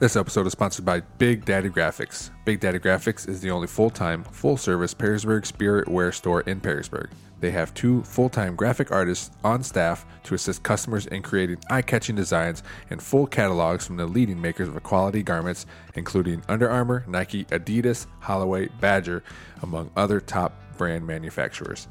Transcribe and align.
This 0.00 0.16
episode 0.16 0.46
is 0.46 0.52
sponsored 0.52 0.86
by 0.86 1.00
Big 1.18 1.44
Daddy 1.44 1.68
Graphics. 1.68 2.30
Big 2.46 2.58
Daddy 2.58 2.78
Graphics 2.78 3.28
is 3.28 3.42
the 3.42 3.50
only 3.50 3.66
full 3.66 3.90
time, 3.90 4.24
full 4.24 4.56
service 4.56 4.94
Perrysburg 4.94 5.44
spirit 5.44 5.88
wear 5.88 6.10
store 6.10 6.40
in 6.40 6.58
Perrysburg. 6.58 7.10
They 7.40 7.50
have 7.50 7.74
two 7.74 8.02
full 8.04 8.30
time 8.30 8.56
graphic 8.56 8.90
artists 8.90 9.30
on 9.44 9.62
staff 9.62 10.06
to 10.22 10.34
assist 10.34 10.62
customers 10.62 11.04
in 11.08 11.20
creating 11.20 11.58
eye 11.68 11.82
catching 11.82 12.16
designs 12.16 12.62
and 12.88 13.02
full 13.02 13.26
catalogs 13.26 13.86
from 13.86 13.98
the 13.98 14.06
leading 14.06 14.40
makers 14.40 14.68
of 14.68 14.82
quality 14.82 15.22
garments, 15.22 15.66
including 15.96 16.42
Under 16.48 16.70
Armour, 16.70 17.04
Nike, 17.06 17.44
Adidas, 17.44 18.06
Holloway, 18.20 18.68
Badger, 18.80 19.22
among 19.60 19.90
other 19.98 20.18
top 20.18 20.54
brand 20.78 21.06
manufacturers. 21.06 21.88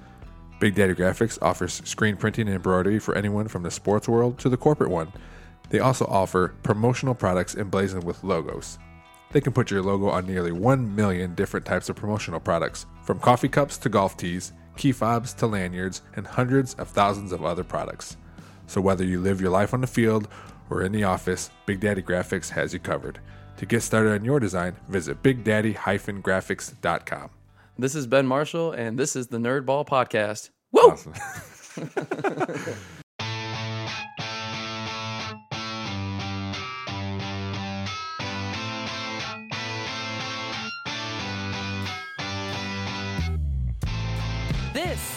Big 0.59 0.73
Daddy 0.73 0.95
Graphics 0.95 1.37
offers 1.43 1.79
screen 1.85 2.17
printing 2.17 2.47
and 2.47 2.55
embroidery 2.55 2.97
for 2.97 3.13
anyone 3.13 3.47
from 3.47 3.61
the 3.61 3.69
sports 3.69 4.07
world 4.09 4.39
to 4.39 4.49
the 4.49 4.57
corporate 4.57 4.89
one. 4.89 5.13
They 5.69 5.79
also 5.79 6.05
offer 6.05 6.55
promotional 6.63 7.15
products 7.15 7.55
emblazoned 7.55 8.03
with 8.03 8.23
logos. 8.23 8.77
They 9.31 9.41
can 9.41 9.53
put 9.53 9.69
your 9.69 9.83
logo 9.83 10.09
on 10.09 10.25
nearly 10.25 10.51
1 10.51 10.95
million 10.95 11.35
different 11.35 11.65
types 11.65 11.89
of 11.89 11.95
promotional 11.95 12.39
products, 12.39 12.87
from 13.03 13.19
coffee 13.19 13.49
cups 13.49 13.77
to 13.79 13.89
golf 13.89 14.17
tees, 14.17 14.53
key 14.75 14.91
fobs 14.91 15.33
to 15.35 15.45
lanyards, 15.45 16.01
and 16.15 16.25
hundreds 16.25 16.73
of 16.75 16.89
thousands 16.89 17.31
of 17.31 17.45
other 17.45 17.63
products. 17.63 18.17
So 18.65 18.81
whether 18.81 19.03
you 19.03 19.21
live 19.21 19.41
your 19.41 19.51
life 19.51 19.73
on 19.73 19.81
the 19.81 19.87
field 19.87 20.27
or 20.69 20.83
in 20.83 20.91
the 20.91 21.03
office, 21.03 21.51
Big 21.65 21.79
Daddy 21.79 22.01
Graphics 22.01 22.49
has 22.49 22.73
you 22.73 22.79
covered. 22.79 23.19
To 23.57 23.65
get 23.65 23.81
started 23.81 24.13
on 24.13 24.23
your 24.23 24.39
design, 24.39 24.75
visit 24.87 25.21
bigdaddy-graphics.com. 25.21 27.29
This 27.77 27.95
is 27.95 28.07
Ben 28.07 28.25
Marshall, 28.25 28.71
and 28.71 28.97
this 28.97 29.15
is 29.15 29.27
the 29.27 29.37
Nerd 29.37 29.65
Ball 29.65 29.85
Podcast. 29.85 30.49
Woo! 30.71 30.91
Awesome. 30.91 31.13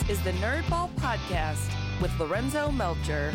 This 0.07 0.19
is 0.19 0.25
the 0.25 0.33
Nerdball 0.33 0.91
Podcast 0.97 1.71
with 2.01 2.19
Lorenzo 2.19 2.71
Melcher. 2.73 3.33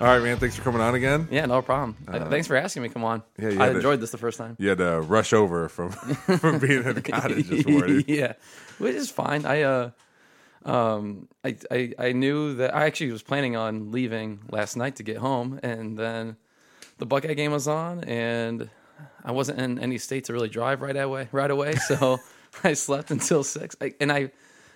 All 0.00 0.06
right, 0.08 0.22
man. 0.22 0.36
Thanks 0.38 0.56
for 0.56 0.62
coming 0.62 0.80
on 0.82 0.94
again. 0.94 1.26
Yeah, 1.30 1.46
no 1.46 1.62
problem. 1.62 1.96
Uh, 2.08 2.28
Thanks 2.28 2.46
for 2.48 2.56
asking 2.56 2.82
me. 2.82 2.88
Come 2.90 3.04
on. 3.04 3.22
yeah, 3.38 3.48
you 3.50 3.60
I 3.60 3.64
had 3.64 3.70
to- 3.70 3.76
enjoyed 3.76 4.00
this 4.00 4.10
the 4.10 4.18
first 4.18 4.36
time. 4.36 4.56
You 4.58 4.68
had 4.70 4.78
to 4.78 5.00
rush 5.00 5.32
over 5.32 5.68
from 5.68 5.90
from 6.38 6.58
being 6.58 6.84
at 6.84 6.94
the 6.96 7.02
cottage 7.02 7.46
this 7.48 7.66
morning. 7.66 8.04
yeah, 8.08 8.34
which 8.78 8.94
is 8.94 9.10
fine. 9.10 9.46
I 9.46 9.62
uh, 9.62 9.90
um, 10.64 11.28
I, 11.44 11.56
I 11.70 11.92
I 11.98 12.12
knew 12.12 12.54
that 12.56 12.74
I 12.74 12.84
actually 12.86 13.12
was 13.12 13.22
planning 13.22 13.56
on 13.56 13.90
leaving 13.92 14.40
last 14.50 14.76
night 14.76 14.96
to 14.96 15.02
get 15.02 15.16
home, 15.18 15.60
and 15.62 15.96
then 15.98 16.36
the 16.98 17.06
Buckeye 17.06 17.34
game 17.34 17.52
was 17.52 17.68
on, 17.68 18.04
and 18.04 18.68
I 19.24 19.32
wasn't 19.32 19.60
in 19.60 19.78
any 19.78 19.98
state 19.98 20.24
to 20.24 20.32
really 20.32 20.48
drive 20.50 20.82
right 20.82 20.96
away. 20.96 21.28
Right 21.32 21.50
away, 21.50 21.74
so 21.88 22.18
I 22.64 22.74
slept 22.74 23.10
until 23.10 23.42
six, 23.44 23.76
I, 23.80 23.94
and 24.00 24.10
I 24.12 24.30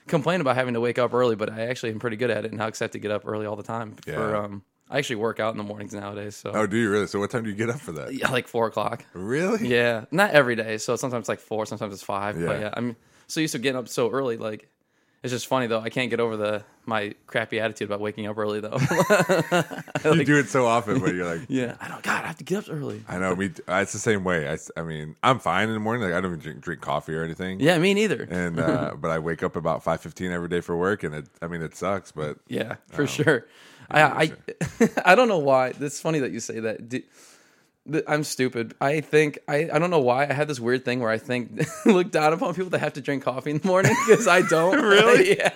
complain 0.06 0.40
about 0.40 0.56
having 0.56 0.74
to 0.74 0.80
wake 0.80 0.98
up 0.98 1.12
early, 1.14 1.36
but 1.36 1.50
I 1.52 1.62
actually 1.66 1.90
am 1.92 1.98
pretty 1.98 2.16
good 2.16 2.30
at 2.30 2.44
it, 2.44 2.52
and 2.52 2.60
I 2.60 2.64
have 2.64 2.90
to 2.92 2.98
get 2.98 3.10
up 3.10 3.22
early 3.26 3.46
all 3.46 3.56
the 3.56 3.62
time. 3.62 3.96
For 4.04 4.10
Yeah. 4.34 4.42
um, 4.44 4.62
I 4.88 4.98
actually 4.98 5.16
work 5.16 5.40
out 5.40 5.52
in 5.52 5.58
the 5.58 5.64
mornings 5.64 5.92
nowadays, 5.92 6.36
so 6.36 6.52
Oh, 6.54 6.66
do 6.66 6.76
you 6.76 6.88
really? 6.90 7.06
So, 7.08 7.18
what 7.18 7.30
time 7.30 7.42
do 7.42 7.50
you 7.50 7.56
get 7.56 7.70
up 7.70 7.80
for 7.80 7.92
that? 7.92 8.14
yeah, 8.14 8.30
like 8.30 8.46
four 8.46 8.66
o'clock. 8.68 9.04
Really? 9.14 9.66
Yeah, 9.68 10.04
not 10.12 10.30
every 10.30 10.54
day. 10.54 10.78
So 10.78 10.94
sometimes 10.96 11.22
it's 11.22 11.28
like 11.28 11.40
four, 11.40 11.66
sometimes 11.66 11.92
it's 11.92 12.04
five. 12.04 12.36
But 12.36 12.40
Yeah. 12.58 12.58
yeah, 12.60 12.70
I'm 12.74 12.96
so 13.26 13.40
used 13.40 13.52
to 13.52 13.58
getting 13.58 13.78
up 13.78 13.88
so 13.88 14.10
early. 14.10 14.36
Like 14.36 14.68
it's 15.22 15.32
just 15.32 15.46
funny 15.46 15.66
though. 15.66 15.80
I 15.80 15.88
can't 15.88 16.10
get 16.10 16.20
over 16.20 16.36
the 16.36 16.64
my 16.84 17.14
crappy 17.26 17.58
attitude 17.58 17.88
about 17.88 18.00
waking 18.00 18.26
up 18.26 18.38
early 18.38 18.60
though. 18.60 18.78
you 20.04 20.24
do 20.24 20.38
it 20.38 20.48
so 20.48 20.66
often, 20.66 21.00
but 21.00 21.14
you're 21.14 21.26
like, 21.26 21.44
yeah, 21.48 21.76
I 21.80 21.88
don't. 21.88 22.02
God, 22.02 22.24
I 22.24 22.28
have 22.28 22.36
to 22.36 22.44
get 22.44 22.58
up 22.58 22.64
early. 22.70 23.02
I 23.08 23.18
know. 23.18 23.34
Me, 23.34 23.50
it's 23.68 23.92
the 23.92 23.98
same 23.98 24.24
way. 24.24 24.48
I, 24.48 24.56
I 24.76 24.82
mean, 24.82 25.16
I'm 25.22 25.38
fine 25.38 25.68
in 25.68 25.74
the 25.74 25.80
morning. 25.80 26.02
Like, 26.02 26.12
I 26.12 26.20
don't 26.20 26.32
even 26.32 26.38
drink, 26.40 26.60
drink 26.60 26.80
coffee 26.80 27.14
or 27.14 27.24
anything. 27.24 27.60
Yeah, 27.60 27.78
me 27.78 27.92
neither. 27.94 28.22
And 28.30 28.60
uh, 28.60 28.94
but 28.98 29.10
I 29.10 29.18
wake 29.18 29.42
up 29.42 29.56
about 29.56 29.82
five 29.82 30.00
fifteen 30.00 30.30
every 30.30 30.48
day 30.48 30.60
for 30.60 30.76
work, 30.76 31.02
and 31.02 31.14
it. 31.14 31.26
I 31.42 31.48
mean, 31.48 31.62
it 31.62 31.74
sucks, 31.74 32.12
but 32.12 32.38
yeah, 32.48 32.76
for 32.88 33.06
sure. 33.06 33.46
I 33.90 34.02
I 34.02 34.32
I 35.04 35.14
don't 35.14 35.28
know 35.28 35.38
why. 35.38 35.72
It's 35.80 36.00
funny 36.00 36.20
that 36.20 36.32
you 36.32 36.40
say 36.40 36.60
that. 36.60 36.88
Do, 36.88 37.02
I'm 38.06 38.24
stupid. 38.24 38.74
I 38.80 39.00
think 39.00 39.38
I, 39.48 39.68
I 39.72 39.78
don't 39.78 39.90
know 39.90 40.00
why 40.00 40.24
I 40.28 40.32
had 40.32 40.48
this 40.48 40.58
weird 40.60 40.84
thing 40.84 41.00
where 41.00 41.10
I 41.10 41.18
think 41.18 41.66
look 41.86 42.10
down 42.10 42.32
upon 42.32 42.54
people 42.54 42.70
that 42.70 42.78
have 42.80 42.94
to 42.94 43.00
drink 43.00 43.22
coffee 43.24 43.50
in 43.50 43.58
the 43.58 43.66
morning 43.66 43.94
because 44.06 44.26
I 44.26 44.42
don't. 44.42 44.76
Really? 44.86 45.36
yeah. 45.38 45.52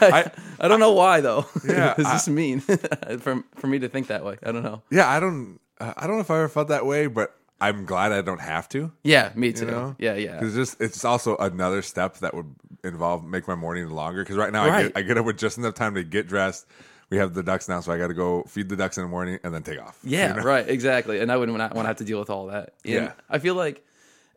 I, 0.00 0.30
I 0.58 0.68
don't 0.68 0.80
know 0.80 0.92
why 0.92 1.20
though. 1.20 1.46
Yeah, 1.66 1.94
it's 1.96 2.08
I- 2.08 2.12
just 2.12 2.28
mean 2.28 2.60
for 2.60 3.42
for 3.56 3.66
me 3.66 3.78
to 3.80 3.88
think 3.88 4.08
that 4.08 4.24
way. 4.24 4.38
I 4.42 4.52
don't 4.52 4.62
know. 4.62 4.82
yeah, 4.90 5.08
I 5.08 5.20
don't. 5.20 5.60
Uh, 5.80 5.94
I 5.96 6.06
don't 6.06 6.16
know 6.16 6.20
if 6.22 6.30
I 6.30 6.38
ever 6.38 6.48
felt 6.48 6.68
that 6.68 6.86
way, 6.86 7.06
but 7.06 7.34
I'm 7.60 7.84
glad 7.84 8.12
I 8.12 8.22
don't 8.22 8.40
have 8.40 8.68
to. 8.70 8.90
Yeah, 9.02 9.32
me 9.34 9.52
too. 9.52 9.66
You 9.66 9.70
know? 9.70 9.96
Yeah, 9.98 10.14
yeah. 10.14 10.38
Because 10.38 10.54
just 10.54 10.80
it's 10.80 11.04
also 11.04 11.36
another 11.36 11.82
step 11.82 12.18
that 12.18 12.34
would 12.34 12.54
involve 12.82 13.24
make 13.24 13.46
my 13.46 13.54
morning 13.54 13.88
longer. 13.90 14.22
Because 14.22 14.36
right 14.36 14.52
now 14.52 14.64
I 14.64 14.82
get 14.84 14.92
I 14.96 15.02
get 15.02 15.18
up 15.18 15.26
with 15.26 15.38
just 15.38 15.58
enough 15.58 15.74
time 15.74 15.94
to 15.94 16.02
get 16.04 16.26
dressed. 16.26 16.66
We 17.10 17.16
have 17.16 17.34
the 17.34 17.42
ducks 17.42 17.68
now, 17.68 17.80
so 17.80 17.92
I 17.92 17.98
got 17.98 18.06
to 18.06 18.14
go 18.14 18.44
feed 18.44 18.68
the 18.68 18.76
ducks 18.76 18.96
in 18.96 19.02
the 19.02 19.08
morning 19.08 19.38
and 19.42 19.52
then 19.52 19.62
take 19.64 19.80
off. 19.80 19.98
Yeah, 20.04 20.28
You 20.28 20.34
know? 20.40 20.42
right, 20.46 20.68
exactly. 20.68 21.18
And 21.20 21.30
I 21.32 21.36
wouldn't 21.36 21.58
want 21.58 21.72
to 21.74 21.82
have 21.82 21.96
to 21.96 22.04
deal 22.04 22.18
with 22.20 22.30
all 22.30 22.46
that. 22.46 22.74
And 22.84 22.94
Yeah. 22.94 23.12
I 23.28 23.38
feel 23.40 23.54
like, 23.56 23.84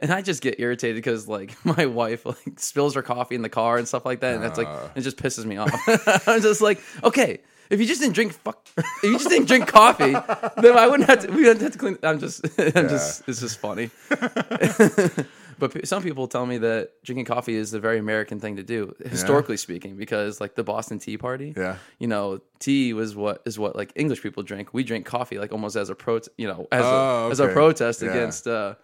and 0.01 0.11
I 0.11 0.21
just 0.23 0.41
get 0.41 0.59
irritated 0.59 0.95
because 0.97 1.27
like 1.27 1.53
my 1.77 1.85
wife 1.85 2.25
like 2.25 2.59
spills 2.59 2.95
her 2.95 3.01
coffee 3.03 3.35
in 3.35 3.41
the 3.43 3.49
car 3.49 3.77
and 3.77 3.87
stuff 3.87 4.05
like 4.05 4.19
that, 4.21 4.33
and 4.35 4.43
that's 4.43 4.57
like 4.57 4.67
Uh. 4.67 4.89
it 4.95 5.01
just 5.01 5.17
pisses 5.17 5.45
me 5.45 5.57
off. 5.57 5.71
I'm 6.27 6.41
just 6.41 6.61
like, 6.61 6.81
okay, 7.03 7.41
if 7.69 7.79
you 7.79 7.85
just 7.85 8.01
didn't 8.01 8.13
drink 8.15 8.33
fuck, 8.33 8.67
if 8.77 9.03
you 9.03 9.13
just 9.17 9.29
didn't 9.29 9.47
drink 9.47 9.67
coffee, 9.67 10.11
then 10.11 10.77
I 10.77 10.87
wouldn't 10.87 11.07
have 11.09 11.19
to. 11.25 11.31
We 11.31 11.43
wouldn't 11.43 11.61
have 11.61 11.71
to 11.73 11.77
clean. 11.77 11.97
I'm 12.03 12.19
just, 12.19 12.43
I'm 12.59 12.89
just, 12.89 13.23
it's 13.27 13.39
just 13.39 13.59
funny. 13.59 13.89
But 15.59 15.87
some 15.87 16.03
people 16.03 16.27
tell 16.27 16.45
me 16.45 16.57
that 16.59 16.91
drinking 17.03 17.25
coffee 17.25 17.55
is 17.55 17.73
a 17.73 17.79
very 17.79 17.99
American 17.99 18.39
thing 18.39 18.55
to 18.57 18.63
do, 18.63 18.95
historically 19.05 19.57
speaking, 19.57 19.95
because 19.97 20.39
like 20.41 20.55
the 20.55 20.63
Boston 20.63 20.99
Tea 20.99 21.17
Party, 21.17 21.53
Yeah. 21.55 21.77
you 21.99 22.07
know, 22.07 22.39
tea 22.59 22.93
was 22.93 23.15
what 23.15 23.41
is 23.45 23.57
what 23.59 23.75
like 23.75 23.91
English 23.95 24.21
people 24.21 24.43
drink. 24.43 24.73
We 24.73 24.83
drink 24.83 25.05
coffee 25.05 25.37
like 25.39 25.51
almost 25.51 25.75
as 25.75 25.89
a 25.89 25.95
pro, 25.95 26.19
you 26.37 26.47
know, 26.47 26.67
as 26.71 26.83
Oh, 26.85 27.27
a, 27.27 27.29
as 27.31 27.39
a 27.39 27.47
protest 27.49 28.01
Yeah. 28.01 28.09
against 28.11 28.47
uh, 28.47 28.75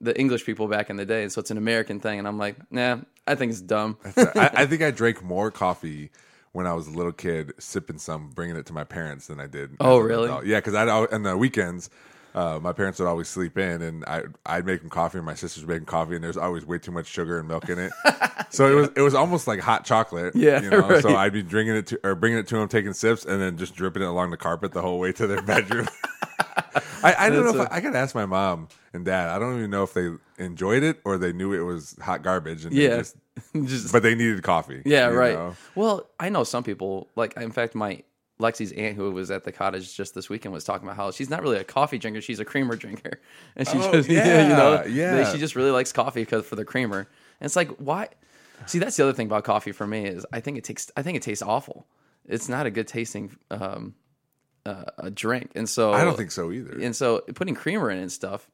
the 0.00 0.18
English 0.18 0.44
people 0.44 0.68
back 0.68 0.90
in 0.90 0.96
the 0.96 1.06
day, 1.06 1.22
and 1.22 1.32
so 1.32 1.40
it's 1.40 1.50
an 1.50 1.58
American 1.58 2.00
thing. 2.00 2.18
And 2.18 2.28
I'm 2.28 2.38
like, 2.38 2.56
nah, 2.70 2.98
I 3.26 3.34
think 3.34 3.50
it's 3.52 3.60
dumb. 3.62 3.96
I, 4.16 4.50
I 4.54 4.66
think 4.70 4.82
I 4.82 4.90
drank 4.90 5.22
more 5.22 5.50
coffee 5.50 6.10
when 6.52 6.66
I 6.66 6.72
was 6.74 6.86
a 6.86 6.90
little 6.90 7.12
kid, 7.12 7.52
sipping 7.58 7.98
some, 7.98 8.30
bringing 8.30 8.56
it 8.56 8.66
to 8.66 8.72
my 8.72 8.84
parents 8.84 9.26
than 9.26 9.40
I 9.40 9.46
did. 9.46 9.76
Oh, 9.80 9.98
really? 9.98 10.24
adult. 10.28 10.46
Yeah, 10.46 10.58
because 10.58 10.74
I 10.74 10.86
on 10.88 11.22
the 11.22 11.36
weekends. 11.36 11.90
Uh, 12.36 12.60
my 12.60 12.70
parents 12.72 12.98
would 12.98 13.08
always 13.08 13.28
sleep 13.28 13.56
in, 13.56 13.80
and 13.80 14.04
I 14.04 14.24
I'd 14.44 14.66
make 14.66 14.82
them 14.82 14.90
coffee, 14.90 15.16
and 15.18 15.24
my 15.26 15.32
sisters 15.34 15.66
make 15.66 15.78
them 15.78 15.86
coffee, 15.86 16.14
and 16.16 16.22
there's 16.22 16.36
always 16.36 16.66
way 16.66 16.78
too 16.78 16.92
much 16.92 17.06
sugar 17.06 17.38
and 17.38 17.48
milk 17.48 17.68
in 17.70 17.78
it. 17.78 17.90
so 18.50 18.70
it 18.70 18.74
was 18.74 18.88
it 18.96 19.00
was 19.00 19.14
almost 19.14 19.46
like 19.46 19.58
hot 19.60 19.84
chocolate. 19.86 20.36
Yeah, 20.36 20.60
you 20.60 20.68
know. 20.68 20.86
right. 20.86 21.02
So 21.02 21.16
I'd 21.16 21.32
be 21.32 21.42
drinking 21.42 21.76
it 21.76 21.86
to, 21.88 22.00
or 22.04 22.14
bringing 22.14 22.38
it 22.38 22.46
to 22.48 22.56
them, 22.58 22.68
taking 22.68 22.92
sips, 22.92 23.24
and 23.24 23.40
then 23.40 23.56
just 23.56 23.74
dripping 23.74 24.02
it 24.02 24.06
along 24.08 24.30
the 24.32 24.36
carpet 24.36 24.72
the 24.72 24.82
whole 24.82 24.98
way 24.98 25.12
to 25.12 25.26
their 25.26 25.40
bedroom. 25.40 25.88
I, 27.02 27.14
I 27.26 27.30
don't 27.30 27.44
know 27.44 27.50
if 27.50 27.56
That's 27.56 27.72
I, 27.72 27.76
I 27.76 27.80
gotta 27.80 27.98
ask 27.98 28.14
my 28.14 28.26
mom 28.26 28.68
and 28.92 29.04
dad. 29.04 29.30
I 29.30 29.38
don't 29.38 29.56
even 29.58 29.70
know 29.70 29.82
if 29.82 29.94
they 29.94 30.10
enjoyed 30.38 30.82
it 30.82 31.00
or 31.04 31.16
they 31.16 31.32
knew 31.32 31.52
it 31.54 31.60
was 31.60 31.96
hot 32.02 32.22
garbage, 32.22 32.64
and 32.66 32.74
Yeah. 32.74 32.98
just 32.98 33.16
just 33.64 33.92
but 33.92 34.02
they 34.02 34.14
needed 34.14 34.42
coffee. 34.42 34.82
yeah, 34.84 35.06
right. 35.06 35.34
know? 35.34 35.56
Well, 35.74 36.08
I 36.20 36.28
know 36.28 36.44
some 36.44 36.64
people. 36.64 37.08
Like, 37.16 37.34
in 37.36 37.50
fact, 37.50 37.74
my 37.74 38.02
Lexi's 38.40 38.72
aunt, 38.72 38.96
who 38.96 39.10
was 39.10 39.30
at 39.30 39.44
the 39.44 39.52
cottage 39.52 39.96
just 39.96 40.14
this 40.14 40.28
weekend, 40.28 40.52
was 40.52 40.64
talking 40.64 40.86
about 40.86 40.96
how 40.96 41.10
she's 41.10 41.30
not 41.30 41.42
really 41.42 41.56
a 41.58 41.64
coffee 41.64 41.98
drinker; 41.98 42.20
she's 42.20 42.40
a 42.40 42.44
creamer 42.44 42.76
drinker, 42.76 43.20
and 43.56 43.66
she 43.66 43.78
Oh, 43.78 43.92
just, 43.92 44.08
yeah, 44.10 44.42
you 44.42 44.48
know, 44.56 44.84
yeah. 44.84 45.14
they- 45.24 45.32
she 45.32 45.38
just 45.38 45.56
really 45.56 45.70
likes 45.70 45.92
coffee 45.92 46.22
because 46.22 46.44
for 46.44 46.56
the 46.56 46.64
creamer. 46.64 46.98
And 47.40 47.46
it's 47.46 47.56
like, 47.56 47.70
why? 47.78 48.08
See, 48.66 48.78
that's 48.78 48.96
the 48.96 49.02
other 49.04 49.12
thing 49.12 49.26
about 49.26 49.44
coffee 49.44 49.72
for 49.72 49.86
me 49.86 50.06
is 50.06 50.24
I 50.32 50.40
think 50.40 50.56
it 50.58 50.64
takes, 50.64 50.90
I 50.96 51.02
think 51.02 51.16
it 51.16 51.22
tastes 51.22 51.42
awful. 51.42 51.86
It's 52.26 52.48
not 52.48 52.64
a 52.66 52.70
good 52.70 52.88
tasting 52.88 53.36
um, 53.50 53.94
uh, 54.64 54.84
a 54.98 55.10
drink, 55.10 55.52
and 55.54 55.68
so 55.68 55.92
I 55.92 56.02
don't 56.04 56.16
think 56.16 56.30
so 56.30 56.50
either. 56.52 56.78
and 56.80 56.94
so 56.96 57.20
putting 57.34 57.54
creamer 57.54 57.90
in 57.90 57.98
it 57.98 58.02
and 58.02 58.12
stuff, 58.12 58.50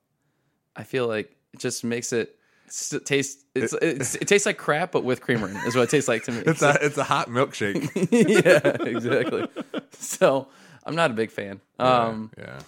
I 0.76 0.82
feel 0.84 1.06
like 1.06 1.34
it 1.54 1.60
just 1.60 1.84
makes 1.84 2.12
it 2.12 2.36
s- 2.66 2.94
taste. 3.04 3.38
It's, 3.54 3.72
it's 3.82 4.14
it 4.14 4.28
tastes 4.28 4.46
like 4.46 4.56
crap, 4.58 4.92
but 4.92 5.04
with 5.04 5.20
creamer 5.20 5.48
in 5.48 5.56
it. 5.56 5.64
Is 5.66 5.76
what 5.76 5.82
it 5.82 5.90
tastes 5.90 6.08
like 6.08 6.24
to 6.24 6.32
me. 6.32 6.42
It's 6.46 6.62
a 6.62 6.76
it's 6.80 6.98
a 6.98 7.04
hot 7.04 7.28
milkshake. 7.28 7.90
yeah, 8.10 8.86
exactly. 8.88 9.46
So 9.92 10.48
I'm 10.84 10.94
not 10.94 11.10
a 11.10 11.14
big 11.14 11.30
fan. 11.30 11.60
Um, 11.78 12.30
yeah. 12.38 12.60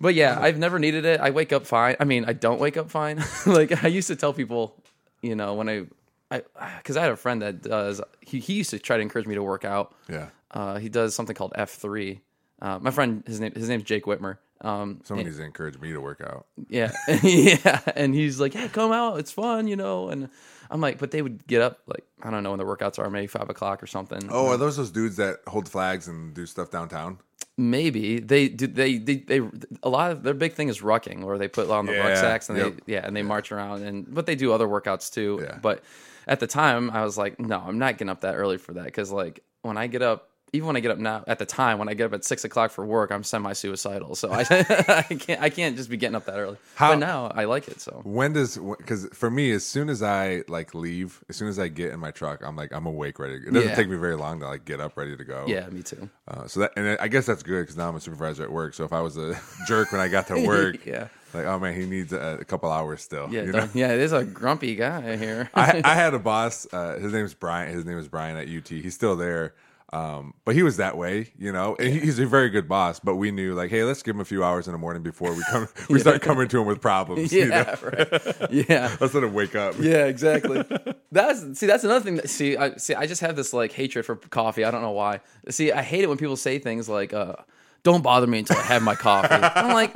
but 0.00 0.14
yeah, 0.14 0.38
I've 0.40 0.58
never 0.58 0.78
needed 0.78 1.04
it. 1.04 1.20
I 1.20 1.30
wake 1.30 1.52
up 1.52 1.66
fine. 1.66 1.96
I 2.00 2.04
mean, 2.04 2.24
I 2.26 2.32
don't 2.32 2.60
wake 2.60 2.76
up 2.76 2.90
fine. 2.90 3.22
like 3.46 3.84
I 3.84 3.88
used 3.88 4.08
to 4.08 4.16
tell 4.16 4.32
people, 4.32 4.82
you 5.22 5.34
know, 5.36 5.54
when 5.54 5.68
I, 5.68 5.86
I, 6.30 6.42
because 6.78 6.96
I 6.96 7.02
had 7.02 7.12
a 7.12 7.16
friend 7.16 7.42
that 7.42 7.62
does. 7.62 8.00
He 8.20 8.40
he 8.40 8.54
used 8.54 8.70
to 8.70 8.78
try 8.78 8.96
to 8.96 9.02
encourage 9.02 9.26
me 9.26 9.34
to 9.34 9.42
work 9.42 9.64
out. 9.64 9.94
Yeah. 10.08 10.28
Uh, 10.50 10.78
he 10.78 10.88
does 10.88 11.14
something 11.14 11.34
called 11.34 11.52
F 11.56 11.70
three. 11.70 12.20
Uh, 12.60 12.78
my 12.80 12.90
friend, 12.90 13.22
his 13.26 13.40
name 13.40 13.52
his 13.54 13.68
name's 13.68 13.84
Jake 13.84 14.04
Whitmer. 14.04 14.38
Um, 14.64 15.00
Someone 15.04 15.26
needs 15.26 15.36
to 15.36 15.44
encourage 15.44 15.78
me 15.78 15.92
to 15.92 16.00
work 16.00 16.20
out. 16.22 16.46
yeah, 16.68 16.90
yeah, 17.22 17.80
and 17.94 18.14
he's 18.14 18.40
like, 18.40 18.54
"Yeah, 18.54 18.68
come 18.68 18.92
out, 18.92 19.18
it's 19.18 19.30
fun," 19.30 19.68
you 19.68 19.76
know. 19.76 20.08
And 20.08 20.30
I'm 20.70 20.80
like, 20.80 20.98
but 20.98 21.10
they 21.10 21.20
would 21.20 21.46
get 21.46 21.60
up 21.60 21.80
like 21.86 22.04
I 22.22 22.30
don't 22.30 22.42
know 22.42 22.50
when 22.50 22.58
the 22.58 22.64
workouts 22.64 22.98
are, 22.98 23.10
maybe 23.10 23.26
five 23.26 23.50
o'clock 23.50 23.82
or 23.82 23.86
something. 23.86 24.22
Oh, 24.30 24.48
are 24.48 24.56
those 24.56 24.76
those 24.76 24.90
dudes 24.90 25.16
that 25.16 25.40
hold 25.46 25.68
flags 25.68 26.08
and 26.08 26.32
do 26.34 26.46
stuff 26.46 26.70
downtown? 26.70 27.18
Maybe 27.56 28.18
they 28.18 28.48
do. 28.48 28.66
They, 28.66 28.98
they 28.98 29.16
they 29.16 29.40
a 29.82 29.88
lot 29.88 30.10
of 30.10 30.22
their 30.22 30.34
big 30.34 30.54
thing 30.54 30.68
is 30.68 30.80
rucking, 30.80 31.22
where 31.24 31.38
they 31.38 31.46
put 31.46 31.68
on 31.70 31.86
the 31.86 31.92
Yeah, 31.92 32.08
rucksacks 32.08 32.48
and 32.48 32.58
yep. 32.58 32.74
they 32.86 32.94
yeah, 32.94 33.06
and 33.06 33.14
they 33.14 33.22
march 33.22 33.52
around 33.52 33.82
and 33.84 34.12
but 34.12 34.26
they 34.26 34.34
do 34.34 34.52
other 34.52 34.66
workouts 34.66 35.12
too. 35.12 35.40
Yeah. 35.42 35.58
But 35.60 35.84
at 36.26 36.40
the 36.40 36.46
time, 36.46 36.90
I 36.90 37.04
was 37.04 37.18
like, 37.18 37.38
no, 37.38 37.58
I'm 37.64 37.78
not 37.78 37.94
getting 37.98 38.08
up 38.08 38.22
that 38.22 38.34
early 38.34 38.56
for 38.58 38.72
that 38.72 38.84
because 38.86 39.12
like 39.12 39.40
when 39.62 39.76
I 39.76 39.86
get 39.88 40.02
up. 40.02 40.30
Even 40.54 40.68
when 40.68 40.76
I 40.76 40.80
get 40.80 40.92
up 40.92 40.98
now, 40.98 41.24
at 41.26 41.38
the 41.38 41.46
time 41.46 41.78
when 41.78 41.88
I 41.88 41.94
get 41.94 42.06
up 42.06 42.14
at 42.14 42.24
six 42.24 42.44
o'clock 42.44 42.70
for 42.70 42.86
work, 42.86 43.10
I'm 43.10 43.24
semi-suicidal. 43.24 44.14
So 44.14 44.30
I, 44.32 44.40
I 45.08 45.14
can't, 45.14 45.40
I 45.42 45.50
can't 45.50 45.76
just 45.76 45.90
be 45.90 45.96
getting 45.96 46.14
up 46.14 46.26
that 46.26 46.36
early. 46.38 46.56
How- 46.76 46.92
but 46.92 46.98
now 47.00 47.26
I 47.34 47.44
like 47.44 47.68
it. 47.68 47.80
So 47.80 48.00
When 48.04 48.32
does 48.32 48.56
because 48.56 49.06
for 49.12 49.30
me, 49.30 49.50
as 49.52 49.64
soon 49.64 49.88
as 49.88 50.02
I 50.02 50.44
like 50.48 50.74
leave, 50.74 51.22
as 51.28 51.36
soon 51.36 51.48
as 51.48 51.58
I 51.58 51.68
get 51.68 51.92
in 51.92 52.00
my 52.00 52.10
truck, 52.12 52.40
I'm 52.44 52.56
like 52.56 52.72
I'm 52.72 52.86
awake, 52.86 53.18
ready. 53.18 53.34
It 53.34 53.52
doesn't 53.52 53.68
Yeah. 53.70 53.74
take 53.74 53.88
me 53.88 53.96
very 53.96 54.16
long 54.16 54.40
to 54.40 54.46
like 54.46 54.64
get 54.64 54.80
up, 54.80 54.96
ready 54.96 55.16
to 55.16 55.24
go. 55.24 55.44
yeah, 55.48 55.68
me 55.68 55.82
too. 55.82 56.08
Uh, 56.28 56.46
so 56.46 56.60
that 56.60 56.72
and 56.76 56.96
I 57.00 57.08
guess 57.08 57.26
that's 57.26 57.42
good 57.42 57.62
because 57.62 57.76
now 57.76 57.88
I'm 57.88 57.96
a 57.96 58.00
supervisor 58.00 58.44
at 58.44 58.52
work. 58.52 58.74
So 58.74 58.84
if 58.84 58.92
I 58.92 59.00
was 59.00 59.16
a 59.16 59.38
jerk 59.66 59.92
when 59.92 60.00
I 60.00 60.08
got 60.08 60.28
to 60.28 60.46
work, 60.46 60.86
Yeah. 60.86 61.08
like 61.34 61.46
oh 61.46 61.58
man, 61.58 61.74
he 61.74 61.84
needs 61.86 62.12
a, 62.12 62.38
a 62.40 62.44
couple 62.44 62.70
hours 62.70 63.02
still. 63.02 63.28
Yeah, 63.30 63.42
you 63.42 63.52
know? 63.52 63.68
yeah, 63.74 63.92
it 63.92 64.00
is 64.00 64.12
a 64.12 64.24
grumpy 64.24 64.76
guy 64.76 65.16
here. 65.16 65.50
I, 65.54 65.82
I 65.84 65.94
had 65.94 66.14
a 66.14 66.18
boss. 66.20 66.66
Uh, 66.72 66.96
his 66.98 67.12
name's 67.12 67.34
Brian. 67.34 67.74
His 67.74 67.84
name 67.84 67.98
is 67.98 68.06
Brian 68.08 68.36
at 68.36 68.48
UT. 68.48 68.68
He's 68.68 68.94
still 68.94 69.16
there. 69.16 69.52
Um, 69.94 70.34
but 70.44 70.56
he 70.56 70.62
was 70.64 70.78
that 70.78 70.96
way, 70.96 71.30
you 71.38 71.52
know. 71.52 71.76
And 71.78 71.88
he- 71.92 72.00
he's 72.00 72.18
a 72.18 72.26
very 72.26 72.50
good 72.50 72.68
boss. 72.68 72.98
But 72.98 73.14
we 73.14 73.30
knew, 73.30 73.54
like, 73.54 73.70
hey, 73.70 73.84
let's 73.84 74.02
give 74.02 74.16
him 74.16 74.20
a 74.20 74.24
few 74.24 74.42
hours 74.42 74.66
in 74.66 74.72
the 74.72 74.78
morning 74.78 75.02
before 75.04 75.32
we 75.32 75.42
come. 75.50 75.68
We 75.88 76.00
start 76.00 76.20
coming 76.20 76.48
to 76.48 76.60
him 76.60 76.66
with 76.66 76.80
problems. 76.80 77.32
you 77.32 77.46
know? 77.46 77.54
yeah, 77.56 77.76
right. 77.82 78.50
Yeah. 78.68 78.96
Let's 79.00 79.14
let 79.14 79.22
him 79.22 79.32
wake 79.34 79.54
up. 79.54 79.76
Yeah, 79.78 80.06
exactly. 80.06 80.64
That's 81.12 81.58
see. 81.58 81.66
That's 81.66 81.84
another 81.84 82.00
thing. 82.04 82.16
That, 82.16 82.28
see, 82.28 82.56
I 82.56 82.74
see. 82.76 82.94
I 82.94 83.06
just 83.06 83.20
have 83.20 83.36
this 83.36 83.52
like 83.52 83.70
hatred 83.72 84.04
for 84.04 84.16
coffee. 84.16 84.64
I 84.64 84.70
don't 84.72 84.82
know 84.82 84.90
why. 84.90 85.20
See, 85.50 85.70
I 85.70 85.82
hate 85.82 86.02
it 86.02 86.08
when 86.08 86.18
people 86.18 86.36
say 86.36 86.58
things 86.58 86.88
like, 86.88 87.12
uh, 87.12 87.36
"Don't 87.84 88.02
bother 88.02 88.26
me 88.26 88.40
until 88.40 88.56
I 88.56 88.62
have 88.62 88.82
my 88.82 88.96
coffee." 88.96 89.28
I'm 89.32 89.72
like, 89.74 89.92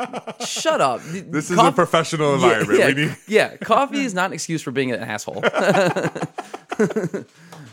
shut 0.47 0.81
up. 0.81 1.01
This 1.03 1.51
is 1.51 1.59
a 1.59 1.73
professional 1.73 2.35
environment. 2.35 2.79
Yeah, 2.79 2.87
We 2.87 2.94
need. 2.94 3.17
yeah, 3.27 3.56
coffee 3.56 4.05
is 4.05 4.15
not 4.15 4.27
an 4.27 4.33
excuse 4.35 4.62
for 4.62 4.71
being 4.71 4.93
an 4.93 5.01
asshole. 5.01 5.43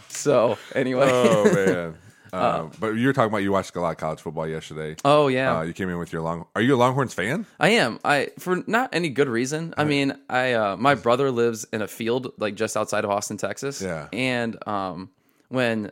so 0.09 0.57
anyway, 0.73 1.09
Oh 1.11 1.43
man. 1.53 1.95
Um, 2.35 2.71
but 2.79 2.87
you 2.93 3.07
were 3.07 3.13
talking 3.13 3.29
about 3.29 3.37
you 3.43 3.51
watched 3.51 3.75
a 3.75 3.81
lot 3.81 3.91
of 3.91 3.97
college 3.97 4.19
football 4.21 4.47
yesterday. 4.47 4.95
oh 5.05 5.27
yeah, 5.27 5.57
Uh, 5.57 5.61
you 5.63 5.73
came 5.73 5.89
in 5.89 5.97
with 5.97 6.11
your 6.13 6.21
long. 6.21 6.45
Are 6.55 6.61
you 6.61 6.75
a 6.75 6.77
Longhorns 6.77 7.13
fan? 7.13 7.45
I 7.59 7.69
am. 7.69 7.99
I 8.03 8.29
for 8.39 8.63
not 8.67 8.89
any 8.93 9.09
good 9.09 9.27
reason. 9.29 9.73
I 9.77 9.83
mean, 9.85 10.17
I 10.29 10.53
uh, 10.53 10.77
my 10.77 10.95
brother 10.95 11.31
lives 11.31 11.65
in 11.71 11.81
a 11.81 11.87
field 11.87 12.33
like 12.37 12.55
just 12.55 12.75
outside 12.77 13.03
of 13.03 13.09
Austin, 13.11 13.37
Texas. 13.37 13.81
Yeah. 13.81 14.07
And 14.13 14.57
um, 14.67 15.09
when 15.49 15.91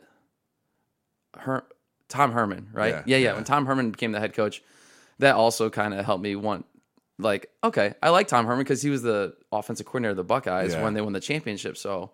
her 1.38 1.64
Tom 2.08 2.32
Herman, 2.32 2.68
right? 2.72 2.88
Yeah, 2.90 3.02
Yeah, 3.06 3.16
yeah. 3.16 3.28
yeah. 3.30 3.34
When 3.34 3.44
Tom 3.44 3.66
Herman 3.66 3.90
became 3.90 4.12
the 4.12 4.20
head 4.20 4.34
coach, 4.34 4.62
that 5.18 5.34
also 5.34 5.70
kind 5.70 5.94
of 5.94 6.04
helped 6.04 6.22
me 6.22 6.36
want. 6.36 6.66
Like, 7.18 7.48
okay, 7.62 7.94
I 8.02 8.08
like 8.10 8.26
Tom 8.26 8.44
Herman 8.44 8.64
because 8.64 8.82
he 8.82 8.90
was 8.90 9.02
the 9.02 9.34
offensive 9.52 9.86
coordinator 9.86 10.10
of 10.10 10.16
the 10.16 10.24
Buckeyes 10.24 10.72
Yeah. 10.74 10.82
when 10.82 10.94
they 10.94 11.00
won 11.00 11.12
the 11.12 11.20
championship. 11.20 11.76
So 11.76 12.10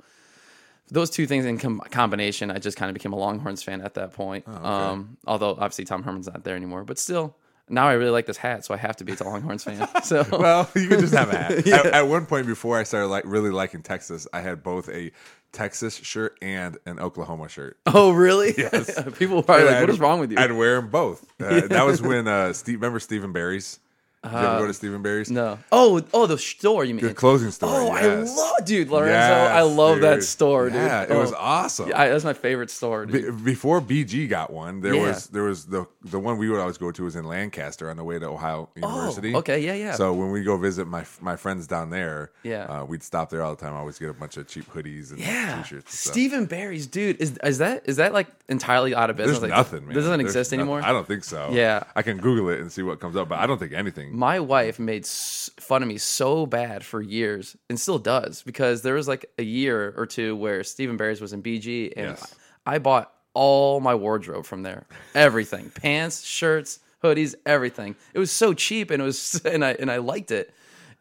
those 0.91 1.11
two 1.11 1.27
things 1.27 1.45
in 1.45 1.59
com- 1.59 1.81
combination, 1.91 2.51
I 2.51 2.59
just 2.59 2.77
kind 2.77 2.91
of 2.91 2.95
became 2.95 3.13
a 3.13 3.17
Longhorns 3.17 3.63
fan 3.63 3.81
at 3.81 3.95
that 3.95 4.13
point. 4.13 4.45
Oh, 4.47 4.65
Um, 4.69 5.17
although 5.27 5.51
obviously 5.53 5.85
Tom 5.85 6.03
Herman's 6.03 6.27
not 6.27 6.45
there 6.45 6.57
anymore, 6.57 6.85
but 6.85 6.99
still, 6.99 7.37
now 7.69 7.87
I 7.87 7.93
really 7.93 8.11
like 8.11 8.27
this 8.27 8.37
hat, 8.37 8.65
so 8.65 8.75
I 8.75 8.77
have 8.79 8.97
to 8.97 9.05
be 9.05 9.13
a 9.13 9.23
Longhorns 9.25 9.63
fan. 9.65 9.87
So 10.03 10.27
Well, 10.33 10.69
you 10.75 10.89
could 10.89 11.01
just 11.01 11.15
have 11.15 11.31
a 11.33 11.37
hat. 11.37 11.53
at, 11.69 11.87
at 11.87 12.03
one 12.09 12.27
point 12.27 12.47
before 12.47 12.77
I 12.79 12.83
started 12.83 13.07
like 13.09 13.25
really 13.27 13.51
liking 13.51 13.83
Texas, 13.83 14.27
I 14.33 14.41
had 14.41 14.63
both 14.65 14.89
a 14.89 15.13
Texas 15.53 15.95
shirt 15.97 16.37
and 16.43 16.79
an 16.87 16.99
Oklahoma 17.01 17.49
shirt. 17.49 17.77
Oh, 17.87 18.11
really? 18.13 18.55
Yes. 18.57 19.01
People 19.19 19.37
were 19.37 19.43
like, 19.43 19.67
I'd- 19.67 19.81
"What 19.81 19.91
is 19.91 19.99
wrong 20.01 20.21
with 20.21 20.31
you?" 20.33 20.39
I'd 20.39 20.53
wear 20.53 20.77
them 20.81 20.91
both. 20.91 21.25
Uh, 21.41 21.67
That 21.69 21.85
was 21.87 22.01
when 22.03 22.29
uh, 22.29 22.53
Steve. 22.53 22.77
Remember 22.77 23.01
Steve 23.01 23.25
and 23.25 23.33
Barry's? 23.33 23.79
Did 24.23 24.33
you 24.33 24.39
ever 24.39 24.59
go 24.59 24.67
to 24.67 24.75
Steve 24.75 24.93
and 24.93 25.03
Barry's? 25.03 25.31
no. 25.31 25.59
Oh, 25.73 26.03
oh, 26.13 26.27
the 26.27 26.37
store 26.37 26.85
you 26.85 26.93
mean? 26.95 27.07
The 27.07 27.15
clothing 27.15 27.51
store. 27.51 27.71
oh, 27.73 27.95
yes. 27.95 28.37
I 28.37 28.43
love, 28.43 28.65
dude, 28.67 28.91
Lorenzo. 28.91 29.13
Yes, 29.13 29.51
I 29.51 29.63
love 29.63 30.01
that 30.03 30.23
store, 30.23 30.67
dude. 30.69 30.75
Yeah, 30.75 31.03
it 31.05 31.11
Oh. 31.11 31.21
was 31.21 31.33
awesome. 31.33 31.89
Yeah, 31.89 32.09
that's 32.09 32.23
my 32.25 32.35
favorite 32.35 32.71
store, 32.71 33.07
dude. 33.07 33.37
Be- 33.39 33.53
before 33.53 33.81
BG 33.81 34.29
got 34.29 34.53
one, 34.53 34.83
there 34.83 34.95
Yeah. 34.95 35.07
was 35.09 35.27
there 35.29 35.45
was 35.45 35.65
the 35.67 35.87
the 36.05 36.19
one 36.19 36.37
we 36.37 36.51
would 36.51 36.61
always 36.61 36.77
go 36.77 36.91
to 36.91 37.05
was 37.05 37.17
in 37.17 37.25
Lancaster 37.25 37.89
on 37.89 37.97
the 37.97 38.05
way 38.05 38.19
to 38.19 38.27
Ohio 38.27 38.69
University. 38.77 39.35
Oh, 39.35 39.39
okay, 39.39 39.61
yeah, 39.61 39.73
yeah. 39.75 39.93
So 39.95 40.13
when 40.13 40.31
we 40.33 40.43
go 40.43 40.59
visit 40.59 40.87
my 40.87 41.05
my 41.23 41.37
friends 41.37 41.67
down 41.67 41.89
there, 41.89 42.31
Yeah. 42.43 42.65
uh, 42.65 42.85
we'd 42.85 43.03
stop 43.03 43.31
there 43.31 43.43
all 43.43 43.55
the 43.55 43.61
time. 43.65 43.73
I 43.75 43.79
always 43.79 43.99
get 43.99 44.11
a 44.11 44.15
bunch 44.15 44.37
of 44.37 44.47
cheap 44.47 44.71
hoodies 44.71 45.11
and 45.13 45.19
yeah, 45.19 45.63
t-shirts. 45.63 45.73
And 45.73 45.89
stuff. 45.89 46.13
Steve 46.13 46.35
and 46.35 46.47
Barry's, 46.47 46.87
dude. 46.87 47.17
Is 47.23 47.39
is 47.43 47.57
that 47.59 47.85
is 47.87 47.97
that 47.97 48.13
like 48.13 48.27
entirely 48.51 48.95
out 48.95 49.09
of 49.09 49.17
business? 49.17 49.39
There's 49.39 49.51
Like, 49.51 49.57
nothing, 49.59 49.87
man. 49.87 49.95
This 49.95 50.05
doesn't 50.05 50.19
There's 50.19 50.31
exist 50.33 50.51
nothing. 50.53 50.61
anymore. 50.61 50.83
I 50.85 50.93
don't 50.93 51.07
think 51.09 51.25
so. 51.25 51.49
Yeah. 51.53 51.85
I 51.97 52.03
can 52.03 52.19
Google 52.19 52.51
it 52.51 52.61
and 52.61 52.71
see 52.71 52.83
what 52.83 53.01
comes 53.01 53.17
up, 53.17 53.31
but 53.31 53.39
I 53.39 53.47
don't 53.47 53.59
think 53.59 53.73
anything. 53.73 54.10
My 54.11 54.41
wife 54.41 54.79
made 54.79 55.05
s- 55.05 55.51
fun 55.59 55.83
of 55.83 55.89
me 55.89 55.99
so 55.99 56.45
bad 56.47 56.85
for 56.85 57.01
years 57.01 57.57
and 57.69 57.79
still 57.79 57.99
does 57.99 58.43
because 58.43 58.83
there 58.83 58.95
was 58.95 59.07
like 59.09 59.27
a 59.39 59.43
year 59.43 59.95
or 59.97 60.07
two 60.07 60.35
where 60.37 60.65
Steve 60.65 60.89
and 60.89 60.99
Barry's 60.99 61.21
was 61.21 61.33
in 61.33 61.43
BG 61.43 61.93
and 61.97 62.09
Yes. 62.11 62.35
I 62.67 62.79
bought 62.79 63.13
all 63.35 63.81
my 63.81 63.95
wardrobe 63.95 64.45
from 64.47 64.63
there. 64.63 64.87
Everything. 65.15 65.71
Pants, 65.71 66.23
shirts, 66.25 66.81
hoodies, 67.03 67.35
everything. 67.47 67.95
It 68.13 68.19
was 68.19 68.31
so 68.33 68.53
cheap 68.53 68.91
and 68.91 69.01
it 69.01 69.05
was 69.05 69.41
and 69.45 69.65
I 69.65 69.73
and 69.73 69.91
I 69.91 69.99
liked 69.99 70.31
it. 70.31 70.53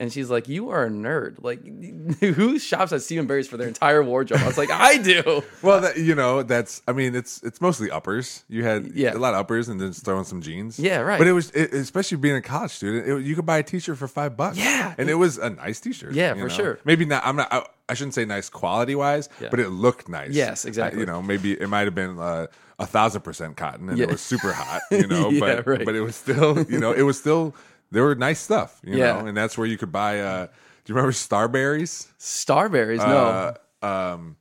And 0.01 0.13
she's 0.13 0.29
like, 0.29 0.47
"You 0.47 0.69
are 0.69 0.85
a 0.85 0.89
nerd. 0.89 1.43
Like, 1.43 1.59
who 2.19 2.57
shops 2.57 2.93
at 2.93 3.01
Steve 3.01 3.19
and 3.19 3.27
Barry's 3.27 3.49
for 3.49 3.57
their 3.57 3.67
entire 3.67 4.01
wardrobe?" 4.01 4.39
I 4.41 4.47
was 4.47 4.57
like, 4.57 4.71
"I 4.71 4.97
do." 4.97 5.43
Well, 5.61 5.81
that, 5.81 5.97
you 5.97 6.15
know, 6.15 6.41
that's. 6.41 6.81
I 6.87 6.93
mean, 6.93 7.15
it's 7.15 7.43
it's 7.43 7.59
mostly 7.59 7.91
uppers. 7.91 8.45
You 8.47 8.63
had 8.63 8.93
Yeah. 8.95 9.13
a 9.13 9.17
lot 9.19 9.33
of 9.33 9.41
uppers 9.41 9.67
and 9.67 9.79
then 9.81 9.89
just 9.91 10.05
throwing 10.05 10.23
some 10.23 10.41
jeans. 10.41 10.79
Yeah, 10.79 10.99
right. 10.99 11.17
But 11.17 11.27
it 11.27 11.33
was, 11.33 11.51
it, 11.51 11.73
especially 11.73 12.15
being 12.17 12.37
a 12.37 12.41
college 12.41 12.71
student, 12.71 13.07
it, 13.09 13.25
you 13.25 13.35
could 13.35 13.45
buy 13.45 13.57
a 13.57 13.63
T-shirt 13.63 13.97
for 13.97 14.07
five 14.07 14.37
bucks. 14.37 14.57
Yeah. 14.57 14.95
and 14.97 15.09
it 15.09 15.15
was 15.15 15.37
a 15.37 15.49
nice 15.49 15.81
T-shirt. 15.81 16.13
Yeah, 16.13 16.31
for 16.33 16.39
know? 16.39 16.47
sure. 16.47 16.79
Maybe 16.85 17.03
not. 17.03 17.25
I'm 17.25 17.35
not. 17.35 17.51
I, 17.51 17.65
I 17.89 17.93
shouldn't 17.93 18.13
say 18.13 18.23
nice 18.23 18.47
quality 18.49 18.95
wise, 18.95 19.27
Yeah. 19.41 19.49
but 19.51 19.59
it 19.59 19.67
looked 19.69 20.07
nice. 20.07 20.31
Yes, 20.31 20.65
I- 20.65 20.69
exactly. 20.69 21.01
you 21.01 21.05
know, 21.07 21.21
maybe 21.21 21.59
it 21.59 21.67
might 21.67 21.85
have 21.87 21.95
been 21.95 22.17
uh, 22.19 22.47
a 22.79 22.85
thousand 22.85 23.21
percent 23.21 23.57
cotton, 23.57 23.89
and 23.89 23.97
Yeah. 23.97 24.05
it 24.05 24.11
was 24.11 24.21
super 24.21 24.53
hot. 24.53 24.81
You 24.91 25.07
know, 25.07 25.29
Yeah, 25.29 25.39
but 25.41 25.67
right. 25.67 25.85
but 25.85 25.93
it 25.95 26.01
was 26.01 26.15
still, 26.15 26.63
you 26.69 26.79
know, 26.79 26.93
it 26.93 27.01
was 27.03 27.19
still. 27.19 27.53
There 27.91 28.03
were 28.03 28.15
nice 28.15 28.39
stuff, 28.39 28.79
you 28.83 28.97
Yeah. 28.97 29.13
know, 29.21 29.27
and 29.27 29.35
that's 29.37 29.57
where 29.57 29.67
you 29.67 29.77
could 29.77 29.91
buy. 29.91 30.19
Uh, 30.19 30.45
do 30.45 30.51
you 30.85 30.95
remember 30.95 31.11
Starburys? 31.11 32.07
Starburys, 32.19 32.97
no. 32.97 33.57
uh, 33.83 33.85
um, 33.85 34.35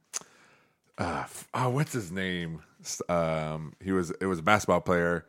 uh, 0.99 1.25
oh, 1.55 1.71
what's 1.71 1.93
his 1.93 2.11
name? 2.11 2.63
Um, 3.09 3.75
he 3.83 3.93
was 3.93 4.11
it 4.21 4.27
was 4.27 4.39
a 4.39 4.43
basketball 4.43 4.81
player. 4.81 5.27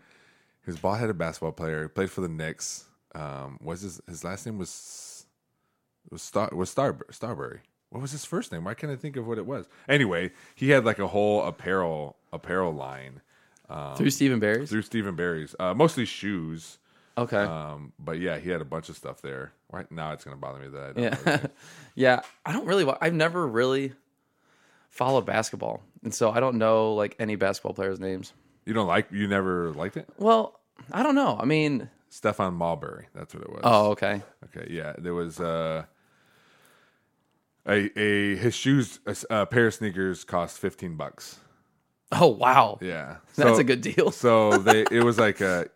He 0.65 0.71
was 0.71 0.77
a 0.77 0.81
bald 0.81 0.99
headed 0.99 1.17
basketball 1.17 1.51
player. 1.51 1.83
He 1.83 1.87
played 1.89 2.11
for 2.11 2.21
the 2.21 2.29
Knicks. 2.29 2.85
Um, 3.15 3.57
was 3.61 3.81
his 3.81 4.01
his 4.07 4.23
last 4.23 4.45
name 4.45 4.57
was 4.57 5.25
was 6.09 6.21
Star 6.21 6.49
was 6.53 6.69
Star 6.69 6.93
Starberry. 7.11 7.59
What 7.89 8.01
was 8.01 8.11
his 8.11 8.23
first 8.25 8.51
name? 8.51 8.63
Why 8.65 8.73
can't 8.75 8.91
I 8.91 8.95
think 8.95 9.15
of 9.15 9.27
what 9.27 9.37
it 9.37 9.45
was? 9.45 9.67
Anyway, 9.87 10.31
he 10.55 10.69
had 10.69 10.85
like 10.85 10.99
a 10.99 11.07
whole 11.07 11.43
apparel 11.43 12.17
apparel 12.33 12.71
line 12.73 13.21
through 13.97 14.09
Steve 14.09 14.31
and 14.31 14.41
Barry's. 14.41 14.69
through 14.69 14.81
Steve 14.83 15.05
and 15.05 15.15
Barry's, 15.17 15.55
uh, 15.59 15.73
mostly 15.75 16.05
shoes. 16.05 16.78
Okay. 17.19 17.37
Um, 17.43 17.93
but 17.99 18.19
yeah, 18.19 18.37
he 18.39 18.49
had 18.49 18.61
a 18.61 18.65
bunch 18.65 18.89
of 18.89 18.95
stuff 18.97 19.21
there. 19.21 19.51
Right 19.71 19.89
now, 19.91 20.13
it's 20.13 20.23
gonna 20.23 20.37
bother 20.37 20.59
me 20.59 20.67
that 20.69 20.81
I 20.81 20.91
don't 20.93 21.25
Yeah, 21.25 21.47
yeah. 21.95 22.21
I 22.45 22.51
don't 22.53 22.65
really. 22.65 22.91
I've 23.01 23.13
never 23.13 23.47
really 23.47 23.93
followed 24.89 25.25
basketball, 25.25 25.81
and 26.03 26.13
so 26.13 26.31
I 26.31 26.39
don't 26.39 26.57
know 26.57 26.93
like 26.95 27.15
any 27.19 27.35
basketball 27.35 27.73
players' 27.73 27.99
names. 27.99 28.33
you 28.65 28.73
don't 28.73 28.87
like 28.87 29.07
you 29.11 29.27
never 29.27 29.71
liked 29.73 29.97
it. 29.97 30.07
Well, 30.17 30.59
I 30.91 31.03
don't 31.03 31.15
know. 31.15 31.37
I 31.39 31.45
mean, 31.45 31.89
Stephon 32.11 32.53
Marbury. 32.53 33.07
That's 33.13 33.33
what 33.33 33.43
it 33.43 33.49
was. 33.49 33.61
oh, 33.63 33.89
okay. 33.91 34.21
Okay, 34.45 34.67
yeah, 34.73 34.93
there 34.97 35.13
was 35.13 35.39
uh, 35.39 35.83
a 37.67 37.99
a 37.99 38.35
his 38.35 38.55
shoes 38.55 38.99
a 39.29 39.45
pair 39.45 39.67
of 39.67 39.73
sneakers 39.73 40.23
cost 40.23 40.57
fifteen 40.57 40.95
bucks. 40.95 41.39
Oh, 42.11 42.27
wow. 42.27 42.79
Yeah, 42.81 43.17
That's 43.35 43.57
So- 43.57 43.59
a 43.59 43.63
good 43.63 43.81
deal. 43.81 44.09
So 44.09 44.57
they 44.57 44.83
it 44.91 45.03
was 45.03 45.19
like 45.19 45.41
a 45.41 45.67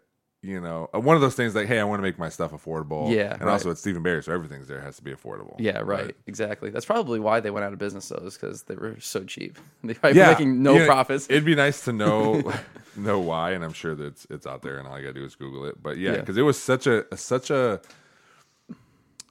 you 0.44 0.60
know 0.60 0.90
uh, 0.94 1.00
one 1.00 1.16
of 1.16 1.22
those 1.22 1.34
things 1.36 1.56
like 1.56 1.68
hey 1.68 1.80
I 1.80 1.84
want 1.86 2.00
to 2.00 2.04
make 2.04 2.20
my 2.20 2.30
stuff 2.30 2.52
affordable. 2.52 3.10
Yeah, 3.12 3.34
and 3.34 3.42
right. 3.44 3.54
also 3.54 3.72
it's 3.72 3.80
Steve 3.80 3.96
and 3.96 4.04
Barry, 4.04 4.22
so 4.22 4.32
everything's 4.34 4.68
there 4.68 4.82
has 4.82 4.98
to 4.98 5.02
be 5.04 5.12
affordable. 5.12 5.56
Yeah, 5.58 5.80
right. 5.80 6.08
But- 6.08 6.16
Exactly. 6.28 6.70
That's 6.70 6.86
probably 6.86 7.20
why 7.20 7.40
they 7.40 7.50
went 7.50 7.66
out 7.66 7.74
of 7.74 7.80
business, 7.80 8.08
though, 8.10 8.24
is 8.26 8.36
because 8.38 8.64
they 8.64 8.76
were 8.76 9.00
so 9.00 9.24
cheap. 9.24 9.58
They 9.84 9.94
probably 9.94 10.20
Yeah, 10.20 10.30
making 10.32 10.62
no 10.62 10.86
profits. 10.86 11.28
It'd 11.30 11.46
be 11.46 11.56
nice 11.56 11.86
to 11.86 11.94
know 11.94 12.54
know 12.96 13.20
why, 13.20 13.52
and 13.52 13.64
I'm 13.64 13.74
sure 13.74 13.96
that 13.96 14.06
it's, 14.06 14.28
it's 14.30 14.46
out 14.46 14.62
there, 14.62 14.78
and 14.78 14.88
all 14.88 14.98
you 15.00 15.04
gotta 15.06 15.20
do 15.20 15.26
is 15.26 15.36
Google 15.36 15.66
it. 15.66 15.82
But 15.82 15.98
yeah, 15.98 16.12
Yeah. 16.12 16.20
because 16.20 16.38
it 16.38 16.42
was 16.44 16.60
such 16.62 16.86
a 16.88 17.06
such 17.18 17.50
a 17.50 17.82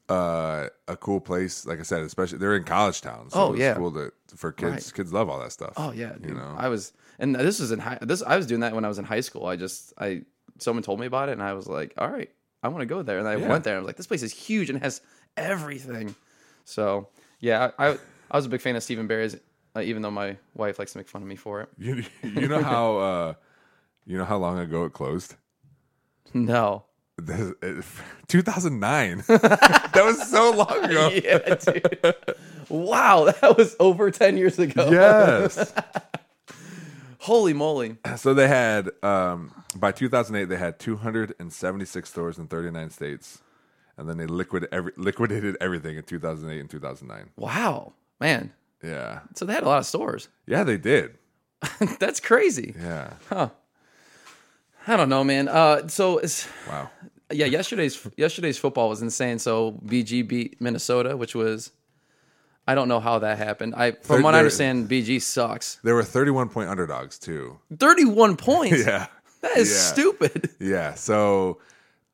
uh, 0.09 0.69
a 0.89 0.97
cool 0.97 1.21
place. 1.21 1.65
Like 1.67 1.79
I 1.79 1.83
said, 1.83 2.03
especially 2.03 2.39
they're 2.39 2.57
in 2.57 2.65
college 2.65 3.01
town. 3.01 3.31
So 3.31 3.39
Oh, 3.41 3.55
yeah. 3.55 3.75
cool 3.75 3.93
to 3.93 4.13
for 4.37 4.53
kids. 4.53 4.73
Right. 4.73 4.93
Kids 4.95 5.13
love 5.13 5.29
all 5.29 5.39
that 5.41 5.53
stuff. 5.53 5.75
Oh 5.77 5.93
yeah, 5.93 6.13
dude. 6.15 6.31
you 6.31 6.35
know. 6.35 6.55
I 6.59 6.69
was, 6.69 6.93
and 7.19 7.35
this 7.35 7.61
was 7.61 7.71
in 7.73 7.79
high. 7.79 7.99
This 8.03 8.23
I 8.23 8.37
was 8.37 8.47
doing 8.47 8.61
that 8.61 8.75
when 8.75 8.85
I 8.85 8.89
was 8.89 8.99
in 8.99 9.05
high 9.05 9.21
school. 9.21 9.47
I 9.47 9.57
just, 9.57 9.93
I 9.99 10.23
someone 10.59 10.83
told 10.83 11.01
me 11.01 11.07
about 11.07 11.29
it, 11.29 11.33
and 11.33 11.43
I 11.43 11.53
was 11.55 11.67
like, 11.67 11.95
all 11.99 12.09
right, 12.09 12.31
I 12.63 12.69
want 12.69 12.81
to 12.83 12.87
go 12.87 13.03
there, 13.03 13.19
and 13.19 13.27
I 13.29 13.37
Yeah. 13.37 13.49
went 13.49 13.65
there. 13.65 13.75
and 13.75 13.79
I 13.79 13.83
was 13.83 13.87
like, 13.89 13.97
this 13.97 14.07
place 14.07 14.23
is 14.23 14.33
huge 14.33 14.71
and 14.71 14.79
has 14.83 15.01
everything. 15.37 16.15
So 16.65 17.09
yeah, 17.41 17.71
I 17.79 17.89
I, 17.89 17.99
I 18.31 18.37
was 18.37 18.47
a 18.47 18.49
big 18.49 18.61
fan 18.61 18.77
of 18.77 18.83
Steve 18.83 18.99
and 18.99 19.09
Barry's, 19.09 19.37
uh, 19.77 19.81
even 19.81 20.03
though 20.03 20.11
my 20.11 20.37
wife 20.55 20.79
likes 20.79 20.93
to 20.93 20.99
make 20.99 21.09
fun 21.09 21.23
of 21.23 21.29
me 21.29 21.37
for 21.37 21.61
it. 21.63 21.69
You, 21.79 22.05
you 22.23 22.49
know 22.49 22.63
how 22.63 22.97
uh, 23.09 23.35
you 24.07 24.17
know 24.19 24.25
how 24.25 24.37
long 24.39 24.59
ago 24.59 24.85
it 24.85 24.93
closed? 24.93 25.35
No. 26.35 26.85
2009. 28.29 29.25
that 29.29 29.93
was 30.05 30.31
so 30.31 30.51
long 30.53 30.85
ago. 30.85 31.11
yeah, 31.13 31.55
dude. 31.57 32.15
Wow, 32.69 33.25
that 33.27 33.57
was 33.57 33.77
over 33.79 34.11
ten 34.11 34.37
years 34.37 34.59
ago. 34.59 34.89
Yes. 34.91 35.73
Holy 37.23 37.53
moly. 37.53 37.97
So 38.17 38.35
they 38.35 38.49
had 38.49 38.91
um, 39.03 39.53
by 39.77 39.93
2008 39.93 40.49
they 40.49 40.57
had 40.59 40.79
276 40.81 42.09
stores 42.11 42.39
in 42.39 42.47
39 42.49 42.91
states, 42.91 43.41
and 43.97 44.09
then 44.09 44.17
they 44.19 44.27
liquid 44.27 44.67
every, 44.73 44.93
liquidated 44.97 45.57
everything 45.61 45.97
in 45.97 46.03
2008 46.03 46.61
and 46.61 46.69
2009. 46.71 47.31
Wow, 47.37 47.93
man. 48.21 48.53
Yeah, 48.83 49.21
So 49.37 49.45
they 49.45 49.53
had 49.53 49.63
a 49.63 49.69
lot 49.69 49.79
of 49.79 49.87
stores. 49.87 50.29
yeah, 50.47 50.65
they 50.65 50.77
did. 50.77 51.17
That's 52.01 52.19
crazy. 52.19 52.75
Yeah, 52.77 53.13
Huh. 53.29 53.51
I 54.89 54.97
don't 54.97 55.09
know, 55.09 55.23
man. 55.23 55.47
Uh, 55.47 55.87
so 55.87 56.19
it's 56.19 56.49
wow. 56.69 56.91
yeah, 57.31 57.47
yesterday's 57.47 58.05
yesterday's 58.17 58.59
football 58.59 58.89
was 58.89 59.01
insane. 59.01 59.39
So 59.39 59.79
BG 59.87 60.27
beat 60.27 60.61
Minnesota, 60.61 61.17
which 61.17 61.37
was 61.37 61.71
I 62.67 62.75
don't 62.75 62.89
know 62.89 63.01
how 63.01 63.19
that 63.21 63.39
happened. 63.39 63.75
I 63.75 63.93
from 63.93 64.23
what 64.23 64.35
I 64.35 64.39
understand, 64.39 64.89
BG 64.89 65.21
sucks. 65.21 65.77
There 65.83 65.95
were 65.95 66.05
31 66.05 66.49
point 66.49 66.69
underdogs 66.69 67.19
too. 67.19 67.59
Thirty-one 67.77 68.37
points. 68.37 68.83
Yeah, 68.87 69.07
That 69.41 69.57
is 69.57 69.71
Yeah. 69.71 69.77
stupid. 69.79 70.51
yeah. 70.61 70.95
So 70.95 71.59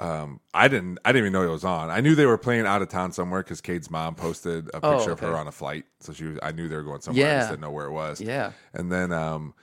um, 0.00 0.40
I 0.54 0.68
didn't 0.68 0.98
I 1.04 1.10
didn't 1.12 1.24
even 1.24 1.32
know 1.34 1.42
it 1.42 1.50
was 1.52 1.64
on. 1.64 1.90
I 1.90 2.00
knew 2.00 2.14
they 2.14 2.24
were 2.26 2.38
playing 2.38 2.66
out 2.66 2.80
of 2.82 2.88
town 2.88 3.12
somewhere 3.12 3.42
because 3.42 3.60
Cade's 3.60 3.90
mom 3.90 4.14
posted 4.14 4.68
a 4.72 4.80
Oh, 4.82 4.96
picture 4.96 5.12
of 5.12 5.20
her 5.20 5.28
okay. 5.28 5.38
on 5.40 5.48
a 5.48 5.52
flight, 5.52 5.84
so 6.00 6.12
she 6.12 6.24
was, 6.24 6.38
I 6.42 6.52
knew 6.52 6.68
they 6.68 6.76
were 6.76 6.82
going 6.84 7.00
somewhere. 7.00 7.26
I 7.26 7.28
Yeah. 7.28 7.38
just 7.40 7.50
didn't 7.50 7.62
know 7.62 7.70
where 7.72 7.86
it 7.86 7.92
was. 7.92 8.20
Yeah. 8.20 8.52
and 8.72 8.90
then 8.90 9.12
um, 9.12 9.54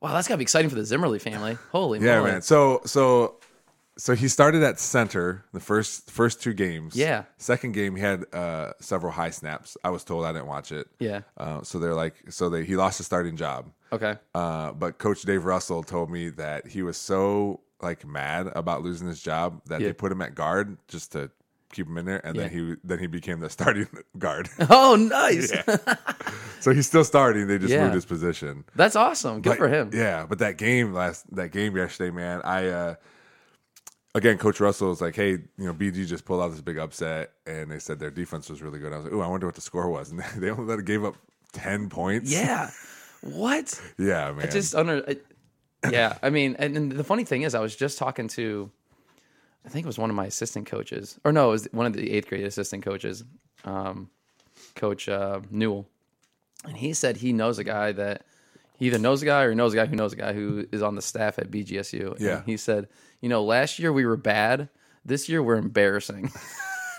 Wow, 0.00 0.14
that's 0.14 0.26
gotta 0.28 0.38
be 0.38 0.42
exciting 0.42 0.70
for 0.70 0.76
the 0.76 0.84
Zimmerly 0.84 1.18
family. 1.18 1.58
Holy 1.72 2.00
Yeah, 2.00 2.18
moly. 2.20 2.30
man. 2.32 2.42
So 2.42 2.80
so 2.86 3.36
so 4.00 4.14
he 4.14 4.28
started 4.28 4.62
at 4.62 4.80
center 4.80 5.44
the 5.52 5.60
first 5.60 6.10
first 6.10 6.42
two 6.42 6.54
games. 6.54 6.96
Yeah. 6.96 7.24
Second 7.36 7.72
game 7.72 7.96
he 7.96 8.02
had 8.02 8.24
uh, 8.34 8.72
several 8.80 9.12
high 9.12 9.30
snaps. 9.30 9.76
I 9.84 9.90
was 9.90 10.04
told 10.04 10.24
I 10.24 10.32
didn't 10.32 10.46
watch 10.46 10.72
it. 10.72 10.86
Yeah. 10.98 11.20
Uh, 11.36 11.62
so 11.62 11.78
they're 11.78 11.94
like 11.94 12.14
so 12.30 12.48
they 12.48 12.64
he 12.64 12.76
lost 12.76 12.96
his 12.98 13.06
starting 13.06 13.36
job. 13.36 13.70
Okay. 13.92 14.16
Uh, 14.34 14.72
but 14.72 14.98
Coach 14.98 15.22
Dave 15.22 15.44
Russell 15.44 15.82
told 15.82 16.10
me 16.10 16.30
that 16.30 16.66
he 16.66 16.82
was 16.82 16.96
so 16.96 17.60
like 17.82 18.06
mad 18.06 18.50
about 18.54 18.82
losing 18.82 19.06
his 19.08 19.22
job 19.22 19.60
that 19.66 19.80
Yeah. 19.80 19.88
they 19.88 19.92
put 19.92 20.10
him 20.12 20.22
at 20.22 20.34
guard 20.34 20.78
just 20.88 21.12
to 21.12 21.30
keep 21.72 21.86
him 21.86 21.98
in 21.98 22.04
there, 22.06 22.20
and 22.26 22.36
then 22.36 22.50
Yeah. 22.52 22.58
he 22.72 22.74
then 22.82 22.98
he 22.98 23.06
became 23.06 23.40
the 23.40 23.50
starting 23.58 23.86
guard. 24.18 24.48
Oh, 24.70 24.96
nice. 24.96 25.52
so 26.60 26.72
he's 26.72 26.86
still 26.86 27.04
starting. 27.04 27.46
They 27.46 27.58
just 27.58 27.72
Yeah. 27.72 27.82
moved 27.82 27.94
his 27.94 28.04
position. 28.06 28.64
That's 28.74 28.96
awesome. 28.96 29.40
Good 29.40 29.50
But, 29.50 29.58
for 29.58 29.68
him. 29.68 29.90
Yeah, 29.92 30.26
but 30.28 30.38
that 30.40 30.56
game 30.56 30.92
last 30.92 31.24
that 31.36 31.52
game 31.52 31.76
yesterday, 31.76 32.10
man, 32.10 32.40
I 32.44 32.68
uh 32.68 32.94
again 34.14 34.38
Coach 34.38 34.60
Russell 34.60 34.88
was 34.88 35.00
like, 35.00 35.14
Hey, 35.16 35.30
you 35.30 35.48
know, 35.58 35.74
BG 35.74 36.06
just 36.06 36.24
pulled 36.24 36.42
out 36.42 36.48
this 36.50 36.60
big 36.60 36.78
upset 36.78 37.32
and 37.46 37.70
they 37.70 37.78
said 37.78 37.98
their 37.98 38.10
defense 38.10 38.48
was 38.50 38.62
really 38.62 38.78
good. 38.78 38.92
I 38.92 38.96
was 38.96 39.04
like, 39.04 39.14
Ooh, 39.14 39.20
I 39.22 39.26
wonder 39.26 39.46
what 39.46 39.54
the 39.54 39.60
score 39.60 39.88
was. 39.90 40.10
And 40.12 40.20
they 40.42 40.50
only 40.50 40.64
let- 40.76 40.84
gave 40.84 41.04
up 41.04 41.16
ten 41.52 41.88
points. 41.88 42.30
Yeah. 42.32 42.70
What? 43.22 43.78
Yeah, 43.98 44.32
man. 44.32 44.50
just 44.50 44.74
under 44.74 45.04
I- 45.08 45.16
yeah 45.90 46.18
i 46.22 46.28
mean 46.28 46.56
and, 46.58 46.76
and 46.76 46.92
the 46.92 47.02
funny 47.04 47.24
thing 47.24 47.40
is 47.40 47.54
i 47.54 47.58
was 47.60 47.74
just 47.74 47.96
talking 47.96 48.28
to 48.28 48.70
i 49.64 49.68
think 49.70 49.84
it 49.84 49.86
was 49.86 49.96
one 49.96 50.10
of 50.10 50.16
my 50.16 50.26
assistant 50.26 50.66
coaches 50.66 51.18
or 51.24 51.32
no 51.32 51.48
it 51.48 51.52
was 51.52 51.68
one 51.72 51.86
of 51.86 51.94
the 51.94 52.10
eighth 52.10 52.28
grade 52.28 52.44
assistant 52.44 52.84
coaches 52.84 53.24
um, 53.64 54.10
coach 54.74 55.08
uh, 55.08 55.40
newell 55.50 55.86
and 56.66 56.76
he 56.76 56.92
said 56.92 57.16
he 57.16 57.32
knows 57.32 57.58
a 57.58 57.64
guy 57.64 57.92
that 57.92 58.26
he 58.80 58.86
either 58.88 58.98
knows 58.98 59.22
a 59.22 59.26
guy 59.26 59.44
or 59.44 59.50
he 59.50 59.54
knows 59.56 59.72
a 59.72 59.76
guy 59.76 59.86
who 59.86 59.94
knows 59.94 60.12
a 60.12 60.16
guy 60.16 60.32
who 60.32 60.66
is 60.72 60.82
on 60.82 60.96
the 60.96 61.02
staff 61.02 61.38
at 61.38 61.50
bgsu 61.52 62.12
And 62.12 62.20
Yeah. 62.20 62.42
he 62.44 62.56
said 62.56 62.88
you 63.20 63.28
know 63.28 63.44
last 63.44 63.78
year 63.78 63.92
we 63.92 64.04
were 64.04 64.16
bad 64.16 64.68
this 65.04 65.28
year 65.28 65.40
we're 65.42 65.56
embarrassing 65.56 66.32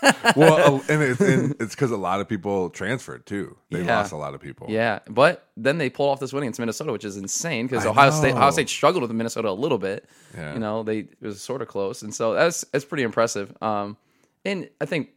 well, 0.34 0.76
uh, 0.78 0.80
and 0.88 1.00
it's 1.00 1.20
and 1.20 1.54
it's 1.60 1.76
because 1.76 1.92
a 1.92 1.96
lot 1.96 2.20
of 2.20 2.28
people 2.28 2.70
transferred 2.70 3.24
too. 3.24 3.56
They 3.70 3.82
Yeah. 3.84 3.98
lost 3.98 4.10
a 4.10 4.16
lot 4.16 4.34
of 4.34 4.40
people. 4.40 4.66
yeah 4.68 4.98
but 5.08 5.46
then 5.56 5.78
they 5.78 5.90
pulled 5.90 6.10
off 6.10 6.18
this 6.18 6.32
win 6.32 6.42
against 6.42 6.58
minnesota 6.58 6.90
which 6.90 7.04
is 7.04 7.16
insane 7.16 7.66
because 7.68 7.86
I 7.86 7.90
ohio 7.90 8.10
state 8.10 8.30
know. 8.32 8.38
ohio 8.38 8.50
state 8.50 8.68
struggled 8.68 9.02
with 9.02 9.12
minnesota 9.12 9.48
a 9.48 9.52
little 9.64 9.78
bit 9.78 10.08
Yeah. 10.36 10.54
you 10.54 10.58
know 10.58 10.82
they 10.82 10.98
it 10.98 11.16
was 11.20 11.40
sort 11.40 11.62
of 11.62 11.68
close 11.68 12.02
and 12.02 12.12
so 12.12 12.34
that's 12.34 12.64
that's 12.72 12.84
pretty 12.84 13.04
impressive 13.04 13.56
um 13.62 13.96
and 14.44 14.68
i 14.80 14.86
think 14.86 15.10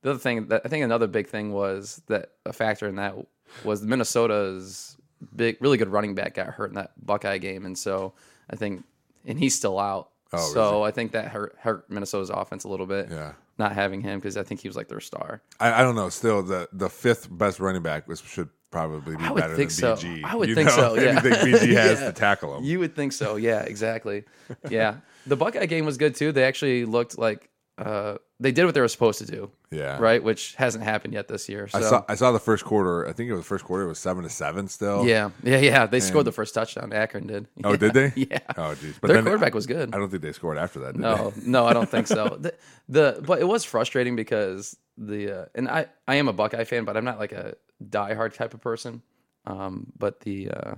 the 0.00 0.10
other 0.10 0.18
thing 0.18 0.48
that 0.48 0.62
i 0.64 0.68
think 0.70 0.84
another 0.84 1.06
big 1.06 1.26
thing 1.28 1.52
was 1.52 2.00
that 2.06 2.30
a 2.46 2.54
factor 2.54 2.88
in 2.88 2.94
that 2.96 3.14
was 3.62 3.82
minnesota's 3.82 4.96
big 5.36 5.56
really 5.60 5.76
good 5.78 5.88
running 5.88 6.14
back 6.14 6.34
got 6.34 6.46
hurt 6.48 6.70
in 6.70 6.74
that 6.76 6.92
buckeye 7.04 7.38
game 7.38 7.66
and 7.66 7.76
so 7.76 8.12
i 8.50 8.56
think 8.56 8.84
and 9.26 9.38
he's 9.38 9.54
still 9.54 9.78
out 9.78 10.08
Oh, 10.32 10.38
so 10.54 10.82
i 10.84 10.90
think 10.92 11.12
that 11.12 11.26
hurt 11.28 11.56
hurt 11.58 11.90
minnesota's 11.90 12.30
offense 12.30 12.64
a 12.64 12.68
little 12.68 12.86
bit 12.86 13.08
Yeah. 13.10 13.32
not 13.58 13.72
having 13.72 14.00
him 14.00 14.18
because 14.20 14.36
i 14.36 14.42
think 14.44 14.60
he 14.60 14.68
was 14.68 14.76
like 14.76 14.88
their 14.88 15.00
star 15.00 15.42
I, 15.58 15.80
I 15.80 15.82
don't 15.82 15.94
know. 15.96 16.08
Still, 16.08 16.42
the 16.42 16.68
the 16.72 16.88
fifth 16.88 17.28
best 17.30 17.58
running 17.60 17.82
back 17.82 18.06
was 18.08 18.20
should 18.20 18.48
probably 18.70 19.16
be 19.16 19.22
better 19.34 19.56
think 19.56 19.70
than 19.72 19.96
so. 19.96 19.96
BG. 19.96 20.22
I 20.24 20.36
would 20.36 20.48
you 20.48 20.54
think 20.54 20.68
know? 20.68 20.76
so, 20.76 20.94
yeah. 20.94 21.08
Anything 21.10 21.32
BG 21.32 21.72
has 21.76 22.00
Yeah. 22.00 22.06
to 22.06 22.12
tackle 22.12 22.56
him. 22.56 22.62
You 22.64 22.78
would 22.78 22.94
think 22.94 23.12
so. 23.12 23.34
Yeah, 23.34 23.62
exactly. 23.62 24.22
Yeah. 24.68 24.98
The 25.26 25.34
Buckeye 25.36 25.66
game 25.66 25.84
was 25.84 25.96
good 25.98 26.14
too. 26.14 26.30
They 26.30 26.44
actually 26.44 26.84
looked 26.84 27.18
like 27.18 27.49
uh, 27.80 28.18
they 28.38 28.52
did 28.52 28.66
what 28.66 28.74
they 28.74 28.80
were 28.80 28.88
supposed 28.88 29.18
to 29.20 29.26
do. 29.26 29.50
Yeah. 29.70 29.98
Right, 29.98 30.22
which 30.22 30.54
hasn't 30.56 30.84
happened 30.84 31.14
yet 31.14 31.28
this 31.28 31.48
year. 31.48 31.66
So 31.68 31.78
I 31.78 31.80
saw 31.82 32.04
I 32.08 32.14
saw 32.14 32.32
the 32.32 32.38
first 32.38 32.64
quarter. 32.64 33.08
I 33.08 33.12
think 33.12 33.30
it 33.30 33.32
was 33.32 33.40
the 33.40 33.46
first 33.48 33.64
quarter. 33.64 33.84
It 33.84 33.88
was 33.88 33.98
seven 33.98 34.22
to 34.24 34.28
seven 34.28 34.68
still. 34.68 35.06
yeah, 35.06 35.30
yeah, 35.42 35.58
yeah. 35.58 35.86
They 35.86 36.00
scored 36.00 36.26
the 36.26 36.32
first 36.32 36.54
touchdown. 36.54 36.92
Akron 36.92 37.26
did. 37.26 37.46
Oh, 37.64 37.76
did 37.76 37.94
they? 37.94 38.12
Yeah. 38.16 38.38
Oh, 38.56 38.74
geez. 38.74 38.98
But 39.00 39.08
Their 39.08 39.22
quarterback 39.22 39.54
was 39.54 39.66
good. 39.66 39.94
I 39.94 39.98
don't 39.98 40.10
think 40.10 40.22
they 40.22 40.32
scored 40.32 40.58
after 40.58 40.80
that. 40.80 40.92
Did 40.92 41.00
No, 41.00 41.32
no, 41.44 41.66
I 41.66 41.72
don't 41.72 41.88
think 41.88 42.06
so. 42.06 42.38
The, 42.40 42.54
the 42.88 43.22
but 43.26 43.40
it 43.40 43.48
was 43.48 43.64
frustrating 43.64 44.14
because 44.16 44.76
the 44.98 45.42
uh, 45.42 45.44
and 45.54 45.68
I 45.68 45.86
I 46.06 46.16
am 46.16 46.28
a 46.28 46.32
Buckeye 46.32 46.64
fan, 46.64 46.84
but 46.84 46.96
I'm 46.96 47.04
not 47.04 47.18
like 47.18 47.32
a 47.32 47.54
diehard 47.82 48.34
type 48.34 48.52
of 48.54 48.60
person. 48.60 49.02
Um, 49.46 49.92
but 49.96 50.20
the 50.20 50.50
uh, 50.50 50.74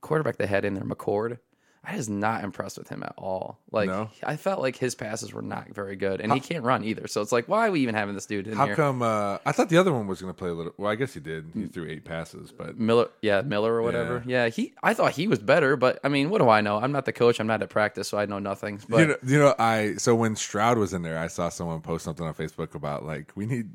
quarterback 0.00 0.36
they 0.36 0.46
had 0.46 0.64
in 0.64 0.74
there, 0.74 0.84
McCord, 0.84 1.38
I 1.84 1.96
was 1.96 2.08
not 2.08 2.44
impressed 2.44 2.76
with 2.76 2.88
him 2.88 3.02
at 3.02 3.14
all. 3.16 3.58
Like 3.70 3.88
No? 3.88 4.10
I 4.22 4.36
felt 4.36 4.60
like 4.60 4.76
his 4.76 4.94
passes 4.94 5.32
were 5.32 5.42
not 5.42 5.68
very 5.74 5.96
good, 5.96 6.20
and 6.20 6.32
he 6.32 6.40
can't 6.40 6.64
run 6.64 6.84
either. 6.84 7.06
So 7.06 7.20
it's 7.22 7.32
like, 7.32 7.48
why 7.48 7.68
are 7.68 7.70
we 7.70 7.80
even 7.80 7.94
having 7.94 8.14
this 8.14 8.26
dude 8.26 8.46
in 8.46 8.54
How 8.54 8.66
here? 8.66 8.76
come? 8.76 9.02
Uh, 9.02 9.38
I 9.46 9.52
thought 9.52 9.68
the 9.68 9.78
other 9.78 9.92
one 9.92 10.06
was 10.06 10.20
going 10.20 10.32
to 10.32 10.38
play 10.38 10.50
a 10.50 10.52
little. 10.52 10.74
Well, 10.76 10.90
I 10.90 10.96
guess 10.96 11.14
he 11.14 11.20
did. 11.20 11.50
He 11.54 11.66
threw 11.66 11.88
eight 11.88 12.04
passes, 12.04 12.52
but 12.52 12.78
Miller, 12.78 13.08
yeah, 13.22 13.40
Miller 13.42 13.72
or 13.74 13.82
whatever. 13.82 14.22
Yeah. 14.26 14.48
he. 14.48 14.74
I 14.82 14.94
thought 14.94 15.12
he 15.12 15.28
was 15.28 15.38
better, 15.38 15.76
but 15.76 15.98
I 16.04 16.08
mean, 16.08 16.30
what 16.30 16.38
do 16.38 16.48
I 16.48 16.60
know? 16.60 16.78
I'm 16.78 16.92
not 16.92 17.04
the 17.04 17.12
coach. 17.12 17.40
I'm 17.40 17.46
not 17.46 17.62
at 17.62 17.70
practice, 17.70 18.08
so 18.08 18.18
I 18.18 18.26
know 18.26 18.38
nothing. 18.38 18.80
But 18.88 18.98
you 18.98 19.06
know, 19.06 19.16
you 19.24 19.38
know, 19.38 19.54
I 19.58 19.94
so 19.96 20.14
when 20.14 20.36
Stroud 20.36 20.78
was 20.78 20.92
in 20.92 21.02
there, 21.02 21.18
I 21.18 21.28
saw 21.28 21.48
someone 21.48 21.80
post 21.80 22.04
something 22.04 22.26
on 22.26 22.34
Facebook 22.34 22.74
about 22.74 23.04
like 23.04 23.32
we 23.34 23.46
need. 23.46 23.70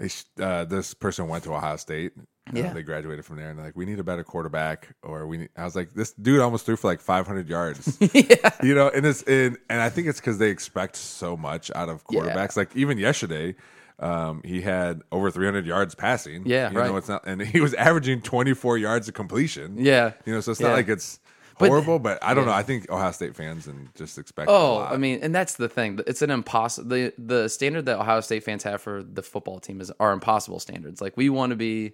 They 0.00 0.08
sh- 0.08 0.24
Uh, 0.40 0.64
this 0.64 0.94
person 0.94 1.28
went 1.28 1.44
to 1.44 1.54
Ohio 1.54 1.76
State. 1.76 2.12
Uh, 2.16 2.52
Yeah. 2.58 2.72
they 2.72 2.82
graduated 2.82 3.24
from 3.24 3.36
there, 3.36 3.50
and 3.50 3.56
they're 3.58 3.66
like, 3.66 3.76
we 3.76 3.84
need 3.84 4.00
a 4.00 4.02
better 4.04 4.24
quarterback, 4.24 4.88
or 5.04 5.26
we. 5.28 5.36
Need, 5.36 5.50
I 5.56 5.64
was 5.64 5.76
like, 5.76 5.92
this 5.92 6.12
dude 6.14 6.40
almost 6.40 6.66
threw 6.66 6.74
for 6.74 6.88
like 6.88 7.00
500 7.00 7.48
yards. 7.48 7.96
yeah, 8.14 8.50
you 8.62 8.74
know, 8.74 8.88
and 8.88 9.06
it's 9.06 9.22
and, 9.22 9.56
and 9.68 9.80
I 9.80 9.88
think 9.90 10.08
it's 10.08 10.18
because 10.18 10.38
they 10.38 10.48
expect 10.50 10.96
so 10.96 11.36
much 11.36 11.70
out 11.76 11.88
of 11.88 12.02
Yeah. 12.10 12.20
quarterbacks. 12.22 12.56
Like 12.56 12.74
even 12.74 12.98
yesterday, 12.98 13.54
um, 14.00 14.40
he 14.44 14.62
had 14.62 15.02
over 15.12 15.30
300 15.30 15.66
yards 15.66 15.94
passing. 15.94 16.42
Yeah, 16.46 16.70
you 16.72 16.78
right. 16.78 16.90
know, 16.90 16.96
it's 16.96 17.08
not, 17.08 17.22
and 17.26 17.40
he 17.42 17.60
was 17.60 17.74
averaging 17.74 18.22
24 18.22 18.78
yards 18.78 19.06
of 19.06 19.14
completion. 19.14 19.76
yeah. 19.78 20.12
you 20.24 20.32
know, 20.32 20.40
so 20.40 20.50
it's 20.52 20.60
Yeah. 20.60 20.68
not 20.68 20.74
like 20.74 20.88
it's 20.88 21.20
horrible, 21.68 21.98
but, 21.98 22.18
I 22.22 22.34
don't 22.34 22.46
know. 22.46 22.52
I 22.52 22.62
think 22.62 22.90
Ohio 22.90 23.12
State 23.12 23.36
fans 23.36 23.66
and 23.66 23.88
just 23.94 24.18
expect. 24.18 24.48
Oh. 24.50 24.80
I 24.80 24.96
mean, 24.96 25.20
and 25.22 25.34
that's 25.34 25.54
the 25.54 25.68
thing. 25.68 26.00
It's 26.06 26.22
an 26.22 26.30
impossible. 26.30 26.88
The 26.88 27.12
the 27.18 27.48
standard 27.48 27.86
that 27.86 27.98
Ohio 27.98 28.20
State 28.20 28.44
fans 28.44 28.62
have 28.64 28.80
for 28.80 29.02
the 29.02 29.22
football 29.22 29.60
team 29.60 29.80
is 29.80 29.92
are 30.00 30.12
impossible 30.12 30.60
standards. 30.60 31.00
Like 31.00 31.16
we 31.16 31.28
want 31.28 31.50
to 31.50 31.56
be 31.56 31.92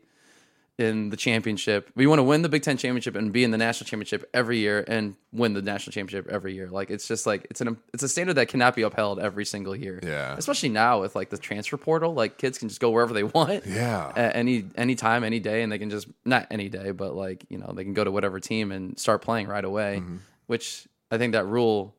in 0.79 1.09
the 1.09 1.17
championship. 1.17 1.91
We 1.95 2.07
want 2.07 2.19
to 2.19 2.23
win 2.23 2.43
the 2.43 2.49
Big 2.49 2.63
Ten 2.63 2.77
championship 2.77 3.17
and 3.17 3.33
be 3.33 3.45
in 3.45 3.51
the 3.51 3.57
national 3.57 3.87
championship 3.87 4.29
every 4.35 4.59
year 4.59 4.85
and 4.87 5.17
win 5.33 5.55
the 5.55 5.63
national 5.63 5.93
championship 5.93 6.31
every 6.31 6.55
year. 6.55 6.69
Like 6.69 6.91
it's 6.91 7.09
just 7.09 7.27
like 7.27 7.47
it's 7.49 7.61
an 7.63 7.79
it's 7.95 8.03
a 8.03 8.09
standard 8.09 8.35
that 8.35 8.49
cannot 8.49 8.75
be 8.77 8.83
upheld 8.83 9.19
every 9.19 9.47
single 9.47 9.75
year. 9.75 10.01
Yeah. 10.03 10.35
especially 10.37 10.69
now 10.69 11.01
with 11.01 11.17
like 11.17 11.31
the 11.31 11.39
transfer 11.39 11.79
portal. 11.79 12.13
Like 12.13 12.37
kids 12.37 12.59
can 12.59 12.69
just 12.69 12.81
go 12.81 12.91
wherever 12.91 13.15
they 13.15 13.25
want. 13.25 13.65
Yeah. 13.77 14.13
any 14.17 14.65
any 14.77 14.95
time, 14.95 15.25
any 15.25 15.41
day, 15.41 15.63
and 15.63 15.71
they 15.73 15.79
can 15.79 15.91
just 15.91 16.09
not 16.25 16.47
any 16.51 16.69
day, 16.69 16.91
but 16.91 17.15
like 17.15 17.45
you 17.49 17.59
know 17.59 17.73
they 17.75 17.85
can 17.85 17.95
go 17.95 18.05
to 18.05 18.11
whatever 18.11 18.39
team 18.41 18.73
and 18.73 18.99
start 18.99 19.23
playing 19.23 19.49
right 19.49 19.65
away. 19.65 19.99
Mm-hmm. 20.01 20.17
Which 20.47 20.87
I 21.11 21.19
think 21.19 21.33
that 21.33 21.47
rule 21.47 21.95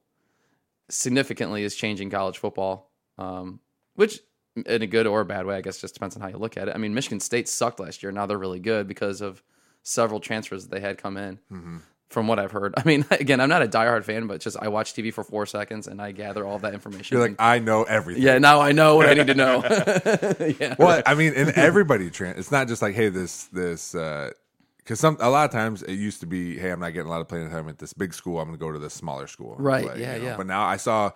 significantly 0.90 1.64
is 1.64 1.76
changing 1.76 2.10
college 2.10 2.38
football, 2.38 2.90
um, 3.18 3.60
which 3.96 4.20
in 4.66 4.82
a 4.82 4.88
good 4.88 5.08
or 5.08 5.22
a 5.22 5.26
bad 5.26 5.46
way, 5.46 5.56
I 5.56 5.62
guess, 5.62 5.80
just 5.80 5.94
depends 5.94 6.16
on 6.16 6.22
how 6.22 6.28
you 6.28 6.38
look 6.38 6.58
at 6.58 6.68
it. 6.68 6.76
I 6.76 6.78
mean, 6.78 6.94
Michigan 6.94 7.20
State 7.20 7.48
sucked 7.48 7.80
last 7.80 8.04
year. 8.04 8.12
Now 8.12 8.26
they're 8.26 8.38
really 8.38 8.60
good 8.60 8.88
because 8.88 9.22
of 9.22 9.44
several 9.84 10.20
transfers 10.20 10.64
that 10.68 10.72
they 10.72 10.82
had 10.82 10.98
come 10.98 11.18
in. 11.18 11.40
Mm-hmm. 11.52 11.78
from 12.10 12.28
what 12.28 12.40
I've 12.40 12.52
heard. 12.52 12.74
I 12.78 12.84
mean, 12.86 13.06
again, 13.12 13.42
I'm 13.42 13.50
not 13.50 13.62
a 13.62 13.68
diehard 13.68 14.06
fan, 14.06 14.28
but 14.28 14.40
just 14.42 14.58
I 14.60 14.70
watch 14.70 14.94
TV 14.94 15.14
for 15.14 15.24
four 15.24 15.46
seconds 15.46 15.88
and 15.88 16.02
I 16.02 16.12
gather 16.12 16.46
all 16.46 16.60
that 16.60 16.74
information. 16.74 17.18
You're 17.18 17.28
like, 17.28 17.36
I 17.40 17.60
know 17.60 17.84
everything. 17.84 18.24
yeah, 18.24 18.38
now 18.38 18.62
I 18.62 18.72
know 18.72 18.96
what 18.96 19.10
I 19.10 19.14
need 19.14 19.28
to 19.28 19.36
know. 19.36 19.62
yeah. 20.60 20.76
Well, 20.80 21.02
I 21.06 21.16
mean, 21.16 21.34
and 21.36 21.50
everybody 21.50 22.10
trans. 22.10 22.38
It's 22.38 22.52
not 22.52 22.68
just 22.68 22.82
like, 22.82 22.96
hey, 22.96 23.10
this 23.10 23.46
this 23.46 23.92
because 23.92 25.02
some 25.02 25.18
a 25.20 25.30
lot 25.30 25.44
of 25.44 25.52
times 25.52 25.84
it 25.84 25.96
used 25.96 26.22
to 26.22 26.26
be, 26.26 26.58
hey, 26.58 26.72
I'm 26.72 26.80
not 26.80 26.94
getting 26.94 27.08
a 27.08 27.10
lot 27.10 27.20
of 27.20 27.28
playing 27.28 27.50
time 27.50 27.68
at 27.68 27.78
this 27.78 27.92
big 27.92 28.14
school. 28.14 28.40
I'm 28.40 28.48
going 28.48 28.58
to 28.58 28.66
go 28.66 28.72
to 28.72 28.80
this 28.80 28.94
smaller 28.94 29.28
school. 29.28 29.58
Right, 29.60 29.86
play, 29.86 30.00
yeah, 30.00 30.16
you 30.16 30.22
know? 30.22 30.28
yeah. 30.30 30.38
But 30.38 30.48
now 30.48 30.64
I 30.64 30.78
saw 30.78 31.12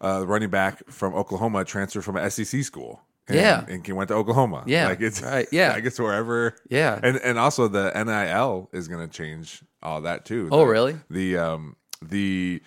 uh, 0.00 0.24
running 0.26 0.50
back 0.50 0.82
from 0.90 1.14
Oklahoma 1.14 1.64
transfer 1.64 2.00
from 2.02 2.16
an 2.16 2.30
SEC 2.30 2.62
school. 2.62 3.00
And, 3.28 3.36
Yeah. 3.36 3.64
and 3.68 3.84
he 3.84 3.92
went 3.92 4.08
to 4.08 4.14
Oklahoma. 4.14 4.62
Yeah, 4.66 4.86
like 4.86 5.00
it's 5.00 5.20
right, 5.20 5.48
yeah. 5.52 5.72
I 5.74 5.80
guess 5.80 5.98
wherever. 5.98 6.54
Yeah. 6.70 7.00
and 7.02 7.16
and 7.16 7.38
also 7.38 7.66
the 7.68 7.90
NIL 7.94 8.68
is 8.72 8.86
going 8.88 9.08
to 9.08 9.12
change 9.12 9.62
all 9.82 10.02
that 10.02 10.24
too. 10.24 10.48
Oh, 10.52 10.60
The- 10.60 10.66
really? 10.66 10.96
The 11.10 11.36
um 11.38 11.76
the 12.02 12.62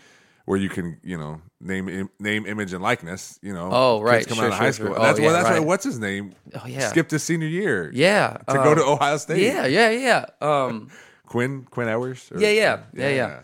where 0.45 0.57
you 0.57 0.67
can 0.67 0.99
you 1.03 1.17
know 1.17 1.41
name 1.61 1.87
im- 1.87 2.09
name 2.19 2.45
image 2.45 2.73
and 2.73 2.81
likeness. 2.83 3.39
You 3.41 3.53
know. 3.53 3.69
Oh, 3.71 4.01
right. 4.01 4.25
Coming 4.27 4.43
Sure, 4.43 4.45
out 4.45 4.51
of 4.51 4.53
sure, 4.57 4.65
high 4.65 4.71
sure. 4.71 4.85
school. 4.87 4.95
Oh, 4.97 5.01
that's 5.03 5.19
yeah, 5.19 5.25
well. 5.27 5.33
That's 5.43 5.49
why 5.49 5.59
what's 5.59 5.83
his 5.85 5.97
name? 5.99 6.33
Oh, 6.55 6.65
yeah. 6.67 6.89
Skipped 6.89 7.11
his 7.11 7.23
senior 7.23 7.47
year. 7.47 7.89
yeah. 7.93 8.37
To 8.49 8.59
uh, 8.59 8.63
go 8.63 8.75
to 8.75 8.83
Ohio 8.83 9.15
State. 9.17 9.41
Yeah, 9.41 9.65
yeah, 9.65 9.91
yeah. 9.91 10.25
Um, 10.41 10.89
Quinn 11.25 11.63
Quinn 11.69 11.87
Ewers. 11.87 12.31
or- 12.33 12.41
Yeah, 12.41 12.49
yeah. 12.49 12.79
Yeah, 12.93 13.09
yeah. 13.09 13.41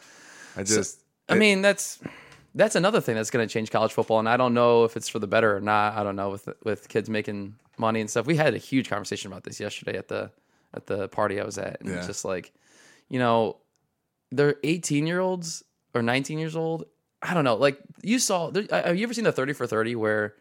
I 0.58 0.64
just. 0.64 1.02
I 1.30 1.36
mean, 1.36 1.62
that's 1.62 2.00
that's 2.56 2.76
another 2.76 3.02
thing 3.02 3.16
that's 3.16 3.30
going 3.30 3.48
to 3.48 3.52
change 3.52 3.70
college 3.70 3.94
football, 3.94 4.20
and 4.20 4.30
I 4.30 4.38
don't 4.38 4.54
know 4.54 4.86
if 4.86 4.98
it's 4.98 5.10
for 5.10 5.20
the 5.20 5.28
better 5.28 5.56
or 5.56 5.62
not. 5.62 5.94
I 5.94 6.04
don't 6.04 6.16
know 6.16 6.30
with 6.30 6.50
with 6.64 6.90
kids 6.90 7.10
making 7.10 7.56
money 7.78 8.02
and 8.02 8.10
stuff. 8.10 8.26
We 8.26 8.36
had 8.36 8.54
a 8.54 8.58
huge 8.58 8.90
conversation 8.90 9.32
about 9.32 9.44
this 9.44 9.60
yesterday 9.60 9.98
at 9.98 10.08
the 10.08 10.32
at 10.74 10.88
the 10.88 11.08
party 11.10 11.40
I 11.40 11.46
was 11.46 11.58
at, 11.58 11.82
and 11.82 11.90
it's 11.90 12.08
just 12.08 12.26
like, 12.26 12.54
you 13.10 13.20
know, 13.20 13.58
they're 14.32 14.56
18 14.64 15.06
year 15.06 15.20
olds 15.20 15.64
or 15.94 16.02
19 16.02 16.40
years 16.40 16.56
old. 16.56 16.86
I 17.22 17.34
don't 17.34 17.44
know. 17.44 17.56
Like 17.56 17.80
you 18.02 18.20
saw, 18.20 18.50
there, 18.50 18.66
have 18.72 18.98
you 18.98 19.04
ever 19.04 19.14
seen 19.14 19.24
the 19.24 19.32
30 19.32 19.54
for 19.54 19.68
30 19.68 19.96
where 19.96 20.36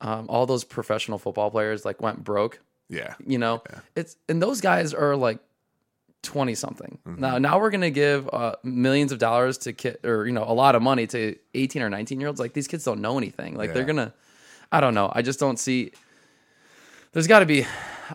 um, 0.00 0.26
all 0.28 0.46
those 0.46 0.64
professional 0.64 1.18
football 1.18 1.50
players 1.50 1.84
like 1.84 2.00
went 2.00 2.22
broke? 2.22 2.60
yeah. 2.88 3.14
you 3.26 3.38
know 3.38 3.62
it's 3.94 4.16
and 4.28 4.40
those 4.42 4.60
guys 4.60 4.94
are 4.94 5.16
like 5.16 5.40
20 6.22 6.54
something 6.56 6.98
now 7.04 7.38
now 7.38 7.58
we're 7.60 7.70
gonna 7.70 7.90
give 7.90 8.28
uh, 8.32 8.56
millions 8.64 9.12
of 9.12 9.18
dollars 9.18 9.58
to 9.58 9.72
kid 9.72 9.98
or 10.04 10.26
you 10.26 10.32
know 10.32 10.42
a 10.44 10.52
lot 10.52 10.74
of 10.74 10.82
money 10.82 11.06
to 11.06 11.36
18 11.54 11.82
or 11.82 11.88
19 11.90 12.18
year 12.18 12.28
olds. 12.28 12.40
Like 12.40 12.52
these 12.52 12.66
kids 12.66 12.82
don't 12.84 13.00
know 13.00 13.16
anything. 13.16 13.54
Like 13.56 13.72
they're 13.74 13.84
gonna 13.84 14.12
i 14.72 14.80
don't 14.80 14.94
know. 14.94 15.12
I 15.14 15.22
just 15.22 15.38
don't 15.38 15.58
see 15.58 15.92
there's 17.12 17.28
got 17.28 17.38
to 17.40 17.46
be 17.46 17.64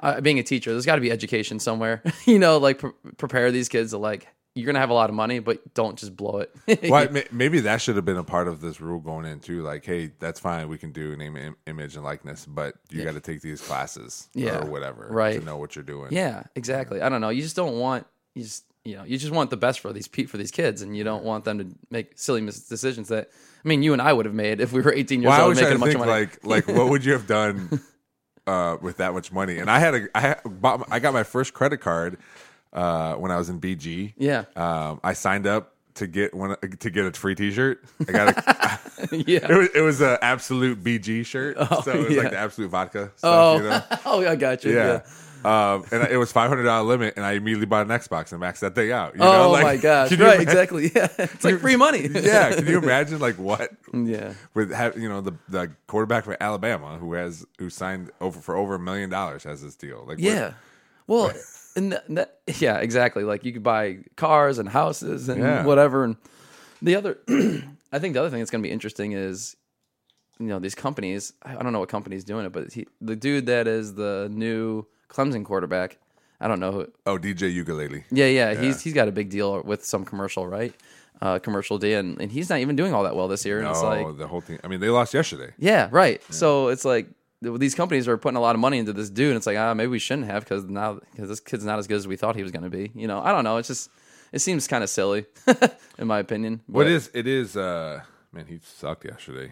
uh, 0.02 0.20
being 0.22 0.40
a 0.40 0.44
teacher 0.44 0.72
there's 0.72 0.86
got 0.86 0.96
to 0.96 1.02
be 1.02 1.12
education 1.12 1.60
somewhere. 1.60 2.04
You 2.26 2.38
know 2.40 2.58
like 2.58 2.80
pre- 2.80 2.92
prepare 3.18 3.50
these 3.52 3.70
kids 3.70 3.92
to 3.92 3.98
like 3.98 4.28
you're 4.56 4.66
gonna 4.66 4.80
have 4.80 4.90
a 4.90 4.94
lot 4.94 5.10
of 5.10 5.16
money 5.16 5.40
but 5.40 5.74
don't 5.74 5.98
just 5.98 6.16
blow 6.16 6.40
it 6.40 6.54
Well, 6.90 7.08
maybe 7.32 7.62
that 7.62 7.82
should 7.82 7.96
have 7.96 8.04
been 8.06 8.18
a 8.18 8.24
part 8.24 8.48
of 8.48 8.60
this 8.62 8.82
rule 8.82 9.00
going 9.00 9.26
in 9.26 9.40
too. 9.40 9.62
Like, 9.64 9.86
hey, 9.86 10.12
that's 10.20 10.40
fine. 10.40 10.68
We 10.68 10.78
can 10.78 10.92
do 10.92 11.16
name, 11.16 11.38
Im- 11.38 11.56
image, 11.68 11.96
and 11.96 12.04
likeness, 12.04 12.46
but 12.46 12.76
you 12.90 13.04
got 13.04 13.14
to 13.14 13.22
take 13.22 13.42
these 13.42 13.62
classes 13.62 14.28
Yeah. 14.34 14.60
or 14.62 14.66
whatever 14.70 15.08
Right. 15.10 15.40
to 15.40 15.46
know 15.46 15.58
what 15.58 15.76
you're 15.76 15.84
doing. 15.84 16.10
Yeah, 16.12 16.44
exactly. 16.56 17.02
I 17.02 17.10
don't 17.10 17.22
know. 17.22 17.30
You 17.30 17.42
just 17.42 17.56
don't 17.56 17.80
want 17.80 18.06
you 18.36 18.44
just 18.44 18.66
you 18.84 18.96
know 18.98 19.04
you 19.04 19.18
just 19.18 19.32
want 19.32 19.52
the 19.52 19.58
best 19.58 19.80
for 19.80 19.94
these 19.94 20.08
pe- 20.08 20.26
for 20.26 20.38
these 20.38 20.52
kids, 20.52 20.82
and 20.82 20.98
you 20.98 21.04
don't 21.04 21.24
want 21.24 21.46
them 21.46 21.60
to 21.60 21.68
make 21.90 22.18
silly 22.18 22.42
mis- 22.42 22.68
decisions 22.68 23.08
that 23.10 23.30
I 23.64 23.68
mean 23.68 23.84
you 23.84 23.94
and 23.94 24.02
I 24.02 24.12
would 24.12 24.26
have 24.26 24.36
made 24.36 24.60
if 24.60 24.74
we 24.74 24.82
were 24.82 24.92
18 24.94 25.22
years 25.22 25.30
Well, 25.30 25.40
I 25.42 25.44
old 25.46 25.56
making 25.56 25.76
a 25.76 25.80
bunch 25.80 25.94
of 25.94 26.00
money. 26.00 26.12
like, 26.12 26.44
like 26.44 26.68
what 26.68 26.90
would 26.90 27.06
you 27.06 27.14
have 27.14 27.28
done 27.28 27.80
uh, 28.48 28.78
with 28.82 28.98
that 28.98 29.14
much 29.14 29.32
money? 29.32 29.60
And 29.60 29.70
I 29.70 29.80
had 29.80 29.94
a, 29.96 30.08
I 30.16 30.20
had, 30.22 30.42
bought, 30.46 30.88
I 30.92 31.00
got 31.00 31.14
my 31.14 31.24
first 31.24 31.54
credit 31.54 31.78
card 31.78 32.18
uh, 32.74 33.16
when 33.16 33.32
I 33.32 33.38
was 33.38 33.50
in 33.50 33.60
BG. 33.60 34.14
yeah, 34.18 34.46
Um, 34.56 35.00
I 35.04 35.14
signed 35.14 35.48
up 35.48 35.76
to 35.96 36.08
get 36.08 36.34
one 36.34 36.56
to 36.80 36.90
get 36.90 37.06
a 37.06 37.12
free 37.12 37.36
T-shirt. 37.36 37.84
I 38.08 38.12
got 38.12 38.38
a, 38.38 38.80
it 39.16 39.28
yeah. 39.28 39.58
was 39.58 39.70
it 39.76 39.82
was 39.82 40.02
an 40.02 40.18
absolute 40.22 40.82
BG 40.84 41.26
shirt, 41.26 41.58
so 41.84 41.92
it 41.92 41.98
was 42.08 42.16
yeah. 42.16 42.22
like 42.24 42.32
the 42.32 42.38
absolute 42.38 42.70
vodka 42.70 43.12
stuff. 43.18 43.32
Oh, 43.34 43.58
you 43.58 43.64
know? 43.64 43.84
oh, 44.06 44.26
I 44.28 44.36
got 44.36 44.64
you. 44.64 44.74
Yeah. 44.74 45.02
Yeah. 45.04 45.04
Um, 45.44 45.84
and 45.92 46.04
it 46.04 46.18
was 46.18 46.32
five 46.32 46.50
hundred 46.50 46.66
dollar 46.66 46.84
limit, 46.88 47.16
and 47.18 47.26
I 47.26 47.32
immediately 47.32 47.66
bought 47.66 47.88
an 47.90 47.92
Xbox 47.92 48.32
and 48.32 48.40
maxed 48.40 48.60
that 48.60 48.76
thing 48.76 48.92
out. 48.92 49.16
You 49.16 49.22
Oh 49.24 49.32
know? 49.32 49.50
like, 49.50 49.64
my 49.64 49.76
gosh! 49.78 50.12
Right, 50.12 50.36
ima- 50.36 50.42
exactly. 50.44 50.92
Yeah, 50.96 51.08
it's 51.18 51.44
like 51.44 51.58
free 51.60 51.76
money. 51.76 52.08
Yeah, 52.14 52.54
can 52.54 52.68
you 52.68 52.78
imagine 52.78 53.18
like 53.20 53.40
what 53.40 53.72
yeah. 53.92 54.36
with 54.54 54.72
have 54.72 55.00
you 55.00 55.10
know 55.10 55.20
the 55.20 55.34
the 55.50 55.72
quarterback 55.88 56.26
for 56.26 56.38
Alabama 56.40 56.98
who 57.00 57.14
has 57.14 57.44
who 57.58 57.72
signed 57.72 58.12
over 58.22 58.40
for 58.40 58.56
over 58.56 58.76
a 58.76 58.80
million 58.80 59.10
dollars 59.10 59.44
has 59.44 59.64
this 59.64 59.76
deal? 59.76 60.02
Like, 60.02 60.20
what- 60.20 60.20
Yeah. 60.20 60.54
Well, 61.08 61.32
and 61.76 61.92
that, 61.94 62.04
that, 62.16 62.40
yeah, 62.60 62.78
exactly. 62.78 63.24
Like 63.24 63.44
you 63.46 63.54
could 63.54 63.64
buy 63.64 64.00
cars 64.16 64.58
and 64.60 64.68
houses 64.70 65.30
and 65.30 65.42
Yeah. 65.42 65.66
whatever. 65.66 66.04
And 66.04 66.16
the 66.82 66.96
other, 66.96 67.18
I 67.92 68.00
think 68.00 68.14
the 68.14 68.20
other 68.20 68.30
thing 68.30 68.40
that's 68.40 68.52
going 68.52 68.62
to 68.64 68.68
be 68.68 68.72
interesting 68.74 69.12
is, 69.14 69.56
you 70.40 70.48
know, 70.48 70.60
these 70.60 70.76
companies. 70.76 71.34
I 71.44 71.56
I 71.58 71.62
don't 71.64 71.72
know 71.74 71.80
what 71.80 71.90
company's 71.90 72.24
doing 72.24 72.46
it, 72.46 72.52
but 72.52 72.74
he, 72.74 72.88
the 73.00 73.16
dude 73.16 73.46
that 73.46 73.68
is 73.68 73.94
the 73.94 74.28
new 74.32 74.86
Clemson 75.10 75.46
quarterback. 75.46 75.98
I 76.40 76.48
don't 76.48 76.60
know 76.60 76.72
who. 76.72 76.88
oh 77.06 77.18
DJ 77.20 77.54
Uiagalelei. 77.56 78.04
Yeah, 78.12 78.26
yeah, 78.26 78.56
he's 78.60 78.82
he's 78.82 78.94
got 78.96 79.08
a 79.08 79.12
big 79.12 79.30
deal 79.30 79.62
with 79.62 79.86
some 79.86 80.04
commercial, 80.06 80.48
right? 80.48 80.74
Uh, 81.22 81.38
commercial 81.38 81.78
deal, 81.78 82.00
and, 82.00 82.20
and 82.20 82.32
he's 82.32 82.50
not 82.50 82.58
even 82.60 82.76
doing 82.76 82.96
all 82.96 83.04
that 83.04 83.16
well 83.16 83.28
this 83.28 83.46
year. 83.46 83.58
And 83.60 83.66
No, 83.66 83.72
it's 83.74 83.84
like, 83.84 84.18
the 84.18 84.28
whole 84.28 84.42
thing. 84.42 84.58
I 84.64 84.68
mean, 84.68 84.80
they 84.80 84.90
lost 84.90 85.14
yesterday. 85.14 85.54
yeah, 85.60 85.88
right. 85.92 86.20
So 86.34 86.70
it's 86.70 86.84
like 86.84 87.08
these 87.42 87.74
companies 87.76 88.08
are 88.08 88.18
putting 88.18 88.38
a 88.38 88.42
lot 88.42 88.56
of 88.56 88.60
money 88.60 88.78
into 88.78 88.94
this 88.94 89.10
dude, 89.10 89.30
and 89.30 89.38
it's 89.38 89.48
like, 89.48 89.58
ah, 89.58 89.74
maybe 89.74 89.88
we 89.88 90.00
shouldn't 90.00 90.28
have 90.28 90.44
because 90.44 90.64
now 90.66 91.00
because 91.12 91.28
this 91.30 91.40
kid's 91.40 91.66
not 91.66 91.80
as 91.80 91.88
good 91.88 91.98
as 91.98 92.08
we 92.08 92.16
thought 92.16 92.36
he 92.36 92.44
was 92.44 92.52
going 92.52 92.64
to 92.64 92.70
be. 92.70 92.92
You 92.96 93.08
know, 93.08 93.20
I 93.22 93.32
don't 93.32 93.44
know. 93.44 93.58
It's 93.58 93.68
just 93.68 93.90
it 94.32 94.40
seems 94.40 94.68
kind 94.68 94.84
of 94.84 94.90
silly, 94.90 95.26
in 95.98 96.08
my 96.08 96.20
opinion. 96.20 96.62
What 96.68 96.88
is 96.88 97.10
it 97.14 97.28
is? 97.28 97.58
uh 97.58 98.02
man, 98.32 98.46
he 98.48 98.60
sucked 98.64 99.06
yesterday. 99.06 99.52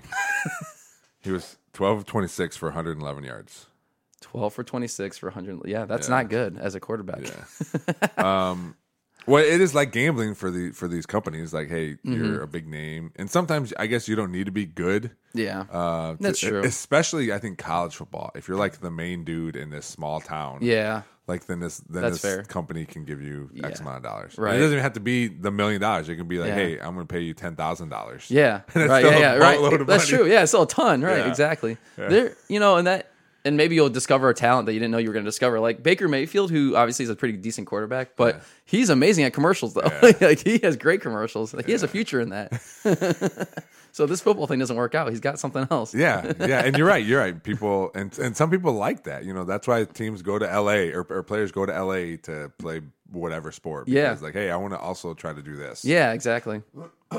he 1.21 1.31
was 1.31 1.57
12 1.73 1.97
of 1.99 2.05
26 2.05 2.55
for 2.57 2.67
111 2.69 3.23
yards. 3.23 3.65
twelve 4.21 4.53
for 4.53 4.63
twenty 4.63 4.87
six 4.87 5.17
for 5.17 5.27
100? 5.27 5.61
Yeah, 5.65 5.85
that's 5.85 6.07
not 6.09 6.29
good 6.29 6.57
as 6.57 6.75
a 6.75 6.79
quarterback. 6.79 7.21
Well, 9.29 9.43
it 9.43 9.61
is 9.61 9.73
like 9.75 9.91
gambling 9.91 10.35
for 10.35 10.49
the 10.51 10.71
for 10.71 10.87
these 10.87 11.05
companies. 11.05 11.53
Like, 11.53 11.69
hey, 11.69 11.93
Mm-hmm. 11.93 12.13
you're 12.13 12.41
a 12.41 12.47
big 12.47 12.67
name, 12.67 13.11
and 13.15 13.29
sometimes 13.29 13.73
I 13.77 13.87
guess 13.87 14.07
you 14.07 14.15
don't 14.15 14.31
need 14.31 14.45
to 14.47 14.51
be 14.51 14.65
good. 14.65 15.11
Yeah, 15.33 15.65
Uh, 15.71 16.11
to- 16.13 16.17
That's 16.19 16.39
true. 16.39 16.63
Especially, 16.63 17.31
I 17.31 17.37
think 17.37 17.57
college 17.59 17.95
football. 17.95 18.31
If 18.35 18.47
you're 18.47 18.57
like 18.57 18.79
the 18.81 18.89
main 18.91 19.23
dude 19.23 19.55
in 19.55 19.69
this 19.69 19.85
small 19.85 20.19
town, 20.21 20.59
yeah, 20.61 21.03
like 21.27 21.45
then 21.45 21.59
this 21.59 21.77
then 21.89 22.01
That's 22.01 22.21
this 22.21 22.35
fair. 22.35 22.43
company 22.43 22.85
can 22.85 23.05
give 23.05 23.21
you 23.21 23.49
X 23.63 23.79
Yeah. 23.79 23.81
amount 23.83 23.97
of 23.97 24.03
dollars. 24.03 24.35
Right. 24.37 24.55
It 24.55 24.59
doesn't 24.59 24.71
even 24.73 24.83
have 24.83 24.93
to 24.93 24.99
be 24.99 25.27
the 25.27 25.51
million 25.51 25.79
dollars. 25.81 26.09
It 26.09 26.15
can 26.15 26.27
be 26.27 26.39
like, 26.39 26.47
Yeah. 26.49 26.55
hey, 26.55 26.79
I'm 26.79 26.95
going 26.95 27.05
to 27.07 27.13
pay 27.13 27.19
you 27.21 27.33
ten 27.35 27.55
thousand 27.55 27.89
dollars. 27.89 28.25
yeah, 28.31 28.61
And 28.73 28.89
right, 28.89 29.05
yeah, 29.05 29.19
yeah, 29.19 29.35
right. 29.35 29.59
That's 29.85 30.09
money. 30.11 30.23
true. 30.23 30.31
Yeah, 30.31 30.41
it's 30.41 30.51
still 30.51 30.63
a 30.63 30.67
ton, 30.67 31.01
right? 31.01 31.27
Exactly. 31.27 31.77
There, 31.95 32.35
you 32.47 32.59
know, 32.59 32.77
and 32.77 32.87
that. 32.87 33.11
And 33.45 33.55
maybe 33.55 33.73
you'll 33.75 33.89
discover 33.89 34.29
a 34.29 34.33
talent 34.33 34.65
that 34.65 34.73
you 34.73 34.79
didn't 34.79 34.91
know 34.91 34.97
you 34.97 35.07
were 35.07 35.13
going 35.13 35.23
to 35.23 35.29
discover, 35.29 35.59
like 35.61 35.81
Baker 35.81 36.07
Mayfield, 36.09 36.51
who 36.51 36.75
obviously 36.75 37.03
is 37.03 37.09
a 37.09 37.15
pretty 37.15 37.37
decent 37.37 37.67
quarterback, 37.67 38.17
but 38.17 38.35
Yeah. 38.35 38.41
he's 38.65 38.89
amazing 38.89 39.23
at 39.23 39.33
commercials, 39.33 39.73
though. 39.73 39.81
Yeah. 40.03 40.11
like 40.27 40.39
he 40.39 40.57
has 40.59 40.75
great 40.75 40.99
commercials. 41.01 41.53
Like 41.53 41.65
he 41.65 41.71
has 41.71 41.81
a 41.81 41.87
future 41.87 42.19
in 42.19 42.29
that. 42.29 42.61
so 43.93 44.05
this 44.05 44.19
football 44.19 44.45
thing 44.45 44.59
doesn't 44.59 44.75
work 44.75 44.93
out. 44.93 45.09
He's 45.09 45.21
got 45.21 45.39
something 45.39 45.65
else. 45.71 45.95
Yeah, 45.95 46.33
yeah, 46.39 46.65
and 46.65 46.77
you're 46.77 46.85
right. 46.87 47.03
You're 47.05 47.21
right. 47.21 47.41
People 47.41 47.91
and 47.95 48.17
and 48.19 48.35
some 48.35 48.51
people 48.51 48.73
like 48.73 49.05
that. 49.05 49.23
You 49.23 49.33
know, 49.33 49.45
that's 49.45 49.67
why 49.67 49.85
teams 49.85 50.21
go 50.21 50.37
to 50.37 50.45
LA 50.45 50.91
or, 50.93 51.05
or 51.09 51.23
players 51.23 51.51
go 51.53 51.65
to 51.65 51.71
LA 51.83 52.17
to 52.23 52.51
play 52.57 52.81
whatever 53.09 53.51
sport. 53.53 53.87
Yeah. 53.87 54.15
like, 54.21 54.33
hey, 54.33 54.51
I 54.51 54.57
want 54.57 54.73
to 54.73 54.79
also 54.79 55.13
try 55.13 55.31
to 55.31 55.41
do 55.41 55.55
this. 55.55 55.85
Yeah, 55.85 56.11
exactly. 56.11 56.61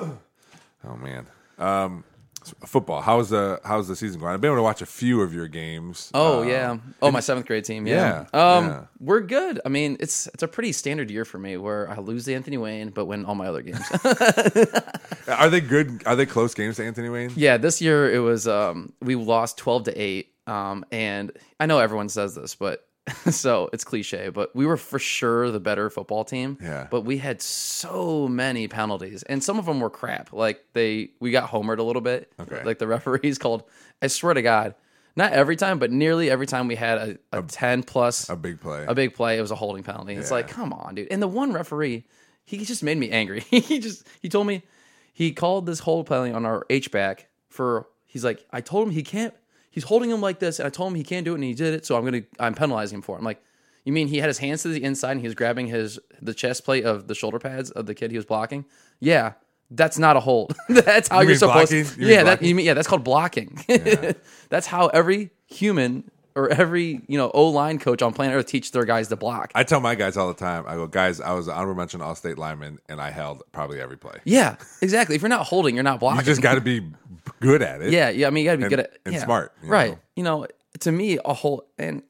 Oh 0.82 0.96
man. 0.96 1.26
Um, 1.58 2.04
football. 2.66 3.00
How's 3.02 3.30
the 3.30 3.60
how's 3.64 3.88
the 3.88 3.96
season 3.96 4.20
going? 4.20 4.32
I've 4.32 4.40
been 4.40 4.48
able 4.48 4.58
to 4.58 4.62
watch 4.62 4.82
a 4.82 4.86
few 4.86 5.20
of 5.20 5.32
your 5.34 5.48
games. 5.48 6.10
Oh 6.14 6.42
Um, 6.42 6.48
yeah. 6.48 6.76
Oh, 7.02 7.10
my 7.10 7.20
seventh 7.20 7.46
grade 7.46 7.64
team. 7.64 7.86
Yeah. 7.86 8.26
Yeah, 8.32 8.40
Um, 8.56 8.66
yeah. 8.66 8.80
we're 8.98 9.20
good. 9.20 9.60
I 9.64 9.68
mean, 9.68 9.96
it's 10.00 10.26
it's 10.28 10.42
a 10.42 10.48
pretty 10.48 10.72
standard 10.72 11.10
year 11.10 11.24
for 11.24 11.38
me 11.38 11.56
where 11.56 11.88
I 11.90 11.98
lose 11.98 12.24
to 12.26 12.34
Anthony 12.34 12.56
Wayne, 12.58 12.90
but 12.90 13.06
win 13.06 13.24
all 13.24 13.34
my 13.34 13.46
other 13.48 13.62
games. 13.62 13.84
Are 15.28 15.48
they 15.48 15.60
good? 15.60 16.02
Are 16.06 16.16
they 16.16 16.26
close 16.26 16.54
games 16.54 16.76
to 16.76 16.84
Anthony 16.84 17.08
Wayne? 17.08 17.32
yeah, 17.36 17.56
this 17.56 17.80
year 17.80 18.12
it 18.12 18.18
was 18.20 18.48
um 18.48 18.92
we 19.00 19.14
lost 19.14 19.58
twelve 19.58 19.84
to 19.84 19.92
eight. 20.00 20.28
Um, 20.46 20.84
and 20.90 21.30
I 21.60 21.66
know 21.66 21.78
everyone 21.78 22.08
says 22.08 22.34
this, 22.34 22.54
but 22.56 22.84
so 23.30 23.68
it's 23.72 23.84
cliche, 23.84 24.28
but 24.30 24.54
we 24.54 24.66
were 24.66 24.76
for 24.76 24.98
sure 24.98 25.50
the 25.50 25.60
better 25.60 25.90
football 25.90 26.24
team. 26.24 26.58
Yeah. 26.60 26.86
But 26.90 27.02
we 27.02 27.18
had 27.18 27.42
so 27.42 28.28
many 28.28 28.68
penalties, 28.68 29.22
and 29.22 29.42
some 29.42 29.58
of 29.58 29.66
them 29.66 29.80
were 29.80 29.90
crap. 29.90 30.32
Like 30.32 30.64
they, 30.72 31.10
we 31.20 31.30
got 31.30 31.50
homered 31.50 31.78
a 31.78 31.82
little 31.82 32.02
bit. 32.02 32.32
Okay. 32.40 32.62
Like 32.64 32.78
the 32.78 32.86
referees 32.86 33.38
called. 33.38 33.64
I 34.02 34.06
swear 34.06 34.34
to 34.34 34.42
God, 34.42 34.74
not 35.16 35.32
every 35.32 35.56
time, 35.56 35.78
but 35.78 35.90
nearly 35.90 36.30
every 36.30 36.46
time 36.46 36.68
we 36.68 36.76
had 36.76 37.18
a, 37.32 37.38
a, 37.38 37.42
ten 37.42 37.82
plus 37.82 38.28
A 38.28 38.36
big 38.36 38.60
play. 38.60 38.84
a 38.86 38.94
big 38.94 39.14
play, 39.14 39.38
it 39.38 39.40
was 39.42 39.50
a 39.50 39.56
holding 39.56 39.82
penalty. 39.82 40.14
It's 40.14 40.30
like, 40.30 40.48
come 40.48 40.72
on, 40.72 40.94
dude. 40.94 41.08
And 41.10 41.20
the 41.22 41.28
one 41.28 41.52
referee, 41.52 42.06
he 42.44 42.64
just 42.64 42.82
made 42.82 42.98
me 42.98 43.10
angry. 43.10 43.40
he 43.50 43.78
just 43.78 44.06
he 44.20 44.28
told 44.28 44.46
me 44.46 44.62
he 45.12 45.32
called 45.32 45.66
this 45.66 45.80
hold 45.80 46.06
penalty 46.06 46.32
on 46.32 46.44
our 46.46 46.64
H 46.70 46.90
back 46.90 47.28
for. 47.48 47.86
He's 48.06 48.24
like, 48.24 48.44
I 48.50 48.60
told 48.60 48.88
him 48.88 48.92
he 48.92 49.04
can't. 49.04 49.32
He's 49.70 49.84
holding 49.84 50.10
him 50.10 50.20
like 50.20 50.38
this, 50.40 50.58
and 50.58 50.66
I 50.66 50.70
told 50.70 50.90
him 50.90 50.96
he 50.96 51.04
can't 51.04 51.24
do 51.24 51.32
it, 51.32 51.36
and 51.36 51.44
he 51.44 51.54
did 51.54 51.74
it. 51.74 51.86
So 51.86 51.96
I'm 51.96 52.04
gonna 52.04 52.22
I'm 52.38 52.54
penalizing 52.54 52.96
him 52.96 53.02
for 53.02 53.14
it. 53.16 53.18
I'm 53.20 53.24
like, 53.24 53.42
You 53.84 53.92
mean 53.92 54.08
he 54.08 54.18
had 54.18 54.28
his 54.28 54.38
hands 54.38 54.62
to 54.62 54.68
the 54.68 54.82
inside 54.82 55.12
and 55.12 55.20
he 55.20 55.26
was 55.26 55.34
grabbing 55.34 55.66
his 55.68 55.98
the 56.20 56.34
chest 56.34 56.64
plate 56.64 56.84
of 56.84 57.06
the 57.08 57.14
shoulder 57.14 57.38
pads 57.38 57.70
of 57.70 57.86
the 57.86 57.94
kid 57.94 58.10
he 58.10 58.16
was 58.16 58.26
blocking? 58.26 58.64
Yeah, 58.98 59.34
that's 59.70 59.98
not 59.98 60.16
a 60.16 60.20
hold. 60.20 60.54
that's 60.68 61.08
how 61.08 61.20
You 61.20 61.30
are 61.30 61.34
supposed. 61.36 61.70
blocking? 61.70 61.84
to 61.86 62.00
You 62.00 62.08
Yeah, 62.08 62.24
that 62.24 62.42
you 62.42 62.54
mean 62.54 62.66
yeah, 62.66 62.74
that's 62.74 62.88
called 62.88 63.04
blocking. 63.04 63.58
that's 64.48 64.66
how 64.66 64.88
every 64.88 65.30
human 65.46 66.10
or 66.36 66.48
every 66.48 67.00
you 67.08 67.18
know 67.18 67.30
O 67.32 67.48
line 67.48 67.78
coach 67.78 68.02
on 68.02 68.12
planet 68.12 68.36
Earth 68.36 68.46
teach 68.46 68.70
their 68.72 68.84
guys 68.84 69.08
to 69.08 69.16
block. 69.16 69.50
I 69.54 69.62
tell 69.64 69.80
my 69.80 69.94
guys 69.94 70.16
all 70.16 70.28
the 70.28 70.34
time. 70.34 70.64
I 70.66 70.74
go, 70.74 70.86
guys, 70.86 71.20
I 71.20 71.32
was 71.32 71.48
an 71.48 71.54
honorable 71.54 71.74
mention 71.80 72.00
all 72.02 72.14
state 72.14 72.38
lineman, 72.38 72.78
and 72.88 73.00
I 73.00 73.10
held 73.10 73.42
probably 73.52 73.80
every 73.80 73.96
play. 73.98 74.18
yeah, 74.24 74.56
exactly. 74.82 75.16
If 75.16 75.22
you're 75.22 75.28
not 75.28 75.46
holding, 75.46 75.74
you're 75.74 75.84
not 75.84 76.00
blocking. 76.00 76.20
You 76.20 76.26
just 76.26 76.42
got 76.42 76.54
to 76.54 76.60
be 76.60 76.80
good 77.40 77.62
at 77.62 77.82
it. 77.82 77.92
Yeah, 77.92 78.10
yeah. 78.10 78.26
I 78.26 78.30
mean, 78.30 78.44
you 78.44 78.48
got 78.50 78.52
to 78.52 78.58
be 78.58 78.64
And- 78.64 78.70
good 78.70 78.80
at 78.80 78.98
and 79.04 79.14
yeah. 79.14 79.24
smart, 79.24 79.52
you 79.62 79.68
right? 79.68 79.90
know? 79.92 79.98
You 80.16 80.22
know, 80.24 80.46
to 80.80 80.92
me, 80.92 81.18
a 81.24 81.34
whole 81.34 81.66
and 81.78 82.02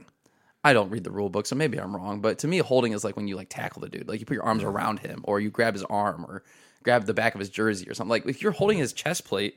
I 0.62 0.72
don't 0.74 0.90
read 0.90 1.04
the 1.04 1.10
rule 1.10 1.30
book, 1.30 1.46
so 1.46 1.56
maybe 1.56 1.80
I'm 1.80 1.94
wrong. 1.96 2.20
But 2.20 2.38
to 2.40 2.48
me, 2.48 2.58
holding 2.58 2.92
is 2.92 3.02
like 3.04 3.16
when 3.16 3.26
you 3.28 3.36
like 3.36 3.48
tackle 3.48 3.80
the 3.80 3.88
dude, 3.88 4.06
like 4.08 4.20
you 4.20 4.26
put 4.26 4.34
your 4.34 4.44
arms 4.44 4.62
around 4.62 4.98
him, 5.00 5.20
or 5.24 5.40
you 5.40 5.50
grab 5.50 5.72
his 5.74 5.84
arm, 5.84 6.24
or 6.28 6.42
grab 6.82 7.06
the 7.06 7.14
back 7.14 7.34
of 7.34 7.38
his 7.40 7.48
jersey, 7.48 7.88
or 7.88 7.94
something. 7.94 8.10
Like 8.10 8.26
if 8.26 8.42
you're 8.42 8.52
holding 8.52 8.76
his 8.76 8.92
chest 8.92 9.24
plate, 9.24 9.54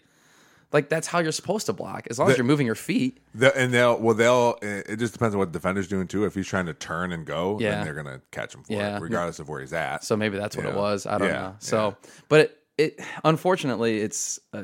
like 0.71 0.87
that's 0.89 1.05
how 1.07 1.19
you're 1.19 1.31
supposed 1.33 1.65
to 1.65 1.73
block, 1.73 2.07
as 2.09 2.17
long 2.17 2.31
as 2.31 2.37
you're 2.37 2.45
moving 2.45 2.65
your 2.65 2.73
feet. 2.75 3.19
The- 3.35 3.55
and 3.55 3.73
they'll 3.73 3.99
well 3.99 4.15
they'll 4.15 4.57
it 4.61 4.95
just 4.97 5.11
depends 5.13 5.35
on 5.35 5.39
what 5.39 5.51
the 5.51 5.59
defender's 5.59 5.89
doing 5.89 6.07
too. 6.07 6.23
If 6.23 6.35
he's 6.35 6.47
trying 6.47 6.67
to 6.67 6.73
turn 6.73 7.11
and 7.11 7.25
go, 7.25 7.57
Yeah. 7.59 7.71
then 7.75 7.83
they're 7.85 7.93
gonna 8.01 8.21
catch 8.31 8.55
him 8.55 8.63
for 8.63 8.71
Yeah. 8.73 8.95
it, 8.97 9.01
regardless 9.01 9.39
of 9.39 9.49
where 9.49 9.59
he's 9.59 9.73
at. 9.73 10.05
So 10.05 10.15
maybe 10.15 10.37
that's 10.37 10.55
what 10.55 10.65
it 10.65 10.73
was. 10.73 11.05
I 11.05 11.17
don't 11.17 11.27
Yeah, 11.27 11.33
know. 11.41 11.55
So, 11.59 11.97
but 12.29 12.39
it, 12.39 12.57
it 12.77 12.99
unfortunately, 13.25 13.99
it's 13.99 14.39
uh, 14.53 14.63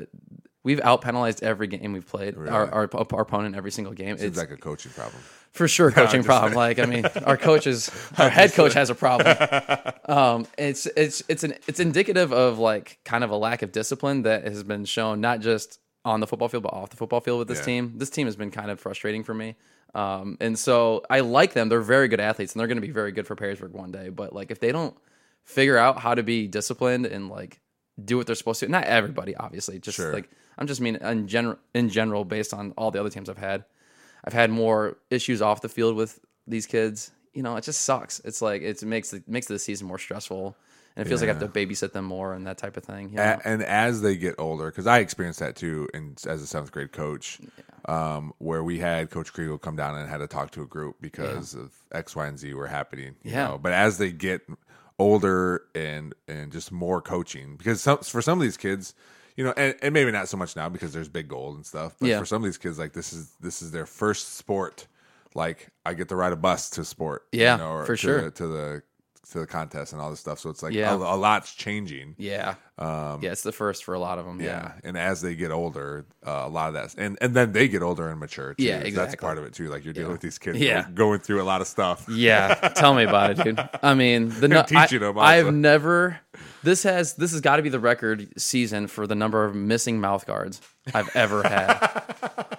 we've 0.62 0.80
out 0.80 1.00
penalized 1.02 1.42
every 1.42 1.66
game 1.66 1.92
we've 1.92 2.06
played. 2.06 2.36
Our, 2.36 2.48
our 2.70 2.88
our 2.94 3.20
opponent 3.22 3.56
every 3.56 3.70
single 3.70 3.94
game. 3.94 4.16
Seems 4.18 4.30
It's 4.30 4.38
like 4.38 4.50
a 4.50 4.56
coaching 4.56 4.92
problem. 4.92 5.22
for 5.52 5.66
sure 5.68 5.90
coaching 6.00 6.22
problem. 6.22 6.54
Like 6.54 6.78
I 6.78 6.86
mean, 6.86 7.06
our 7.24 7.36
coaches, 7.50 7.90
our 8.18 8.28
head 8.28 8.52
coach 8.52 8.74
has 8.74 8.90
a 8.90 8.94
problem. 8.94 9.36
Um, 10.10 10.44
it's 10.58 10.86
it's 10.96 11.22
it's 11.28 11.44
an 11.44 11.54
it's 11.68 11.78
indicative 11.78 12.32
of 12.32 12.58
like 12.58 12.98
kind 13.04 13.22
of 13.22 13.30
a 13.30 13.36
lack 13.36 13.62
of 13.62 13.70
discipline 13.70 14.22
that 14.22 14.42
has 14.44 14.64
been 14.64 14.84
shown 14.84 15.20
not 15.20 15.38
just 15.40 15.78
on 16.04 16.18
the 16.18 16.26
football 16.26 16.48
field 16.48 16.64
but 16.64 16.72
off 16.72 16.90
the 16.90 16.96
football 16.96 17.20
field 17.20 17.38
with 17.38 17.46
this 17.46 17.58
Yeah. 17.60 17.64
team. 17.66 17.92
This 17.96 18.10
team 18.10 18.26
has 18.26 18.34
been 18.34 18.50
kind 18.50 18.70
of 18.72 18.80
frustrating 18.80 19.22
for 19.22 19.34
me. 19.34 19.54
Um, 19.94 20.36
and 20.40 20.58
so 20.58 21.04
I 21.08 21.20
like 21.20 21.52
them. 21.52 21.68
They're 21.68 21.80
very 21.80 22.08
good 22.08 22.18
athletes 22.18 22.54
and 22.54 22.60
they're 22.60 22.66
going 22.66 22.80
to 22.80 22.86
be 22.86 22.90
very 22.92 23.12
good 23.12 23.26
for 23.26 23.36
Perrysburg 23.36 23.70
one 23.70 23.92
day. 23.92 24.08
But 24.08 24.32
like 24.32 24.50
if 24.50 24.58
they 24.58 24.72
don't 24.72 24.96
figure 25.44 25.76
out 25.76 26.00
how 26.00 26.14
to 26.16 26.24
be 26.24 26.48
disciplined 26.48 27.06
and 27.06 27.28
like 27.28 27.60
do 28.04 28.16
what 28.16 28.26
they're 28.26 28.34
supposed 28.34 28.60
to, 28.60 28.68
not 28.68 28.84
everybody 28.84 29.36
obviously, 29.36 29.78
just 29.78 29.96
Sure. 29.96 30.12
like 30.12 30.28
I'm 30.60 30.66
just 30.66 30.80
mean 30.80 30.96
in 30.96 31.26
general 31.26 31.58
in 31.74 31.88
general 31.88 32.24
based 32.24 32.52
on 32.54 32.72
all 32.76 32.90
the 32.90 33.00
other 33.00 33.10
teams 33.10 33.28
I've 33.28 33.38
had. 33.38 33.64
I've 34.24 34.34
had 34.34 34.50
more 34.50 34.98
issues 35.10 35.40
off 35.40 35.62
the 35.62 35.68
field 35.70 35.96
with 35.96 36.20
these 36.46 36.66
kids. 36.66 37.10
You 37.32 37.42
know, 37.42 37.56
it 37.56 37.64
just 37.64 37.80
sucks. 37.82 38.20
It's 38.20 38.42
like 38.42 38.60
it 38.62 38.82
makes 38.84 39.10
the 39.10 39.22
makes 39.26 39.46
the 39.46 39.58
season 39.58 39.86
more 39.86 39.98
stressful, 39.98 40.54
and 40.96 41.06
it 41.06 41.08
feels 41.08 41.22
like 41.22 41.30
I 41.30 41.32
have 41.32 41.40
to 41.42 41.48
babysit 41.48 41.92
them 41.92 42.04
more 42.04 42.34
and 42.34 42.46
that 42.46 42.58
type 42.58 42.76
of 42.76 42.84
thing. 42.84 43.08
You 43.10 43.16
know? 43.16 43.22
A- 43.22 43.48
and 43.48 43.62
as 43.62 44.02
they 44.02 44.16
get 44.16 44.34
older, 44.38 44.66
because 44.70 44.86
I 44.86 44.98
experienced 44.98 45.40
that 45.40 45.56
too, 45.56 45.88
in, 45.94 46.16
as 46.26 46.42
a 46.42 46.46
seventh 46.46 46.72
grade 46.72 46.92
coach, 46.92 47.38
um, 47.86 48.34
where 48.38 48.62
we 48.62 48.78
had 48.80 49.08
Coach 49.10 49.32
Kriegel 49.32 49.58
come 49.60 49.76
down 49.76 49.96
and 49.96 50.10
had 50.10 50.18
to 50.18 50.26
talk 50.26 50.50
to 50.52 50.62
a 50.62 50.66
group 50.66 50.96
because 51.00 51.54
of 51.54 51.72
X, 51.92 52.14
Y, 52.14 52.26
and 52.26 52.38
Z 52.38 52.52
were 52.52 52.66
happening. 52.66 53.14
You 53.22 53.30
Yeah. 53.30 53.48
know? 53.48 53.58
but 53.58 53.72
as 53.72 53.96
they 53.96 54.12
get 54.12 54.42
older 54.98 55.62
and 55.74 56.14
and 56.28 56.52
just 56.52 56.70
more 56.72 57.00
coaching, 57.00 57.56
because 57.56 57.80
some, 57.80 57.98
for 57.98 58.20
some 58.20 58.38
of 58.38 58.42
these 58.42 58.56
kids, 58.58 58.92
you 59.40 59.46
know, 59.46 59.54
and, 59.56 59.74
and 59.80 59.94
maybe 59.94 60.10
not 60.12 60.28
so 60.28 60.36
much 60.36 60.54
now 60.54 60.68
because 60.68 60.92
there's 60.92 61.08
big 61.08 61.26
gold 61.26 61.56
and 61.56 61.64
stuff. 61.64 61.96
But 61.98 62.08
Yeah. 62.10 62.18
for 62.18 62.26
some 62.26 62.42
of 62.42 62.44
these 62.44 62.58
kids, 62.58 62.78
like 62.78 62.92
this 62.92 63.10
is 63.14 63.30
this 63.40 63.62
is 63.62 63.70
their 63.70 63.86
first 63.86 64.34
sport. 64.36 64.86
Like 65.34 65.70
I 65.86 65.94
get 65.94 66.10
to 66.10 66.16
ride 66.16 66.34
a 66.34 66.36
bus 66.36 66.68
to 66.70 66.84
sport, 66.84 67.26
Yeah, 67.32 67.52
you 67.54 67.58
know, 67.62 67.70
or 67.72 67.86
for 67.86 67.96
to 67.96 67.96
sure. 67.96 68.20
the, 68.24 68.30
to 68.32 68.46
the 68.48 68.82
to 69.30 69.38
the 69.38 69.46
contest 69.46 69.92
and 69.94 70.02
all 70.02 70.10
this 70.10 70.20
stuff. 70.20 70.38
So 70.40 70.50
it's 70.50 70.62
like 70.62 70.74
Yeah. 70.74 70.92
a, 70.92 70.96
a 70.96 71.16
lot's 71.16 71.54
changing. 71.54 72.16
yeah, 72.18 72.56
yeah, 72.78 73.16
it's 73.32 73.42
the 73.42 73.52
first 73.52 73.84
for 73.84 73.94
a 73.94 73.98
lot 73.98 74.18
of 74.18 74.26
them. 74.26 74.40
Yeah. 74.42 74.46
Yeah, 74.46 74.72
and 74.84 74.98
as 74.98 75.22
they 75.22 75.34
get 75.36 75.52
older, 75.52 76.04
uh, 76.26 76.42
a 76.44 76.48
lot 76.50 76.68
of 76.68 76.74
that, 76.74 76.94
and 77.02 77.16
and 77.22 77.32
then 77.32 77.52
they 77.52 77.66
get 77.68 77.80
older 77.80 78.10
and 78.10 78.20
mature. 78.20 78.52
Too. 78.52 78.64
Yeah, 78.64 78.90
That's 78.90 79.16
part 79.16 79.38
of 79.38 79.44
it 79.44 79.54
too. 79.54 79.70
Like 79.70 79.84
you're 79.84 79.94
dealing 79.94 80.12
with 80.12 80.20
these 80.20 80.38
kids, 80.38 80.58
Yeah. 80.58 80.86
going 80.92 81.20
through 81.20 81.40
a 81.40 81.48
lot 81.52 81.62
of 81.62 81.66
stuff. 81.66 82.06
Yeah, 82.10 82.54
tell 82.74 82.92
me 82.92 83.04
about 83.04 83.30
it, 83.30 83.44
dude. 83.44 83.68
I 83.82 83.94
mean, 83.94 84.28
the 84.40 84.48
no, 84.54 84.60
I, 84.60 84.62
teaching 84.86 85.02
'em 85.02 85.16
also. 85.16 85.20
I've 85.20 85.54
never. 85.54 86.18
This 86.62 86.82
has 86.82 87.14
this 87.14 87.32
has 87.32 87.40
got 87.40 87.56
to 87.56 87.62
be 87.62 87.68
the 87.70 87.80
record 87.80 88.28
season 88.38 88.86
for 88.86 89.06
the 89.06 89.14
number 89.14 89.44
of 89.44 89.54
missing 89.54 90.00
mouth 90.00 90.26
guards 90.26 90.60
I've 90.94 91.14
ever 91.16 91.42
had. 91.42 92.02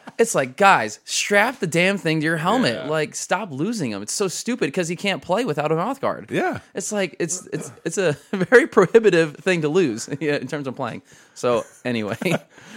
it's 0.18 0.34
like, 0.34 0.58
guys, 0.58 1.00
strap 1.06 1.60
the 1.60 1.68
damn 1.68 1.98
thing 1.98 2.20
to 2.20 2.24
your 2.26 2.38
helmet. 2.38 2.74
Yeah. 2.76 2.88
Like, 2.90 3.14
stop 3.16 3.52
losing 3.52 3.92
them. 3.92 4.02
It's 4.02 4.14
so 4.14 4.28
stupid 4.28 4.66
because 4.68 4.88
he 4.88 4.96
can't 4.96 5.22
play 5.22 5.46
without 5.46 5.72
a 5.72 5.76
mouth 5.76 6.02
guard. 6.02 6.32
Yeah. 6.32 6.60
It's 6.74 6.92
like 6.92 7.16
it's 7.20 7.48
it's 7.54 7.72
it's 7.86 7.98
a 7.98 8.14
very 8.32 8.68
prohibitive 8.68 9.36
thing 9.36 9.62
to 9.62 9.70
lose 9.70 10.08
in 10.20 10.48
terms 10.48 10.66
of 10.68 10.76
playing. 10.76 11.04
So 11.36 11.64
anyway, 11.86 12.18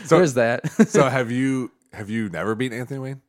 So- 0.05 0.17
there's 0.19 0.35
that. 0.35 0.69
So 0.89 1.09
have 1.09 1.31
you 1.31 1.71
have 1.93 2.11
you 2.11 2.29
never 2.29 2.55
beat 2.55 2.73
Anthony 2.73 3.01
Wayne? 3.01 3.23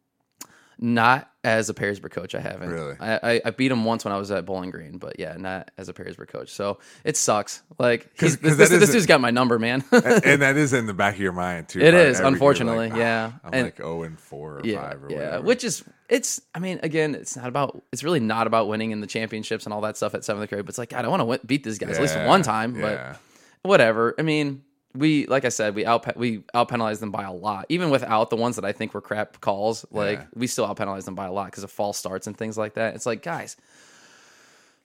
Not 0.78 1.30
as 1.44 1.70
a 1.70 1.74
Perrysburg 1.74 2.12
coach, 2.12 2.36
I 2.36 2.40
haven't. 2.40 2.70
Really? 2.70 2.96
I, 3.00 3.20
I, 3.36 3.42
I 3.46 3.50
beat 3.52 3.72
him 3.72 3.86
once 3.86 4.04
when 4.04 4.12
I 4.14 4.18
was 4.18 4.32
at 4.32 4.46
Bowling 4.46 4.72
Green, 4.72 4.98
but 4.98 5.20
yeah, 5.20 5.36
not 5.38 5.72
as 5.78 5.90
a 5.90 5.94
Perrysburg 5.94 6.28
coach. 6.28 6.50
So 6.52 6.80
it 7.04 7.16
sucks. 7.18 7.62
Like 7.80 8.10
he's, 8.20 8.36
'cause 8.36 8.58
this, 8.58 8.70
this 8.70 8.92
dude's 8.92 9.06
got 9.06 9.22
my 9.22 9.32
number, 9.32 9.58
man. 9.60 9.84
and 9.92 10.02
that 10.42 10.58
is 10.58 10.74
in 10.74 10.86
the 10.88 10.94
back 10.94 11.16
of 11.16 11.22
your 11.22 11.32
mind 11.32 11.70
too. 11.70 11.80
It 11.80 11.94
right? 11.94 12.08
is, 12.08 12.18
Every 12.20 12.34
unfortunately, 12.34 12.90
like, 12.90 12.98
yeah. 12.98 13.32
I'm 13.44 13.54
And- 13.54 13.64
like 13.66 13.78
zero 13.78 14.04
and 14.04 14.20
four 14.20 14.60
or 14.60 14.62
yeah, 14.66 14.82
five 14.82 15.04
or 15.04 15.08
whatever. 15.08 15.14
yeah. 15.22 15.26
whatever. 15.28 15.44
Which 15.46 15.64
is 15.64 15.84
it's. 16.10 16.42
I 16.54 16.60
mean, 16.60 16.80
again, 16.84 17.16
it's 17.16 17.38
not 17.38 17.48
about. 17.48 17.82
It's 17.92 18.04
really 18.04 18.20
not 18.20 18.48
about 18.48 18.68
winning 18.68 18.92
in 18.92 19.02
the 19.02 19.08
championships 19.08 19.66
and 19.66 19.74
all 19.74 19.82
that 19.82 19.98
stuff 19.98 20.14
at 20.16 20.24
seventh 20.26 20.50
grade. 20.50 20.66
But 20.66 20.70
it's 20.70 20.78
like 20.78 20.90
God, 20.90 21.06
I 21.06 21.08
want 21.08 21.22
to 21.42 21.46
beat 21.48 21.64
these 21.64 21.78
guys 21.80 21.96
at 21.98 22.02
least 22.02 22.18
one 22.20 22.42
time. 22.42 22.76
yeah. 22.80 23.16
But 23.64 23.70
whatever. 23.70 24.14
I 24.20 24.22
mean, 24.24 24.64
we 24.96 25.26
like 25.28 25.46
I 25.46 25.50
said, 25.50 25.76
we 25.76 25.86
out 25.86 26.16
we 26.18 26.44
out 26.54 26.70
penalized 26.70 27.02
them 27.02 27.12
by 27.12 27.24
a 27.24 27.32
lot, 27.34 27.66
even 27.70 27.90
without 27.90 28.30
the 28.30 28.36
ones 28.36 28.56
that 28.56 28.66
I 28.66 28.72
think 28.72 28.94
were 28.94 29.02
crap 29.02 29.42
calls. 29.42 29.86
Like 29.92 30.20
Yeah. 30.20 30.26
we 30.34 30.48
still 30.48 30.66
out 30.66 30.78
penalized 30.78 31.06
them 31.08 31.16
by 31.16 31.26
a 31.28 31.32
lot 31.32 31.48
because 31.48 31.64
of 31.64 31.72
false 31.72 31.98
starts 31.98 32.28
and 32.28 32.38
things 32.38 32.58
like 32.58 32.76
that. 32.76 32.96
It's 32.96 33.06
like 33.06 33.22
guys. 33.22 33.58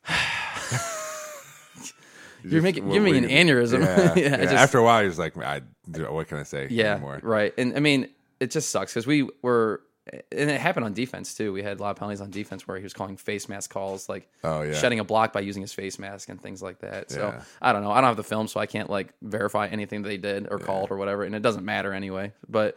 You're 2.42 2.62
making 2.62 2.86
What 2.86 2.94
giving 2.94 3.12
me 3.12 3.18
an 3.18 3.24
aneurysm. 3.48 3.80
Yeah, 3.84 4.14
Yeah, 4.16 4.22
yeah. 4.30 4.36
just- 4.38 4.54
After 4.54 4.78
a 4.78 4.82
while, 4.82 5.04
he's 5.04 5.18
like, 5.18 5.36
I 5.36 5.60
what 6.08 6.28
can 6.28 6.38
I 6.38 6.42
say 6.44 6.68
yeah, 6.70 6.92
anymore? 6.92 7.20
right. 7.22 7.52
And 7.58 7.76
I 7.76 7.80
mean, 7.80 8.08
it 8.38 8.50
just 8.50 8.70
sucks 8.70 8.92
because 8.94 9.06
we 9.06 9.28
were, 9.42 9.82
and 10.12 10.50
it 10.50 10.60
happened 10.60 10.84
on 10.84 10.92
defense 10.92 11.34
too. 11.34 11.52
We 11.52 11.62
had 11.62 11.78
a 11.78 11.82
lot 11.82 11.90
of 11.90 11.96
penalties 11.96 12.20
on 12.20 12.30
defense 12.30 12.66
where 12.66 12.76
he 12.76 12.82
was 12.82 12.92
calling 12.92 13.16
face 13.16 13.48
mask 13.48 13.70
calls, 13.70 14.08
like 14.08 14.28
Oh, 14.44 14.62
yeah. 14.62 14.72
shedding 14.74 14.98
a 14.98 15.04
block 15.04 15.32
by 15.32 15.40
using 15.40 15.62
his 15.62 15.72
face 15.72 15.98
mask 15.98 16.28
and 16.28 16.40
things 16.40 16.62
like 16.62 16.80
that. 16.80 17.10
So 17.10 17.28
Yeah. 17.28 17.42
I 17.62 17.72
don't 17.72 17.82
know. 17.82 17.90
I 17.90 17.96
don't 18.00 18.08
have 18.08 18.16
the 18.16 18.24
film, 18.24 18.48
so 18.48 18.58
I 18.60 18.66
can't 18.66 18.90
like 18.90 19.12
verify 19.22 19.66
anything 19.68 20.02
they 20.02 20.16
did 20.16 20.48
or 20.50 20.58
called 20.58 20.90
or 20.90 20.96
whatever, 20.96 21.22
and 21.24 21.34
it 21.34 21.42
doesn't 21.42 21.64
matter 21.64 21.92
anyway. 21.92 22.32
But 22.48 22.76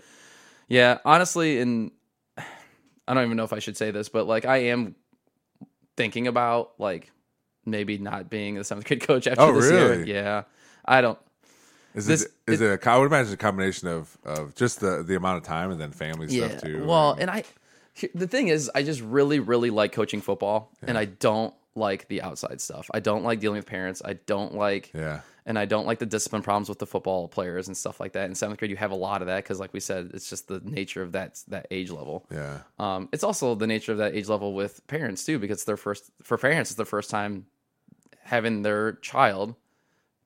yeah, 0.68 1.00
honestly, 1.06 1.60
and 1.60 1.92
I 2.38 3.14
don't 3.14 3.24
even 3.26 3.38
know 3.38 3.44
if 3.44 3.54
I 3.54 3.60
should 3.60 3.78
say 3.78 3.92
this, 3.92 4.10
but 4.10 4.28
like 4.28 4.46
I 4.46 4.58
am 4.58 4.96
thinking 5.98 6.28
about 6.28 6.74
like 6.80 7.12
maybe 7.66 7.98
not 7.98 8.30
being 8.30 8.56
the 8.56 8.64
seventh 8.64 8.88
grade 8.88 9.02
coach 9.08 9.28
after 9.28 9.42
Oh, 9.44 9.54
this 9.60 9.72
year. 9.72 10.06
Yeah, 10.06 10.44
I 10.86 11.02
don't. 11.02 11.20
Is 11.96 12.06
This- 12.08 12.24
it 12.24 12.32
is 12.54 12.62
it, 12.62 12.72
a, 12.74 12.78
co- 12.78 12.92
I 12.92 12.98
would 12.98 13.06
imagine 13.06 13.34
a 13.34 13.38
combination 13.38 13.88
of 13.88 14.18
of 14.26 14.56
just 14.56 14.80
the 14.80 15.04
the 15.04 15.16
amount 15.16 15.38
of 15.38 15.44
time 15.44 15.72
and 15.72 15.80
then 15.80 15.92
family 15.92 16.28
stuff 16.28 16.62
too. 16.62 16.84
Well, 16.86 17.12
and- 17.14 17.22
and 17.22 17.32
I, 17.32 17.44
the 18.16 18.28
thing 18.28 18.48
is, 18.48 18.72
I 18.74 18.82
just 18.84 19.02
really, 19.02 19.40
really 19.40 19.70
like 19.70 19.92
coaching 19.92 20.22
football, 20.22 20.72
and 20.82 20.98
I 20.98 21.06
don't 21.06 21.54
like 21.76 22.08
the 22.08 22.22
outside 22.24 22.60
stuff. 22.62 22.90
I 22.94 23.00
don't 23.00 23.24
like 23.24 23.40
dealing 23.40 23.58
with 23.58 23.66
parents. 23.68 24.02
I 24.04 24.14
don't 24.14 24.54
like, 24.56 24.92
yeah, 24.94 25.22
and 25.46 25.58
I 25.60 25.66
don't 25.66 25.86
like 25.86 26.00
the 26.00 26.06
discipline 26.08 26.42
problems 26.42 26.70
with 26.70 26.80
the 26.80 26.86
football 26.88 27.28
players 27.28 27.68
and 27.68 27.76
stuff 27.78 28.00
like 28.00 28.14
that. 28.14 28.26
In 28.26 28.36
seventh 28.36 28.60
grade, 28.60 28.72
you 28.72 28.78
have 28.78 28.92
a 28.92 28.96
lot 28.96 29.22
of 29.22 29.28
that 29.28 29.44
because, 29.44 29.60
like 29.60 29.74
we 29.74 29.80
said, 29.80 30.12
it's 30.16 30.30
just 30.30 30.48
the 30.48 30.60
nature 30.64 31.04
of 31.04 31.12
that 31.12 31.42
that 31.50 31.68
age 31.72 31.92
level. 31.92 32.26
yeah, 32.32 32.60
Um, 32.80 33.10
it's 33.12 33.24
also 33.24 33.54
the 33.56 33.68
nature 33.68 33.92
of 33.92 34.00
that 34.00 34.16
age 34.16 34.28
level 34.28 34.54
with 34.56 34.86
parents 34.88 35.24
too, 35.26 35.38
because 35.38 35.64
their 35.66 35.78
first 35.78 36.10
for 36.24 36.38
parents, 36.40 36.72
it's 36.72 36.78
their 36.78 36.86
first 36.88 37.10
time 37.12 37.46
having 38.22 38.62
their 38.64 38.94
child 38.94 39.56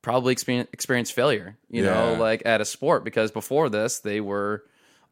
probably 0.08 0.32
experience 0.32 0.70
experience 0.74 1.12
failure. 1.12 1.58
You 1.70 1.84
know, 1.84 2.16
like 2.20 2.42
at 2.46 2.62
a 2.62 2.66
sport, 2.66 3.04
because 3.04 3.32
before 3.32 3.70
this 3.70 4.00
they 4.00 4.22
were 4.22 4.64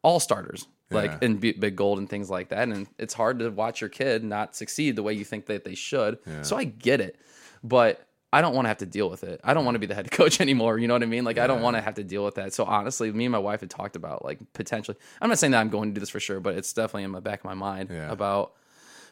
all 0.01 0.19
starters, 0.19 0.67
like 0.91 1.12
Yeah. 1.12 1.17
in 1.27 1.38
big 1.38 1.75
gold 1.75 1.97
and 1.99 2.10
things 2.10 2.29
like 2.29 2.49
that, 2.49 2.67
and 2.67 2.88
it's 2.97 3.13
hard 3.13 3.39
to 3.39 3.49
watch 3.49 3.81
your 3.81 3.89
kid 3.89 4.23
not 4.23 4.55
succeed 4.55 4.95
the 4.95 5.03
way 5.03 5.13
you 5.13 5.25
think 5.25 5.47
that 5.47 5.63
they 5.63 5.75
should. 5.75 6.19
So 6.43 6.55
I 6.58 6.63
get 6.63 7.01
it, 7.01 7.17
but. 7.63 8.01
I 8.34 8.41
don't 8.41 8.53
want 8.53 8.65
to 8.65 8.67
have 8.69 8.79
to 8.79 8.86
deal 8.86 9.10
with 9.10 9.23
it. 9.23 9.39
I 9.45 9.53
don't 9.53 9.63
want 9.63 9.75
to 9.75 9.79
be 9.79 9.86
the 9.86 9.95
head 9.95 10.12
coach 10.19 10.41
anymore. 10.41 10.77
You 10.77 10.89
know 10.89 10.93
what 10.95 11.03
I 11.03 11.05
mean? 11.05 11.23
Like, 11.23 11.38
I 11.38 11.47
don't 11.47 11.62
want 11.62 11.77
to 11.77 11.81
have 11.81 11.93
to 11.95 12.03
deal 12.03 12.25
with 12.25 12.36
that. 12.36 12.53
So, 12.53 12.65
honestly, 12.65 13.10
me 13.13 13.23
and 13.23 13.31
my 13.31 13.38
wife 13.38 13.62
had 13.62 13.69
talked 13.69 13.95
about 13.95 14.25
like 14.25 14.39
potentially. 14.51 14.97
I'm 15.21 15.29
not 15.29 15.39
saying 15.39 15.51
that 15.51 15.62
I'm 15.62 15.69
going 15.69 15.91
to 15.91 15.93
do 15.93 16.01
this 16.01 16.10
for 16.10 16.19
sure, 16.19 16.41
but 16.41 16.55
it's 16.55 16.73
definitely 16.73 17.03
in 17.03 17.12
my 17.12 17.21
back 17.21 17.39
of 17.39 17.45
my 17.45 17.53
mind 17.53 17.91
Yeah. 17.93 18.12
about 18.12 18.51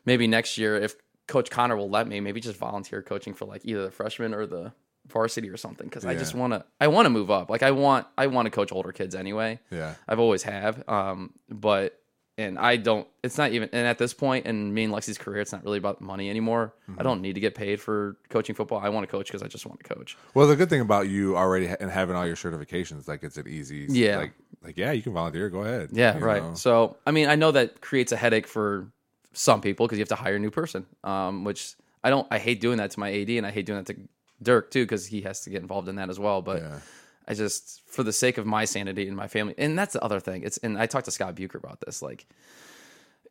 maybe 0.03 0.27
next 0.27 0.57
year 0.57 0.75
if 0.75 0.95
Coach 1.27 1.49
Connor 1.49 1.77
will 1.77 1.89
let 1.89 2.05
me, 2.05 2.19
maybe 2.19 2.41
just 2.41 2.57
volunteer 2.59 3.01
coaching 3.01 3.33
for 3.33 3.45
like 3.45 3.61
either 3.63 3.83
the 3.85 3.91
freshman 3.91 4.33
or 4.33 4.45
the 4.45 4.73
varsity 5.07 5.49
or 5.49 5.57
something. 5.57 5.87
Because 5.87 6.05
I 6.05 6.15
just 6.15 6.35
want 6.35 6.53
to, 6.53 6.65
I 6.79 6.87
want 6.87 7.05
to 7.05 7.09
move 7.09 7.29
up. 7.31 7.49
Like 7.49 7.63
I 7.63 7.71
want, 7.71 8.07
I 8.17 8.27
want 8.27 8.45
to 8.45 8.49
coach 8.49 8.71
older 8.71 8.91
kids 8.91 9.15
anyway. 9.15 9.59
yeah. 9.71 9.95
I've 10.07 10.19
always 10.19 10.43
have. 10.43 10.87
Um, 10.87 11.33
but 11.49 11.99
and 12.35 12.57
I 12.57 12.77
don't. 12.77 13.07
It's 13.23 13.37
not 13.37 13.51
even. 13.51 13.69
And 13.73 13.85
at 13.85 13.99
this 13.99 14.11
point 14.11 14.47
in 14.47 14.73
me 14.73 14.85
and 14.85 14.93
Lexi's 14.93 15.19
career, 15.19 15.39
it's 15.41 15.51
not 15.51 15.63
really 15.63 15.77
about 15.77 16.01
money 16.01 16.31
anymore. 16.31 16.73
Mm-hmm. 16.89 16.99
I 16.99 17.03
don't 17.03 17.21
need 17.21 17.33
to 17.33 17.39
get 17.39 17.53
paid 17.53 17.79
for 17.79 18.17
coaching 18.29 18.55
football. 18.55 18.79
I 18.79 18.89
want 18.89 19.03
to 19.07 19.11
coach 19.11 19.27
because 19.27 19.43
I 19.43 19.47
just 19.47 19.67
want 19.67 19.83
to 19.83 19.93
coach. 19.93 20.17
Well, 20.33 20.47
the 20.47 20.55
good 20.55 20.67
thing 20.69 20.81
about 20.81 21.09
you 21.09 21.37
already 21.37 21.67
ha- 21.67 21.75
and 21.79 21.91
having 21.91 22.15
all 22.15 22.25
your 22.25 22.35
certifications, 22.35 23.07
like 23.07 23.21
it's 23.23 23.37
an 23.37 23.47
easy, 23.47 23.85
Yeah. 23.87 24.17
like 24.17 24.33
like 24.63 24.77
yeah, 24.77 24.91
you 24.93 25.03
can 25.03 25.13
volunteer. 25.13 25.47
Go 25.49 25.59
ahead. 25.61 25.89
Yeah, 25.91 26.17
you 26.17 26.25
right. 26.25 26.41
know? 26.41 26.55
So, 26.55 26.97
I 27.05 27.11
mean, 27.11 27.29
I 27.29 27.35
know 27.35 27.51
that 27.51 27.81
creates 27.81 28.11
a 28.11 28.17
headache 28.17 28.47
for 28.47 28.87
some 29.33 29.61
people 29.61 29.85
because 29.85 29.99
you 29.99 30.01
have 30.01 30.09
to 30.09 30.15
hire 30.15 30.37
a 30.37 30.39
new 30.39 30.49
person. 30.51 30.87
Um, 31.03 31.43
which 31.43 31.75
I 32.03 32.09
don't. 32.09 32.25
I 32.31 32.39
hate 32.39 32.61
doing 32.61 32.77
that 32.77 32.89
to 32.91 32.99
my 32.99 33.13
AD, 33.13 33.29
and 33.29 33.45
I 33.45 33.51
hate 33.51 33.67
doing 33.67 33.77
that 33.83 33.93
to 33.93 33.99
Dirk 34.41 34.71
too 34.71 34.83
because 34.83 35.05
he 35.07 35.21
has 35.21 35.41
to 35.41 35.49
get 35.49 35.61
involved 35.61 35.87
in 35.89 35.95
that 35.97 36.09
as 36.09 36.19
well. 36.19 36.41
But 36.41 36.61
Yeah. 36.61 36.79
I 37.25 37.33
just, 37.35 37.81
for 37.87 38.03
the 38.03 38.11
sake 38.11 38.37
of 38.37 38.45
my 38.45 38.65
sanity 38.65 39.07
and 39.07 39.15
my 39.15 39.27
family, 39.29 39.53
and 39.57 39.79
that's 39.79 39.93
the 39.93 40.03
other 40.03 40.19
thing. 40.19 40.43
It's 40.43 40.57
and 40.57 40.77
I 40.77 40.87
talked 40.87 41.05
to 41.05 41.11
Scott 41.11 41.35
Bucher 41.35 41.57
about 41.57 41.79
this. 41.79 42.01
Like, 42.01 42.25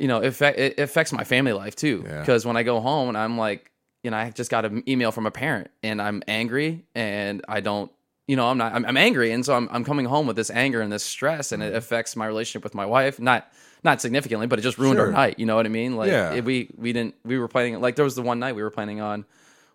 you 0.01 0.09
know, 0.09 0.21
it, 0.23 0.41
it 0.41 0.79
affects 0.81 1.13
my 1.13 1.25
family 1.25 1.53
life 1.53 1.77
too. 1.77 2.03
Yeah. 2.07 2.21
Because 2.21 2.47
when 2.47 2.57
I 2.57 2.63
go 2.63 2.81
home 2.81 3.09
and 3.09 3.19
I'm 3.19 3.37
like, 3.37 3.71
you 4.03 4.11
know, 4.11 4.17
I 4.17 4.31
just 4.31 4.51
got 4.51 4.65
an 4.65 4.83
email 4.89 5.13
from 5.13 5.27
a 5.27 5.31
parent 5.31 5.71
and 5.83 6.01
I'm 6.01 6.23
angry 6.27 6.85
and 6.95 7.45
I 7.49 7.61
don't, 7.61 7.93
you 8.27 8.35
know, 8.37 8.49
I'm 8.49 8.57
not, 8.59 8.73
I'm, 8.75 8.85
I'm 8.87 8.97
angry. 8.97 9.31
And 9.33 9.45
so 9.45 9.55
I'm, 9.55 9.69
I'm 9.71 9.85
coming 9.85 10.07
home 10.07 10.27
with 10.27 10.37
this 10.37 10.51
anger 10.51 10.81
and 10.81 10.91
this 10.91 11.05
stress 11.05 11.53
and 11.53 11.63
Mm-hmm. 11.63 11.75
it 11.75 11.77
affects 11.77 12.17
my 12.17 12.27
relationship 12.27 12.65
with 12.65 12.75
my 12.75 12.87
wife. 12.87 13.21
Not, 13.21 13.47
not 13.85 14.01
significantly, 14.01 14.47
but 14.47 14.59
it 14.59 14.63
just 14.63 14.79
ruined 14.79 14.99
our 14.99 15.11
night. 15.11 15.39
You 15.39 15.45
know 15.47 15.55
what 15.57 15.67
I 15.67 15.69
mean? 15.69 15.97
Like 15.97 16.11
Yeah. 16.11 16.41
we, 16.41 16.71
we 16.77 16.93
didn't, 16.93 17.15
we 17.25 17.39
were 17.39 17.47
planning, 17.49 17.79
like 17.81 17.95
there 17.97 18.05
was 18.05 18.15
the 18.15 18.23
one 18.23 18.39
night 18.39 18.57
we 18.57 18.63
were 18.63 18.71
planning 18.71 19.01
on 19.01 19.25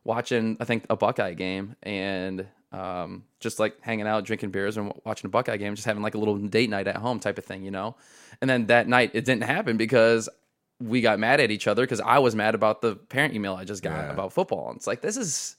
watching, 0.07 0.57
I 0.59 0.65
think 0.65 0.85
a 0.89 0.95
Buckeye 0.95 1.33
game 1.33 1.75
and, 1.83 2.47
um, 2.71 3.23
just 3.39 3.59
like 3.59 3.79
hanging 3.81 4.07
out, 4.07 4.23
drinking 4.25 4.49
beers 4.51 4.77
and 4.77 4.91
watching 5.05 5.27
a 5.27 5.29
Buckeye 5.29 5.57
game, 5.57 5.75
just 5.75 5.85
having 5.85 6.01
like 6.01 6.15
a 6.15 6.17
little 6.17 6.37
date 6.37 6.69
night 6.69 6.87
at 6.87 6.95
home 6.95 7.19
type 7.19 7.37
of 7.37 7.45
thing, 7.45 7.63
you 7.63 7.71
know? 7.71 7.95
And 8.41 8.49
then 8.49 8.65
that 8.67 8.87
night 8.87 9.11
it 9.13 9.25
didn't 9.25 9.43
happen 9.43 9.77
because 9.77 10.27
we 10.79 11.01
got 11.01 11.19
mad 11.19 11.39
at 11.39 11.49
each 11.51 11.67
other 11.67 11.83
because 11.83 11.99
I 12.01 12.19
was 12.19 12.35
mad 12.35 12.55
about 12.55 12.81
the 12.81 12.95
parent 12.95 13.33
email 13.33 13.55
I 13.55 13.63
just 13.65 13.83
got 13.83 13.91
Yeah. 14.05 14.11
about 14.11 14.33
football. 14.33 14.69
And 14.69 14.77
it's 14.77 14.87
like, 14.87 15.01
this 15.01 15.17
is, 15.17 15.55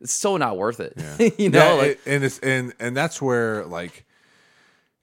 it's 0.00 0.12
so 0.12 0.36
not 0.36 0.56
worth 0.56 0.80
it. 0.80 0.94
Yeah. 0.96 1.28
you 1.38 1.50
know? 1.50 1.58
Yeah, 1.58 1.72
like, 1.74 1.90
it- 1.90 2.00
and 2.06 2.24
it's 2.24 2.38
and 2.40 2.72
and 2.80 2.96
that's 2.96 3.20
where 3.22 3.64
like 3.66 4.05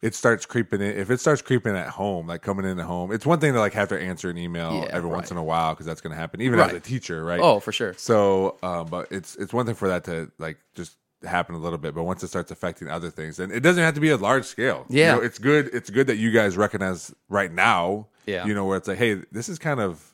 it 0.03 0.13
starts 0.13 0.45
creeping 0.45 0.81
in. 0.81 0.97
If 0.97 1.09
it 1.09 1.19
starts 1.19 1.41
creeping 1.41 1.75
at 1.75 1.87
home, 1.87 2.27
like 2.27 2.41
coming 2.41 2.65
in 2.65 2.77
at 2.77 2.85
home, 2.85 3.11
it's 3.11 3.25
one 3.25 3.39
thing 3.39 3.53
to 3.53 3.59
like 3.59 3.73
have 3.73 3.87
to 3.89 3.99
answer 3.99 4.29
an 4.29 4.37
email 4.37 4.73
Yeah, 4.73 4.95
every 4.97 5.09
once 5.09 5.31
in 5.31 5.37
a 5.37 5.43
while 5.43 5.73
because 5.73 5.85
that's 5.85 6.01
going 6.01 6.11
to 6.11 6.19
happen, 6.19 6.41
even 6.41 6.59
as 6.59 6.73
a 6.73 6.79
teacher, 6.79 7.23
right? 7.23 7.39
oh, 7.39 7.59
for 7.61 7.71
sure. 7.71 7.93
So, 7.97 8.57
um, 8.61 8.87
but 8.87 9.11
it's 9.11 9.35
it's 9.37 9.53
one 9.53 9.65
thing 9.65 9.75
for 9.75 9.87
that 9.87 10.03
to 10.05 10.29
like 10.37 10.57
just 10.75 10.97
happen 11.23 11.55
a 11.55 11.57
little 11.57 11.77
bit, 11.77 11.95
but 11.95 12.03
once 12.03 12.21
it 12.21 12.27
starts 12.27 12.51
affecting 12.51 12.89
other 12.89 13.09
things, 13.09 13.39
and 13.39 13.49
it 13.51 13.61
doesn't 13.61 13.81
have 13.81 13.93
to 13.95 14.01
be 14.01 14.09
a 14.09 14.17
large 14.17 14.43
scale. 14.45 14.85
You 14.89 14.99
Yeah. 14.99 15.15
know, 15.15 15.21
it's 15.21 15.39
good. 15.39 15.69
It's 15.73 15.89
good 15.89 16.07
that 16.07 16.17
you 16.17 16.31
guys 16.31 16.57
recognize 16.57 17.13
right 17.29 17.51
now. 17.51 18.07
Yeah. 18.25 18.45
you 18.45 18.53
know 18.53 18.65
where 18.65 18.77
it's 18.77 18.87
like, 18.89 18.97
hey, 18.97 19.21
this 19.31 19.47
is 19.49 19.57
kind 19.57 19.79
of 19.79 20.13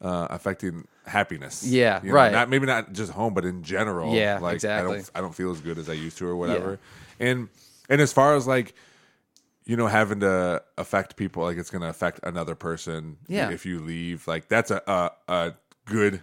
uh, 0.00 0.28
affecting 0.30 0.86
happiness. 1.06 1.64
Yeah, 1.66 2.00
You 2.02 2.10
know, 2.10 2.14
right. 2.14 2.30
Not 2.32 2.48
maybe 2.48 2.66
not 2.66 2.92
just 2.92 3.10
home, 3.12 3.34
but 3.34 3.44
in 3.44 3.62
general. 3.64 4.14
Yeah, 4.14 4.38
like, 4.40 4.52
I 4.52 4.54
exactly. 4.54 4.96
don't 4.96 5.10
I 5.16 5.20
don't 5.20 5.34
feel 5.34 5.50
as 5.50 5.60
good 5.60 5.78
as 5.78 5.88
I 5.88 5.94
used 5.94 6.18
to 6.18 6.26
or 6.28 6.36
whatever. 6.36 6.78
And 7.18 7.48
and 7.88 8.00
as 8.00 8.12
far 8.12 8.36
as 8.36 8.46
like 8.46 8.74
you 9.68 9.76
know 9.76 9.86
having 9.86 10.18
to 10.20 10.60
affect 10.76 11.14
people 11.16 11.44
like 11.44 11.56
it's 11.58 11.70
going 11.70 11.82
to 11.82 11.88
affect 11.88 12.18
another 12.24 12.56
person 12.56 13.18
Yeah. 13.28 13.50
if 13.50 13.64
you 13.64 13.78
leave 13.78 14.26
like 14.26 14.48
that's 14.48 14.72
a 14.72 14.82
a, 14.88 15.10
a 15.32 15.52
good 15.84 16.20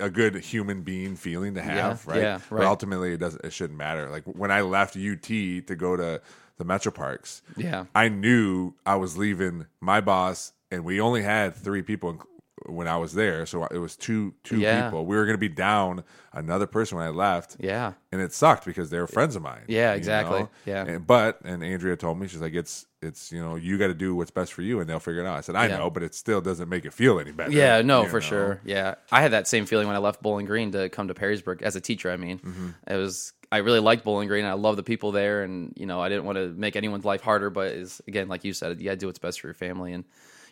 a 0.00 0.10
good 0.10 0.34
human 0.36 0.82
being 0.82 1.16
feeling 1.16 1.54
to 1.54 1.62
have 1.62 2.04
Yeah, 2.06 2.12
right 2.12 2.22
yeah, 2.22 2.38
but 2.50 2.62
ultimately 2.64 3.14
it 3.14 3.18
doesn't 3.18 3.44
it 3.44 3.52
shouldn't 3.52 3.78
matter 3.78 4.10
like 4.10 4.24
when 4.24 4.50
i 4.50 4.60
left 4.60 4.96
ut 4.96 5.22
to 5.22 5.76
go 5.76 5.96
to 5.96 6.20
the 6.58 6.64
metro 6.64 6.92
parks 6.92 7.40
Yeah. 7.56 7.86
i 7.94 8.08
knew 8.08 8.74
i 8.84 8.96
was 8.96 9.16
leaving 9.16 9.66
my 9.80 10.00
boss 10.00 10.52
and 10.70 10.84
we 10.84 11.00
only 11.00 11.22
had 11.22 11.54
three 11.54 11.82
people 11.82 12.20
when 12.66 12.88
i 12.88 12.96
was 12.96 13.12
there 13.14 13.46
so 13.46 13.64
it 13.66 13.78
was 13.78 13.96
two 13.96 14.34
two 14.44 14.58
Yeah. 14.58 14.84
people 14.84 15.06
we 15.06 15.16
were 15.16 15.24
going 15.24 15.34
to 15.34 15.38
be 15.38 15.48
down 15.48 16.04
another 16.32 16.66
person 16.66 16.98
when 16.98 17.06
i 17.06 17.10
left 17.10 17.56
Yeah. 17.60 17.92
and 18.12 18.20
it 18.20 18.32
sucked 18.32 18.64
because 18.66 18.90
they 18.90 18.98
were 18.98 19.06
friends 19.06 19.36
of 19.36 19.42
mine. 19.42 19.62
Yeah, 19.68 19.92
exactly. 19.94 20.40
know? 20.40 20.50
Yeah. 20.66 20.84
And, 20.86 21.06
but 21.06 21.40
and 21.44 21.62
Andrea 21.64 21.96
told 21.96 22.18
me 22.18 22.26
she's 22.28 22.40
like 22.40 22.54
it's 22.54 22.86
it's 23.02 23.30
you 23.32 23.40
know 23.40 23.56
you 23.56 23.78
got 23.78 23.86
to 23.88 23.94
do 23.94 24.14
what's 24.16 24.30
best 24.30 24.52
for 24.52 24.62
you 24.62 24.80
and 24.80 24.88
they'll 24.88 24.98
figure 24.98 25.22
it 25.22 25.26
out. 25.26 25.36
I 25.36 25.40
said 25.40 25.56
I 25.56 25.66
Yeah. 25.68 25.78
know, 25.78 25.90
but 25.90 26.02
it 26.02 26.14
still 26.14 26.40
doesn't 26.40 26.68
make 26.68 26.84
it 26.84 26.92
feel 26.92 27.18
any 27.20 27.32
better. 27.32 27.50
Yeah, 27.52 27.82
no, 27.82 28.04
for 28.06 28.14
know? 28.14 28.20
sure. 28.20 28.60
Yeah, 28.64 28.94
I 29.12 29.22
had 29.22 29.32
that 29.32 29.46
same 29.48 29.66
feeling 29.66 29.86
when 29.86 29.96
I 29.96 30.00
left 30.00 30.22
Bowling 30.22 30.46
Green 30.46 30.72
to 30.72 30.88
come 30.88 31.08
to 31.08 31.14
Perrysburg 31.14 31.62
as 31.62 31.76
a 31.76 31.80
teacher. 31.80 32.10
I 32.10 32.16
mean, 32.16 32.38
Mm-hmm. 32.38 32.68
it 32.88 32.96
was 32.96 33.32
I 33.50 33.58
really 33.58 33.80
liked 33.80 34.04
Bowling 34.04 34.28
Green. 34.28 34.44
I 34.44 34.52
love 34.52 34.76
the 34.76 34.82
people 34.82 35.10
there, 35.12 35.42
and 35.42 35.72
you 35.76 35.86
know, 35.86 36.00
I 36.02 36.08
didn't 36.10 36.24
want 36.24 36.36
to 36.36 36.48
make 36.50 36.76
anyone's 36.76 37.04
life 37.06 37.22
harder. 37.22 37.48
But 37.50 37.72
is 37.72 38.00
again, 38.06 38.28
like 38.28 38.44
you 38.44 38.52
said, 38.52 38.78
you 38.78 38.84
got 38.84 38.90
to 38.92 38.96
do 38.96 39.06
what's 39.06 39.18
best 39.18 39.40
for 39.40 39.46
your 39.46 39.54
family. 39.54 39.92
And 39.94 40.04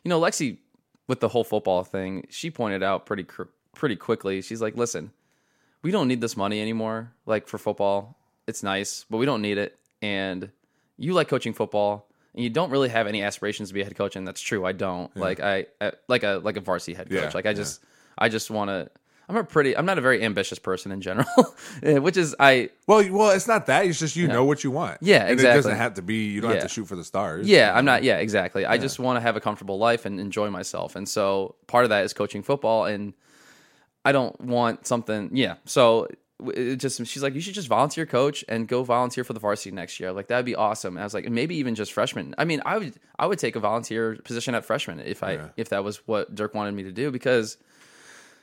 you 0.04 0.08
know, 0.08 0.20
Lexi, 0.20 0.58
with 1.08 1.20
the 1.20 1.28
whole 1.28 1.44
football 1.44 1.84
thing, 1.84 2.26
she 2.30 2.50
pointed 2.50 2.82
out 2.82 3.06
pretty 3.06 3.24
cr- 3.24 3.44
pretty 3.74 3.96
quickly. 3.96 4.42
She's 4.42 4.60
like, 4.60 4.76
"Listen, 4.76 5.12
we 5.82 5.90
don't 5.90 6.08
need 6.08 6.20
this 6.20 6.36
money 6.36 6.60
anymore. 6.60 7.12
Like 7.26 7.46
for 7.48 7.58
football, 7.58 8.18
it's 8.46 8.62
nice, 8.62 9.04
but 9.08 9.18
we 9.18 9.26
don't 9.26 9.42
need 9.42 9.58
it. 9.58 9.78
And 10.02 10.50
you 10.96 11.12
like 11.12 11.28
coaching 11.28 11.52
football, 11.52 12.08
and 12.34 12.42
you 12.42 12.50
don't 12.50 12.70
really 12.70 12.88
have 12.88 13.06
any 13.06 13.22
aspirations 13.22 13.68
to 13.68 13.74
be 13.74 13.80
a 13.82 13.84
head 13.84 13.96
coach, 13.96 14.16
and 14.16 14.26
that's 14.26 14.40
true. 14.40 14.64
I 14.64 14.72
don't 14.72 15.14
like 15.16 15.40
I, 15.40 15.66
I 15.80 15.92
like 16.08 16.22
a 16.22 16.40
like 16.42 16.56
a 16.56 16.60
varsity 16.60 16.94
head 16.94 17.08
coach. 17.08 17.22
Yeah, 17.22 17.30
like 17.34 17.46
I 17.46 17.52
just 17.52 17.82
I 18.18 18.28
just 18.28 18.50
want 18.50 18.70
to. 18.70 18.90
I'm 19.28 19.36
a 19.36 19.42
pretty. 19.44 19.76
I'm 19.76 19.86
not 19.86 19.98
a 19.98 20.00
very 20.00 20.22
ambitious 20.22 20.58
person 20.58 20.92
in 20.92 21.00
general, 21.00 21.26
eh, 21.82 21.98
which 21.98 22.16
is 22.16 22.34
I. 22.38 22.70
Well, 22.86 23.04
well, 23.10 23.30
it's 23.30 23.48
not 23.48 23.66
that. 23.66 23.84
It's 23.86 23.98
just 23.98 24.14
you 24.16 24.28
know 24.28 24.44
what 24.44 24.62
you 24.62 24.70
want. 24.70 24.98
Yeah, 25.00 25.22
And 25.22 25.30
It 25.30 25.32
exactly. 25.34 25.58
doesn't 25.58 25.76
have 25.76 25.94
to 25.94 26.02
be. 26.02 26.26
You 26.26 26.40
don't 26.40 26.52
have 26.52 26.62
to 26.62 26.68
shoot 26.68 26.84
for 26.86 26.94
the 26.96 27.04
stars. 27.04 27.48
Yeah, 27.48 27.72
I'm 27.76 27.84
not. 27.84 28.04
Yeah, 28.04 28.18
exactly. 28.18 28.64
I 28.64 28.78
just 28.78 28.98
want 29.00 29.16
to 29.16 29.20
have 29.20 29.34
a 29.36 29.40
comfortable 29.40 29.78
life 29.78 30.06
and 30.06 30.20
enjoy 30.20 30.50
myself, 30.50 30.94
and 30.96 31.08
so 31.08 31.56
part 31.66 31.84
of 31.84 31.90
that 31.90 32.04
is 32.04 32.12
coaching 32.12 32.42
football, 32.42 32.84
and 32.84 33.14
I 34.04 34.12
don't 34.12 34.40
want 34.40 34.86
something. 34.86 35.30
Yeah, 35.32 35.56
so 35.64 36.06
it 36.54 36.76
just 36.76 37.04
she's 37.06 37.22
like, 37.22 37.34
you 37.34 37.40
should 37.40 37.54
just 37.54 37.66
volunteer 37.66 38.06
coach 38.06 38.44
and 38.48 38.68
go 38.68 38.84
volunteer 38.84 39.24
for 39.24 39.32
the 39.32 39.40
varsity 39.40 39.72
next 39.74 39.98
year. 39.98 40.12
Like 40.12 40.28
that'd 40.28 40.44
be 40.46 40.54
awesome. 40.54 40.94
And 40.96 41.00
I 41.02 41.04
was 41.04 41.14
like, 41.14 41.28
maybe 41.28 41.56
even 41.56 41.74
just 41.74 41.92
freshman. 41.92 42.34
I 42.38 42.44
mean, 42.44 42.60
I 42.66 42.76
would 42.78 42.94
I 43.18 43.26
would 43.26 43.38
take 43.38 43.56
a 43.56 43.60
volunteer 43.60 44.16
position 44.22 44.54
at 44.54 44.64
freshman 44.64 45.00
if 45.00 45.22
I 45.24 45.32
Yeah. 45.32 45.48
if 45.56 45.70
that 45.70 45.82
was 45.82 46.06
what 46.06 46.34
Dirk 46.34 46.54
wanted 46.54 46.74
me 46.74 46.82
to 46.84 46.92
do 46.92 47.10
because 47.10 47.56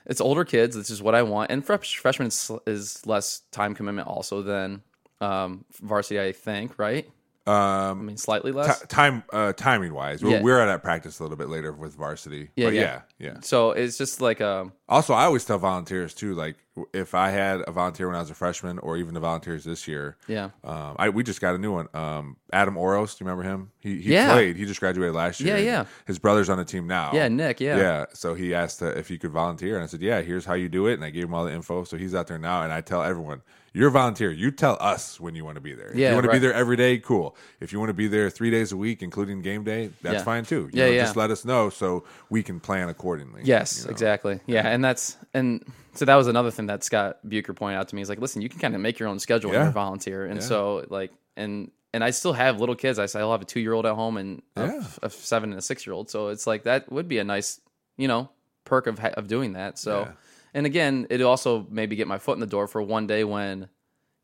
it's 0.05 0.21
older 0.21 0.45
kids. 0.45 0.75
This 0.75 0.89
is 0.89 1.01
what 1.01 1.15
I 1.15 1.23
want, 1.23 1.51
and 1.51 1.65
fresh, 1.65 1.97
freshman 1.97 2.27
is, 2.27 3.01
less 3.05 3.41
time 3.51 3.75
commitment 3.75 4.07
also 4.07 4.41
than 4.41 4.83
um, 5.21 5.65
varsity. 5.81 6.19
I 6.19 6.31
think 6.31 6.77
right. 6.77 7.09
I 7.45 7.89
Um, 7.89 8.05
mean, 8.05 8.17
slightly 8.17 8.51
less. 8.53 8.81
time 8.87 9.23
uh, 9.33 9.51
timing 9.53 9.93
wise, 9.93 10.23
we're, 10.23 10.31
Yeah. 10.31 10.41
we're 10.41 10.59
at 10.61 10.67
that 10.67 10.81
practice 10.81 11.19
a 11.19 11.23
little 11.23 11.35
bit 11.37 11.49
later 11.49 11.73
with 11.73 11.93
varsity. 11.95 12.51
Yeah, 12.55 12.67
But 12.67 12.73
yeah. 12.73 12.81
yeah, 12.81 13.01
yeah. 13.19 13.37
So 13.41 13.71
it's 13.71 13.97
just 13.97 14.21
like 14.21 14.39
um 14.39 14.71
Also, 14.87 15.13
I 15.13 15.25
always 15.25 15.43
tell 15.43 15.57
volunteers 15.57 16.13
too. 16.13 16.33
Like, 16.35 16.55
if 16.93 17.13
I 17.13 17.29
had 17.31 17.61
a 17.67 17.71
volunteer 17.71 18.07
when 18.07 18.15
I 18.15 18.19
was 18.19 18.29
a 18.31 18.33
freshman, 18.33 18.79
or 18.79 18.97
even 18.97 19.13
the 19.13 19.19
volunteers 19.19 19.63
this 19.65 19.87
year, 19.87 20.15
yeah 20.27 20.51
Um, 20.63 20.95
I 20.97 21.09
we 21.09 21.21
just 21.23 21.41
got 21.41 21.53
a 21.53 21.57
new 21.57 21.73
one. 21.73 21.87
Um, 21.93 22.37
Adam 22.53 22.77
Oros, 22.77 23.15
do 23.15 23.23
you 23.23 23.29
remember 23.29 23.43
him? 23.49 23.71
He 23.79 23.99
he 23.99 24.13
Yeah. 24.13 24.31
played. 24.33 24.55
He 24.55 24.65
just 24.65 24.79
graduated 24.79 25.13
last 25.13 25.41
year. 25.41 25.57
Yeah, 25.57 25.63
yeah. 25.63 25.85
His 26.05 26.19
brother's 26.19 26.49
on 26.49 26.57
the 26.57 26.65
team 26.65 26.87
now. 26.87 27.11
yeah 27.13 27.27
Nick 27.27 27.59
yeah 27.59 27.77
Yeah. 27.77 28.05
So 28.13 28.35
he 28.35 28.53
asked 28.55 28.81
uh, 28.81 28.87
if 28.95 29.09
he 29.09 29.17
could 29.17 29.31
volunteer, 29.31 29.75
and 29.75 29.83
I 29.83 29.87
said, 29.87 30.01
"Yeah, 30.01 30.21
here's 30.21 30.45
how 30.45 30.53
you 30.53 30.69
do 30.69 30.87
it." 30.87 30.93
And 30.93 31.03
I 31.03 31.09
gave 31.09 31.25
him 31.25 31.33
all 31.33 31.43
the 31.45 31.51
info. 31.53 31.83
So 31.83 31.97
he's 31.97 32.15
out 32.15 32.27
there 32.27 32.39
now, 32.39 32.63
and 32.63 32.71
I 32.71 32.79
tell 32.81 33.03
everyone, 33.03 33.41
"You're 33.73 33.87
a 33.89 33.91
volunteer. 33.91 34.31
You 34.31 34.51
tell 34.51 34.77
us 34.79 35.19
when 35.19 35.35
you 35.35 35.43
want 35.43 35.55
to 35.55 35.61
be 35.61 35.73
there. 35.73 35.89
if 35.89 35.95
Yeah, 35.95 36.09
you 36.09 36.15
want 36.15 36.25
to 36.27 36.31
be 36.31 36.39
there 36.39 36.53
every 36.53 36.75
day, 36.77 36.99
cool. 36.99 37.35
If 37.59 37.73
you 37.73 37.79
want 37.79 37.89
to 37.89 37.93
be 37.93 38.07
there 38.07 38.29
three 38.29 38.51
days 38.51 38.71
a 38.71 38.77
week, 38.77 39.01
including 39.01 39.41
game 39.41 39.63
day, 39.63 39.89
that's 40.01 40.17
Yeah. 40.19 40.23
fine 40.23 40.45
too. 40.45 40.69
You 40.71 40.79
Yeah, 40.79 40.85
know, 40.85 40.91
yeah. 40.91 41.01
Just 41.03 41.15
let 41.15 41.31
us 41.31 41.43
know 41.43 41.69
so 41.69 42.03
we 42.29 42.43
can 42.43 42.59
plan 42.59 42.87
accordingly. 42.89 43.41
Yes, 43.43 43.79
you 43.79 43.85
know? 43.85 43.91
exactly. 43.91 44.39
Yeah, 44.45 44.67
and 44.67 44.83
that's 44.83 45.17
and 45.33 45.63
so 45.95 46.05
that 46.05 46.15
was 46.15 46.27
another 46.27 46.51
thing 46.51 46.67
that 46.67 46.83
Scott 46.83 47.17
Bucher 47.27 47.53
pointed 47.53 47.77
out 47.77 47.87
to 47.89 47.95
me. 47.95 48.01
He's 48.01 48.09
like, 48.09 48.19
listen, 48.19 48.41
you 48.41 48.49
can 48.49 48.59
kind 48.59 48.75
of 48.75 48.81
make 48.81 48.99
your 48.99 49.09
own 49.09 49.19
schedule 49.19 49.49
when 49.51 49.59
you're 49.59 49.69
a 49.69 49.73
volunteer, 49.73 50.25
and 50.25 50.41
so 50.43 50.85
like 50.89 51.11
and 51.35 51.71
and 51.95 52.03
I 52.03 52.09
still 52.11 52.33
have 52.33 52.59
little 52.59 52.75
kids. 52.75 52.97
I 52.99 53.05
still 53.07 53.31
have 53.31 53.41
a 53.41 53.45
two 53.45 53.59
year 53.59 53.73
old 53.73 53.85
at 53.85 53.93
home 53.95 54.17
and 54.17 54.41
a, 54.55 54.65
Yeah. 54.65 54.83
a 55.03 55.09
seven 55.09 55.51
and 55.51 55.59
a 55.59 55.61
six 55.61 55.85
year 55.85 55.93
old. 55.93 56.09
So 56.09 56.29
it's 56.29 56.47
like 56.47 56.63
that 56.63 56.91
would 56.91 57.07
be 57.07 57.17
a 57.19 57.23
nice 57.23 57.59
you 57.97 58.07
know 58.07 58.29
perk 58.65 58.87
of 58.87 58.99
of 58.99 59.27
doing 59.27 59.53
that. 59.53 59.77
So 59.77 60.01
Yeah. 60.01 60.11
And 60.53 60.65
again, 60.65 61.07
it 61.09 61.21
also 61.21 61.65
maybe 61.69 61.95
get 61.95 62.07
my 62.07 62.17
foot 62.19 62.33
in 62.33 62.39
the 62.39 62.47
door 62.47 62.67
for 62.67 62.81
one 62.81 63.07
day 63.07 63.23
when. 63.23 63.69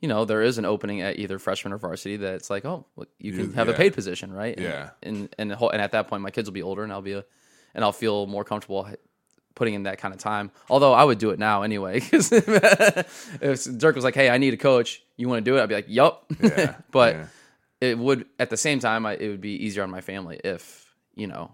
You 0.01 0.07
know, 0.07 0.23
there 0.23 0.41
is 0.41 0.57
an 0.57 0.63
opening 0.63 1.01
at 1.01 1.19
either 1.19 1.37
freshman 1.39 1.73
or 1.73 1.77
varsity 1.77 2.15
that 2.15 2.35
it's 2.35 2.49
like, 2.49 2.63
oh, 2.63 2.85
look, 2.95 3.09
you 3.19 3.33
can 3.33 3.47
You- 3.47 3.51
have 3.51 3.67
a 3.67 3.71
yeah. 3.71 3.77
paid 3.77 3.93
position, 3.93 4.31
right? 4.31 4.55
And- 4.55 4.63
Yeah. 4.65 4.89
And 5.03 5.17
and 5.37 5.51
and, 5.51 5.61
and 5.61 5.81
at 5.81 5.91
that 5.91 6.07
point, 6.07 6.21
my 6.23 6.31
kids 6.31 6.47
will 6.47 6.53
be 6.53 6.61
older, 6.63 6.83
and 6.83 6.91
I'll 6.93 7.01
be 7.01 7.11
a, 7.11 7.25
and 7.75 7.83
I'll 7.83 7.91
feel 7.91 8.25
more 8.25 8.45
comfortable 8.45 8.87
putting 9.55 9.73
in 9.73 9.83
that 9.83 9.97
kind 9.97 10.13
of 10.13 10.19
time. 10.21 10.51
Although 10.69 10.93
I 10.93 11.03
would 11.03 11.17
do 11.17 11.31
it 11.31 11.37
now 11.39 11.63
anyway, 11.63 11.99
because 11.99 12.31
if 12.31 13.77
Dirk 13.77 13.95
was 13.95 14.05
like, 14.05 14.15
"Hey, 14.15 14.29
I 14.29 14.37
need 14.37 14.53
a 14.53 14.57
coach. 14.57 15.03
You 15.17 15.27
want 15.27 15.43
to 15.43 15.51
do 15.51 15.57
it?" 15.57 15.61
I'd 15.63 15.67
be 15.69 15.75
like, 15.75 15.89
"Yup." 15.89 16.31
Yeah, 16.41 16.75
but 16.91 17.15
yeah. 17.15 17.25
it 17.81 17.97
would 17.97 18.25
at 18.39 18.49
the 18.49 18.57
same 18.57 18.79
time, 18.79 19.05
I, 19.05 19.15
it 19.15 19.27
would 19.27 19.41
be 19.41 19.65
easier 19.65 19.83
on 19.83 19.89
my 19.91 19.99
family 20.01 20.39
if 20.45 20.93
you 21.15 21.27
know, 21.27 21.51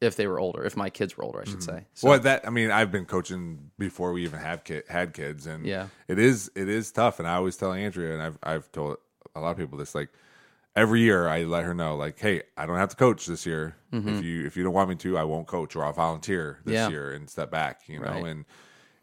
if 0.00 0.16
they 0.16 0.26
were 0.26 0.38
older, 0.40 0.64
if 0.64 0.76
my 0.76 0.88
kids 0.90 1.16
were 1.16 1.24
older, 1.24 1.40
I 1.40 1.44
should 1.44 1.62
say. 1.62 1.84
So, 1.94 2.08
well, 2.08 2.18
that 2.20 2.46
I 2.46 2.50
mean, 2.50 2.70
I've 2.70 2.90
been 2.90 3.04
coaching 3.06 3.70
before 3.78 4.12
we 4.12 4.24
even 4.24 4.40
have 4.40 4.64
kid, 4.64 4.84
had 4.88 5.12
kids, 5.12 5.46
and 5.46 5.66
Yeah. 5.66 5.88
it 6.08 6.18
is 6.18 6.50
it 6.54 6.68
is 6.68 6.90
tough. 6.90 7.18
And 7.18 7.28
I 7.28 7.34
always 7.34 7.56
tell 7.56 7.72
Andrea, 7.72 8.12
and 8.14 8.22
I've 8.22 8.38
I've 8.42 8.72
told 8.72 8.96
a 9.34 9.40
lot 9.40 9.50
of 9.52 9.56
people 9.58 9.78
this, 9.78 9.94
like 9.94 10.08
every 10.76 11.00
year 11.00 11.28
I 11.28 11.42
let 11.44 11.64
her 11.64 11.74
know 11.74 11.96
like, 11.96 12.18
hey, 12.18 12.42
I 12.56 12.64
don't 12.66 12.76
have 12.76 12.88
to 12.90 12.96
coach 12.96 13.26
this 13.26 13.44
year. 13.44 13.76
If 13.92 14.22
you 14.22 14.46
if 14.46 14.56
you 14.56 14.62
don't 14.64 14.72
want 14.72 14.88
me 14.88 14.94
to, 14.96 15.18
I 15.18 15.24
won't 15.24 15.46
coach 15.46 15.74
or 15.76 15.84
I'll 15.84 15.92
volunteer 15.92 16.60
this 16.64 16.74
Mm-hmm. 16.74 16.84
Yeah. 16.84 16.88
year 16.90 17.12
and 17.12 17.28
step 17.28 17.50
back. 17.50 17.82
You 17.88 17.98
know, 18.00 18.06
Right. 18.06 18.26
and 18.26 18.44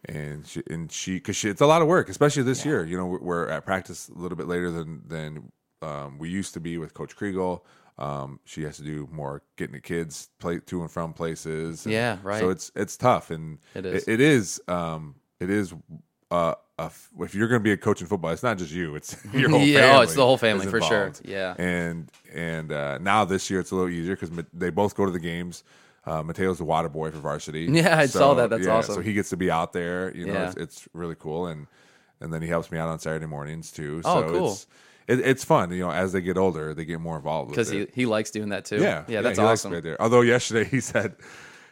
and 0.05 0.47
she 0.47 0.63
and 0.69 0.91
she 0.91 1.15
because 1.15 1.35
she, 1.35 1.49
it's 1.49 1.61
a 1.61 1.65
lot 1.67 1.81
of 1.81 1.87
work, 1.87 2.09
especially 2.09 2.43
this 2.43 2.65
year. 2.65 2.85
You 2.85 2.97
know, 2.97 3.05
we're, 3.05 3.19
we're 3.19 3.47
at 3.49 3.65
practice 3.65 4.09
a 4.09 4.17
little 4.17 4.37
bit 4.37 4.47
later 4.47 4.71
than 4.71 5.01
than 5.07 5.51
um, 5.81 6.17
we 6.17 6.29
used 6.29 6.53
to 6.55 6.59
be 6.59 6.77
with 6.77 6.93
Coach 6.93 7.15
Kriegel. 7.15 7.61
Um, 7.99 8.39
she 8.45 8.63
has 8.63 8.77
to 8.77 8.83
do 8.83 9.07
more 9.11 9.41
getting 9.55 9.73
the 9.73 9.81
kids 9.81 10.29
play 10.39 10.59
to 10.59 10.81
and 10.81 10.91
from 10.91 11.13
places. 11.13 11.85
and 11.85 11.93
Yeah, 11.93 12.17
right. 12.23 12.39
So 12.39 12.49
it's 12.51 12.71
it's 12.75 12.95
tough, 12.97 13.31
and 13.31 13.57
It 13.73 13.85
is. 13.85 14.03
It, 14.07 14.13
it 14.13 14.21
is. 14.21 14.61
Um, 14.67 15.15
it 15.39 15.49
is. 15.49 15.73
Uh, 16.29 16.53
f- 16.77 17.09
if 17.21 17.33
you're 17.33 17.47
going 17.47 17.59
to 17.61 17.63
be 17.63 17.71
a 17.71 17.77
coach 17.77 18.01
in 18.01 18.07
football, 18.07 18.31
it's 18.31 18.43
not 18.43 18.57
just 18.57 18.71
you; 18.71 18.95
it's 18.95 19.15
your 19.33 19.49
whole 19.49 19.59
Yeah, 19.63 19.79
family. 19.81 19.97
oh, 19.97 20.01
it's 20.01 20.13
the 20.15 20.25
whole 20.25 20.37
family, 20.37 20.67
for 20.67 20.81
sure. 20.81 21.11
Yeah. 21.23 21.55
and 21.57 22.11
and 22.33 22.71
uh, 22.71 22.97
now 22.99 23.25
this 23.25 23.49
year 23.49 23.59
it's 23.61 23.71
a 23.71 23.75
little 23.75 23.89
easier 23.89 24.15
because 24.15 24.29
they 24.53 24.69
both 24.69 24.95
go 24.95 25.05
to 25.05 25.11
the 25.11 25.19
games. 25.19 25.63
Uh, 26.05 26.23
Mateo's 26.23 26.57
the 26.57 26.63
water 26.63 26.87
boy 26.89 27.11
for 27.11 27.17
varsity. 27.17 27.65
Yeah, 27.71 27.97
I 27.97 28.05
saw 28.05 28.33
that. 28.35 28.49
That's 28.49 28.67
awesome. 28.67 28.95
So 28.95 29.01
he 29.01 29.13
gets 29.13 29.29
to 29.31 29.37
be 29.37 29.49
out 29.51 29.73
there. 29.73 30.15
You 30.15 30.27
know, 30.27 30.33
Yeah. 30.33 30.47
it's, 30.49 30.55
it's 30.57 30.87
really 30.93 31.15
cool, 31.15 31.47
and 31.47 31.67
and 32.21 32.31
then 32.33 32.41
he 32.41 32.47
helps 32.47 32.71
me 32.71 32.77
out 32.77 32.89
on 32.89 32.99
Saturday 32.99 33.25
mornings 33.25 33.71
too. 33.71 34.01
Oh, 34.05 34.21
so 34.21 34.29
cool. 34.29 34.51
It's, 34.53 34.67
it, 35.07 35.19
it's 35.19 35.43
fun. 35.43 35.71
You 35.71 35.81
know, 35.81 35.91
as 35.91 36.11
they 36.13 36.21
get 36.21 36.37
older, 36.37 36.73
they 36.73 36.85
get 36.85 36.99
more 36.99 37.15
involved 37.17 37.49
because 37.51 37.71
it. 37.71 37.89
he, 37.93 38.01
he 38.01 38.05
likes 38.05 38.31
doing 38.31 38.49
that 38.49 38.65
too. 38.65 38.77
Yeah, 38.81 39.03
yeah, 39.07 39.21
that's 39.21 39.39
awesome. 39.39 39.71
be 39.71 39.79
there. 39.81 40.01
Although 40.01 40.21
yesterday 40.21 40.69
he 40.69 40.79
said, 40.81 41.15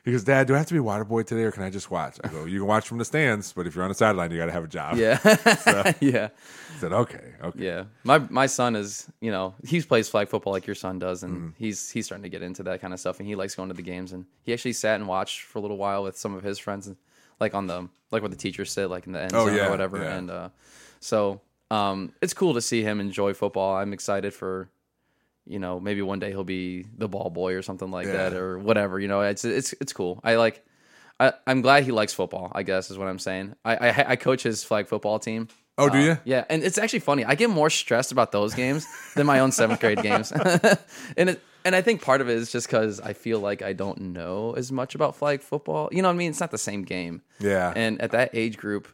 he 0.03 0.11
goes, 0.11 0.23
"Dad, 0.23 0.45
do 0.47 0.53
I 0.53 0.57
have 0.59 0.67
to 0.67 0.73
be 0.73 0.79
water 0.79 1.03
boy 1.03 1.23
today, 1.23 1.41
or 1.43 1.51
can 1.51 1.63
I 1.63 1.69
just 1.71 1.89
watch?" 1.89 2.17
I 2.23 2.27
go, 2.27 2.45
"You 2.45 2.59
can 2.59 2.67
watch 2.67 2.87
from 2.87 2.99
the 2.99 3.05
stands, 3.05 3.53
but 3.53 3.65
if 3.67 3.73
you're 3.75 3.83
on 3.83 3.89
the 3.89 3.95
sideline, 3.95 4.29
you 4.31 4.37
got 4.37 4.45
to 4.45 4.51
have 4.51 4.63
a 4.63 4.67
job." 4.67 4.97
Yeah, 4.97 5.19
yeah, 5.99 6.29
I 6.75 6.79
said, 6.79 6.93
"Okay, 6.93 7.33
okay." 7.43 7.59
yeah. 7.65 7.83
My 8.03 8.19
my 8.19 8.45
son 8.45 8.75
is 8.75 9.07
you 9.19 9.31
know 9.31 9.55
he 9.65 9.81
plays 9.81 10.07
flag 10.07 10.27
football 10.27 10.53
like 10.53 10.67
your 10.67 10.75
son 10.75 10.99
does, 10.99 11.23
and 11.23 11.33
Mm-hmm. 11.35 11.49
he's 11.57 11.89
he's 11.89 12.05
starting 12.05 12.23
to 12.23 12.29
get 12.29 12.41
into 12.43 12.61
that 12.63 12.81
kind 12.81 12.93
of 12.93 12.99
stuff, 12.99 13.19
and 13.19 13.27
he 13.27 13.35
likes 13.35 13.55
going 13.55 13.69
to 13.69 13.75
the 13.75 13.81
games, 13.81 14.11
and 14.13 14.25
he 14.43 14.53
actually 14.53 14.73
sat 14.73 14.95
and 14.99 15.07
watched 15.07 15.41
for 15.41 15.57
a 15.57 15.61
little 15.61 15.77
while 15.77 16.03
with 16.03 16.17
some 16.17 16.35
of 16.35 16.43
his 16.43 16.59
friends, 16.59 16.87
like 17.39 17.55
on 17.55 17.65
the 17.65 17.89
like 18.11 18.21
where 18.21 18.29
the 18.29 18.35
teachers 18.35 18.71
sit, 18.71 18.89
like 18.91 19.07
in 19.07 19.11
the 19.13 19.21
end 19.21 19.33
Oh, 19.33 19.47
zone 19.47 19.55
yeah, 19.55 19.65
or 19.67 19.69
whatever, 19.71 19.97
yeah. 20.03 20.15
and 20.17 20.29
uh, 20.29 20.49
so 20.99 21.41
um, 21.71 22.13
it's 22.21 22.33
cool 22.33 22.53
to 22.53 22.61
see 22.61 22.81
him 22.83 22.99
enjoy 22.99 23.33
football. 23.33 23.75
I'm 23.75 23.93
excited 23.93 24.33
for. 24.33 24.69
You 25.47 25.59
know, 25.59 25.79
maybe 25.79 26.01
one 26.01 26.17
day 26.17 26.31
he'll 26.31 26.43
be 26.43 26.87
the 26.97 27.07
ball 27.07 27.29
boy 27.29 27.53
or 27.53 27.61
something 27.61 27.91
like 27.91 28.07
Yeah. 28.07 28.13
that, 28.13 28.33
or 28.33 28.57
whatever. 28.57 28.99
You 28.99 29.07
know, 29.07 29.21
it's 29.21 29.45
it's 29.45 29.73
it's 29.73 29.93
cool. 29.93 30.19
I 30.23 30.37
like 30.37 30.65
I, 31.19 31.33
I'm 31.45 31.61
glad 31.61 31.83
he 31.83 31.91
likes 31.91 32.13
football. 32.15 32.51
I 32.55 32.63
guess 32.63 32.89
is 32.89 32.97
what 32.97 33.07
I'm 33.07 33.19
saying. 33.19 33.53
I 33.63 33.75
I, 33.89 34.11
I 34.13 34.15
coach 34.15 34.41
his 34.41 34.63
flag 34.63 34.87
football 34.87 35.19
team. 35.19 35.47
Oh, 35.77 35.87
do 35.87 35.99
Uh, 35.99 36.01
you? 36.01 36.17
Yeah, 36.23 36.45
and 36.49 36.63
it's 36.63 36.79
actually 36.79 37.01
funny. 37.01 37.25
I 37.25 37.35
get 37.35 37.51
more 37.51 37.69
stressed 37.69 38.11
about 38.11 38.31
those 38.31 38.55
games 38.55 38.87
than 39.15 39.27
my 39.27 39.37
own 39.39 39.51
seventh 39.51 39.81
grade 39.81 40.01
games, 40.01 40.31
and 41.17 41.29
it, 41.29 41.43
and 41.63 41.75
I 41.75 41.81
think 41.83 42.01
part 42.01 42.21
of 42.21 42.29
it 42.29 42.37
is 42.37 42.51
just 42.51 42.65
because 42.65 42.99
I 42.99 43.13
feel 43.13 43.39
like 43.39 43.61
I 43.61 43.73
don't 43.73 44.01
know 44.01 44.53
as 44.57 44.71
much 44.71 44.95
about 44.95 45.15
flag 45.15 45.41
football. 45.43 45.89
You 45.91 46.01
know 46.01 46.07
what 46.07 46.15
I 46.15 46.17
mean? 46.17 46.31
It's 46.31 46.39
not 46.39 46.49
the 46.49 46.57
same 46.57 46.81
game. 46.81 47.21
Yeah. 47.39 47.71
And 47.75 48.01
at 48.01 48.11
that 48.11 48.31
age 48.33 48.57
group, 48.57 48.87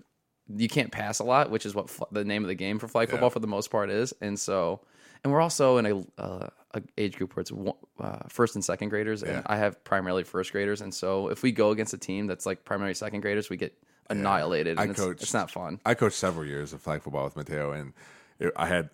you 0.58 0.68
can't 0.70 0.92
pass 0.92 1.20
a 1.20 1.24
lot, 1.24 1.50
which 1.52 1.66
is 1.66 1.74
what 1.76 1.90
fl- 1.90 2.04
the 2.12 2.24
name 2.24 2.44
of 2.44 2.48
the 2.48 2.56
game 2.56 2.80
for 2.80 2.88
flag 2.88 3.10
football 3.10 3.30
for 3.30 3.40
the 3.40 3.48
most 3.48 3.70
part 3.72 3.90
is. 3.90 4.14
And 4.22 4.40
so, 4.40 4.82
and 5.24 5.32
we're 5.32 5.42
also 5.42 5.78
in 5.78 5.86
a, 5.86 6.22
uh, 6.22 6.48
a 6.74 6.82
age 6.98 7.18
group 7.18 7.36
where 7.36 7.42
it's 7.42 7.52
one, 7.52 7.76
uh, 8.00 8.20
first 8.30 8.56
and 8.56 8.64
second 8.66 8.90
graders, 8.90 9.24
and 9.24 9.34
Yeah. 9.34 9.42
I 9.46 9.58
have 9.58 9.84
primarily 9.84 10.24
first 10.24 10.52
graders. 10.52 10.82
And 10.82 10.94
so, 10.94 11.28
if 11.30 11.44
we 11.44 11.52
go 11.52 11.72
against 11.72 11.94
a 11.94 11.98
team 11.98 12.28
that's 12.28 12.46
like 12.46 12.64
primary 12.66 12.96
second 12.96 13.22
graders, 13.22 13.50
we 13.50 13.58
get 13.58 13.78
annihilated. 14.10 14.80
I 14.80 14.86
it's, 14.86 15.00
coached- 15.00 15.22
it's 15.22 15.34
not 15.34 15.52
fun. 15.52 15.80
I 15.86 15.94
coached 15.94 16.18
several 16.18 16.46
years 16.46 16.74
of 16.74 16.82
flag 16.82 17.02
football 17.04 17.24
with 17.26 17.36
Mateo, 17.36 17.72
and 17.72 17.94
it, 18.40 18.52
I 18.56 18.68
had 18.68 18.90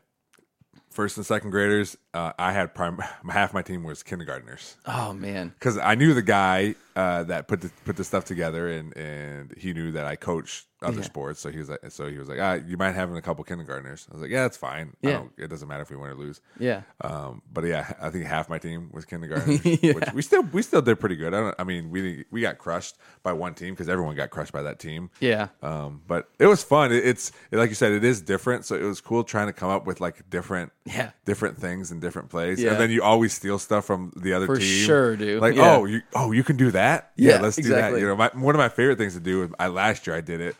first 0.89 1.17
and 1.17 1.26
second 1.26 1.52
graders. 1.52 1.98
Uh, 2.17 2.34
I 2.39 2.51
had 2.51 2.73
prim- 2.73 2.99
half 3.30 3.53
my 3.53 3.62
team 3.62 3.84
was 3.84 4.01
kindergartners. 4.03 4.75
Oh 4.86 5.13
man. 5.13 5.49
because 5.60 5.77
I 5.77 5.95
knew 5.95 6.13
the 6.13 6.21
guy 6.21 6.75
uh, 6.95 7.23
that 7.25 7.47
put 7.47 7.62
the 7.62 7.69
put 7.86 7.95
the 7.95 8.03
stuff 8.03 8.25
together, 8.25 8.67
and 8.69 8.95
and 8.97 9.53
he 9.58 9.73
knew 9.73 9.91
that 9.91 10.06
I 10.06 10.15
coached 10.15 10.65
other 10.82 10.97
Yeah. 10.99 11.03
sports. 11.06 11.39
So 11.39 11.49
he 11.51 11.58
was 11.58 11.69
like, 11.69 11.80
so 11.89 12.08
he 12.08 12.17
was 12.19 12.27
like, 12.30 12.39
ah, 12.39 12.53
you 12.53 12.77
might 12.77 12.93
have 12.93 13.12
a 13.12 13.21
couple 13.21 13.43
kindergartners. 13.43 14.08
I 14.10 14.13
was 14.13 14.21
like, 14.21 14.30
yeah, 14.32 14.43
that's 14.43 14.58
fine. 14.58 14.93
I 15.03 15.08
Yeah. 15.08 15.13
don't- 15.17 15.32
it 15.38 15.47
doesn't 15.47 15.67
matter 15.67 15.82
if 15.82 15.89
we 15.89 15.95
win 15.95 16.10
or 16.12 16.15
lose. 16.15 16.39
Yeah. 16.60 16.82
Um, 17.01 17.41
but 17.51 17.63
yeah, 17.65 17.93
I 18.01 18.10
think 18.12 18.25
half 18.25 18.47
my 18.49 18.58
team 18.60 18.89
was 18.93 19.03
kindergartners, 19.06 19.63
Yeah. 19.84 19.93
which 19.93 20.12
we 20.13 20.21
still 20.23 20.43
we 20.53 20.62
still 20.63 20.82
did 20.82 20.99
pretty 20.99 21.15
good. 21.17 21.34
I, 21.36 21.39
don't, 21.39 21.56
I 21.60 21.63
mean, 21.63 21.89
we 21.91 22.25
we 22.32 22.41
got 22.41 22.58
crushed 22.58 22.95
by 23.23 23.34
one 23.34 23.53
team 23.53 23.73
because 23.73 23.89
everyone 23.89 24.15
got 24.15 24.30
crushed 24.32 24.53
by 24.53 24.63
that 24.63 24.80
team. 24.80 25.10
Yeah. 25.19 25.49
Um, 25.62 26.01
but 26.08 26.30
it 26.39 26.47
was 26.47 26.63
fun. 26.63 26.91
It, 26.91 27.06
it's 27.06 27.32
like 27.51 27.69
you 27.69 27.75
said, 27.75 27.91
it 27.91 28.03
is 28.03 28.21
different. 28.21 28.65
So 28.65 28.75
it 28.75 28.84
was 28.84 29.01
cool 29.01 29.23
trying 29.23 29.47
to 29.47 29.53
come 29.53 29.69
up 29.69 29.86
with 29.86 29.99
like 30.01 30.27
different, 30.32 30.71
Yeah. 30.86 31.12
different 31.25 31.58
things 31.60 31.91
and 31.91 31.99
different 32.01 32.07
plays. 32.12 32.62
Yeah. 32.62 32.72
And 32.72 32.80
then 32.80 32.91
you 32.91 33.04
always 33.04 33.34
steal 33.34 33.60
stuff 33.60 33.86
from 33.86 34.12
the 34.15 34.34
other 34.34 34.46
For 34.46 34.58
team. 34.58 34.86
sure, 34.86 35.15
dude. 35.15 35.41
Like, 35.41 35.56
Yeah. 35.56 35.76
oh, 35.76 35.86
you, 35.86 36.02
oh, 36.15 36.32
you 36.32 36.43
can 36.43 36.58
do 36.58 36.72
that. 36.72 37.12
Yeah, 37.15 37.39
let's 37.39 37.56
do 37.56 37.62
exactly. 37.62 38.00
that. 38.00 38.02
You 38.02 38.08
know, 38.08 38.15
my, 38.15 38.30
one 38.34 38.56
of 38.56 38.60
my 38.60 38.70
favorite 38.70 38.98
things 38.98 39.13
to 39.13 39.20
do. 39.20 39.52
I 39.60 39.67
last 39.67 40.08
year 40.08 40.15
I 40.15 40.22
did 40.22 40.41
it 40.41 40.56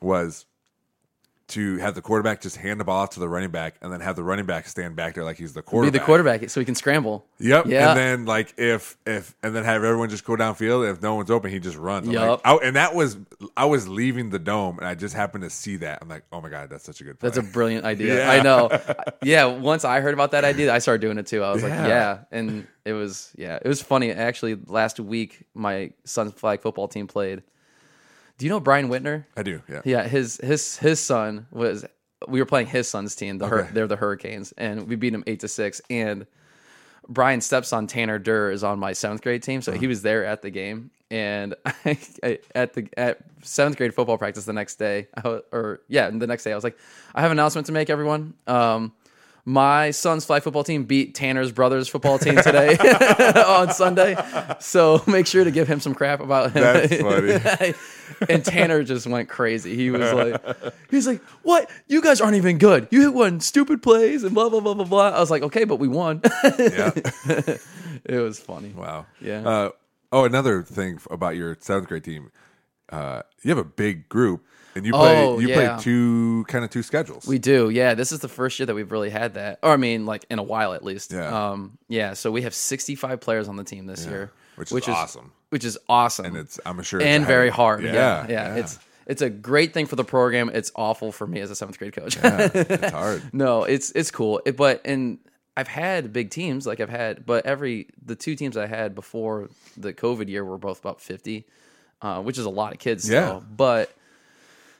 was 0.00 0.44
to 1.48 1.76
have 1.78 1.94
the 1.94 2.02
quarterback 2.02 2.40
just 2.40 2.56
hand 2.56 2.80
the 2.80 2.84
ball 2.84 3.02
off 3.02 3.10
to 3.10 3.20
the 3.20 3.28
running 3.28 3.50
back, 3.52 3.76
and 3.80 3.92
then 3.92 4.00
have 4.00 4.16
the 4.16 4.24
running 4.24 4.46
back 4.46 4.66
stand 4.66 4.96
back 4.96 5.14
there 5.14 5.22
like 5.22 5.36
he's 5.36 5.52
the 5.52 5.62
quarterback. 5.62 5.92
Be 5.92 5.98
the 6.00 6.04
quarterback 6.04 6.50
so 6.50 6.58
he 6.60 6.66
can 6.66 6.74
scramble. 6.74 7.24
Yep. 7.38 7.66
Yeah. 7.66 7.90
And 7.90 7.98
then 7.98 8.24
like 8.24 8.54
if 8.56 8.96
if 9.06 9.32
and 9.44 9.54
then 9.54 9.62
have 9.62 9.84
everyone 9.84 10.08
just 10.10 10.24
go 10.24 10.34
downfield. 10.34 10.90
If 10.90 11.00
no 11.02 11.14
one's 11.14 11.30
open, 11.30 11.52
he 11.52 11.60
just 11.60 11.76
runs. 11.76 12.08
I'm 12.08 12.14
like- 12.14 12.40
I- 12.44 12.56
and 12.56 12.74
that 12.74 12.94
was 12.96 13.16
I 13.56 13.66
was 13.66 13.86
leaving 13.88 14.30
the 14.30 14.40
dome, 14.40 14.78
and 14.78 14.88
I 14.88 14.96
just 14.96 15.14
happened 15.14 15.44
to 15.44 15.50
see 15.50 15.76
that. 15.76 16.00
I'm 16.02 16.08
like, 16.08 16.24
oh 16.32 16.40
my 16.40 16.48
god, 16.48 16.68
that's 16.68 16.84
such 16.84 17.00
a 17.00 17.04
good. 17.04 17.20
Play. 17.20 17.28
That's 17.28 17.38
a 17.38 17.42
brilliant 17.42 17.84
idea. 17.94 18.18
Yeah. 18.18 18.30
I 18.32 18.42
know. 18.42 18.68
Yeah, 19.22 19.44
once 19.44 19.84
I 19.84 20.00
heard 20.00 20.14
about 20.14 20.32
that 20.32 20.44
idea, 20.44 20.72
I 20.74 20.78
started 20.80 21.00
doing 21.00 21.16
it 21.18 21.26
too. 21.28 21.44
I 21.44 21.52
was 21.52 21.62
like, 21.62 21.72
Yeah. 21.72 21.86
yeah, 21.86 22.18
and 22.32 22.66
it 22.84 22.92
was 22.92 23.30
yeah, 23.36 23.58
it 23.62 23.68
was 23.68 23.80
funny. 23.80 24.10
Actually, 24.10 24.58
last 24.66 24.98
week 24.98 25.44
my 25.54 25.92
son's 26.04 26.32
flag 26.32 26.60
football 26.60 26.88
team 26.88 27.06
played. 27.06 27.42
Do 28.38 28.46
you 28.46 28.50
know 28.50 28.60
Brian 28.60 28.88
Whitner? 28.88 29.24
I 29.36 29.42
do. 29.42 29.62
Yeah. 29.68 29.82
Yeah, 29.84 30.06
his 30.08 30.38
his 30.42 30.76
his 30.78 31.00
son 31.00 31.46
was. 31.50 31.84
We 32.28 32.40
were 32.40 32.46
playing 32.46 32.68
his 32.68 32.88
son's 32.88 33.14
team. 33.14 33.38
The 33.38 33.46
Hur- 33.46 33.60
Okay. 33.60 33.70
they're 33.74 33.86
the 33.86 33.96
Hurricanes, 33.96 34.52
and 34.56 34.88
we 34.88 34.96
beat 34.96 35.10
them 35.10 35.22
eight 35.26 35.40
to 35.40 35.48
six. 35.48 35.80
And 35.90 36.26
Brian's 37.08 37.44
stepson 37.46 37.86
Tanner 37.86 38.18
Durr 38.18 38.50
is 38.50 38.64
on 38.64 38.78
my 38.78 38.92
seventh 38.94 39.22
grade 39.22 39.42
team, 39.42 39.60
so 39.62 39.72
Uh-huh. 39.72 39.80
he 39.80 39.86
was 39.86 40.02
there 40.02 40.24
at 40.24 40.42
the 40.42 40.50
game. 40.50 40.90
And 41.10 41.54
I, 41.84 41.98
I, 42.22 42.38
at 42.54 42.72
the 42.74 42.88
at 42.96 43.18
seventh 43.42 43.76
grade 43.76 43.94
football 43.94 44.18
practice 44.18 44.44
the 44.44 44.52
next 44.54 44.76
day, 44.76 45.08
I 45.14 45.28
wa- 45.28 45.40
or 45.52 45.80
yeah, 45.88 46.10
the 46.10 46.26
next 46.26 46.44
day, 46.44 46.52
I 46.52 46.54
was 46.54 46.64
like, 46.64 46.76
I 47.14 47.20
have 47.20 47.30
an 47.30 47.38
announcement 47.38 47.66
to 47.66 47.72
make, 47.72 47.90
everyone. 47.90 48.34
Um, 48.46 48.92
my 49.48 49.92
son's 49.92 50.24
flag 50.24 50.42
football 50.42 50.64
team 50.64 50.84
beat 50.84 51.14
Tanner's 51.14 51.52
brother's 51.52 51.88
football 51.88 52.18
team 52.18 52.34
today 52.36 52.76
on 53.46 53.72
Sunday, 53.72 54.16
so 54.58 55.02
make 55.06 55.26
sure 55.26 55.44
to 55.44 55.52
give 55.52 55.68
him 55.68 55.78
some 55.78 55.94
crap 55.94 56.20
about 56.20 56.52
him. 56.52 56.62
That's 56.62 56.96
funny. 56.96 57.74
and 58.28 58.44
Tanner 58.44 58.82
just 58.82 59.06
went 59.06 59.28
crazy. 59.28 59.76
He 59.76 59.90
was 59.90 60.12
like, 60.12 60.42
he 60.90 60.96
was 60.96 61.06
like, 61.06 61.22
"What? 61.42 61.70
You 61.86 62.02
guys 62.02 62.20
aren't 62.20 62.36
even 62.36 62.58
good. 62.58 62.88
You 62.90 63.02
hit 63.02 63.14
one 63.14 63.38
stupid 63.40 63.82
plays 63.82 64.24
and 64.24 64.34
blah 64.34 64.48
blah 64.48 64.60
blah 64.60 64.74
blah 64.74 64.84
blah." 64.84 65.08
I 65.10 65.20
was 65.20 65.30
like, 65.30 65.42
"Okay, 65.44 65.62
but 65.62 65.76
we 65.76 65.86
won." 65.86 66.20
yeah. 66.58 66.90
it 68.04 68.20
was 68.20 68.40
funny. 68.40 68.70
Wow. 68.70 69.06
Yeah. 69.20 69.48
Uh, 69.48 69.70
oh, 70.10 70.24
another 70.24 70.64
thing 70.64 70.98
about 71.08 71.36
your 71.36 71.56
seventh 71.60 71.86
grade 71.86 72.02
team, 72.02 72.32
uh, 72.90 73.22
you 73.42 73.50
have 73.50 73.58
a 73.58 73.64
big 73.64 74.08
group, 74.08 74.44
and 74.76 74.86
you 74.86 74.92
play 74.92 75.22
Oh, 75.24 75.38
you 75.40 75.48
yeah. 75.48 75.74
play 75.76 75.82
two 75.82 76.44
kind 76.48 76.64
of 76.64 76.70
two 76.70 76.82
schedules. 76.82 77.26
We 77.26 77.38
do, 77.38 77.70
yeah. 77.70 77.94
This 77.94 78.12
is 78.12 78.20
the 78.20 78.28
first 78.28 78.58
year 78.58 78.66
that 78.66 78.74
we've 78.74 78.92
really 78.92 79.10
had 79.10 79.34
that, 79.34 79.58
or 79.62 79.72
I 79.72 79.76
mean, 79.76 80.06
like 80.06 80.24
in 80.30 80.38
a 80.38 80.42
while 80.42 80.74
at 80.74 80.84
least. 80.84 81.12
Yeah. 81.12 81.50
Um, 81.50 81.78
yeah. 81.88 82.12
So 82.14 82.30
we 82.30 82.42
have 82.42 82.54
65 82.54 83.20
players 83.20 83.48
on 83.48 83.56
the 83.56 83.64
team 83.64 83.86
this 83.86 84.06
year, 84.06 84.30
which 84.56 84.70
is 84.72 84.88
awesome. 84.88 85.32
Which 85.50 85.64
is 85.64 85.78
awesome, 85.88 86.26
and 86.26 86.36
it's 86.36 86.60
I'm 86.66 86.80
sure 86.82 87.00
it's 87.00 87.06
and 87.06 87.24
very 87.26 87.48
hard. 87.50 87.82
Yeah, 87.84 87.92
Yeah, 87.94 88.26
yeah, 88.28 88.54
It's 88.56 88.78
it's 89.06 89.22
a 89.22 89.30
great 89.30 89.72
thing 89.72 89.86
for 89.86 89.94
the 89.96 90.04
program. 90.04 90.50
It's 90.52 90.72
awful 90.74 91.12
for 91.12 91.26
me 91.26 91.40
as 91.40 91.50
a 91.50 91.54
seventh 91.54 91.78
grade 91.78 91.94
coach. 91.94 92.16
yeah, 92.16 92.48
it's 92.52 92.90
hard. 92.92 93.22
no, 93.32 93.62
it's 93.64 93.92
it's 93.92 94.10
cool. 94.10 94.40
It, 94.44 94.56
but 94.56 94.80
and 94.84 95.18
I've 95.56 95.68
had 95.68 96.12
big 96.12 96.30
teams 96.30 96.66
like 96.66 96.80
I've 96.80 96.90
had, 96.90 97.24
but 97.24 97.46
every 97.46 97.86
the 98.04 98.16
two 98.16 98.34
teams 98.34 98.56
I 98.56 98.66
had 98.66 98.94
before 98.96 99.48
the 99.76 99.92
COVID 99.94 100.28
year 100.28 100.44
were 100.44 100.58
both 100.58 100.80
about 100.80 101.00
fifty, 101.00 101.46
uh, 102.02 102.20
which 102.22 102.36
is 102.36 102.44
a 102.44 102.50
lot 102.50 102.72
of 102.72 102.80
kids. 102.80 103.08
Yeah. 103.08 103.26
Still. 103.26 103.44
but 103.56 103.94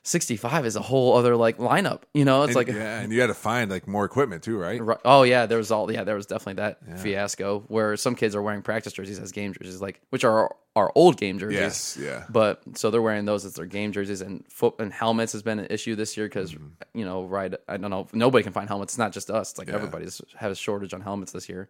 sixty 0.07 0.37
five 0.37 0.65
is 0.65 0.77
a 0.77 0.81
whole 0.81 1.17
other 1.17 1.35
like 1.37 1.59
lineup. 1.59 2.03
You 2.15 2.25
know, 2.25 2.43
it's 2.45 2.51
And- 2.51 2.57
like 2.57 2.69
yeah, 2.69 3.01
and 3.01 3.13
you 3.13 3.21
had 3.21 3.27
to 3.27 3.35
find 3.35 3.71
like 3.71 3.87
more 3.89 4.05
equipment 4.05 4.43
too, 4.45 4.57
right? 4.57 4.81
Right. 4.83 4.99
Oh 5.05 5.25
yeah, 5.25 5.47
there 5.47 5.59
was 5.59 5.71
all 5.71 5.91
yeah, 5.93 6.05
there 6.05 6.15
was 6.15 6.27
definitely 6.27 6.63
that 6.63 6.99
fiasco 7.01 7.65
where 7.69 7.97
some 7.97 8.15
kids 8.15 8.35
are 8.35 8.43
wearing 8.43 8.63
practice 8.63 8.93
jerseys 8.93 9.19
as 9.19 9.33
game 9.33 9.53
jerseys, 9.53 9.81
like 9.81 10.01
which 10.11 10.25
are 10.25 10.55
our 10.77 10.93
old 10.95 11.17
game 11.17 11.39
jerseys. 11.39 11.59
Yes, 11.59 11.99
yeah. 12.01 12.25
But 12.29 12.63
so 12.75 12.91
they're 12.91 13.03
wearing 13.03 13.25
those 13.25 13.45
as 13.45 13.55
their 13.55 13.67
game 13.67 13.93
jerseys, 13.93 14.21
and 14.21 14.45
foot 14.49 14.75
and 14.79 14.93
helmets 14.93 15.33
has 15.33 15.43
been 15.43 15.59
an 15.59 15.67
issue 15.71 15.95
this 15.97 16.17
year 16.17 16.27
because 16.27 16.53
Mm-hmm. 16.53 16.67
you 16.99 17.05
know, 17.05 17.25
right? 17.25 17.53
I 17.69 17.77
don't 17.77 17.91
know, 17.91 18.07
nobody 18.13 18.45
can 18.45 18.53
find 18.53 18.69
helmets. 18.69 18.93
It's 18.95 18.99
not 18.99 19.13
just 19.13 19.31
us; 19.31 19.51
it's 19.51 19.59
like 19.59 19.69
everybody's 19.69 20.21
has 20.37 20.53
a 20.53 20.55
shortage 20.57 20.95
on 20.95 21.01
helmets 21.01 21.33
this 21.33 21.49
year. 21.49 21.69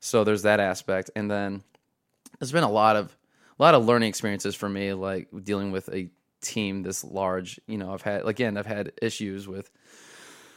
So 0.00 0.24
there's 0.24 0.42
that 0.42 0.60
aspect, 0.60 1.10
and 1.16 1.30
then 1.30 1.62
there's 2.40 2.52
been 2.52 2.64
a 2.64 2.70
lot 2.70 2.96
of 2.96 3.16
a 3.58 3.62
lot 3.62 3.74
of 3.74 3.84
learning 3.84 4.08
experiences 4.08 4.54
for 4.54 4.68
me, 4.68 4.92
like 4.94 5.28
dealing 5.44 5.70
with 5.72 5.88
a 5.92 6.08
team 6.44 6.82
this 6.82 7.02
large. 7.02 7.58
You 7.66 7.78
know, 7.78 7.92
I've 7.92 8.02
had 8.02 8.24
again, 8.26 8.56
I've 8.56 8.66
had 8.66 8.92
issues 9.02 9.48
with 9.48 9.70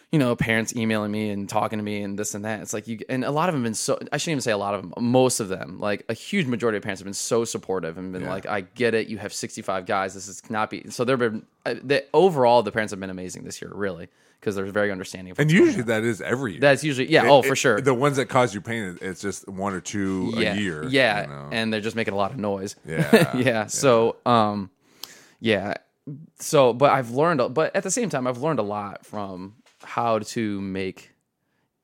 you 0.10 0.20
know, 0.20 0.38
parents 0.38 0.74
emailing 0.74 1.12
me 1.12 1.32
and 1.32 1.50
talking 1.50 1.80
to 1.80 1.84
me 1.84 2.02
and 2.02 2.18
this 2.18 2.34
and 2.34 2.46
that. 2.46 2.62
It's 2.62 2.72
like 2.72 2.88
you 2.88 3.00
and 3.10 3.26
a 3.26 3.32
lot 3.32 3.50
of 3.50 3.54
them 3.54 3.64
have 3.64 3.68
been 3.68 3.74
so. 3.74 4.00
I 4.14 4.16
shouldn't 4.16 4.32
even 4.36 4.42
say 4.42 4.52
a 4.54 4.58
lot 4.58 4.74
of 4.74 4.82
them. 4.82 4.94
Most 5.04 5.42
of 5.42 5.50
them, 5.50 5.80
like 5.82 6.06
a 6.08 6.14
huge 6.14 6.48
majority 6.48 6.78
of 6.78 6.84
parents, 6.84 7.02
have 7.02 7.06
been 7.06 7.14
so 7.14 7.44
supportive 7.44 7.98
and 7.98 8.14
been 8.14 8.22
Yeah. 8.22 8.30
like, 8.30 8.46
"I 8.46 8.62
get 8.62 8.94
it. 8.94 9.10
You 9.10 9.18
have 9.18 9.34
65 9.34 9.86
guys. 9.86 10.14
This 10.14 10.30
is 10.30 10.42
not 10.50 10.70
be." 10.70 10.90
So 10.92 11.04
they've 11.04 11.20
been. 11.20 11.46
uh, 11.66 11.76
The, 11.84 12.06
overall, 12.14 12.64
the 12.64 12.72
parents 12.72 12.92
have 12.92 13.02
been 13.02 13.10
amazing 13.10 13.44
this 13.44 13.62
year, 13.62 13.70
really, 13.76 14.08
because 14.40 14.56
they're 14.56 14.66
very 14.68 14.94
understanding. 14.94 15.34
And 15.38 15.52
usually 15.52 15.84
that 15.84 16.04
is 16.06 16.22
every 16.22 16.54
year. 16.54 16.62
That's 16.62 16.86
usually 16.86 17.12
yeah. 17.12 17.26
It- 17.26 17.30
oh, 17.30 17.40
it- 17.40 17.46
for 17.48 17.58
sure. 17.58 17.82
The 17.82 17.94
ones 17.94 18.16
that 18.16 18.28
cause 18.28 18.54
you 18.54 18.62
pain, 18.62 18.98
it's 19.02 19.20
just 19.20 19.46
one 19.50 19.74
or 19.74 19.82
two 19.82 20.32
yeah, 20.38 20.54
a 20.54 20.58
year. 20.58 20.86
Yeah, 20.88 21.22
you 21.24 21.28
know? 21.28 21.50
and 21.52 21.74
they're 21.74 21.82
just 21.82 21.98
making 21.98 22.14
a 22.14 22.18
lot 22.18 22.32
of 22.32 22.38
noise. 22.38 22.78
Yeah, 22.86 23.36
yeah. 23.36 23.66
So, 23.66 24.16
um, 24.26 24.70
yeah. 25.40 25.76
So, 26.40 26.74
but 26.74 26.92
I've 26.92 27.12
learned, 27.12 27.42
a- 27.42 27.50
but 27.50 27.76
at 27.76 27.84
the 27.84 27.92
same 27.92 28.10
time, 28.10 28.28
I've 28.28 28.38
learned 28.38 28.60
a 28.60 28.64
lot 28.64 29.06
from 29.06 29.56
how 29.84 30.20
to 30.20 30.62
make, 30.62 31.12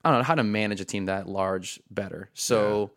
I 0.04 0.10
don't 0.10 0.20
know, 0.20 0.24
how 0.24 0.34
to 0.34 0.44
manage 0.44 0.80
a 0.80 0.84
team 0.84 1.06
that 1.06 1.28
large 1.28 1.80
better. 1.90 2.30
So, 2.34 2.90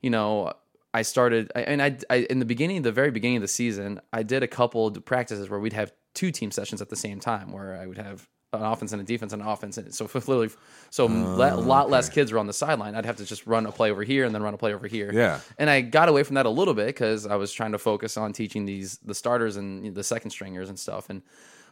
you 0.00 0.10
know, 0.10 0.52
I 0.92 1.02
started, 1.02 1.50
I, 1.54 1.60
and 1.62 1.82
I, 1.82 1.96
I, 2.10 2.16
in 2.28 2.38
the 2.38 2.44
beginning, 2.44 2.82
the 2.82 2.92
very 2.92 3.10
beginning 3.10 3.36
of 3.36 3.42
the 3.42 3.48
season, 3.48 4.00
I 4.12 4.22
did 4.22 4.42
a 4.42 4.48
couple 4.48 4.88
of 4.88 5.04
practices 5.04 5.48
where 5.48 5.60
we'd 5.60 5.72
have 5.72 5.92
two 6.14 6.30
team 6.30 6.50
sessions 6.50 6.82
at 6.82 6.90
the 6.90 6.96
same 6.96 7.20
time, 7.20 7.52
where 7.52 7.76
I 7.80 7.86
would 7.86 7.98
have 7.98 8.28
an 8.52 8.62
offense 8.62 8.92
and 8.92 9.00
a 9.00 9.04
defense 9.04 9.32
and 9.32 9.42
an 9.42 9.48
offense. 9.48 9.78
And 9.78 9.94
so, 9.94 10.04
literally, 10.14 10.50
so 10.90 11.04
oh, 11.04 11.06
le- 11.06 11.54
a 11.54 11.56
lot 11.56 11.90
less 11.90 12.08
kids 12.08 12.32
were 12.32 12.38
on 12.38 12.46
the 12.46 12.52
sideline. 12.52 12.94
I'd 12.94 13.06
have 13.06 13.16
to 13.16 13.24
just 13.24 13.46
run 13.46 13.66
a 13.66 13.72
play 13.72 13.90
over 13.90 14.04
here 14.04 14.24
and 14.24 14.34
then 14.34 14.42
run 14.42 14.54
a 14.54 14.58
play 14.58 14.74
over 14.74 14.86
here. 14.86 15.10
Yeah. 15.12 15.40
And 15.58 15.70
I 15.70 15.80
got 15.80 16.08
away 16.08 16.22
from 16.22 16.34
that 16.34 16.46
a 16.46 16.50
little 16.50 16.74
bit 16.74 16.86
because 16.86 17.26
I 17.26 17.36
was 17.36 17.52
trying 17.52 17.72
to 17.72 17.78
focus 17.78 18.16
on 18.16 18.32
teaching 18.32 18.66
these 18.66 18.98
the 18.98 19.14
starters 19.14 19.56
and 19.56 19.94
the 19.94 20.04
second 20.04 20.30
stringers 20.30 20.68
and 20.68 20.78
stuff. 20.78 21.08
And 21.08 21.22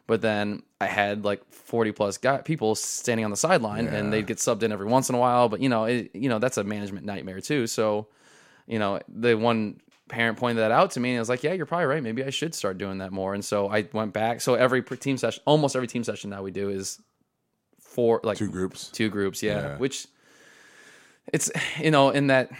but 0.07 0.22
then 0.22 0.62
I 0.81 0.87
had 0.87 1.24
like 1.24 1.45
forty 1.53 1.93
plus 1.93 2.16
guy, 2.18 2.39
people 2.39 2.74
standing 2.74 3.24
on 3.24 3.31
the 3.31 3.37
sideline, 3.37 3.87
and 3.87 4.12
they'd 4.12 4.26
get 4.26 4.39
subbed 4.39 4.62
in 4.62 4.72
every 4.72 4.87
once 4.87 5.09
in 5.09 5.14
a 5.14 5.18
while. 5.18 5.49
But 5.49 5.61
you 5.61 5.68
know, 5.68 5.85
it, 5.85 6.11
you 6.14 6.28
know 6.28 6.39
that's 6.39 6.57
a 6.57 6.64
management 6.64 7.07
nightmare 7.07 7.41
too. 7.41 7.66
So, 7.66 8.09
you 8.66 8.78
know, 8.78 9.01
the 9.09 9.35
one 9.35 9.81
parent 10.11 10.37
pointed 10.39 10.61
that 10.61 10.71
out 10.71 10.91
to 10.93 11.01
me, 11.01 11.11
and 11.11 11.19
I 11.19 11.21
was 11.21 11.29
like, 11.31 11.43
"Yeah, 11.43 11.53
you're 11.55 11.67
probably 11.67 11.87
right. 11.87 12.03
Maybe 12.03 12.23
I 12.23 12.31
should 12.31 12.55
start 12.55 12.77
doing 12.79 12.99
that 12.99 13.13
more." 13.13 13.33
And 13.35 13.45
so 13.45 13.69
I 13.69 13.89
went 13.93 14.13
back. 14.13 14.41
So 14.43 14.55
every 14.55 14.83
team 14.83 15.17
session, 15.17 15.43
almost 15.47 15.75
every 15.77 15.89
team 15.89 16.05
session 16.05 16.31
that 16.31 16.43
we 16.45 16.51
do 16.51 16.69
is 16.69 17.01
four 17.81 18.21
like 18.23 18.37
Two 18.39 18.51
groups. 18.51 18.89
two 18.91 19.09
groups 19.09 19.43
yeah, 19.43 19.61
Yeah. 19.61 19.77
which 19.79 20.07
it's 21.33 21.51
you 21.79 21.91
know 21.91 22.11
in 22.11 22.29
that 22.29 22.51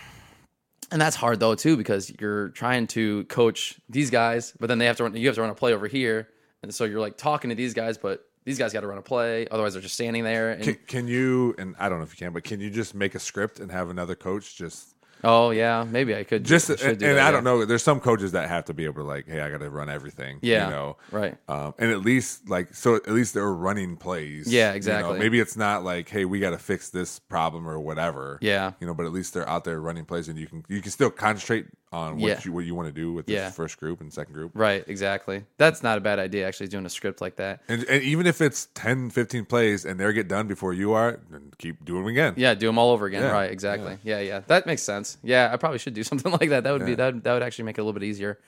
and 0.90 1.01
that's 1.01 1.14
hard 1.16 1.38
though 1.40 1.55
too 1.55 1.76
because 1.76 2.12
you're 2.20 2.48
trying 2.48 2.86
to 2.88 3.24
coach 3.24 3.78
these 3.88 4.11
guys 4.11 4.53
but 4.59 4.66
then 4.66 4.78
they 4.78 4.86
have 4.86 4.96
to 4.96 5.05
run 5.05 5.14
you 5.14 5.26
have 5.28 5.36
to 5.36 5.40
run 5.40 5.51
a 5.51 5.55
play 5.55 5.72
over 5.72 5.86
here 5.86 6.28
and 6.64 6.74
so 6.74 6.84
you're 6.84 7.01
like 7.01 7.16
talking 7.16 7.51
to 7.51 7.55
these 7.55 7.74
guys 7.74 7.96
but 7.96 8.24
these 8.44 8.59
guys 8.59 8.72
got 8.72 8.80
to 8.80 8.86
run 8.88 8.98
a 8.98 9.03
play 9.03 9.46
otherwise 9.53 9.72
they're 9.74 9.82
just 9.82 9.94
standing 9.94 10.24
there 10.24 10.51
and 10.51 10.64
Can, 10.64 10.78
can 10.88 11.07
you? 11.09 11.55
And 11.59 11.76
I 11.78 11.88
don't 11.88 11.98
know 11.98 12.05
if 12.05 12.12
you 12.18 12.24
can, 12.26 12.32
but 12.32 12.42
can 12.42 12.59
you 12.59 12.70
just 12.70 12.94
make 12.94 13.14
a 13.14 13.20
script 13.20 13.61
and 13.61 13.70
have 13.70 13.88
another 13.90 14.14
coach 14.16 14.57
just 14.57 14.96
oh 15.24 15.50
yeah 15.50 15.84
maybe 15.88 16.14
i 16.14 16.24
could 16.24 16.44
just 16.44 16.66
should 16.66 16.80
and, 16.82 16.98
do 16.98 17.06
and 17.06 17.16
that, 17.16 17.22
I 17.22 17.26
yeah. 17.26 17.30
don't 17.30 17.44
know. 17.44 17.64
There's 17.64 17.82
some 17.82 18.00
coaches 18.00 18.32
that 18.32 18.48
have 18.48 18.64
to 18.66 18.74
be 18.74 18.84
able 18.84 19.02
to 19.02 19.04
like, 19.04 19.26
hey, 19.26 19.40
I 19.40 19.50
got 19.50 19.60
to 19.60 19.70
run 19.70 19.88
everything. 19.88 20.38
Yeah, 20.42 20.64
you 20.64 20.70
know, 20.70 20.96
right. 21.10 21.36
Um, 21.48 21.74
and 21.78 21.90
at 21.90 22.00
least 22.00 22.48
like 22.48 22.74
so, 22.74 22.96
at 22.96 23.10
least 23.10 23.34
they're 23.34 23.52
running 23.52 23.96
plays. 23.96 24.52
Yeah, 24.52 24.66
you 24.66 24.70
know? 24.70 24.76
exactly. 24.76 25.18
Maybe 25.18 25.40
it's 25.40 25.56
not 25.56 25.84
like, 25.84 26.08
hey, 26.08 26.24
we 26.24 26.40
got 26.40 26.50
to 26.50 26.58
fix 26.58 26.90
this 26.90 27.18
problem 27.18 27.68
or 27.68 27.78
whatever. 27.78 28.38
Yeah. 28.40 28.72
you 28.80 28.86
know, 28.86 28.94
but 28.94 29.06
at 29.06 29.12
least 29.12 29.34
they're 29.34 29.48
out 29.48 29.64
there 29.64 29.80
running 29.80 30.04
plays, 30.04 30.28
and 30.28 30.38
you 30.38 30.46
can 30.46 30.64
you 30.68 30.80
can 30.80 30.90
still 30.90 31.10
concentrate 31.10 31.66
on 31.93 32.18
what 32.20 32.28
Yeah. 32.28 32.41
you 32.45 32.53
what 32.53 32.64
you 32.64 32.74
want 32.76 32.86
to 32.86 32.93
do 32.93 33.12
with 33.12 33.26
this 33.26 33.34
Yeah. 33.34 33.51
first 33.51 33.78
group 33.80 34.01
and 34.01 34.12
second 34.12 34.32
group. 34.32 34.53
right 34.55 34.84
exactly 34.86 35.45
that's 35.57 35.82
not 35.82 35.99
a 35.99 36.01
bad 36.01 36.20
idea 36.20 36.47
actually 36.47 36.68
doing 36.68 36.86
a 36.86 36.91
script 36.91 37.20
like 37.20 37.36
that 37.36 37.62
And, 37.68 37.82
and 37.84 38.03
even 38.05 38.26
if 38.26 38.41
it's 38.41 38.68
10, 38.74 39.11
15 39.11 39.45
plays 39.45 39.84
and 39.84 39.99
they 39.99 40.12
get 40.12 40.28
done 40.28 40.47
before 40.47 40.72
you 40.72 40.93
are, 40.93 41.18
then 41.30 41.53
keep 41.59 41.84
doing 41.84 42.03
them 42.03 42.11
again. 42.11 42.34
Yeah, 42.36 42.55
do 42.55 42.66
them 42.66 42.78
all 42.78 42.91
over 42.93 43.07
again. 43.07 43.22
Yeah, 43.22 43.30
Right, 43.32 43.51
exactly. 43.51 43.99
Yeah. 44.05 44.20
yeah, 44.20 44.41
That 44.47 44.66
makes 44.66 44.82
sense. 44.82 45.18
Yeah, 45.22 45.51
I 45.53 45.57
probably 45.57 45.78
should 45.78 45.95
do 45.95 46.03
something 46.11 46.30
like 46.32 46.51
that. 46.51 46.62
That 46.64 46.72
would 46.72 46.86
be 46.86 46.95
that. 46.95 47.24
That 47.24 47.32
would 47.32 47.43
actually 47.43 47.64
make 47.64 47.76
it 47.78 47.80
a 47.80 47.84
little 47.84 47.99
bit 47.99 48.07
easier 48.07 48.38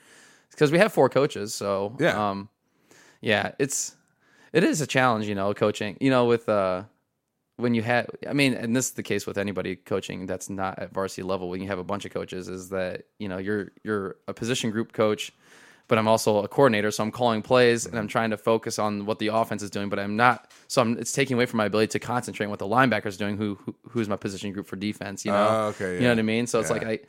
because 0.51 0.71
we 0.71 0.77
have 0.79 0.93
four 0.93 1.09
coaches. 1.09 1.53
So 1.53 1.95
Yeah. 1.99 2.29
um, 2.29 2.47
yeah, 3.21 3.51
it's 3.59 3.95
it 4.53 4.63
is 4.63 4.79
a 4.81 4.87
challenge, 4.87 5.27
you 5.27 5.35
know, 5.35 5.53
coaching. 5.53 5.97
You 5.99 6.11
know, 6.11 6.25
with 6.25 6.47
uh, 6.47 6.83
when 7.63 7.73
you 7.73 7.81
have, 7.81 8.09
I 8.27 8.33
mean, 8.33 8.53
and 8.53 8.75
this 8.75 8.87
is 8.87 8.91
the 8.93 9.03
case 9.03 9.25
with 9.25 9.37
anybody 9.37 9.75
coaching 9.75 10.27
that's 10.27 10.49
not 10.49 10.77
at 10.77 10.93
varsity 10.93 11.23
level. 11.23 11.49
When 11.49 11.61
you 11.61 11.67
have 11.69 11.79
a 11.79 11.83
bunch 11.83 12.05
of 12.05 12.11
coaches, 12.13 12.47
is 12.47 12.69
that 12.69 13.05
you 13.17 13.27
know 13.27 13.39
you're 13.39 13.71
you're 13.83 14.17
a 14.27 14.33
position 14.33 14.69
group 14.69 14.93
coach. 14.93 15.31
But 15.89 15.97
I'm 15.97 16.07
also 16.07 16.41
a 16.43 16.47
coordinator, 16.47 16.91
so 16.91 17.03
I'm 17.03 17.11
calling 17.11 17.41
plays 17.41 17.85
and 17.85 17.99
I'm 17.99 18.07
trying 18.07 18.29
to 18.29 18.37
focus 18.37 18.79
on 18.79 19.05
what 19.05 19.19
the 19.19 19.27
offense 19.27 19.61
is 19.61 19.69
doing. 19.69 19.89
But 19.89 19.99
I'm 19.99 20.15
not, 20.15 20.49
so 20.69 20.81
I'm, 20.81 20.97
it's 20.97 21.11
taking 21.11 21.35
away 21.35 21.45
from 21.45 21.57
my 21.57 21.65
ability 21.65 21.87
to 21.89 21.99
concentrate 21.99 22.45
on 22.45 22.49
what 22.51 22.59
the 22.59 22.65
linebackers 22.67 23.17
doing. 23.17 23.35
Who, 23.35 23.55
who 23.55 23.75
who's 23.89 24.07
my 24.07 24.15
position 24.15 24.53
group 24.53 24.65
for 24.65 24.77
defense? 24.77 25.25
You 25.25 25.33
know, 25.33 25.45
Oh, 25.59 25.67
okay, 25.71 25.95
you 25.95 26.03
know 26.03 26.09
what 26.09 26.19
I 26.19 26.21
mean. 26.21 26.47
So 26.47 26.61
it's 26.61 26.69
Yeah. 26.69 26.73
like 26.77 26.85
I, 26.85 26.99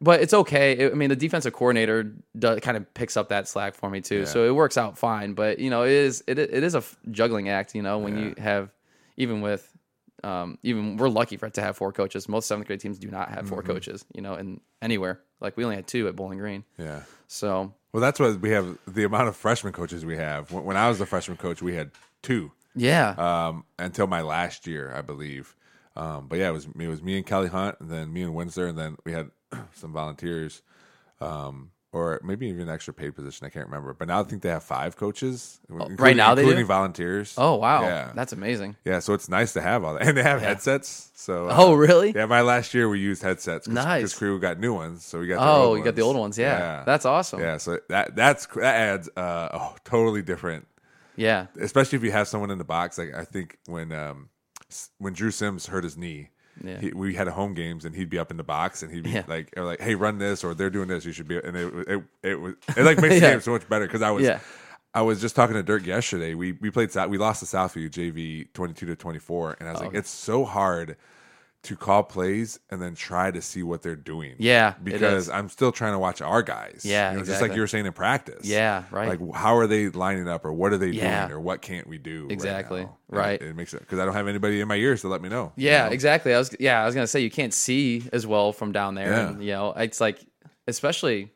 but 0.00 0.20
it's 0.20 0.34
okay. 0.34 0.90
I 0.90 0.94
mean, 0.94 1.08
the 1.08 1.16
defensive 1.16 1.54
coordinator 1.54 2.14
does, 2.38 2.60
kind 2.60 2.76
of 2.76 2.92
picks 2.92 3.16
up 3.16 3.30
that 3.30 3.48
slack 3.48 3.74
for 3.74 3.88
me 3.88 4.00
too, 4.02 4.26
so 4.26 4.44
it 4.44 4.54
works 4.54 4.76
out 4.76 4.98
fine. 4.98 5.32
But 5.32 5.58
you 5.58 5.70
know, 5.70 5.84
it 5.84 5.92
is 5.92 6.22
it, 6.26 6.38
it 6.38 6.62
is 6.62 6.74
a 6.74 6.84
juggling 7.10 7.48
act. 7.48 7.74
You 7.74 7.82
know, 7.82 7.98
when 7.98 8.16
you 8.18 8.34
have 8.38 8.70
even 9.16 9.40
with 9.40 9.74
um, 10.24 10.58
even 10.62 10.96
we're 10.96 11.08
lucky 11.08 11.36
for 11.36 11.46
it 11.46 11.54
to 11.54 11.60
have 11.62 11.76
four 11.76 11.92
coaches. 11.92 12.28
Most 12.28 12.46
seventh 12.48 12.66
grade 12.66 12.80
teams 12.80 12.98
do 12.98 13.10
not 13.10 13.28
have 13.30 13.44
Mm-hmm. 13.44 13.54
4 13.54 13.62
coaches. 13.62 14.04
You 14.14 14.22
know, 14.22 14.34
and 14.34 14.60
anywhere 14.82 15.20
like 15.40 15.56
we 15.56 15.64
only 15.64 15.76
had 15.76 15.86
two 15.86 16.08
at 16.08 16.16
Bowling 16.16 16.38
Green. 16.38 16.64
Yeah. 16.78 17.02
So 17.28 17.72
Well, 17.92 18.00
that's 18.00 18.18
what 18.18 18.40
we 18.40 18.50
have. 18.50 18.78
The 18.86 19.04
amount 19.04 19.28
of 19.28 19.36
freshman 19.36 19.72
coaches 19.72 20.04
we 20.04 20.16
have. 20.16 20.50
When, 20.52 20.64
when 20.64 20.76
I 20.76 20.88
was 20.88 20.98
the 20.98 21.06
freshman 21.06 21.36
coach, 21.36 21.62
we 21.62 21.74
had 21.74 21.90
two 22.22 22.52
yeah, 22.74 23.10
um, 23.18 23.64
until 23.78 24.06
my 24.06 24.22
last 24.22 24.66
year, 24.66 24.92
I 24.94 25.00
believe. 25.02 25.56
Um, 25.96 26.28
but 26.28 26.38
yeah, 26.38 26.48
it 26.48 26.52
was 26.52 26.68
it 26.78 26.86
was 26.86 27.02
me 27.02 27.16
and 27.16 27.26
Kelly 27.26 27.48
Hunt, 27.48 27.76
and 27.80 27.90
then 27.90 28.12
me 28.12 28.22
and 28.22 28.34
Windsor, 28.34 28.66
and 28.68 28.78
then 28.78 28.96
we 29.04 29.12
had 29.12 29.30
some 29.74 29.92
volunteers, 29.92 30.62
um, 31.20 31.70
or 31.92 32.20
maybe 32.22 32.46
even 32.48 32.62
an 32.62 32.68
extra 32.68 32.92
paid 32.92 33.14
position. 33.14 33.46
I 33.46 33.50
can't 33.50 33.66
remember. 33.66 33.94
But 33.94 34.08
now 34.08 34.20
I 34.20 34.22
think 34.24 34.42
they 34.42 34.50
have 34.50 34.62
five 34.62 34.96
coaches. 34.96 35.60
Oh, 35.70 35.88
right 35.98 36.14
now 36.14 36.34
they 36.34 36.42
do? 36.42 36.48
including 36.48 36.66
volunteers. 36.66 37.34
oh 37.38 37.54
wow, 37.56 37.82
yeah, 37.82 38.12
that's 38.14 38.32
amazing. 38.32 38.76
yeah. 38.84 38.98
So 38.98 39.14
it's 39.14 39.28
nice 39.28 39.52
to 39.54 39.60
have 39.62 39.84
all 39.84 39.94
that, 39.94 40.02
and 40.06 40.16
they 40.16 40.22
have 40.22 40.40
headsets. 40.42 41.10
So 41.14 41.48
uh, 41.48 41.54
Oh 41.56 41.74
really? 41.74 42.12
Yeah, 42.14 42.26
my 42.26 42.42
last 42.42 42.74
year 42.74 42.88
we 42.88 43.00
used 43.00 43.22
headsets. 43.22 43.66
Cause, 43.66 43.74
Nice. 43.74 44.00
Because 44.02 44.14
crew 44.14 44.38
got 44.40 44.58
new 44.58 44.74
ones, 44.74 45.04
so 45.04 45.20
we 45.20 45.26
got. 45.28 45.40
the 45.40 45.50
Oh, 45.50 45.74
you 45.74 45.82
got 45.84 45.96
the 45.96 46.02
old 46.02 46.16
ones. 46.16 46.38
Yeah, 46.38 46.82
that's 46.84 47.04
awesome. 47.06 47.40
yeah, 47.40 47.56
so 47.56 47.78
that 47.88 48.14
that's 48.14 48.46
that 48.48 48.74
adds 48.74 49.08
uh, 49.16 49.48
a 49.52 49.70
totally 49.84 50.22
different, 50.22 50.66
yeah. 51.16 51.46
especially 51.60 51.96
if 51.96 52.04
you 52.04 52.12
have 52.12 52.28
someone 52.28 52.50
in 52.50 52.58
the 52.58 52.64
box. 52.64 52.98
Like 52.98 53.14
I 53.14 53.24
think 53.24 53.58
when 53.66 53.92
um 53.92 54.28
when 54.98 55.14
Drew 55.14 55.30
Sims 55.30 55.66
hurt 55.66 55.84
his 55.84 55.96
knee, 55.96 56.28
Yeah. 56.62 56.80
he, 56.80 56.92
we 56.92 57.14
had 57.14 57.28
a 57.28 57.32
home 57.32 57.54
games 57.54 57.84
and 57.84 57.94
he'd 57.94 58.10
be 58.10 58.18
up 58.18 58.30
in 58.30 58.36
the 58.36 58.44
box 58.44 58.82
and 58.82 58.92
he'd 58.92 59.04
be 59.04 59.10
Yeah. 59.10 59.24
like 59.26 59.52
or 59.56 59.64
like 59.64 59.80
hey 59.80 59.94
run 59.94 60.18
this 60.18 60.44
or 60.44 60.54
they're 60.54 60.70
doing 60.70 60.88
this 60.88 61.04
you 61.04 61.12
should 61.12 61.28
be 61.28 61.36
and 61.38 61.56
it 61.56 61.72
it 61.88 62.02
it, 62.22 62.40
was 62.40 62.54
it 62.76 62.84
like 62.84 63.00
makes 63.00 63.14
the 63.16 63.20
game 63.20 63.40
so 63.40 63.52
much 63.52 63.68
better 63.68 63.86
because 63.86 64.02
I 64.02 64.10
was 64.10 64.24
Yeah. 64.24 64.40
I 64.94 65.02
was 65.02 65.20
just 65.20 65.36
talking 65.36 65.54
to 65.54 65.62
Dirk 65.62 65.86
yesterday. 65.86 66.34
We 66.34 66.52
we 66.52 66.70
played 66.70 66.90
South, 66.90 67.10
we 67.10 67.18
lost 67.18 67.40
to 67.40 67.46
Southview 67.46 67.90
JV 67.90 68.52
twenty 68.54 68.72
two 68.74 68.86
to 68.86 68.96
twenty 68.96 69.18
four, 69.18 69.56
and 69.60 69.68
I 69.68 69.72
was 69.72 69.80
like, 69.82 69.94
oh. 69.94 69.98
it's 69.98 70.10
so 70.10 70.44
hard 70.44 70.96
to 71.64 71.74
call 71.76 72.04
plays 72.04 72.60
and 72.70 72.80
then 72.80 72.94
try 72.94 73.30
to 73.30 73.42
see 73.42 73.62
what 73.64 73.82
they're 73.82 73.96
doing. 73.96 74.36
Yeah, 74.38 74.74
because. 74.82 75.28
I'm 75.28 75.48
still 75.48 75.72
trying 75.72 75.92
to 75.92 75.98
watch 75.98 76.22
our 76.22 76.42
guys. 76.42 76.82
Yeah, 76.84 77.10
you 77.12 77.18
know, 77.18 77.24
just 77.24 77.42
like 77.42 77.54
you 77.54 77.60
were 77.60 77.66
saying 77.66 77.84
in 77.86 77.92
practice. 77.92 78.46
Yeah, 78.46 78.84
right. 78.92 79.08
Like 79.08 79.34
how 79.34 79.56
are 79.56 79.66
they 79.66 79.88
lining 79.88 80.28
up, 80.28 80.44
or 80.44 80.52
what 80.52 80.72
are 80.72 80.78
they 80.78 80.90
Yeah. 80.90 81.26
doing, 81.26 81.32
or 81.36 81.40
what 81.40 81.60
can't 81.60 81.86
we 81.88 81.98
do? 81.98 82.22
right 82.22 82.32
Exactly. 82.32 82.82
now? 82.82 82.96
Right. 83.08 83.40
And 83.40 83.50
It, 83.50 83.56
makes 83.56 83.74
it 83.74 83.80
because 83.80 83.98
I 83.98 84.04
don't 84.04 84.14
have 84.14 84.28
anybody 84.28 84.60
in 84.60 84.68
my 84.68 84.76
ears 84.76 85.00
to 85.02 85.08
let 85.08 85.20
me 85.20 85.28
know. 85.28 85.52
you 85.56 85.68
Yeah, 85.68 85.86
know? 85.86 85.92
exactly. 85.92 86.32
I 86.32 86.38
was 86.38 86.54
yeah, 86.60 86.80
I 86.82 86.86
was 86.86 86.94
gonna 86.94 87.06
say 87.08 87.20
you 87.20 87.30
can't 87.30 87.52
see 87.54 88.04
as 88.12 88.26
well 88.26 88.52
from 88.52 88.70
down 88.72 88.94
there. 88.94 89.10
Yeah. 89.10 89.28
And, 89.30 89.42
you 89.42 89.50
know, 89.52 89.72
it's 89.76 90.00
like 90.00 90.24
especially 90.68 91.32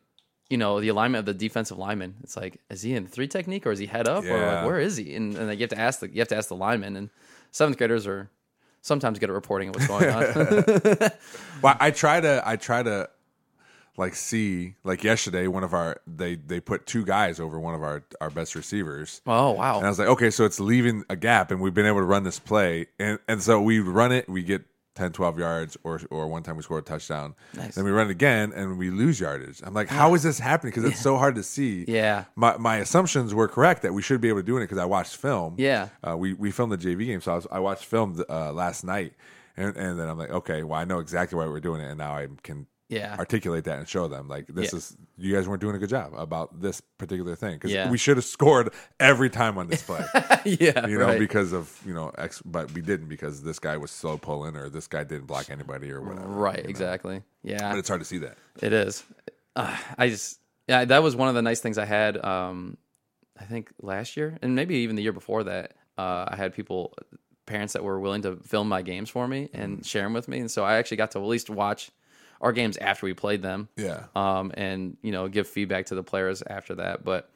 you 0.51 0.59
know 0.59 0.81
the 0.81 0.89
alignment 0.89 1.21
of 1.21 1.27
the 1.27 1.35
defensive 1.35 1.79
lineman. 1.79 2.15
It's 2.23 2.37
like 2.37 2.61
is 2.71 2.83
he 2.83 2.95
in 2.95 3.07
three 3.07 3.27
technique 3.29 3.67
or 3.67 3.73
is 3.73 3.79
he 3.79 3.87
head 3.87 4.07
up 4.07 4.25
or 4.25 4.39
like 4.39 4.67
where 4.67 4.79
is 4.79 4.97
he? 4.97 5.15
And, 5.15 5.35
and 5.37 5.49
like, 5.49 5.59
you 5.59 5.63
have 5.65 5.71
to 5.71 5.79
ask 5.81 6.01
the 6.01 6.09
you 6.11 6.21
have 6.21 6.29
to 6.29 6.37
ask 6.37 6.49
the 6.49 6.57
lineman. 6.57 6.97
And 6.97 7.11
seventh 7.51 7.79
graders 7.79 8.07
are 8.07 8.31
sometimes 8.83 9.19
good 9.19 9.31
at 9.31 9.33
reporting 9.33 9.71
of 9.71 9.77
what's 9.77 9.87
going 9.87 10.11
on. 10.11 11.11
Well, 11.63 11.77
I 11.79 11.93
try 11.93 12.21
to 12.21 12.43
I 12.45 12.57
try 12.57 12.83
to 12.83 13.09
like 13.97 14.15
see 14.15 14.75
like 14.85 15.05
yesterday 15.05 15.47
one 15.47 15.63
of 15.65 15.75
our 15.75 16.01
they 16.07 16.35
they 16.35 16.61
put 16.61 16.87
two 16.87 17.05
guys 17.05 17.39
over 17.39 17.59
one 17.61 17.75
of 17.75 17.83
our 17.83 18.03
our 18.21 18.31
best 18.31 18.55
receivers. 18.55 19.21
oh 19.27 19.53
wow. 19.53 19.77
And 19.79 19.87
I 19.87 19.89
was 19.89 19.99
like, 19.99 20.09
okay, 20.09 20.31
so 20.31 20.45
it's 20.45 20.59
leaving 20.59 21.05
a 21.09 21.17
gap, 21.17 21.51
and 21.51 21.61
we've 21.61 21.75
been 21.75 21.87
able 21.87 22.01
to 22.01 22.05
run 22.05 22.25
this 22.25 22.39
play, 22.39 22.87
and 22.99 23.19
and 23.29 23.43
so 23.43 23.61
we 23.63 23.79
run 23.81 24.11
it, 24.13 24.29
we 24.29 24.43
get 24.43 24.65
10, 24.95 25.13
12 25.13 25.39
yards, 25.39 25.77
or 25.85 26.01
or 26.11 26.27
one 26.29 26.43
time 26.43 26.57
we 26.57 26.63
score 26.63 26.79
a 26.79 26.83
touchdown. 26.83 27.35
Nice. 27.55 27.75
Then 27.75 27.85
we 27.85 27.91
run 27.91 28.09
it 28.09 28.11
again, 28.11 28.53
and 28.55 28.77
we 28.79 28.91
lose 28.91 29.19
yardage. 29.21 29.61
I'm 29.65 29.73
like, 29.75 29.89
how 29.89 30.15
is 30.15 30.23
this 30.23 30.39
happening? 30.39 30.73
Because 30.75 30.85
it's 30.85 31.01
so 31.01 31.17
hard 31.17 31.35
to 31.37 31.43
see. 31.43 31.85
Yeah. 31.93 32.25
My 32.37 32.57
my 32.57 32.77
assumptions 32.77 33.35
were 33.35 33.49
correct 33.49 33.83
that 33.83 33.93
we 33.93 34.03
should 34.03 34.21
be 34.21 34.29
able 34.29 34.41
to 34.41 34.47
do 34.47 34.57
it 34.57 34.61
because 34.61 34.79
I 34.79 34.85
watched 34.85 35.17
film. 35.17 35.55
Yeah. 35.59 35.89
Uh, 36.07 36.17
we 36.17 36.33
we 36.35 36.51
filmed 36.51 36.73
the 36.73 36.79
JV 36.79 37.07
game, 37.07 37.21
so 37.21 37.33
I, 37.33 37.35
was, 37.37 37.47
I 37.53 37.59
watched 37.59 37.85
film 37.85 38.23
uh, 38.29 38.53
last 38.53 38.83
night, 38.85 39.15
and 39.57 39.77
and 39.77 39.99
then 39.99 40.09
I'm 40.09 40.19
like, 40.19 40.31
okay, 40.31 40.63
well 40.63 40.79
I 40.81 40.85
know 40.85 40.99
exactly 41.01 41.37
why 41.39 41.47
we're 41.47 41.61
doing 41.61 41.81
it, 41.81 41.89
and 41.89 41.99
now 41.99 42.17
I 42.17 42.29
can 42.43 42.67
Yeah. 42.93 43.17
articulate 43.19 43.65
that 43.65 43.79
and 43.79 43.89
show 43.89 44.07
them 44.09 44.29
like 44.29 44.47
this 44.49 44.73
Yeah. 44.73 44.77
is 44.79 44.97
you 45.17 45.35
guys 45.35 45.49
weren't 45.49 45.61
doing 45.61 45.75
a 45.77 45.79
good 45.79 45.89
job 45.89 46.13
about 46.15 46.61
this 46.61 46.81
particular 46.99 47.35
thing 47.37 47.55
because 47.55 47.73
Yeah. 47.73 47.91
we 47.91 47.97
should 47.99 48.17
have 48.17 48.25
scored 48.25 48.73
every 49.01 49.31
time 49.31 49.57
on 49.59 49.67
this 49.69 49.83
play. 49.83 50.05
yeah, 50.45 50.87
you 50.87 50.99
know, 50.99 51.07
right. 51.07 51.19
because 51.19 51.53
of 51.53 51.81
you 51.87 51.95
know, 51.95 52.13
X, 52.19 52.43
but 52.45 52.71
we 52.73 52.81
didn't 52.83 53.09
because 53.09 53.43
this 53.43 53.59
guy 53.59 53.77
was 53.77 53.91
slow 53.91 54.19
pulling 54.19 54.57
or 54.57 54.69
this 54.69 54.87
guy 54.87 55.05
didn't 55.05 55.27
block 55.27 55.51
anybody 55.51 55.91
or 55.91 56.01
whatever. 56.03 56.27
right, 56.29 56.59
you 56.59 56.63
know? 56.65 56.69
exactly. 56.71 57.23
Yeah, 57.43 57.71
But 57.71 57.79
it's 57.79 57.89
hard 57.89 58.01
to 58.01 58.05
see 58.05 58.19
that. 58.19 58.37
It 58.61 58.73
is. 58.73 59.05
Uh, 59.57 59.77
I 59.99 60.09
just 60.09 60.39
yeah, 60.69 60.85
that 60.85 61.03
was 61.03 61.17
one 61.17 61.29
of 61.29 61.35
the 61.35 61.43
nice 61.43 61.61
things 61.61 61.79
I 61.79 61.85
had. 61.87 62.23
Um, 62.25 62.77
I 63.41 63.45
think 63.45 63.71
last 63.81 64.17
year 64.17 64.39
and 64.43 64.55
maybe 64.55 64.77
even 64.77 64.95
the 64.97 65.03
year 65.03 65.13
before 65.13 65.43
that, 65.45 65.73
uh, 65.99 66.27
I 66.29 66.37
had 66.37 66.55
people, 66.55 66.95
parents 67.47 67.73
that 67.73 67.83
were 67.83 67.99
willing 67.99 68.23
to 68.23 68.37
film 68.37 68.69
my 68.69 68.83
games 68.83 69.11
for 69.11 69.27
me 69.27 69.49
and 69.53 69.85
share 69.85 70.03
them 70.05 70.13
with 70.13 70.29
me, 70.29 70.39
and 70.39 70.51
so 70.51 70.63
I 70.65 70.77
actually 70.77 70.99
got 70.99 71.11
to 71.13 71.19
at 71.19 71.25
least 71.25 71.51
watch 71.51 71.91
our 72.43 72.53
games 72.53 72.77
after 72.77 73.07
we 73.07 73.15
played 73.15 73.41
them. 73.41 73.69
Yeah. 73.77 74.05
Um, 74.15 74.53
and 74.55 74.97
you 75.01 75.13
know, 75.13 75.29
give 75.29 75.47
feedback 75.49 75.87
to 75.87 75.95
the 75.95 76.03
players 76.03 76.43
after 76.47 76.75
that. 76.75 77.05
But 77.05 77.31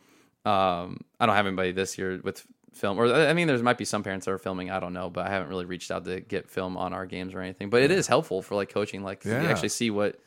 um, 0.44 1.00
I 1.18 1.26
don't 1.26 1.36
have 1.36 1.46
anybody 1.46 1.72
this 1.72 1.96
year 1.96 2.20
with 2.22 2.44
film, 2.74 2.98
or 2.98 3.12
I 3.12 3.32
mean, 3.32 3.46
there 3.46 3.58
might 3.62 3.78
be 3.78 3.84
some 3.84 4.02
parents 4.02 4.26
that 4.26 4.32
are 4.32 4.38
filming. 4.38 4.70
I 4.70 4.80
don't 4.80 4.92
know, 4.92 5.08
but 5.08 5.26
I 5.26 5.30
haven't 5.30 5.48
really 5.48 5.64
reached 5.64 5.90
out 5.90 6.04
to 6.04 6.20
get 6.20 6.50
film 6.50 6.76
on 6.76 6.92
our 6.92 7.06
games 7.06 7.32
or 7.32 7.40
anything. 7.40 7.70
But 7.70 7.82
it 7.82 7.90
is 7.90 8.06
helpful 8.06 8.42
for 8.42 8.56
like 8.56 8.68
coaching, 8.68 9.02
like 9.02 9.24
you 9.24 9.32
actually 9.32 9.70
see 9.70 9.90
what 9.90 10.20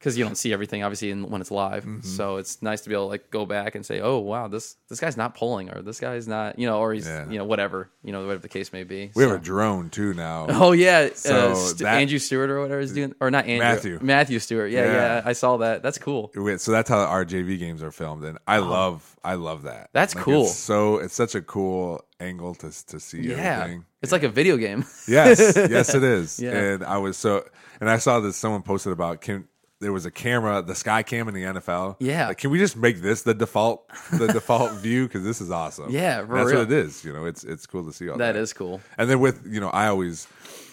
because 0.00 0.16
you 0.18 0.24
don't 0.24 0.34
see 0.34 0.50
everything 0.52 0.82
obviously 0.82 1.10
in, 1.10 1.28
when 1.30 1.42
it's 1.42 1.50
live. 1.50 1.84
Mm-hmm. 1.84 2.00
So 2.00 2.38
it's 2.38 2.62
nice 2.62 2.80
to 2.80 2.88
be 2.88 2.94
able 2.94 3.04
to 3.04 3.10
like 3.10 3.30
go 3.30 3.44
back 3.44 3.74
and 3.74 3.84
say, 3.84 4.00
oh 4.00 4.18
wow, 4.18 4.48
this 4.48 4.76
this 4.88 4.98
guy's 4.98 5.16
not 5.16 5.34
pulling, 5.34 5.68
or 5.70 5.82
this 5.82 6.00
guy's 6.00 6.26
not, 6.26 6.58
you 6.58 6.66
know, 6.66 6.78
or 6.80 6.92
he's 6.94 7.06
Yeah. 7.06 7.28
you 7.28 7.36
know 7.38 7.44
whatever, 7.44 7.90
you 8.02 8.10
know, 8.12 8.22
whatever 8.22 8.40
the 8.40 8.48
case 8.48 8.72
may 8.72 8.82
be. 8.84 9.10
We 9.14 9.22
So- 9.22 9.28
have 9.28 9.40
a 9.40 9.44
drone 9.44 9.90
too 9.90 10.14
now. 10.14 10.46
Oh 10.48 10.72
yeah, 10.72 11.10
So 11.14 11.52
uh, 11.52 11.72
that- 11.78 11.98
Andrew 12.00 12.18
Stewart 12.18 12.48
or 12.50 12.60
whatever 12.62 12.80
is 12.80 12.92
doing, 12.94 13.14
or 13.20 13.30
not 13.30 13.44
Andrew 13.44 13.58
Matthew. 13.58 13.98
Matthew 14.00 14.38
Stewart. 14.38 14.70
Yeah, 14.70 14.84
Yeah. 14.86 14.92
yeah, 15.16 15.22
I 15.24 15.32
saw 15.34 15.58
that. 15.58 15.82
That's 15.82 15.98
cool. 15.98 16.30
So 16.58 16.72
that's 16.72 16.88
how 16.88 16.98
our 17.00 17.24
JV 17.26 17.58
games 17.58 17.82
are 17.82 17.92
filmed, 17.92 18.24
and 18.24 18.38
I 18.46 18.58
love, 18.58 19.16
I 19.22 19.34
love 19.34 19.62
that. 19.62 19.90
That's 19.92 20.14
Like, 20.14 20.24
cool. 20.24 20.44
It's 20.44 20.56
so 20.56 20.96
it's 20.98 21.14
such 21.14 21.34
a 21.34 21.42
cool 21.42 22.02
angle 22.18 22.54
to 22.56 22.86
to 22.86 22.98
see 23.00 23.20
Yeah, 23.22 23.60
everything. 23.62 23.84
it's 24.02 24.12
like 24.12 24.22
a 24.22 24.28
video 24.28 24.56
game. 24.56 24.84
Yes, 25.08 25.38
yes, 25.56 25.94
it 25.94 26.02
is. 26.18 26.38
Yeah. 26.40 26.50
And 26.56 26.84
I 26.84 26.96
was 26.98 27.16
so, 27.18 27.44
and 27.80 27.90
I 27.90 27.98
saw 27.98 28.20
that 28.20 28.32
someone 28.32 28.62
posted 28.62 28.92
about 28.92 29.20
can 29.20 29.44
there 29.80 29.92
was 29.92 30.04
a 30.06 30.10
camera, 30.10 30.62
the 30.62 30.74
sky 30.74 31.02
cam 31.02 31.26
in 31.28 31.34
the 31.34 31.42
NFL. 31.42 31.96
Yeah. 32.00 32.28
like, 32.28 32.38
can 32.38 32.50
we 32.50 32.58
just 32.58 32.76
make 32.76 33.00
this 33.00 33.22
the 33.22 33.34
default, 33.34 33.88
the 34.12 34.26
default 34.32 34.72
view? 34.72 35.06
Because 35.06 35.24
this 35.24 35.40
is 35.40 35.50
awesome. 35.50 35.90
Yeah, 35.90 36.24
for 36.26 36.34
that's 36.34 36.50
real. 36.50 36.58
what 36.60 36.70
it 36.70 36.72
is. 36.72 37.04
You 37.04 37.12
know, 37.12 37.24
it's 37.24 37.44
it's 37.44 37.66
cool 37.66 37.84
to 37.84 37.92
see 37.92 38.08
all 38.08 38.18
that. 38.18 38.34
that 38.34 38.38
is 38.40 38.52
cool. 38.52 38.80
And 38.98 39.08
then 39.08 39.20
with 39.20 39.46
you 39.46 39.60
know, 39.60 39.70
I 39.70 39.86
always 39.88 40.26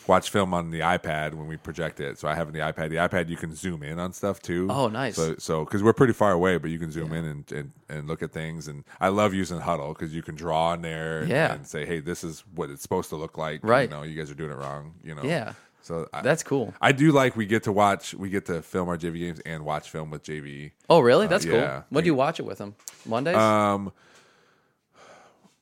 watch 0.07 0.29
film 0.29 0.53
on 0.53 0.71
the 0.71 0.79
iPad 0.79 1.33
when 1.33 1.47
we 1.47 1.57
project 1.57 1.99
it. 1.99 2.17
So 2.17 2.29
I 2.29 2.35
have 2.35 2.53
the 2.53 2.59
iPad. 2.59 2.89
The 2.89 2.95
iPad 2.95 3.27
you 3.27 3.35
can 3.35 3.53
zoom 3.53 3.83
in 3.83 3.99
on 3.99 4.13
stuff 4.13 4.41
too. 4.41 4.67
Oh, 4.69 4.87
nice. 4.87 5.15
So 5.15 5.35
so 5.37 5.63
because 5.65 5.83
we're 5.83 5.93
pretty 5.93 6.13
far 6.13 6.31
away, 6.33 6.57
but 6.57 6.69
you 6.69 6.79
can 6.79 6.91
zoom 6.91 7.13
in 7.13 7.25
and, 7.25 7.51
and 7.51 7.71
and 7.89 8.07
look 8.07 8.21
at 8.23 8.31
things. 8.31 8.67
And 8.67 8.83
I 8.99 9.07
love 9.09 9.33
using 9.33 9.59
Hudl 9.59 9.89
because 9.97 10.13
you 10.13 10.21
can 10.21 10.35
draw 10.35 10.73
in 10.73 10.81
there. 10.81 11.19
and- 11.21 11.29
Yeah. 11.29 11.53
And 11.53 11.65
say, 11.67 11.85
hey, 11.85 11.99
this 12.01 12.23
is 12.25 12.43
what 12.55 12.69
it's 12.69 12.81
supposed 12.81 13.09
to 13.09 13.15
look 13.15 13.37
like. 13.37 13.61
Right. 13.63 13.89
You 13.89 13.95
know, 13.95 14.03
you 14.03 14.15
guys 14.15 14.29
are 14.31 14.35
doing 14.35 14.51
it 14.51 14.57
wrong. 14.57 14.93
You 15.03 15.15
know. 15.15 15.23
Yeah. 15.23 15.53
So 15.87 16.07
I, 16.11 16.21
That's 16.21 16.43
cool. 16.43 16.73
I 16.81 16.91
do 16.91 17.13
like 17.13 17.37
we 17.37 17.45
get 17.45 17.63
to 17.63 17.71
watch, 17.71 18.13
we 18.13 18.29
get 18.29 18.45
to 18.47 18.61
film 18.61 18.89
our 18.89 18.97
JV 18.97 19.19
games 19.19 19.39
and 19.45 19.63
watch 19.63 19.89
film 19.89 20.11
with 20.11 20.21
JV. 20.23 20.71
Oh 20.89 20.99
really? 20.99 21.27
That's 21.27 21.45
Uh, 21.45 21.49
yeah. 21.49 21.67
cool. 21.75 21.85
When 21.89 22.03
do 22.03 22.07
you 22.07 22.15
watch 22.15 22.39
it 22.41 22.45
with 22.45 22.59
him? 22.59 22.75
Mondays. 23.05 23.37
Um, 23.37 23.93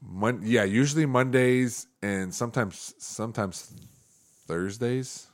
Mon- 0.01 0.41
yeah, 0.43 0.63
usually 0.63 1.05
Mondays 1.05 1.87
and 2.01 2.33
sometimes 2.33 2.93
sometimes 2.97 3.71
Thursdays. 4.47 5.27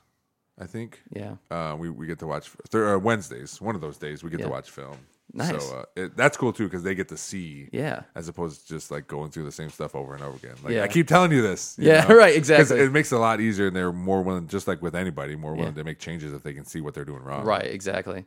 I 0.58 0.66
think. 0.66 1.00
yeah. 1.10 1.36
Uh, 1.50 1.74
we 1.78 1.88
we 1.90 2.06
get 2.06 2.18
to 2.20 2.26
watch 2.26 2.50
th- 2.70 2.84
uh, 2.84 2.98
Wednesdays. 2.98 3.60
One 3.60 3.74
of 3.74 3.80
those 3.80 3.96
days 3.98 4.22
we 4.22 4.30
get 4.30 4.40
Yeah. 4.40 4.46
to 4.46 4.52
watch 4.52 4.70
film. 4.70 4.96
Nice. 5.34 5.66
So 5.66 5.76
uh, 5.78 5.84
it, 5.96 6.16
that's 6.16 6.36
cool 6.36 6.52
too 6.52 6.64
because 6.64 6.82
they 6.82 6.94
get 6.94 7.08
to 7.08 7.16
see. 7.16 7.68
Yeah. 7.72 8.02
As 8.14 8.28
opposed 8.28 8.62
to 8.62 8.68
just 8.74 8.90
like 8.90 9.06
going 9.08 9.30
through 9.30 9.44
the 9.44 9.52
same 9.52 9.70
stuff 9.70 9.94
over 9.94 10.14
and 10.14 10.22
over 10.22 10.36
again. 10.36 10.56
Like 10.62 10.74
Yeah. 10.74 10.82
I 10.84 10.88
keep 10.88 11.08
telling 11.08 11.32
you 11.32 11.40
this. 11.42 11.76
you 11.78 11.88
Yeah, 11.88 12.06
know? 12.06 12.14
right, 12.16 12.34
exactly. 12.36 12.78
It 12.80 12.92
makes 12.92 13.12
it 13.12 13.16
a 13.16 13.18
lot 13.18 13.40
easier, 13.40 13.68
and 13.68 13.74
they're 13.76 13.92
more 13.92 14.22
willing, 14.22 14.46
just 14.48 14.68
like 14.68 14.82
with 14.82 14.94
anybody, 14.94 15.34
more 15.36 15.52
willing 15.54 15.68
Yeah. 15.72 15.78
to 15.82 15.84
make 15.84 15.98
changes 15.98 16.32
if 16.32 16.42
they 16.42 16.52
can 16.52 16.64
see 16.64 16.80
what 16.80 16.92
they're 16.94 17.04
doing 17.04 17.22
wrong. 17.22 17.44
Right, 17.44 17.64
exactly. 17.66 18.24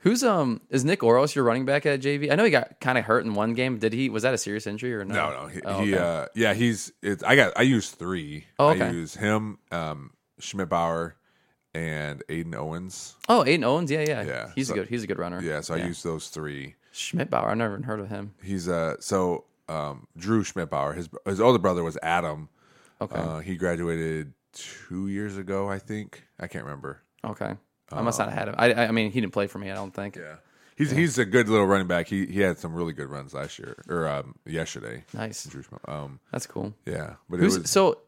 Who's 0.00 0.22
um 0.24 0.60
is 0.70 0.84
Nick 0.84 1.02
Oros 1.02 1.34
your 1.34 1.44
running 1.44 1.64
back 1.66 1.84
at 1.86 2.00
JV? 2.00 2.32
I 2.32 2.34
know 2.36 2.44
he 2.44 2.50
got 2.50 2.80
kind 2.80 2.96
of 2.96 3.04
hurt 3.04 3.24
in 3.24 3.34
one 3.34 3.54
game. 3.54 3.78
Did 3.78 3.92
he? 3.92 4.08
Was 4.08 4.22
that 4.22 4.32
a 4.34 4.38
serious 4.38 4.66
injury 4.66 4.94
or 4.94 5.04
no? 5.04 5.14
No, 5.14 5.42
no. 5.42 5.46
He, 5.48 5.60
Oh, 5.62 5.82
he 5.84 5.94
okay. 5.94 6.02
uh, 6.02 6.26
yeah, 6.34 6.54
he's. 6.54 6.92
It's. 7.02 7.22
I 7.22 7.36
got. 7.36 7.52
I 7.56 7.62
use 7.62 7.90
three. 7.90 8.46
Oh, 8.58 8.68
I 8.68 8.90
use 8.90 9.14
him, 9.14 9.58
um, 9.70 10.12
Schmidbauer, 10.40 11.12
and 11.76 12.22
Aiden 12.28 12.54
Owens. 12.54 13.14
oh, 13.28 13.44
Aiden 13.46 13.64
Owens. 13.64 13.90
Yeah, 13.90 14.00
yeah. 14.06 14.22
Yeah, 14.22 14.50
He's 14.54 14.68
so- 14.68 14.74
a 14.74 14.76
good. 14.78 14.88
He's 14.88 15.04
a 15.04 15.06
good 15.06 15.18
runner. 15.18 15.40
Yeah, 15.42 15.60
so 15.60 15.74
I 15.74 15.78
use 15.78 16.02
those 16.02 16.28
three. 16.28 16.74
Schmidbauer. 16.92 17.48
I've 17.48 17.58
never 17.58 17.74
even 17.74 17.82
heard 17.82 18.00
of 18.00 18.08
him. 18.08 18.32
He's 18.42 18.68
uh 18.68 18.96
so 19.00 19.44
um 19.68 20.06
Drew 20.16 20.42
Schmidbauer. 20.42 20.94
His 20.96 21.08
his 21.26 21.40
older 21.40 21.58
brother 21.58 21.84
was 21.84 21.98
Adam. 22.02 22.48
Okay. 23.00 23.16
Uh, 23.16 23.40
he 23.40 23.56
graduated 23.56 24.32
two 24.54 25.08
years 25.08 25.36
ago, 25.36 25.68
I 25.68 25.78
think. 25.78 26.22
I 26.40 26.46
can't 26.46 26.64
remember. 26.64 27.02
Okay. 27.22 27.54
I 27.92 28.00
must 28.02 28.18
not 28.18 28.30
have 28.30 28.38
had 28.38 28.48
him. 28.48 28.54
I, 28.58 28.72
I 28.72 28.86
I 28.88 28.90
mean, 28.92 29.10
he 29.12 29.20
didn't 29.20 29.34
play 29.34 29.46
for 29.46 29.58
me. 29.58 29.70
I 29.70 29.74
don't 29.74 29.92
think. 29.92 30.16
Yeah. 30.16 30.36
He's 30.76 30.90
he's 30.90 31.18
a 31.18 31.24
good 31.26 31.48
little 31.50 31.66
running 31.66 31.86
back. 31.86 32.06
He 32.08 32.24
he 32.26 32.40
had 32.40 32.58
some 32.58 32.74
really 32.74 32.92
good 32.94 33.08
runs 33.10 33.34
last 33.34 33.58
year 33.58 33.82
or 33.88 34.08
um 34.08 34.34
yesterday. 34.46 35.04
Nice. 35.12 35.44
Drew 35.44 35.62
um 35.86 36.20
That's 36.32 36.46
cool. 36.46 36.72
yeah, 36.86 37.14
but 37.28 37.40
Who's 37.40 37.56
it 37.56 37.62
was 37.62 37.70
so? 37.70 37.98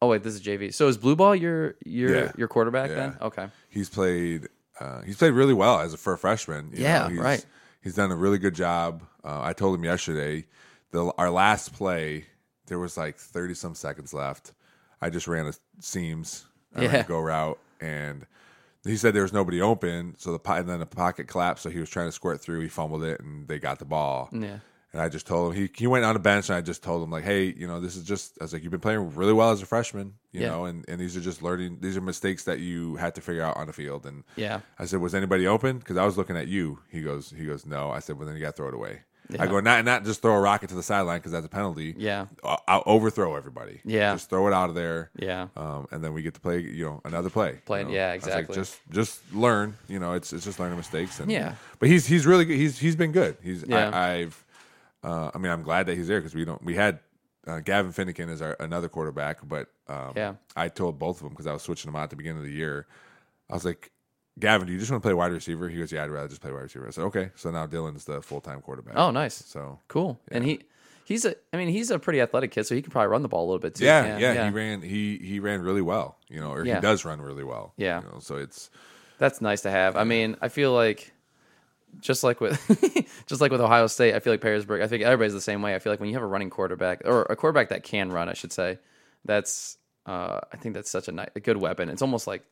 Oh 0.00 0.08
wait, 0.08 0.22
this 0.22 0.34
is 0.34 0.40
JV. 0.42 0.72
So 0.72 0.86
is 0.88 0.96
Blue 0.96 1.16
Ball 1.16 1.34
your 1.34 1.74
your 1.84 2.14
Yeah. 2.24 2.32
your 2.36 2.48
quarterback 2.48 2.90
Yeah. 2.90 2.96
then? 2.96 3.16
Okay. 3.20 3.48
he's 3.68 3.88
played 3.88 4.48
uh, 4.80 5.02
he's 5.02 5.16
played 5.16 5.32
really 5.32 5.54
well 5.54 5.80
as 5.80 5.92
a 5.94 5.96
for 5.96 6.12
a 6.12 6.18
freshman. 6.18 6.70
you 6.72 6.84
Yeah, 6.84 7.04
know, 7.04 7.08
he's, 7.08 7.18
right. 7.18 7.46
He's 7.80 7.94
done 7.94 8.12
a 8.12 8.16
really 8.16 8.38
good 8.38 8.54
job. 8.54 9.02
Uh, 9.24 9.40
I 9.42 9.52
told 9.52 9.74
him 9.76 9.84
yesterday, 9.84 10.46
the 10.92 11.12
our 11.18 11.30
last 11.30 11.72
play 11.72 12.26
there 12.66 12.78
was 12.78 12.96
like 12.96 13.16
thirty 13.16 13.54
some 13.54 13.74
seconds 13.74 14.12
left. 14.14 14.52
I 15.00 15.10
just 15.10 15.26
ran 15.28 15.46
a 15.46 15.52
seams, 15.80 16.44
I 16.74 16.86
ran 16.86 16.94
a 16.96 17.02
go 17.04 17.20
route, 17.20 17.58
and 17.80 18.26
he 18.84 18.96
said 18.96 19.14
there 19.14 19.22
was 19.22 19.32
nobody 19.32 19.60
open. 19.60 20.14
So 20.18 20.36
the 20.36 20.52
and 20.52 20.68
then 20.68 20.78
the 20.80 20.86
pocket 20.86 21.26
collapsed. 21.28 21.62
So 21.64 21.70
he 21.70 21.80
was 21.80 21.90
trying 21.90 22.06
to 22.08 22.12
squirt 22.12 22.40
through. 22.40 22.60
He 22.60 22.68
fumbled 22.68 23.02
it, 23.02 23.20
and 23.20 23.48
they 23.48 23.58
got 23.58 23.78
the 23.80 23.84
ball. 23.84 24.28
Yeah. 24.32 24.58
And 24.92 25.02
I 25.02 25.08
just 25.10 25.26
told 25.26 25.52
him 25.54 25.60
he 25.62 25.70
he 25.76 25.86
went 25.86 26.04
on 26.06 26.14
the 26.14 26.18
bench, 26.20 26.48
and 26.48 26.56
I 26.56 26.62
just 26.62 26.82
told 26.82 27.02
him 27.02 27.10
like, 27.10 27.24
hey, 27.24 27.44
you 27.44 27.66
know, 27.66 27.78
this 27.78 27.94
is 27.94 28.04
just 28.04 28.38
I 28.40 28.44
was 28.44 28.52
like, 28.54 28.62
you've 28.62 28.70
been 28.70 28.80
playing 28.80 29.14
really 29.14 29.34
well 29.34 29.50
as 29.50 29.60
a 29.60 29.66
freshman, 29.66 30.14
you 30.32 30.40
Yeah. 30.40 30.48
know, 30.48 30.64
and 30.64 30.84
and 30.88 30.98
these 30.98 31.14
are 31.16 31.20
just 31.20 31.42
learning. 31.42 31.78
These 31.80 31.96
are 31.96 32.00
mistakes 32.00 32.44
that 32.44 32.60
you 32.60 32.96
had 32.96 33.14
to 33.16 33.20
figure 33.20 33.42
out 33.42 33.56
on 33.58 33.66
the 33.66 33.72
field. 33.74 34.06
And 34.06 34.24
Yeah. 34.36 34.60
I 34.78 34.86
said, 34.86 35.00
was 35.00 35.14
anybody 35.14 35.46
open? 35.46 35.78
Because 35.78 35.98
I 35.98 36.06
was 36.06 36.16
looking 36.16 36.36
at 36.38 36.48
you. 36.48 36.78
He 36.90 37.02
goes, 37.02 37.30
he 37.36 37.44
goes, 37.44 37.66
no. 37.66 37.90
I 37.90 37.98
said, 37.98 38.16
well 38.18 38.26
then 38.26 38.34
you 38.36 38.40
got 38.40 38.52
to 38.56 38.56
throw 38.56 38.68
it 38.68 38.74
away. 38.74 39.00
Yeah. 39.30 39.42
I 39.42 39.46
go, 39.46 39.60
not 39.60 39.84
not 39.84 40.04
just 40.06 40.22
throw 40.22 40.34
a 40.34 40.40
rocket 40.40 40.70
to 40.70 40.74
the 40.74 40.82
sideline 40.82 41.18
because 41.18 41.32
that's 41.32 41.44
a 41.44 41.50
penalty. 41.50 41.94
Yeah. 41.98 42.28
I'll, 42.42 42.62
I'll 42.66 42.82
overthrow 42.86 43.36
everybody. 43.36 43.82
Yeah. 43.84 44.14
just 44.14 44.30
throw 44.30 44.48
it 44.48 44.54
out 44.54 44.70
of 44.70 44.74
there. 44.74 45.10
Yeah. 45.18 45.48
Um, 45.54 45.86
and 45.90 46.02
then 46.02 46.14
we 46.14 46.22
get 46.22 46.32
to 46.32 46.40
play, 46.40 46.60
you 46.60 46.86
know, 46.86 47.02
another 47.04 47.28
play. 47.28 47.58
Play- 47.66 47.80
you 47.80 47.88
know? 47.88 47.92
yeah, 47.92 48.12
I 48.12 48.14
was 48.14 48.22
like, 48.24 48.28
exactly. 48.48 48.54
just 48.54 48.80
just 48.90 49.34
learn. 49.34 49.76
You 49.86 49.98
know, 49.98 50.14
it's 50.14 50.32
it's 50.32 50.46
just 50.46 50.58
learning 50.58 50.78
mistakes. 50.78 51.20
And, 51.20 51.30
Yeah. 51.30 51.56
But 51.78 51.90
he's 51.90 52.06
he's 52.06 52.24
really 52.26 52.46
good. 52.46 52.56
He's 52.56 52.78
he's 52.78 52.96
been 52.96 53.12
good. 53.12 53.36
He's 53.42 53.64
Yeah. 53.64 53.90
I, 53.90 54.12
I've. 54.14 54.44
Uh, 55.02 55.30
I 55.34 55.38
mean, 55.38 55.52
I'm 55.52 55.62
glad 55.62 55.86
that 55.86 55.96
he's 55.96 56.08
there 56.08 56.20
because 56.20 56.34
we 56.34 56.44
don't. 56.44 56.62
We 56.64 56.74
had 56.74 56.98
uh, 57.46 57.60
Gavin 57.60 57.92
Finnegan 57.92 58.28
as 58.28 58.42
our 58.42 58.56
another 58.60 58.88
quarterback, 58.88 59.38
but 59.46 59.68
um, 59.88 60.12
Yeah. 60.16 60.34
I 60.56 60.68
told 60.68 60.98
both 60.98 61.16
of 61.18 61.22
them 61.22 61.30
because 61.30 61.46
I 61.46 61.52
was 61.52 61.62
switching 61.62 61.90
them 61.90 61.96
out 61.96 62.04
at 62.04 62.10
the 62.10 62.16
beginning 62.16 62.38
of 62.38 62.44
the 62.44 62.52
year. 62.52 62.86
I 63.50 63.54
was 63.54 63.64
like, 63.64 63.90
Gavin, 64.38 64.66
do 64.66 64.72
you 64.72 64.78
just 64.78 64.90
want 64.90 65.02
to 65.02 65.06
play 65.06 65.14
wide 65.14 65.32
receiver? 65.32 65.68
He 65.68 65.78
goes, 65.78 65.90
Yeah, 65.92 66.04
I'd 66.04 66.10
rather 66.10 66.28
just 66.28 66.40
play 66.40 66.52
wide 66.52 66.62
receiver. 66.62 66.86
I 66.86 66.90
said, 66.90 67.04
Okay. 67.04 67.30
So 67.36 67.50
now 67.50 67.66
Dylan's 67.66 68.04
the 68.04 68.20
full 68.22 68.40
time 68.40 68.60
quarterback. 68.60 68.94
Oh, 68.96 69.10
nice. 69.10 69.34
so 69.34 69.78
Cool. 69.88 70.20
And 70.30 70.44
he 70.44 70.60
he's 71.04 71.24
a. 71.24 71.34
I 71.52 71.56
mean, 71.56 71.68
he's 71.68 71.90
a 71.90 71.98
pretty 71.98 72.20
athletic 72.20 72.50
kid, 72.50 72.64
so 72.64 72.74
he 72.74 72.82
can 72.82 72.90
probably 72.90 73.08
run 73.08 73.22
the 73.22 73.28
ball 73.28 73.44
a 73.44 73.48
little 73.48 73.58
bit 73.60 73.76
too. 73.76 73.84
yeah, 73.84 74.18
yeah, 74.18 74.44
he 74.44 74.50
ran. 74.50 74.82
He 74.82 75.16
he 75.18 75.40
ran 75.40 75.62
really 75.62 75.80
well. 75.82 76.18
You 76.28 76.40
know, 76.40 76.50
or 76.52 76.64
Yeah. 76.66 76.76
he 76.76 76.80
does 76.80 77.04
run 77.04 77.20
really 77.20 77.44
well. 77.44 77.72
Yeah. 77.76 78.02
You 78.02 78.08
know, 78.08 78.18
so 78.20 78.36
it's 78.36 78.68
That's 79.18 79.40
nice 79.40 79.62
to 79.62 79.70
have. 79.70 79.96
I 79.96 80.04
mean, 80.04 80.36
I 80.42 80.48
feel 80.48 80.72
like 80.72 81.12
just 82.00 82.22
like 82.24 82.40
with 82.40 82.56
just 83.26 83.40
like 83.40 83.50
with 83.50 83.60
Ohio 83.60 83.86
State, 83.86 84.14
I 84.14 84.20
feel 84.20 84.32
like 84.32 84.40
Perrysburg. 84.40 84.82
I 84.82 84.86
think 84.86 85.02
everybody's 85.04 85.32
the 85.34 85.40
same 85.40 85.62
way. 85.62 85.74
I 85.74 85.78
feel 85.78 85.92
like 85.92 86.00
when 86.00 86.08
you 86.08 86.14
have 86.14 86.22
a 86.22 86.26
running 86.26 86.50
quarterback 86.50 87.02
or 87.04 87.22
a 87.30 87.36
quarterback 87.36 87.70
that 87.70 87.82
can 87.82 88.10
run, 88.12 88.28
I 88.28 88.34
should 88.34 88.52
say, 88.52 88.78
that's 89.24 89.76
uh, 90.06 90.40
I 90.52 90.56
think 90.56 90.74
that's 90.74 90.90
such 90.90 91.08
a, 91.08 91.12
ni- 91.12 91.26
a 91.36 91.40
good 91.40 91.56
weapon. 91.56 91.88
It's 91.88 92.02
almost 92.02 92.26
like 92.26 92.42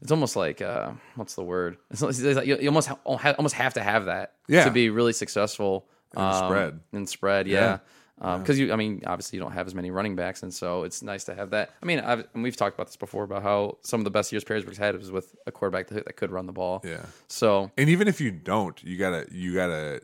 it's 0.00 0.12
almost 0.12 0.36
like 0.36 0.62
uh, 0.62 0.92
what's 1.16 1.34
the 1.34 1.42
word? 1.42 1.76
It's, 1.90 2.02
it's 2.02 2.36
like 2.36 2.46
you, 2.46 2.56
you 2.60 2.68
almost 2.68 2.88
ha- 2.88 2.98
almost 3.04 3.54
have 3.54 3.74
to 3.74 3.82
have 3.82 4.04
that 4.06 4.34
Yeah. 4.48 4.64
to 4.64 4.70
be 4.70 4.90
really 4.90 5.12
successful 5.12 5.88
In 6.14 6.22
the 6.22 6.46
spread. 6.46 6.80
In 6.92 7.06
spread, 7.06 7.48
Yeah. 7.48 7.58
yeah. 7.60 7.78
Um, 8.20 8.40
because 8.40 8.58
you, 8.58 8.72
I 8.72 8.76
mean, 8.76 9.02
obviously 9.06 9.36
you 9.36 9.42
don't 9.42 9.52
have 9.52 9.66
as 9.66 9.74
many 9.74 9.90
running 9.90 10.16
backs, 10.16 10.42
and 10.42 10.52
so 10.52 10.82
it's 10.82 11.02
nice 11.02 11.24
to 11.24 11.34
have 11.34 11.50
that. 11.50 11.70
I 11.82 11.86
mean, 11.86 12.00
I've, 12.00 12.26
and 12.34 12.42
we've 12.42 12.56
talked 12.56 12.74
about 12.74 12.86
this 12.88 12.96
before 12.96 13.24
about 13.24 13.42
how 13.42 13.78
some 13.82 14.00
of 14.00 14.04
the 14.04 14.10
best 14.10 14.32
years 14.32 14.44
Perrysburg's 14.44 14.78
had 14.78 14.96
was 14.96 15.10
with 15.10 15.36
a 15.46 15.52
quarterback 15.52 15.86
that, 15.88 16.04
that 16.04 16.16
could 16.16 16.30
run 16.30 16.46
the 16.46 16.52
ball. 16.52 16.82
yeah. 16.84 17.06
So 17.28 17.70
And 17.76 17.88
even 17.88 18.08
if 18.08 18.20
you 18.20 18.30
don't, 18.30 18.82
you 18.82 18.96
gotta 18.96 19.26
you 19.30 19.54
gotta 19.54 20.00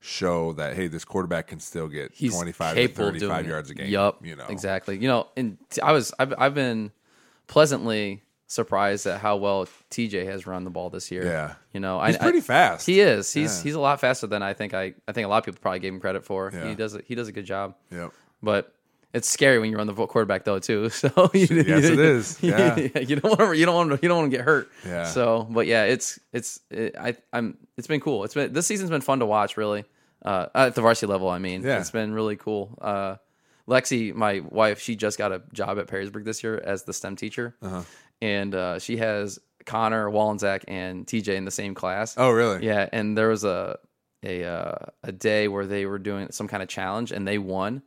show 0.00 0.52
that 0.54 0.74
hey, 0.74 0.88
this 0.88 1.04
quarterback 1.04 1.46
can 1.46 1.60
still 1.60 1.86
get 1.86 2.16
twenty 2.18 2.52
five 2.52 2.74
to 2.74 2.88
thirty 2.88 3.20
five 3.20 3.46
yards 3.46 3.70
a 3.70 3.74
game. 3.74 3.88
Yup, 3.88 4.24
You 4.26 4.34
know, 4.34 4.46
exactly. 4.48 4.98
You 4.98 5.06
know, 5.08 5.28
and 5.36 5.56
t- 5.70 5.80
I 5.80 5.92
was 5.92 6.12
I've, 6.18 6.34
I've 6.36 6.54
been 6.54 6.90
pleasantly 7.46 8.22
surprised 8.52 9.06
at 9.06 9.20
how 9.20 9.36
well 9.36 9.66
TJ 9.90 10.26
has 10.26 10.46
run 10.46 10.64
the 10.64 10.70
ball 10.70 10.90
this 10.90 11.10
year. 11.10 11.24
Yeah. 11.24 11.54
you 11.72 11.80
know, 11.80 12.02
He's 12.02 12.16
I, 12.16 12.18
pretty 12.18 12.38
I, 12.38 12.42
fast. 12.42 12.86
He 12.86 13.00
is. 13.00 13.32
He's 13.32 13.58
Yeah. 13.58 13.62
he's 13.64 13.74
a 13.74 13.80
lot 13.80 14.00
faster 14.00 14.26
than 14.26 14.42
I 14.42 14.52
think. 14.54 14.74
I 14.74 14.94
I 15.08 15.12
think 15.12 15.24
a 15.24 15.28
lot 15.28 15.38
of 15.38 15.44
people 15.44 15.60
probably 15.60 15.80
gave 15.80 15.92
him 15.92 16.00
credit 16.00 16.24
for. 16.24 16.50
Yeah. 16.52 16.68
He 16.68 16.74
does 16.74 16.94
a, 16.94 17.02
he 17.06 17.14
does 17.14 17.28
a 17.28 17.32
good 17.32 17.46
job. 17.46 17.74
Yep. 17.90 18.12
But 18.42 18.72
it's 19.14 19.28
scary 19.28 19.58
when 19.58 19.70
you 19.70 19.76
run 19.76 19.86
the 19.86 19.94
quarterback 19.94 20.44
though 20.44 20.58
too. 20.58 20.88
So 21.02 21.08
you, 21.34 21.46
Yes, 21.50 21.84
it 21.84 21.98
is. 21.98 22.38
Yeah. 22.42 22.76
you 22.98 23.16
don't 23.16 23.38
want 23.38 23.52
to 23.52 23.58
you 23.58 23.66
don't 23.66 23.74
want 23.74 23.90
to 23.90 23.98
you 24.02 24.08
don't 24.08 24.18
want 24.18 24.30
to 24.30 24.36
get 24.36 24.44
hurt. 24.44 24.70
Yeah. 24.86 25.04
So, 25.04 25.46
but 25.50 25.66
yeah, 25.66 25.84
it's 25.84 26.18
it's 26.32 26.60
it, 26.70 26.94
I 26.98 27.16
I'm 27.32 27.56
it's 27.76 27.86
been 27.86 28.00
cool. 28.00 28.24
It's 28.24 28.34
been 28.34 28.52
this 28.52 28.66
season's 28.66 28.90
been 28.90 29.00
fun 29.00 29.18
to 29.20 29.26
watch. 29.26 29.56
Really, 29.56 29.84
uh, 30.24 30.46
at 30.54 30.74
the 30.74 30.82
varsity 30.82 31.10
level. 31.10 31.28
I 31.28 31.38
mean, 31.38 31.62
Yeah. 31.62 31.80
it's 31.80 31.90
been 31.90 32.12
really 32.12 32.36
cool. 32.36 32.78
Uh, 32.80 33.16
Lexi, 33.68 34.12
my 34.12 34.40
wife, 34.40 34.80
she 34.80 34.96
just 34.96 35.16
got 35.18 35.30
a 35.30 35.40
job 35.52 35.78
at 35.78 35.86
Perrysburg 35.86 36.24
this 36.24 36.42
year 36.42 36.60
as 36.64 36.82
the 36.82 36.92
STEM 36.92 37.14
teacher, 37.14 37.54
Uh-huh. 37.62 37.82
And 38.22 38.54
uh, 38.54 38.78
she 38.78 38.96
has 38.96 39.38
Connor 39.66 40.08
Wallensack 40.08 40.64
and 40.68 41.06
TJ 41.06 41.34
in 41.34 41.44
the 41.44 41.50
same 41.50 41.74
class. 41.74 42.14
Oh, 42.16 42.30
really? 42.30 42.64
Yeah, 42.64 42.88
and 42.92 43.18
there 43.18 43.28
was 43.28 43.44
a 43.44 43.78
a 44.24 44.44
uh, 44.44 44.76
a 45.02 45.12
day 45.12 45.48
where 45.48 45.66
they 45.66 45.84
were 45.84 45.98
doing 45.98 46.30
some 46.30 46.48
kind 46.48 46.62
of 46.62 46.68
challenge 46.68 47.12
and 47.12 47.28
they 47.28 47.36
won. 47.36 47.82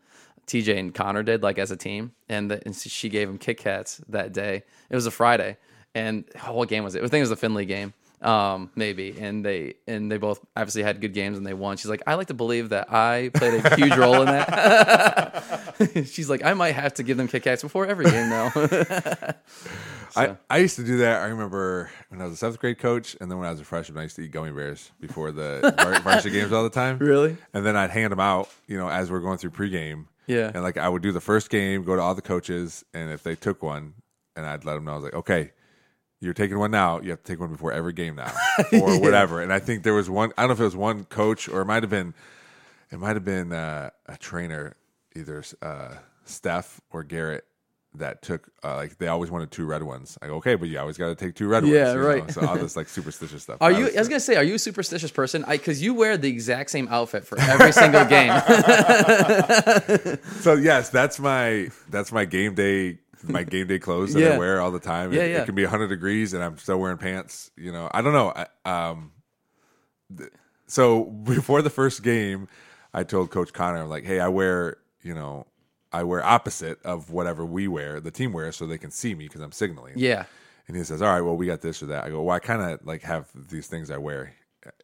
TJ 0.48 0.78
and 0.78 0.94
Connor 0.94 1.24
did 1.24 1.42
like 1.42 1.58
as 1.58 1.72
a 1.72 1.78
team, 1.78 2.12
and, 2.30 2.52
the, 2.52 2.62
and 2.64 2.76
she 2.76 3.10
gave 3.10 3.28
them 3.28 3.40
Kit 3.40 3.58
Kats 3.58 4.00
that 4.10 4.32
day. 4.32 4.62
It 4.92 4.96
was 4.96 5.08
a 5.08 5.12
Friday, 5.12 5.58
and 5.96 6.24
oh, 6.46 6.54
what 6.54 6.70
game 6.70 6.84
was 6.84 6.94
it? 6.94 7.00
I 7.00 7.08
think 7.08 7.16
it 7.16 7.22
was 7.22 7.30
the 7.30 7.36
Findlay 7.36 7.66
game, 7.66 7.94
um, 8.22 8.72
maybe. 8.76 9.16
And 9.20 9.46
they 9.46 9.76
and 9.88 10.12
they 10.12 10.18
both 10.18 10.40
obviously 10.56 10.84
had 10.84 11.00
good 11.02 11.14
games 11.14 11.38
and 11.38 11.46
they 11.46 11.54
won. 11.54 11.78
She's 11.78 11.90
like, 11.90 12.04
I 12.08 12.16
like 12.16 12.28
to 12.28 12.34
believe 12.34 12.70
that 12.70 12.92
I 12.92 13.32
played 13.34 13.66
a 13.66 13.76
huge 13.76 13.96
role 13.96 14.22
in 14.22 14.28
that. 14.28 16.06
She's 16.06 16.30
like, 16.30 16.44
I 16.44 16.54
might 16.54 16.74
have 16.74 16.96
to 16.96 17.04
give 17.04 17.18
them 17.18 17.28
Kit 17.28 17.44
Kats 17.44 17.62
before 17.62 17.86
every 17.86 18.06
game 18.06 18.30
now. 18.30 18.52
I, 20.16 20.38
I 20.50 20.58
used 20.60 20.76
to 20.78 20.84
do 20.84 20.98
that. 20.98 21.22
I 21.22 21.28
remember 21.28 21.90
when 22.10 22.22
I 22.22 22.26
was 22.26 22.34
a 22.34 22.38
seventh 22.38 22.60
grade 22.60 22.80
coach, 22.80 23.16
and 23.20 23.30
then 23.30 23.38
when 23.38 23.48
I 23.48 23.52
was 23.52 23.62
a 23.62 23.66
freshman, 23.66 23.98
I 23.98 24.04
used 24.04 24.16
to 24.18 24.22
eat 24.22 24.32
gummy 24.32 24.52
bears 24.52 24.92
before 25.00 25.32
the 25.32 25.74
var- 25.84 26.00
varsity 26.02 26.32
games 26.32 26.52
all 26.52 26.64
the 26.64 26.70
time. 26.70 26.98
Really? 27.00 27.38
And 27.54 27.66
then 27.66 27.76
I'd 27.76 27.90
hand 27.92 28.12
them 28.12 28.20
out, 28.20 28.50
you 28.68 28.78
know, 28.78 28.90
as 28.90 29.10
we're 29.12 29.20
going 29.20 29.38
through 29.38 29.52
pregame. 29.52 30.06
Yeah. 30.28 30.52
And 30.54 30.64
like 30.64 30.78
I 30.78 30.90
would 30.90 31.02
do 31.02 31.12
the 31.12 31.22
first 31.22 31.50
game, 31.50 31.84
go 31.84 31.96
to 31.96 32.02
all 32.02 32.16
the 32.16 32.22
coaches, 32.22 32.84
and 32.94 33.12
if 33.12 33.24
they 33.24 33.36
took 33.36 33.62
one, 33.62 33.94
and 34.36 34.46
I'd 34.46 34.66
let 34.66 34.76
them 34.76 34.86
know, 34.86 34.92
I 34.92 34.96
was 34.96 35.04
like, 35.04 35.14
okay, 35.14 35.52
you're 36.22 36.34
taking 36.34 36.58
one 36.58 36.72
now. 36.72 37.00
You 37.02 37.12
have 37.12 37.24
to 37.24 37.32
take 37.32 37.40
one 37.40 37.52
before 37.52 37.72
every 37.72 37.94
game 37.94 38.16
now, 38.16 38.32
or 38.74 39.00
whatever. 39.00 39.42
And 39.42 39.54
I 39.54 39.60
think 39.60 39.84
there 39.84 39.94
was 39.94 40.10
one. 40.10 40.32
I 40.38 40.42
don't 40.44 40.50
know 40.50 40.54
if 40.54 40.60
it 40.60 40.64
was 40.64 40.76
one 40.76 41.06
coach 41.06 41.48
or 41.48 41.62
it 41.62 41.66
might 41.66 41.84
have 41.84 41.90
been, 41.90 42.14
it 42.92 43.00
might 43.00 43.16
have 43.16 43.26
been 43.26 43.52
uh, 43.52 43.92
a 44.08 44.18
trainer, 44.18 44.76
either 45.16 45.44
uh, 45.62 45.96
Steph 46.26 46.82
or 46.92 47.04
Garrett. 47.04 47.46
That 47.98 48.22
took 48.22 48.50
uh, 48.64 48.76
like 48.76 48.98
they 48.98 49.08
always 49.08 49.32
wanted 49.32 49.52
two 49.52 49.66
red 49.66 49.84
ones. 49.84 50.18
I 50.22 50.28
go 50.28 50.36
okay, 50.36 50.56
but 50.56 50.70
you 50.70 50.80
always 50.80 50.98
got 50.98 51.08
to 51.08 51.16
take 51.16 51.36
two 51.36 51.48
red 51.48 51.64
ones. 51.64 51.74
Yeah, 51.76 51.94
you 51.94 52.00
know? 52.00 52.06
right. 52.08 52.32
So 52.32 52.46
all 52.46 52.56
this 52.60 52.76
like 52.76 52.88
superstitious 52.90 53.44
stuff. 53.44 53.58
Are 53.62 53.70
I 53.72 53.78
you? 53.78 53.86
was- 53.86 53.96
I 53.96 54.00
was 54.00 54.08
gonna 54.10 54.20
say, 54.20 54.36
are 54.36 54.44
you 54.44 54.56
a 54.56 54.60
superstitious 54.60 55.12
person? 55.12 55.44
I 55.46 55.58
because 55.58 55.82
you 55.82 55.94
wear 55.94 56.18
the 56.18 56.30
exact 56.30 56.70
same 56.72 56.88
outfit 56.90 57.26
for 57.26 57.40
every 57.40 57.72
single 57.72 58.06
game. 58.06 58.32
So 60.40 60.54
yes, 60.54 60.90
that's 60.90 61.20
my 61.20 61.70
that's 61.90 62.12
my 62.12 62.26
game 62.26 62.54
day 62.56 63.00
my 63.24 63.44
game 63.44 63.68
day 63.68 63.80
clothes 63.80 64.14
that 64.14 64.34
I 64.34 64.38
wear 64.38 64.62
all 64.62 64.72
the 64.72 64.80
time. 64.80 65.12
Yeah, 65.14 65.24
it, 65.24 65.32
yeah. 65.32 65.42
it 65.42 65.46
can 65.46 65.56
be 65.56 65.64
100 65.64 65.88
degrees 65.88 66.34
and 66.34 66.44
I'm 66.44 66.58
still 66.58 66.80
wearing 66.80 66.98
pants. 66.98 67.50
You 67.58 67.72
know, 67.72 67.90
I 67.92 68.02
don't 68.02 68.14
know. 68.14 68.32
I, 68.36 68.90
um, 68.90 69.12
th- 70.16 70.30
so 70.68 71.04
before 71.24 71.62
the 71.62 71.70
first 71.70 72.04
game, 72.04 72.48
I 72.94 73.04
told 73.04 73.32
Coach 73.32 73.54
Connor, 73.54 73.82
I'm 73.82 73.90
like, 73.90 74.06
hey, 74.06 74.20
I 74.20 74.28
wear 74.28 74.78
you 75.02 75.14
know, 75.14 75.46
I 76.00 76.04
wear 76.04 76.24
opposite 76.24 76.78
of 76.84 77.10
whatever 77.12 77.46
we 77.46 77.68
wear, 77.68 78.00
the 78.00 78.12
team 78.12 78.34
wears, 78.34 78.56
so 78.58 78.66
they 78.66 78.78
can 78.78 78.92
see 78.92 79.16
me 79.16 79.26
because 79.26 79.42
I'm 79.42 79.52
signaling. 79.52 79.94
yeah, 79.98 80.26
And 80.68 80.76
he 80.78 80.84
says, 80.84 81.02
"All 81.02 81.10
right, 81.14 81.22
well, 81.22 81.36
we 81.38 81.46
got 81.48 81.62
this 81.62 81.82
or 81.84 81.88
that." 81.88 82.04
I 82.06 82.10
go, 82.10 82.22
"Well, 82.24 82.36
I 82.36 82.40
kind 82.40 82.62
of 82.62 82.86
like 82.86 83.02
have 83.04 83.28
these 83.50 83.68
things 83.68 83.90
I 83.92 83.98
wear." 83.98 84.34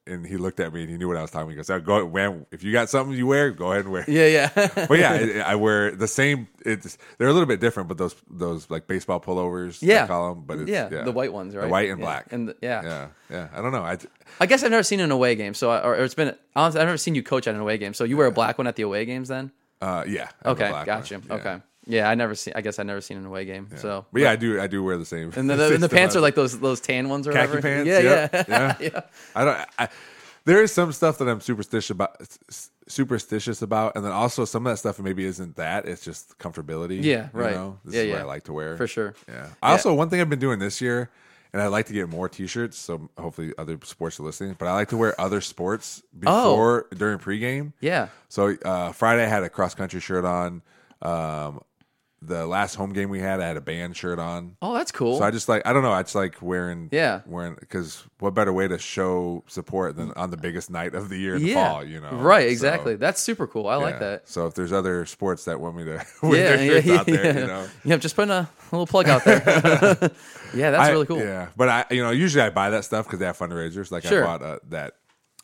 And 0.06 0.24
he 0.28 0.38
looked 0.38 0.60
at 0.60 0.72
me 0.72 0.82
and 0.82 0.92
he 0.92 0.98
knew 1.00 1.08
what 1.08 1.18
I 1.18 1.24
was 1.24 1.32
talking. 1.32 1.46
About. 1.46 1.52
He 1.54 1.56
goes, 1.58 1.70
oh, 1.72 1.80
"Go, 1.80 2.08
man. 2.08 2.46
If 2.52 2.64
you 2.64 2.72
got 2.72 2.88
something 2.88 3.18
you 3.18 3.26
wear, 3.26 3.50
go 3.50 3.72
ahead 3.72 3.86
and 3.86 3.92
wear." 3.92 4.04
it." 4.08 4.10
yeah, 4.10 4.28
yeah. 4.56 4.86
But 4.88 5.00
yeah, 5.00 5.44
I, 5.48 5.54
I 5.54 5.56
wear 5.56 5.90
the 5.96 6.08
same. 6.08 6.48
It's 6.64 7.00
they're 7.18 7.30
a 7.30 7.34
little 7.34 7.48
bit 7.48 7.60
different, 7.60 7.90
but 7.90 7.98
those 7.98 8.16
those 8.30 8.70
like 8.70 8.86
baseball 8.86 9.20
pullovers, 9.20 9.82
Yeah. 9.82 10.04
I 10.04 10.08
call 10.08 10.36
them. 10.36 10.44
But 10.46 10.60
it's, 10.60 10.70
yeah, 10.70 10.88
yeah, 10.92 11.02
the 11.04 11.12
white 11.12 11.34
ones, 11.34 11.56
right? 11.56 11.64
the 11.64 11.68
white 11.68 11.90
and 11.90 12.00
Yeah. 12.00 12.06
black, 12.06 12.32
and 12.32 12.50
the, 12.50 12.56
yeah. 12.62 12.82
yeah, 12.84 13.08
yeah. 13.32 13.48
I 13.56 13.62
don't 13.64 13.72
know. 13.72 13.82
I 13.82 13.98
I 14.40 14.46
guess 14.46 14.64
I've 14.64 14.70
never 14.70 14.84
seen 14.84 15.00
an 15.00 15.10
away 15.10 15.34
game, 15.36 15.56
so 15.56 15.72
I, 15.72 15.82
or 15.84 15.96
it's 15.96 16.14
been. 16.14 16.36
Honestly, 16.56 16.80
I've 16.80 16.88
never 16.88 16.98
seen 16.98 17.16
you 17.16 17.24
coach 17.24 17.48
at 17.48 17.56
an 17.56 17.62
away 17.62 17.80
game. 17.80 17.96
So 17.96 18.04
you 18.04 18.18
wear 18.18 18.28
a 18.28 18.32
black 18.32 18.60
one 18.60 18.68
at 18.68 18.76
the 18.76 18.84
away 18.84 19.06
games, 19.06 19.30
then? 19.30 19.52
Uh, 19.82 20.04
yeah. 20.08 20.30
I 20.44 20.50
have 20.50 20.60
a 20.60 20.64
Okay, 20.66 20.86
gotcha. 20.86 21.16
one, 21.20 21.24
yeah. 21.28 21.36
Okay, 21.36 21.58
yeah, 21.88 22.10
I 22.10 22.16
never 22.16 22.36
see. 22.36 22.52
I 22.54 22.62
guess 22.62 22.80
I 22.80 22.84
never 22.84 23.02
seen 23.02 23.18
an 23.18 23.26
away 23.26 23.46
game. 23.46 23.70
So, 23.76 24.06
but 24.14 24.22
yeah, 24.22 24.32
I 24.32 24.36
do. 24.36 24.62
I 24.62 24.68
do 24.68 24.84
wear 24.84 24.98
the 24.98 25.06
same. 25.06 25.32
and 25.36 25.50
the, 25.50 25.56
the, 25.56 25.74
and 25.74 25.84
the 25.84 25.90
pants 25.98 26.16
are 26.16 26.22
like 26.22 26.36
those 26.36 26.60
those 26.60 26.80
tan 26.80 27.10
ones 27.10 27.28
or 27.28 27.34
khaki 27.34 27.56
whatever. 27.56 27.62
pants. 27.62 27.88
Yeah, 27.88 28.00
yep, 28.00 28.48
yeah, 28.48 28.76
yeah. 28.80 29.02
I 29.36 29.46
don't. 29.46 29.70
I, 29.80 29.90
there 30.46 30.64
is 30.64 30.72
some 30.72 30.92
stuff 30.92 31.18
that 31.20 31.28
I'm 31.28 31.42
superstitious 31.42 31.90
about. 31.92 32.22
Superstitious 32.88 33.62
about, 33.62 33.96
and 33.96 34.04
then 34.04 34.12
also 34.12 34.44
some 34.44 34.66
of 34.68 34.74
that 34.74 34.78
stuff 34.78 35.00
maybe 35.00 35.24
isn't 35.24 35.56
that. 35.56 35.86
It's 35.86 36.04
just 36.04 36.38
comfortability. 36.40 37.02
Yeah, 37.02 37.30
you 37.34 37.40
right. 37.40 37.54
know? 37.54 37.80
This 37.86 37.96
Yeah, 37.96 38.02
is 38.02 38.08
yeah. 38.08 38.14
what 38.16 38.22
I 38.22 38.26
like 38.26 38.44
to 38.46 38.54
wear 38.54 38.76
for 38.76 38.88
sure. 38.88 39.14
Yeah. 39.30 39.48
I 39.62 39.72
also 39.72 39.94
one 39.94 40.10
thing 40.10 40.20
I've 40.20 40.30
been 40.30 40.40
doing 40.40 40.60
this 40.60 40.82
year, 40.82 41.10
and 41.54 41.62
I'd 41.62 41.68
like 41.68 41.88
to 41.88 41.94
get 41.94 42.08
more 42.10 42.30
T-shirts. 42.30 42.78
So 42.78 43.10
hopefully 43.18 43.54
other 43.58 43.78
sports 43.84 44.20
are 44.20 44.24
listening. 44.24 44.56
But 44.58 44.68
I 44.68 44.74
like 44.74 44.90
to 44.90 44.98
wear 44.98 45.20
other 45.20 45.42
sports 45.42 46.02
Oh. 46.16 46.20
before 46.20 46.88
during 46.96 47.20
pregame. 47.20 47.74
Yeah. 47.82 48.08
So 48.30 48.56
uh, 48.64 48.92
Friday 48.94 49.24
I 49.24 49.28
had 49.28 49.44
a 49.44 49.50
cross 49.50 49.74
country 49.76 50.00
shirt 50.00 50.24
on. 50.26 50.62
Um, 51.02 51.62
the 52.24 52.46
last 52.46 52.76
home 52.76 52.94
game 52.94 53.10
we 53.10 53.20
had, 53.20 53.42
I 53.42 53.48
had 53.48 53.58
a 53.58 53.62
band 53.62 53.98
shirt 53.98 54.20
on. 54.20 54.56
Oh, 54.62 54.76
that's 54.76 54.92
cool. 54.92 55.18
So 55.18 55.24
I 55.24 55.32
just 55.32 55.50
like 55.50 55.64
I 55.66 55.74
don't 55.74 55.82
know. 55.82 55.92
I 55.92 56.04
just 56.04 56.14
like 56.14 56.40
wearing 56.42 56.88
Yeah. 56.92 57.22
wearing 57.26 57.56
because 57.60 58.04
what 58.20 58.36
better 58.36 58.54
way 58.54 58.68
to 58.68 58.78
show 58.78 59.44
support 59.48 59.96
than 59.96 60.12
on 60.14 60.30
the 60.30 60.38
biggest 60.38 60.70
night 60.70 60.94
of 60.94 61.10
the 61.10 61.18
year 61.18 61.36
in 61.36 61.42
the 61.42 61.50
yeah, 61.50 61.70
fall? 61.72 61.84
You 61.84 62.00
know, 62.00 62.12
right? 62.12 62.44
So, 62.46 62.52
Exactly. 62.52 62.96
that's 62.96 63.20
super 63.22 63.48
cool. 63.48 63.68
I 63.68 63.76
like 63.76 64.00
that. 64.00 64.30
So 64.30 64.46
if 64.46 64.54
there's 64.54 64.72
other 64.72 65.06
sports 65.08 65.46
that 65.46 65.60
want 65.60 65.76
me 65.78 65.86
to 65.86 66.06
wear 66.22 66.36
Yeah, 66.36 66.56
their 66.58 66.64
yeah, 66.64 66.72
shirts 66.74 66.86
yeah, 66.88 66.96
out 67.00 67.06
there, 67.08 67.26
yeah. 67.26 67.40
you 67.40 67.48
know, 67.48 67.68
Yeah, 67.86 67.98
just 67.98 68.16
putting 68.16 68.32
a 68.32 68.48
little 68.72 68.86
plug 68.88 69.10
out 69.10 69.24
there. 69.24 69.42
yeah, 70.54 70.70
that's 70.72 70.90
I- 70.90 70.92
really 70.92 71.08
cool. 71.08 71.18
Yeah, 71.20 71.48
but 71.58 71.70
I, 71.70 71.86
you 71.90 72.04
know, 72.04 72.12
usually 72.12 72.44
I 72.44 72.50
buy 72.52 72.70
that 72.70 72.86
stuff 72.86 73.06
because 73.08 73.18
they 73.20 73.26
have 73.26 73.38
fundraisers. 73.38 73.92
Like 73.92 74.04
Sure. 74.04 74.24
I 74.24 74.28
bought 74.38 74.44
uh, 74.44 74.60
that 74.70 74.94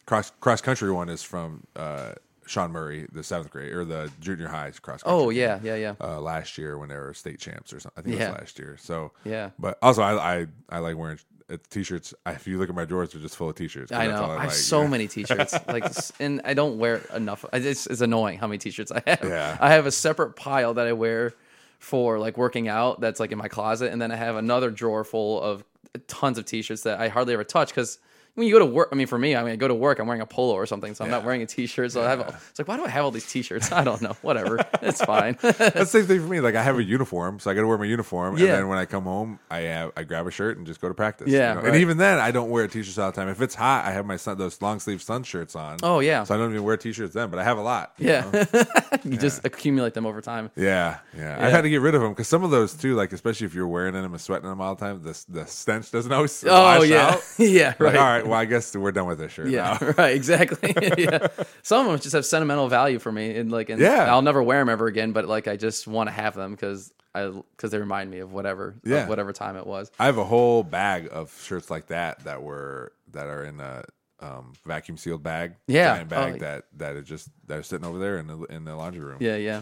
cross 0.06 0.32
cross 0.40 0.62
country 0.62 0.92
one 0.92 1.10
is 1.10 1.24
from 1.24 1.64
uh, 1.76 2.14
Sean 2.48 2.72
Murray, 2.72 3.08
the 3.12 3.24
seventh 3.24 3.52
grade 3.52 3.74
or 3.74 3.86
the 3.86 4.12
junior 4.20 4.48
high 4.48 4.72
cross. 4.82 5.04
country 5.04 5.20
Oh 5.20 5.30
yeah, 5.30 5.60
yeah, 5.64 5.76
yeah. 5.76 5.96
Uh, 6.02 6.20
last 6.20 6.58
year 6.58 6.78
when 6.78 6.90
they 6.90 6.96
were 6.96 7.14
state 7.14 7.40
champs 7.40 7.74
or 7.74 7.80
something. 7.80 8.04
I 8.04 8.08
think 8.08 8.22
it 8.22 8.30
was 8.30 8.40
last 8.40 8.60
year. 8.60 8.78
So 8.80 9.12
Yeah. 9.24 9.52
but 9.60 9.78
also 9.82 10.02
I 10.02 10.40
I, 10.40 10.48
I 10.70 10.80
like 10.80 10.98
wearing 10.98 11.20
uh, 11.50 11.58
t-shirts. 11.70 12.14
I, 12.26 12.32
if 12.34 12.48
you 12.48 12.58
look 12.58 12.70
at 12.70 12.76
my 12.76 12.86
drawers, 12.86 13.12
they're 13.12 13.22
just 13.22 13.36
full 13.38 13.50
of 13.50 13.56
t-shirts. 13.56 13.92
I 13.92 14.08
know. 14.08 14.24
all 14.24 14.32
I 14.32 14.44
have 14.44 14.54
so 14.54 14.82
yeah. 14.82 14.88
many 14.88 15.08
t-shirts. 15.08 15.54
like, 15.68 15.86
and 16.20 16.42
I 16.44 16.54
don't 16.54 16.78
wear 16.78 16.98
enough. 17.16 17.46
It's, 17.54 17.88
it's 17.88 18.02
annoying 18.02 18.38
how 18.40 18.48
many 18.48 18.58
t-shirts 18.58 18.92
I 18.92 19.02
have. 19.08 19.24
Yeah. 19.24 19.58
I 19.60 19.72
have 19.72 19.86
a 19.86 19.92
separate 19.92 20.36
pile 20.36 20.74
that 20.74 20.88
I 20.88 20.94
wear 20.94 21.34
for 21.80 22.20
like 22.20 22.38
working 22.38 22.68
out. 22.68 23.00
That's 23.00 23.20
like 23.20 23.32
in 23.32 23.38
my 23.38 23.48
closet, 23.48 23.92
and 23.92 24.02
then 24.02 24.12
I 24.12 24.16
have 24.16 24.36
another 24.36 24.72
drawer 24.72 25.04
full 25.04 25.42
of 25.42 25.64
tons 26.08 26.38
of 26.38 26.46
t-shirts 26.46 26.84
that 26.84 27.00
I 27.00 27.08
hardly 27.10 27.34
ever 27.34 27.44
touch 27.44 27.70
because. 27.70 28.00
When 28.38 28.46
you 28.46 28.54
go 28.54 28.60
to 28.60 28.66
work, 28.68 28.90
I 28.92 28.96
mean, 28.96 29.08
for 29.08 29.18
me, 29.18 29.36
I 29.36 29.42
mean, 29.44 29.54
I 29.54 29.56
go 29.56 29.68
to 29.68 29.74
work, 29.74 29.98
I'm 29.98 30.06
wearing 30.06 30.22
a 30.22 30.26
polo 30.28 30.54
or 30.54 30.68
something, 30.68 30.94
so 30.94 31.04
I'm 31.04 31.10
not 31.10 31.24
wearing 31.24 31.42
a 31.42 31.48
t-shirt. 31.48 31.92
So 31.92 32.04
I 32.04 32.10
have, 32.12 32.20
it's 32.52 32.60
like, 32.60 32.68
why 32.68 32.78
do 32.78 32.86
I 32.86 32.90
have 32.90 33.04
all 33.04 33.10
these 33.10 33.26
t-shirts? 33.26 33.72
I 33.72 33.84
don't 33.84 34.00
know. 34.00 34.16
Whatever, 34.22 34.60
it's 34.84 35.04
fine. 35.04 35.40
That's 35.42 35.58
the 35.58 35.86
same 35.88 36.06
thing 36.06 36.20
for 36.22 36.28
me. 36.28 36.40
Like 36.40 36.54
I 36.54 36.62
have 36.62 36.78
a 36.78 36.84
uniform, 36.84 37.40
so 37.40 37.50
I 37.50 37.56
got 37.56 37.62
to 37.62 37.68
wear 37.68 37.80
my 37.80 37.86
uniform, 37.86 38.38
Yeah. 38.38 38.44
and 38.46 38.54
then 38.54 38.68
when 38.68 38.78
I 38.78 38.86
come 38.86 39.06
home, 39.06 39.40
I 39.50 39.62
have 39.62 39.92
I 39.98 40.04
grab 40.04 40.28
a 40.28 40.32
shirt 40.32 40.58
and 40.60 40.68
just 40.68 40.80
go 40.80 40.88
to 40.88 40.94
practice. 40.94 41.30
Yeah, 41.30 41.50
you 41.50 41.56
know? 41.56 41.62
right. 41.62 41.68
and 41.74 41.82
even 41.82 41.98
then, 41.98 42.20
I 42.20 42.30
don't 42.30 42.52
wear 42.52 42.68
t-shirts 42.68 43.00
all 43.00 43.10
the 43.12 43.16
time. 43.16 43.28
If 43.28 43.42
it's 43.42 43.56
hot, 43.56 43.86
I 43.86 43.92
have 43.92 44.06
my 44.06 44.18
sun, 44.18 44.38
those 44.38 44.62
long 44.62 44.80
sleeve 44.80 45.02
sun 45.02 45.24
shirts 45.24 45.56
on. 45.56 45.78
Oh, 45.82 46.00
yeah. 46.00 46.24
so 46.24 46.36
I 46.36 46.38
don't 46.38 46.52
even 46.52 46.64
wear 46.64 46.78
t-shirts 46.78 47.16
then, 47.16 47.32
but 47.32 47.40
I 47.40 47.44
have 47.44 47.58
a 47.58 47.62
lot. 47.64 47.94
you 47.98 48.10
yeah, 48.10 48.46
you 49.04 49.18
just 49.18 49.44
accumulate 49.46 49.96
them 49.96 50.06
over 50.06 50.22
time. 50.22 50.52
yeah, 50.56 51.00
yeah. 51.18 51.38
I've 51.44 51.52
had 51.52 51.62
to 51.62 51.70
get 51.72 51.82
rid 51.82 51.96
of 51.96 52.02
them 52.02 52.12
because 52.12 52.28
some 52.28 52.44
of 52.44 52.52
those 52.52 52.76
too, 52.76 52.94
like 52.96 53.14
especially 53.14 53.46
if 53.48 53.56
you're 53.56 53.68
wearing 53.68 53.94
them 53.96 54.12
and 54.14 54.22
sweating 54.22 54.48
them 54.48 54.62
all 54.62 54.76
the 54.76 54.86
time, 54.86 55.02
the 55.02 55.20
the 55.28 55.46
stench 55.48 55.90
doesn't 55.92 56.12
always. 56.12 56.44
Oh 56.48 56.80
wash 56.80 56.88
yeah, 56.88 57.08
out. 57.08 57.22
yeah, 57.40 57.68
Like, 57.70 57.80
right. 57.80 57.96
all 57.96 58.04
right, 58.06 58.27
well, 58.28 58.40
I 58.40 58.46
guess 58.46 58.76
we're 58.76 58.92
done 58.92 59.08
with 59.08 59.20
this 59.20 59.32
shirt. 59.32 59.48
Yeah, 59.50 59.78
now. 59.82 59.88
right, 59.98 60.16
exactly. 60.16 60.74
yeah. 60.98 61.28
Some 61.64 61.86
of 61.86 61.92
them 61.92 62.00
just 62.02 62.14
have 62.14 62.26
sentimental 62.26 62.68
value 62.68 63.00
for 63.00 63.12
me, 63.12 63.36
and 63.38 63.52
like, 63.52 63.70
and 63.70 63.82
Yeah. 63.82 64.12
I'll 64.12 64.22
never 64.22 64.42
wear 64.44 64.60
them 64.60 64.70
ever 64.70 64.88
again. 64.88 65.12
But 65.12 65.26
like, 65.28 65.48
I 65.48 65.56
just 65.58 65.88
want 65.88 66.08
to 66.08 66.14
have 66.14 66.36
them 66.36 66.52
because 66.52 66.94
I 67.16 67.28
because 67.56 67.72
they 67.72 67.78
remind 67.80 68.12
me 68.12 68.20
of 68.20 68.32
whatever, 68.34 68.76
Yeah. 68.84 69.04
of 69.04 69.10
whatever 69.10 69.34
time 69.34 69.56
it 69.56 69.66
was. 69.66 69.92
I 70.00 70.06
have 70.06 70.18
a 70.18 70.24
whole 70.26 70.64
bag 70.64 71.10
of 71.12 71.34
shirts 71.44 71.70
like 71.70 71.88
that 71.88 72.20
that 72.26 72.44
were 72.44 72.94
that 73.12 73.28
are 73.28 73.44
in 73.44 73.60
a 73.60 73.84
um, 74.20 74.54
vacuum 74.66 74.98
sealed 74.98 75.24
bag, 75.24 75.54
Yeah. 75.68 75.94
giant 75.96 76.10
bag 76.10 76.34
Oh. 76.36 76.38
that 76.40 76.66
that 76.78 76.96
are 76.96 77.02
just 77.02 77.30
that 77.48 77.60
are 77.60 77.64
sitting 77.64 77.86
over 77.86 78.00
there 78.00 78.18
in 78.18 78.28
the 78.28 78.38
in 78.46 78.66
the 78.66 78.76
laundry 78.76 79.04
room. 79.04 79.18
Yeah, 79.20 79.36
yeah, 79.38 79.62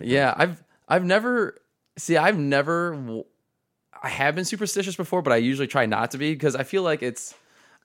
yeah. 0.00 0.34
I've 0.36 0.62
I've 0.88 1.04
never 1.04 1.56
see. 1.96 2.16
I've 2.16 2.38
never. 2.38 2.92
w- 2.94 3.24
I 4.00 4.08
have 4.10 4.36
been 4.36 4.44
superstitious 4.44 4.94
before, 4.94 5.22
but 5.22 5.32
I 5.32 5.36
usually 5.38 5.66
try 5.66 5.84
not 5.86 6.12
to 6.12 6.18
be 6.18 6.32
because 6.32 6.54
I 6.54 6.62
feel 6.62 6.82
like 6.84 7.02
it's. 7.02 7.34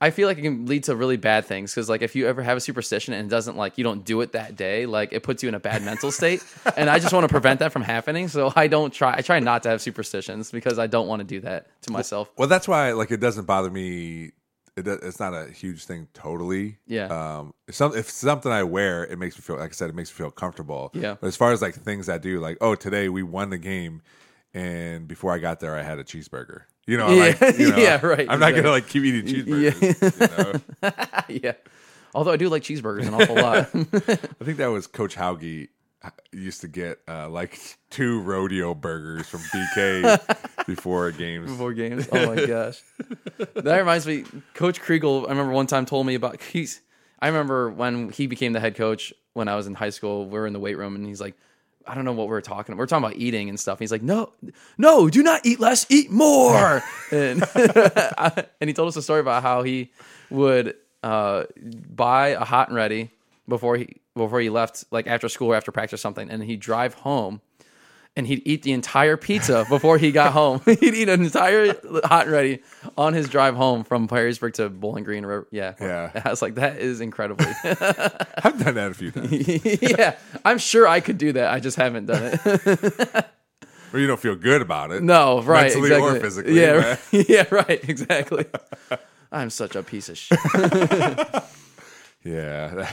I 0.04 0.12
feel 0.12 0.28
like 0.28 0.38
it 0.38 0.42
can 0.42 0.66
lead 0.66 0.84
to 0.84 0.98
really 0.98 1.16
bad 1.16 1.46
things 1.46 1.74
because 1.74 1.88
like 1.88 2.02
if 2.02 2.14
you 2.14 2.28
ever 2.28 2.44
have 2.44 2.58
a 2.58 2.60
superstition 2.60 3.14
and 3.14 3.26
it 3.26 3.30
doesn't 3.30 3.56
like 3.56 3.78
you 3.78 3.86
don't 3.86 4.04
do 4.04 4.20
it 4.20 4.34
that 4.34 4.58
day, 4.58 4.86
like 4.86 5.14
it 5.14 5.24
puts 5.24 5.42
you 5.42 5.48
in 5.48 5.56
a 5.56 5.62
bad 5.62 5.82
mental 5.82 6.12
state. 6.12 6.44
And 6.76 6.90
I 6.90 7.00
just 7.00 7.14
want 7.14 7.24
to 7.24 7.30
prevent 7.30 7.62
that 7.62 7.72
from 7.72 7.84
happening. 7.84 8.28
So 8.28 8.52
I 8.54 8.68
don't 8.68 8.92
try. 8.92 9.16
I 9.16 9.22
try 9.22 9.40
not 9.40 9.64
to 9.64 9.70
have 9.70 9.82
superstitions 9.82 10.52
because 10.52 10.78
I 10.78 10.88
don't 10.88 11.08
want 11.08 11.22
to 11.22 11.24
do 11.24 11.40
that 11.42 11.68
to 11.84 11.92
myself. 11.92 12.30
Well, 12.38 12.50
that's 12.50 12.68
why 12.68 12.92
like 12.92 13.12
it 13.12 13.22
doesn't 13.22 13.46
bother 13.46 13.70
me. 13.70 14.32
It, 14.76 14.88
it's 14.88 15.22
not 15.22 15.34
a 15.34 15.50
huge 15.50 15.86
thing 15.86 16.10
totally. 16.14 16.80
Yeah. 16.86 17.06
Um. 17.06 17.54
If 17.70 17.76
some 17.76 17.96
if 17.96 18.10
something 18.10 18.52
I 18.52 18.64
wear, 18.64 19.06
it 19.06 19.18
makes 19.18 19.38
me 19.38 19.42
feel 19.42 19.56
like 19.58 19.70
I 19.70 19.74
said, 19.74 19.90
it 19.90 19.96
makes 19.96 20.10
me 20.12 20.16
feel 20.16 20.32
comfortable. 20.32 20.92
Yeah. 20.94 21.16
But 21.22 21.28
as 21.28 21.38
far 21.38 21.54
as 21.54 21.62
like 21.62 21.76
things 21.76 22.10
I 22.10 22.18
do, 22.18 22.42
like 22.42 22.58
oh 22.60 22.76
today 22.76 23.08
we 23.08 23.24
won 23.24 23.52
the 23.52 23.58
game, 23.58 24.02
and 24.54 25.08
before 25.08 25.32
I 25.34 25.38
got 25.38 25.62
there 25.62 25.78
I 25.78 25.84
had 25.84 25.98
a 26.00 26.04
cheeseburger. 26.04 26.64
You 26.86 26.98
know. 26.98 27.10
Yeah. 27.12 27.36
Like, 27.40 27.58
you 27.60 27.70
know, 27.72 27.78
Yeah, 27.78 28.06
right, 28.06 28.28
I'm 28.30 28.40
not 28.40 28.52
exactly. 28.52 28.62
gonna 28.62 28.70
like 28.72 28.88
keep 28.88 29.04
eating 29.04 29.26
cheeseburgers. 29.34 30.62
You 30.82 30.82
know? 30.82 30.92
yeah. 31.44 31.54
Although 32.16 32.32
I 32.32 32.38
do 32.38 32.50
like 32.50 32.62
cheeseburgers 32.64 33.08
an 33.08 33.14
awful 33.14 33.36
lot. 33.36 33.58
I 34.42 34.44
think 34.46 34.58
that 34.58 34.68
was 34.68 34.86
Coach 34.88 35.16
Hauge 35.16 35.70
uh, 36.04 36.10
used 36.32 36.62
to 36.62 36.68
get 36.68 37.00
uh, 37.08 37.30
like 37.30 37.60
two 37.90 38.22
rodeo 38.22 38.74
burgers 38.76 39.28
from 39.28 39.40
BK 39.40 40.66
before 40.68 41.10
games. 41.12 41.50
before 41.50 41.74
games. 41.74 42.08
Oh 42.12 42.36
my 42.36 42.46
gosh, 42.46 42.82
that 43.56 43.78
reminds 43.78 44.06
me. 44.06 44.26
Coach 44.54 44.82
Kregel, 44.82 45.26
I 45.26 45.30
remember 45.30 45.54
one 45.54 45.68
time 45.68 45.86
told 45.86 46.06
me 46.06 46.16
about. 46.16 46.42
He's. 46.42 46.82
I 47.20 47.28
remember 47.28 47.70
when 47.72 48.10
he 48.10 48.28
became 48.28 48.52
the 48.52 48.60
head 48.60 48.76
coach 48.76 49.14
when 49.34 49.48
I 49.48 49.56
was 49.56 49.66
in 49.66 49.74
high 49.74 49.92
school. 49.92 50.26
We 50.26 50.38
were 50.38 50.46
in 50.46 50.52
the 50.54 50.60
weight 50.60 50.78
room, 50.78 50.96
and 50.96 51.06
he's 51.06 51.22
like, 51.22 51.36
I 51.86 51.96
don't 51.96 52.06
know 52.06 52.14
what 52.14 52.28
we 52.28 52.36
are 52.36 52.42
talking. 52.42 52.74
about. 52.74 52.80
We 52.80 52.84
are 52.84 52.88
talking 52.88 53.06
about 53.06 53.18
eating 53.18 53.50
and 53.50 53.60
stuff. 53.60 53.80
He's 53.80 53.92
like, 53.92 54.02
no, 54.02 54.32
no, 54.78 55.10
do 55.10 55.22
not 55.24 55.46
eat 55.46 55.60
less, 55.60 55.86
eat 55.90 56.10
more. 56.12 56.84
and 57.12 57.44
and 57.56 58.68
he 58.68 58.74
told 58.74 58.88
us 58.88 58.96
a 58.96 59.02
story 59.02 59.20
about 59.20 59.44
how 59.44 59.64
he 59.64 59.92
would 60.30 60.76
uh, 61.04 61.44
buy 61.90 62.30
a 62.30 62.44
hot 62.44 62.70
and 62.70 62.76
ready 62.76 63.12
before 63.48 63.78
he 63.78 63.98
before 64.16 64.40
he 64.40 64.50
left, 64.50 64.86
like 64.92 65.08
after 65.08 65.28
school 65.28 65.52
or 65.52 65.56
after 65.56 65.72
practice 65.72 66.00
or 66.00 66.02
something, 66.02 66.30
and 66.30 66.44
he'd 66.44 66.60
drive 66.60 66.94
home 66.94 67.42
and 68.16 68.28
he'd 68.28 68.42
eat 68.46 68.62
the 68.64 68.72
entire 68.74 69.18
pizza 69.18 69.66
before 69.70 69.98
he 69.98 70.12
got 70.12 70.32
home. 70.40 70.62
he'd 70.66 70.84
eat 70.94 71.10
an 71.10 71.24
entire 71.24 71.74
hot 72.06 72.24
and 72.26 72.32
ready 72.32 72.60
on 72.98 73.14
his 73.14 73.28
drive 73.28 73.56
home 73.56 73.84
from 73.84 74.08
Perrysburg 74.08 74.54
to 74.56 74.70
Bowling 74.70 75.04
Green. 75.04 75.26
Or, 75.26 75.48
yeah, 75.52 75.74
Yeah. 75.80 76.12
I 76.24 76.30
was 76.30 76.42
like, 76.42 76.56
that 76.56 76.78
is 76.78 77.02
incredibly. 77.02 77.48
I've 77.64 78.64
done 78.64 78.76
that 78.76 78.92
a 78.92 78.94
few 78.94 79.12
times. 79.12 79.82
yeah, 79.82 80.16
I'm 80.46 80.58
sure 80.60 80.88
I 80.88 81.00
could 81.00 81.18
do 81.18 81.32
that. 81.34 81.52
I 81.52 81.60
just 81.60 81.78
haven't 81.78 82.06
done 82.06 82.22
it. 82.44 83.26
Or 83.94 84.00
you 84.00 84.08
don't 84.08 84.20
feel 84.20 84.36
good 84.36 84.62
about 84.64 84.92
it. 84.92 85.04
No, 85.04 85.42
right? 85.44 85.66
Mentally 85.74 85.92
exactly. 85.92 86.18
or 86.18 86.20
physically. 86.20 86.60
Yeah, 86.60 86.72
right? 86.72 87.00
right. 87.14 87.30
yeah, 87.30 87.46
right. 87.52 87.90
Exactly. 87.90 88.46
I'm 89.32 89.50
such 89.50 89.76
a 89.76 89.84
piece 89.84 90.10
of 90.10 90.18
shit. 90.18 90.40
Yeah. 92.24 92.92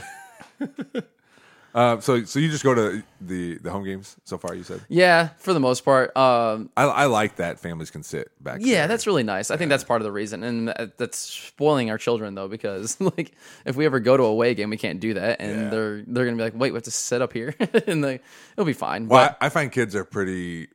Um, 1.73 2.01
so 2.01 2.23
so 2.25 2.39
you 2.39 2.49
just 2.49 2.63
go 2.63 2.73
to 2.73 3.03
the 3.21 3.57
the 3.59 3.71
home 3.71 3.83
games 3.83 4.15
so 4.23 4.37
far? 4.37 4.53
You 4.55 4.63
said. 4.63 4.81
Yeah, 4.89 5.29
for 5.37 5.53
the 5.53 5.59
most 5.59 5.85
part. 5.85 6.15
Um, 6.17 6.69
I, 6.75 6.83
I 6.83 7.05
like 7.05 7.37
that 7.37 7.59
families 7.59 7.91
can 7.91 8.03
sit 8.03 8.31
back. 8.43 8.59
Yeah, 8.61 8.79
there. 8.79 8.87
that's 8.89 9.07
really 9.07 9.23
nice. 9.23 9.51
I 9.51 9.57
think 9.57 9.69
that's 9.69 9.83
part 9.83 10.01
of 10.01 10.05
the 10.05 10.11
reason, 10.11 10.43
and 10.43 10.67
that's 10.97 11.17
spoiling 11.17 11.89
our 11.89 11.97
children 11.97 12.35
though, 12.35 12.47
because 12.47 12.99
like 13.17 13.33
if 13.65 13.75
we 13.75 13.85
ever 13.85 13.99
go 13.99 14.17
to 14.17 14.23
a 14.23 14.27
away 14.27 14.53
game, 14.55 14.69
we 14.69 14.77
can't 14.77 14.99
do 14.99 15.13
that, 15.15 15.39
and 15.41 15.61
Yeah. 15.63 15.69
they're 15.69 16.01
they're 16.07 16.25
gonna 16.25 16.37
be 16.37 16.43
like, 16.43 16.53
wait, 16.55 16.71
we 16.71 16.77
have 16.77 16.83
to 16.83 16.91
sit 16.91 17.21
up 17.21 17.33
here, 17.33 17.55
and 17.87 18.01
like 18.01 18.23
it'll 18.57 18.65
be 18.65 18.73
fine. 18.73 19.07
Well, 19.07 19.27
but 19.29 19.37
I, 19.41 19.47
I 19.47 19.49
find 19.49 19.71
kids 19.71 19.95
are 19.95 20.03
pretty 20.05 20.67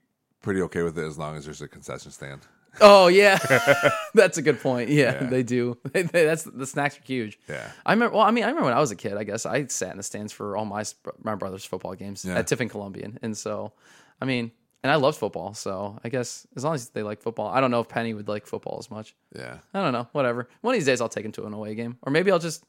pretty 0.42 0.62
okay 0.62 0.82
with 0.82 0.96
it 0.98 1.04
as 1.04 1.18
long 1.18 1.36
as 1.36 1.44
there's 1.44 1.62
a 1.62 1.68
concession 1.68 2.10
stand. 2.12 2.40
Oh 2.80 3.06
yeah, 3.08 3.38
that's 4.14 4.38
a 4.38 4.42
good 4.42 4.60
point. 4.60 4.90
Yeah, 4.90 5.22
Yeah. 5.22 5.28
they 5.30 5.42
do. 5.42 5.76
They- 5.92 6.02
they- 6.02 6.24
that's 6.24 6.44
the 6.44 6.66
snacks 6.66 6.98
are 6.98 7.02
huge. 7.02 7.38
Yeah. 7.48 7.70
I 7.84 7.92
remember. 7.92 8.16
Well, 8.16 8.24
I 8.26 8.30
mean, 8.30 8.44
I 8.44 8.48
remember 8.48 8.66
when 8.68 8.76
I 8.76 8.80
was 8.80 8.90
a 8.90 8.96
kid. 8.96 9.16
I 9.16 9.24
guess 9.24 9.46
I 9.46 9.66
sat 9.66 9.90
in 9.92 9.96
the 9.96 10.02
stands 10.02 10.32
for 10.32 10.56
all 10.56 10.64
my 10.64 10.84
my 11.22 11.34
brother's 11.34 11.64
football 11.64 11.94
games 11.94 12.24
Yeah. 12.24 12.36
at 12.38 12.46
Tiffin 12.46 12.68
Columbian, 12.68 13.18
and 13.22 13.36
so 13.36 13.72
I 14.20 14.24
mean, 14.24 14.50
and 14.82 14.90
I 14.92 14.96
loved 14.96 15.18
football. 15.18 15.54
So 15.54 15.98
I 16.04 16.08
guess 16.08 16.46
as 16.56 16.64
long 16.64 16.74
as 16.74 16.88
they 16.90 17.02
like 17.02 17.20
football, 17.22 17.48
I 17.48 17.60
don't 17.60 17.70
know 17.70 17.80
if 17.80 17.88
Penny 17.88 18.14
would 18.14 18.28
like 18.28 18.46
football 18.46 18.76
as 18.78 18.90
much. 18.90 19.14
Yeah. 19.34 19.58
I 19.74 19.82
don't 19.82 19.92
know. 19.92 20.08
Whatever. 20.12 20.48
One 20.60 20.74
of 20.74 20.78
these 20.78 20.86
days, 20.86 21.00
I'll 21.00 21.08
take 21.08 21.24
him 21.24 21.32
to 21.32 21.46
an 21.46 21.52
away 21.52 21.74
game, 21.74 21.96
or 22.02 22.10
maybe 22.12 22.30
I'll 22.30 22.38
just 22.38 22.64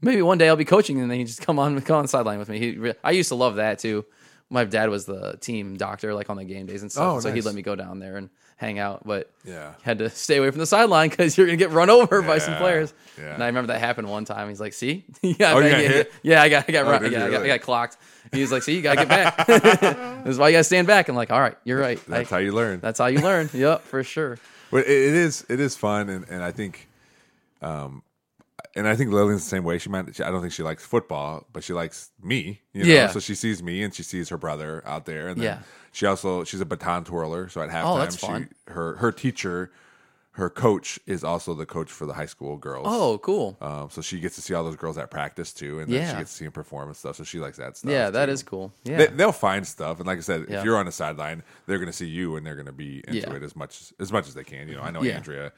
maybe 0.00 0.22
one 0.22 0.38
day 0.38 0.48
I'll 0.48 0.56
be 0.56 0.64
coaching 0.64 1.00
and 1.00 1.10
then 1.10 1.18
he 1.18 1.24
just 1.24 1.40
come 1.40 1.58
on 1.58 1.80
come 1.82 1.96
on 1.96 2.02
the 2.04 2.08
sideline 2.08 2.38
with 2.38 2.48
me. 2.48 2.58
He, 2.58 2.92
I 3.04 3.10
used 3.12 3.28
to 3.30 3.34
love 3.34 3.56
that 3.56 3.78
too. 3.78 4.04
My 4.50 4.64
dad 4.64 4.88
was 4.88 5.04
the 5.04 5.36
team 5.40 5.76
doctor, 5.76 6.14
like 6.14 6.30
on 6.30 6.36
the 6.38 6.44
game 6.44 6.64
days 6.66 6.80
and 6.82 6.90
stuff, 6.90 7.16
Oh, 7.16 7.20
so 7.20 7.30
he'd 7.30 7.44
let 7.44 7.54
me 7.54 7.60
go 7.62 7.76
down 7.76 7.98
there 7.98 8.16
and 8.16 8.30
hang 8.58 8.78
out. 8.78 9.06
But 9.06 9.30
Yeah. 9.44 9.72
had 9.82 9.98
to 10.00 10.10
stay 10.10 10.36
away 10.36 10.50
from 10.50 10.58
the 10.60 10.66
sideline 10.66 11.08
because 11.08 11.38
you're 11.38 11.46
gonna 11.46 11.56
get 11.56 11.70
run 11.70 11.88
over 11.90 12.20
by 12.22 12.36
some 12.38 12.56
players. 12.56 12.92
yeah. 13.18 13.32
And 13.34 13.42
I 13.42 13.46
remember 13.46 13.72
that 13.72 13.80
happened 13.80 14.08
one 14.10 14.24
time. 14.26 14.48
He's 14.50 14.60
like, 14.60 14.74
"See, 14.74 15.04
yeah, 15.22 15.54
Oh, 15.54 15.60
got 15.62 15.80
yeah, 15.82 16.02
yeah, 16.22 16.42
I 16.42 16.48
got, 16.50 16.64
I 16.68 16.72
got, 16.72 16.84
Oh, 16.86 16.90
run, 16.90 17.02
did 17.02 17.12
yeah, 17.12 17.20
you 17.20 17.24
I 17.26 17.30
got, 17.30 17.42
I 17.42 17.46
got 17.46 17.60
clocked." 17.62 17.96
He 18.32 18.42
was 18.42 18.52
like, 18.52 18.62
"See, 18.62 18.74
you 18.76 18.82
gotta 18.82 19.06
get 19.06 19.08
back. 19.08 19.46
this 19.46 20.32
is 20.34 20.38
why 20.38 20.48
you 20.48 20.52
gotta 20.54 20.64
stand 20.64 20.86
back." 20.86 21.08
I'm 21.08 21.16
like, 21.16 21.30
"All 21.30 21.40
right, 21.40 21.56
you're 21.64 21.80
right. 21.80 21.98
That's 22.06 22.30
I- 22.30 22.36
how 22.36 22.40
you 22.40 22.52
learn. 22.52 22.80
that's 22.80 22.98
how 22.98 23.06
you 23.06 23.20
learn. 23.20 23.48
yep, 23.54 23.82
for 23.84 24.02
sure. 24.04 24.38
But 24.70 24.80
it, 24.86 24.90
it 24.90 25.14
is 25.14 25.46
it 25.48 25.60
is 25.60 25.76
fun, 25.76 26.10
and, 26.10 26.26
and 26.28 26.42
I 26.44 26.52
think, 26.52 26.88
um, 27.62 28.02
and 28.78 28.88
I 28.88 28.96
think 28.96 29.10
Lillian's 29.10 29.42
the 29.44 29.48
same 29.50 29.64
way. 29.64 29.78
She 29.78 29.88
might. 29.90 30.14
She, 30.14 30.22
I 30.22 30.30
don't 30.30 30.40
think 30.40 30.52
she 30.52 30.62
likes 30.62 30.84
football, 30.84 31.46
but 31.52 31.62
she 31.64 31.72
likes 31.72 32.10
me. 32.22 32.60
You 32.72 32.84
know? 32.84 32.88
Yeah. 32.92 33.08
So 33.08 33.20
she 33.20 33.34
sees 33.34 33.62
me, 33.62 33.82
and 33.82 33.94
she 33.94 34.02
sees 34.02 34.28
her 34.30 34.38
brother 34.38 34.82
out 34.86 35.04
there, 35.04 35.28
and 35.28 35.36
then 35.38 35.44
Yeah. 35.44 35.58
she 35.92 36.06
also 36.06 36.44
she's 36.44 36.60
a 36.60 36.66
baton 36.66 37.04
twirler. 37.04 37.48
So 37.48 37.60
at 37.60 37.70
halftime, 37.70 37.84
Oh, 37.84 37.98
that's 37.98 38.18
she 38.18 38.26
fun. 38.26 38.48
her 38.68 38.96
her 38.96 39.12
teacher, 39.12 39.70
her 40.32 40.48
coach 40.48 41.00
is 41.04 41.24
also 41.24 41.52
the 41.54 41.66
coach 41.66 41.90
for 41.90 42.06
the 42.06 42.12
high 42.14 42.26
school 42.26 42.56
girls. 42.56 42.86
Oh, 42.88 43.18
cool. 43.18 43.56
Um, 43.60 43.88
so 43.90 44.00
she 44.00 44.20
gets 44.20 44.36
to 44.36 44.40
see 44.42 44.54
all 44.54 44.62
those 44.62 44.76
girls 44.76 44.96
at 44.96 45.10
practice 45.10 45.52
too, 45.52 45.80
and 45.80 45.92
then 45.92 46.00
she 46.02 46.06
Yeah. 46.12 46.18
gets 46.18 46.30
to 46.30 46.36
see 46.36 46.44
them 46.44 46.52
perform 46.52 46.86
and 46.88 46.96
stuff. 46.96 47.16
So 47.16 47.24
she 47.24 47.40
likes 47.40 47.56
that 47.58 47.76
stuff. 47.76 47.90
Yeah, 47.90 48.10
that 48.10 48.26
too. 48.26 48.32
is 48.32 48.42
cool. 48.44 48.72
Yeah. 48.84 48.98
They, 48.98 49.06
they'll 49.08 49.32
find 49.32 49.66
stuff, 49.66 49.98
and 49.98 50.06
like 50.06 50.18
I 50.18 50.20
said, 50.20 50.46
Yeah. 50.48 50.60
if 50.60 50.64
you're 50.64 50.76
on 50.76 50.86
the 50.86 50.92
sideline, 50.92 51.42
they're 51.66 51.78
going 51.78 51.90
to 51.90 51.92
see 51.92 52.06
you, 52.06 52.36
and 52.36 52.46
they're 52.46 52.54
going 52.54 52.66
to 52.66 52.72
be 52.72 53.02
into 53.08 53.20
Yeah. 53.20 53.34
it 53.34 53.42
as 53.42 53.56
much 53.56 53.92
as 53.98 54.12
much 54.12 54.28
as 54.28 54.34
they 54.34 54.44
can. 54.44 54.68
You 54.68 54.76
know, 54.76 54.82
I 54.82 54.92
know 54.92 55.02
Yeah. 55.02 55.16
Andrea 55.16 55.52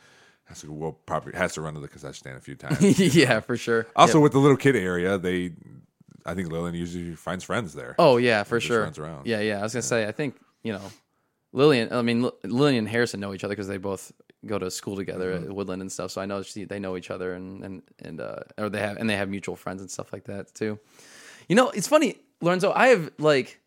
has 0.51 0.61
to 0.61 0.70
will 0.72 0.92
probably 0.92 1.32
has 1.32 1.55
to 1.55 1.62
run 1.62 1.72
to 1.74 1.80
the 1.80 1.88
concession 1.88 2.14
stand 2.14 2.36
a 2.36 2.40
few 2.40 2.55
times. 2.55 2.98
yeah, 3.14 3.40
for 3.40 3.57
sure. 3.57 3.86
also, 3.96 4.18
Yep. 4.18 4.22
with 4.24 4.32
the 4.32 4.38
little 4.38 4.57
kid 4.59 4.76
area, 4.76 5.16
they, 5.16 5.53
I 6.26 6.34
think 6.34 6.53
Lillian 6.53 6.74
usually 6.74 7.14
finds 7.16 7.42
friends 7.44 7.72
there. 7.74 7.94
oh 7.98 8.18
yeah, 8.18 8.42
for 8.42 8.61
sure. 8.61 8.82
runs 8.82 8.98
around. 8.98 9.26
Yeah, 9.26 9.40
yeah. 9.40 9.61
I 9.61 9.62
was 9.62 9.72
gonna 9.72 9.82
say, 9.82 10.07
I 10.07 10.12
think 10.12 10.36
you 10.62 10.72
know, 10.74 10.82
Lillian. 11.53 11.92
I 11.92 12.03
mean, 12.03 12.28
Lillian 12.44 12.78
and 12.80 12.88
Harrison 12.88 13.20
know 13.20 13.32
each 13.34 13.44
other 13.44 13.53
because 13.53 13.68
they 13.68 13.78
both 13.78 14.12
go 14.46 14.59
to 14.59 14.70
school 14.70 14.96
together 14.96 15.34
Mm-hmm. 15.34 15.51
at 15.51 15.55
Woodland 15.57 15.82
and 15.82 15.90
stuff. 15.92 16.11
So 16.12 16.20
I 16.20 16.26
know 16.26 16.42
she, 16.42 16.64
they 16.64 16.78
know 16.78 16.96
each 16.96 17.11
other 17.11 17.32
and 17.34 17.64
and 17.64 17.82
and 18.01 18.20
uh, 18.20 18.40
or 18.59 18.68
they 18.68 18.80
have 18.80 18.96
and 18.98 19.09
they 19.09 19.16
have 19.16 19.28
mutual 19.28 19.57
friends 19.57 19.80
and 19.80 19.90
stuff 19.90 20.12
like 20.12 20.24
that 20.24 20.55
too. 20.55 20.78
You 21.48 21.57
know, 21.57 21.70
it's 21.70 21.88
funny, 21.88 22.16
Lorenzo. 22.40 22.72
I 22.72 22.88
have 22.88 23.11
like. 23.18 23.59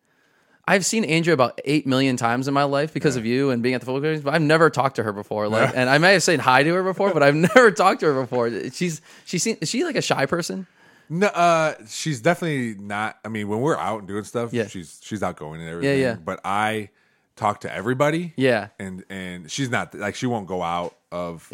I've 0.65 0.85
seen 0.85 1.03
Andrea 1.03 1.33
about 1.33 1.59
eight 1.65 1.85
million 1.85 2.15
times 2.15 2.47
in 2.47 2.53
my 2.53 2.63
life 2.63 2.93
because 2.93 3.15
of 3.17 3.25
you 3.25 3.49
and 3.49 3.61
being 3.61 3.75
at 3.75 3.81
the 3.81 3.85
football 3.85 4.01
games, 4.01 4.21
but 4.21 4.33
I've 4.33 4.41
never 4.41 4.69
talked 4.69 4.95
to 4.95 5.03
her 5.03 5.11
before. 5.11 5.49
Like, 5.49 5.73
and 5.75 5.89
I 5.89 5.97
may 5.97 6.13
have 6.13 6.23
said 6.23 6.39
hi 6.39 6.63
to 6.63 6.73
her 6.73 6.83
before, 6.83 7.13
but 7.13 7.21
I've 7.21 7.35
never 7.55 7.69
talked 7.71 7.99
to 7.99 8.13
her 8.13 8.21
before. 8.21 8.49
She's 8.71 9.01
she 9.25 9.37
is 9.37 9.69
she 9.69 9.83
like 9.83 9.95
a 9.97 10.01
shy 10.01 10.25
person? 10.25 10.65
No, 11.09 11.27
uh, 11.27 11.73
she's 11.87 12.21
definitely 12.21 12.81
not. 12.81 13.17
I 13.25 13.27
mean, 13.27 13.49
when 13.49 13.59
we're 13.59 13.77
out 13.77 13.99
and 13.99 14.07
doing 14.07 14.23
stuff, 14.23 14.53
Yeah. 14.53 14.67
she's 14.67 14.99
she's 15.03 15.21
outgoing 15.21 15.59
and 15.59 15.69
everything. 15.69 15.99
yeah. 15.99 16.11
yeah. 16.11 16.15
But 16.15 16.39
I 16.45 16.89
talk 17.35 17.61
to 17.61 17.73
everybody. 17.73 18.31
Yeah. 18.37 18.69
and 18.79 19.03
and 19.09 19.51
she's 19.51 19.69
not 19.69 19.93
like 19.93 20.15
she 20.15 20.27
won't 20.27 20.47
go 20.47 20.63
out 20.63 20.95
of, 21.11 21.51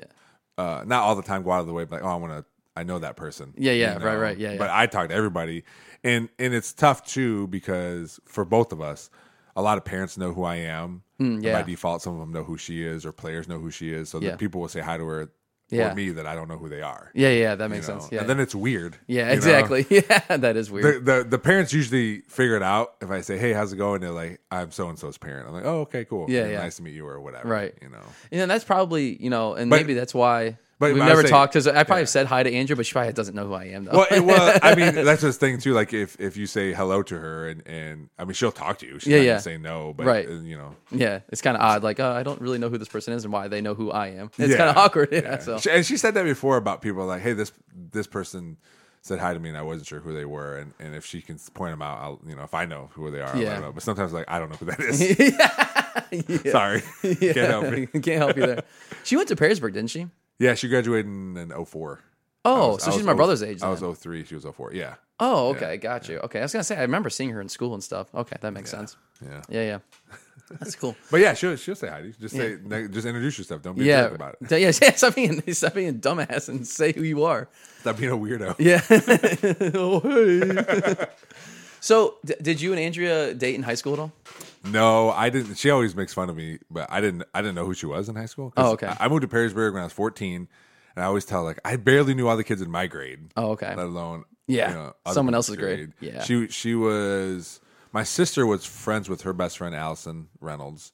uh, 0.59 0.83
not 0.85 1.01
all 1.03 1.15
the 1.15 1.23
time 1.23 1.41
go 1.41 1.51
out 1.51 1.61
of 1.61 1.67
the 1.67 1.73
way. 1.73 1.83
But 1.85 2.03
like, 2.03 2.03
oh, 2.03 2.13
I 2.13 2.15
want 2.15 2.33
to. 2.33 2.45
I 2.75 2.83
know 2.83 2.99
that 2.99 3.15
person. 3.17 3.53
Yeah, 3.57 3.73
yeah, 3.73 3.97
right, 3.97 4.15
right, 4.15 4.37
yeah, 4.37 4.55
But. 4.57 4.69
I 4.69 4.85
talk 4.85 5.09
to 5.09 5.15
everybody, 5.15 5.63
and 6.03 6.29
and 6.39 6.53
it's 6.53 6.71
tough 6.73 7.05
too 7.05 7.47
because 7.47 8.19
for 8.25 8.45
both 8.45 8.71
of 8.71 8.79
us, 8.81 9.09
a 9.55 9.61
lot 9.61 9.77
of 9.77 9.83
parents 9.85 10.17
know 10.17 10.33
who 10.33 10.43
I 10.43 10.55
am. 10.57 11.03
Mm, 11.19 11.43
yeah. 11.43 11.53
By 11.61 11.63
default, 11.63 12.01
some 12.01 12.13
of 12.13 12.19
them 12.19 12.31
know 12.31 12.43
who 12.43 12.57
she 12.57 12.83
is, 12.85 13.05
or 13.05 13.11
players 13.11 13.47
know 13.49 13.59
who 13.59 13.71
she 13.71 13.91
is. 13.91 14.09
So 14.09 14.21
Yeah. 14.21 14.31
that 14.31 14.39
people 14.39 14.61
will 14.61 14.69
say 14.69 14.79
hi 14.79 14.97
to 14.97 15.05
her 15.05 15.29
Yeah. 15.69 15.91
or 15.91 15.95
me 15.95 16.11
that 16.11 16.25
I 16.25 16.33
don't 16.35 16.47
know 16.47 16.57
who 16.57 16.69
they 16.69 16.81
are. 16.81 17.11
Yeah, 17.13 17.29
yeah, 17.29 17.55
that 17.55 17.65
you 17.65 17.69
makes 17.69 17.87
know? 17.89 17.99
sense. 17.99 18.11
Yeah, 18.13 18.21
And 18.21 18.29
then 18.29 18.39
it's 18.39 18.55
weird. 18.55 18.95
yeah, 19.07 19.23
you 19.23 19.25
know? 19.27 19.33
exactly. 19.33 19.85
Yeah, 19.89 20.37
that 20.37 20.55
is 20.55 20.71
weird. 20.71 21.05
the, 21.05 21.11
the 21.23 21.23
the 21.31 21.39
parents 21.39 21.73
usually 21.73 22.21
figure 22.29 22.55
it 22.55 22.63
out 22.63 22.95
if 23.01 23.11
I 23.11 23.19
say, 23.21 23.37
"Hey, 23.37 23.51
how's 23.51 23.73
it 23.73 23.77
going?" 23.77 23.99
They're 23.99 24.11
like, 24.11 24.39
"I'm 24.49 24.71
so 24.71 24.87
and 24.87 24.97
so's 24.97 25.17
parent." 25.17 25.47
I'm 25.47 25.53
like, 25.53 25.65
"Oh, 25.65 25.81
okay, 25.81 26.05
cool. 26.05 26.27
Yeah, 26.29 26.45
You 26.45 26.53
yeah. 26.53 26.59
Nice 26.59 26.77
to 26.77 26.83
meet 26.83 26.93
you, 26.93 27.05
or 27.05 27.19
whatever." 27.19 27.49
Right. 27.49 27.73
You 27.81 27.89
know. 27.89 28.03
And 28.31 28.49
that's 28.49 28.63
probably 28.63 29.21
you 29.21 29.29
know, 29.29 29.55
and 29.55 29.69
But- 29.69 29.77
maybe 29.81 29.95
that's 29.95 30.13
why 30.13 30.57
but 30.79 30.93
we've 30.93 31.03
never 31.03 31.21
say- 31.23 31.29
talked 31.29 31.53
because 31.53 31.67
I 31.67 31.83
probably 31.83 32.03
yeah. 32.03 32.05
said 32.05 32.25
hi 32.27 32.41
to 32.43 32.51
Andrea, 32.53 32.75
but 32.77 32.85
she 32.85 32.93
probably 32.93 33.11
doesn't 33.13 33.35
know 33.35 33.45
who 33.47 33.53
I 33.53 33.65
am 33.65 33.83
though. 33.85 33.91
Well, 33.97 34.07
it, 34.09 34.21
well, 34.21 34.59
I 34.63 34.75
mean, 34.75 34.95
that's 35.05 35.21
the 35.21 35.33
thing 35.33 35.59
too. 35.59 35.73
Like, 35.73 35.93
if 35.93 36.19
if 36.19 36.37
you 36.37 36.45
say 36.47 36.73
hello 36.73 37.03
to 37.03 37.19
her, 37.19 37.49
and 37.49 37.67
and 37.67 38.09
I 38.17 38.23
mean, 38.25 38.33
she'll 38.33 38.51
talk 38.51 38.79
to 38.79 38.85
you. 38.87 38.97
She's 38.99 39.07
Yeah, 39.11 39.19
yeah. 39.19 39.37
say 39.39 39.57
no, 39.57 39.93
but 39.95 40.05
Right. 40.05 40.27
uh, 40.27 40.33
you 40.35 40.57
know, 40.57 40.75
yeah, 40.91 41.19
it's 41.29 41.41
kind 41.41 41.57
of 41.57 41.61
odd. 41.61 41.83
Like, 41.83 41.99
oh, 41.99 42.11
I 42.11 42.23
don't 42.23 42.39
really 42.41 42.57
know 42.57 42.69
who 42.69 42.77
this 42.77 42.87
person 42.89 43.13
is 43.13 43.23
and 43.25 43.33
why 43.33 43.47
they 43.49 43.61
know 43.61 43.73
who 43.75 43.91
I 43.91 44.07
am. 44.07 44.31
It's 44.37 44.51
Yeah. 44.51 44.57
kind 44.57 44.69
of 44.69 44.77
awkward. 44.77 45.09
Yeah. 45.13 45.39
So 45.39 45.59
She- 45.59 45.69
and 45.69 45.85
she 45.85 45.97
said 45.97 46.13
that 46.13 46.23
before 46.23 46.55
about 46.57 46.81
people 46.81 47.05
like, 47.05 47.21
"Hey, 47.21 47.33
this 47.33 47.51
this 47.91 48.07
person." 48.07 48.57
Said 49.01 49.19
hi 49.19 49.33
to 49.33 49.39
me 49.39 49.47
and 49.47 49.57
I 49.57 49.61
wasn't 49.61 49.87
sure 49.87 50.01
who 50.01 50.13
they 50.13 50.25
were, 50.25 50.57
and, 50.57 50.73
and 50.77 50.93
if 50.93 51.05
she 51.05 51.21
can 51.21 51.39
point 51.53 51.71
them 51.71 51.81
out, 51.81 51.99
I'll 52.01 52.19
you 52.27 52.35
know 52.35 52.43
if 52.43 52.53
I 52.53 52.65
know 52.65 52.89
who 52.95 53.09
they 53.09 53.21
are, 53.21 53.27
I'll 53.29 53.35
let 53.35 53.41
Yeah. 53.43 53.59
know. 53.59 53.71
But 53.71 53.81
sometimes 53.81 54.11
like 54.11 54.25
I 54.27 54.39
don't 54.39 54.49
know 54.49 54.57
who 54.57 54.65
that 54.65 54.79
is. 56.41 56.51
Sorry, 56.51 56.83
yeah, 57.03 57.33
can't 57.33 57.47
help 57.49 57.63
it. 57.65 57.91
Can't 57.93 58.05
help 58.17 58.35
you 58.35 58.45
there. 58.45 58.63
She 59.05 59.15
went 59.15 59.29
to 59.29 59.37
Perrysburg, 59.37 59.71
didn't 59.73 59.89
she? 59.89 60.07
Yeah, 60.39 60.53
she 60.55 60.67
graduated 60.69 61.05
in, 61.05 61.37
in 61.37 61.65
04. 61.65 61.99
Oh, 62.45 62.73
was- 62.73 62.83
so 62.83 62.91
she's 62.91 63.03
my 63.03 63.11
oh- 63.11 63.15
brother's 63.15 63.43
age. 63.43 63.61
I 63.61 63.69
was 63.69 63.81
then. 63.81 63.93
03, 63.93 64.23
she 64.25 64.35
was 64.35 64.45
04. 64.45 64.73
Yeah. 64.73 64.95
Oh, 65.19 65.49
okay, 65.49 65.75
got 65.77 66.07
you. 66.07 66.19
Okay, 66.19 66.39
I 66.39 66.43
was 66.43 66.53
gonna 66.53 66.63
say 66.63 66.77
I 66.77 66.81
remember 66.83 67.09
seeing 67.09 67.29
her 67.31 67.41
in 67.41 67.49
school 67.49 67.73
and 67.73 67.83
stuff. 67.83 68.07
Okay, 68.15 68.37
that 68.39 68.51
makes 68.53 68.69
sense. 68.71 68.95
Yeah. 69.21 69.41
Yeah, 69.49 69.61
yeah, 69.63 69.79
that's 70.59 70.75
cool. 70.77 70.95
But 71.11 71.19
yeah, 71.19 71.33
she'll 71.33 71.57
she'll 71.57 71.75
say 71.75 71.89
hi. 71.89 71.99
to 71.99 72.07
you. 72.07 72.13
Just 72.21 72.35
say 72.37 72.55
just 72.87 73.05
introduce 73.05 73.37
yourself. 73.37 73.61
Don't 73.61 73.77
be 73.77 73.83
a 73.83 73.85
Yeah, 73.85 74.05
about 74.15 74.37
it. 74.39 74.51
yeah, 74.51 74.71
yeah. 74.81 74.95
Stop 74.95 75.15
being 75.15 75.41
stop 75.51 75.73
being 75.73 75.89
a 75.89 75.93
dumbass 75.93 76.47
and 76.47 76.65
say 76.65 76.93
who 76.93 77.03
you 77.03 77.25
are. 77.25 77.49
Stop 77.81 77.97
being 77.97 78.11
a 78.11 78.17
weirdo. 78.17 78.55
Yeah. 78.59 78.79
oh, 79.77 79.99
hey. 79.99 81.05
so, 81.81 82.15
d- 82.23 82.35
did 82.41 82.61
you 82.61 82.71
and 82.71 82.79
Andrea 82.79 83.33
date 83.33 83.55
in 83.55 83.63
high 83.63 83.75
school 83.75 83.91
at 83.91 83.99
all? 83.99 84.13
No, 84.63 85.09
I 85.11 85.29
didn't. 85.29 85.55
She 85.55 85.69
always 85.69 85.95
makes 85.95 86.13
fun 86.13 86.29
of 86.29 86.35
me, 86.35 86.59
but 86.69 86.91
I 86.91 87.01
didn't. 87.01 87.23
I 87.33 87.41
didn't 87.41 87.55
know 87.55 87.65
who 87.65 87.73
she 87.73 87.85
was 87.85 88.09
in 88.09 88.15
high 88.15 88.25
school. 88.25 88.53
Oh, 88.57 88.71
okay. 88.71 88.87
I 88.87 89.05
I 89.05 89.07
moved 89.07 89.21
to 89.21 89.27
Perrysburg 89.27 89.73
when 89.73 89.81
I 89.81 89.85
was 89.85 89.93
14, 89.93 90.47
and 90.95 91.03
I 91.03 91.07
always 91.07 91.25
tell 91.25 91.43
like 91.43 91.59
I 91.63 91.75
barely 91.77 92.13
knew 92.13 92.27
all 92.27 92.37
the 92.37 92.43
kids 92.43 92.61
in 92.61 92.69
my 92.69 92.87
grade. 92.87 93.31
Oh, 93.37 93.51
okay. 93.51 93.69
Let 93.75 93.85
alone 93.85 94.25
Yeah, 94.47 94.69
you 94.69 94.75
know, 94.75 94.93
someone 95.11 95.33
else's 95.35 95.55
grade. 95.55 95.93
Yeah. 95.99 96.23
she 96.23 96.47
she 96.47 96.75
was. 96.75 97.59
My 97.91 98.03
sister 98.03 98.45
was 98.45 98.65
friends 98.65 99.09
with 99.09 99.21
her 99.21 99.33
best 99.33 99.57
friend 99.57 99.73
Allison 99.73 100.27
Reynolds, 100.41 100.91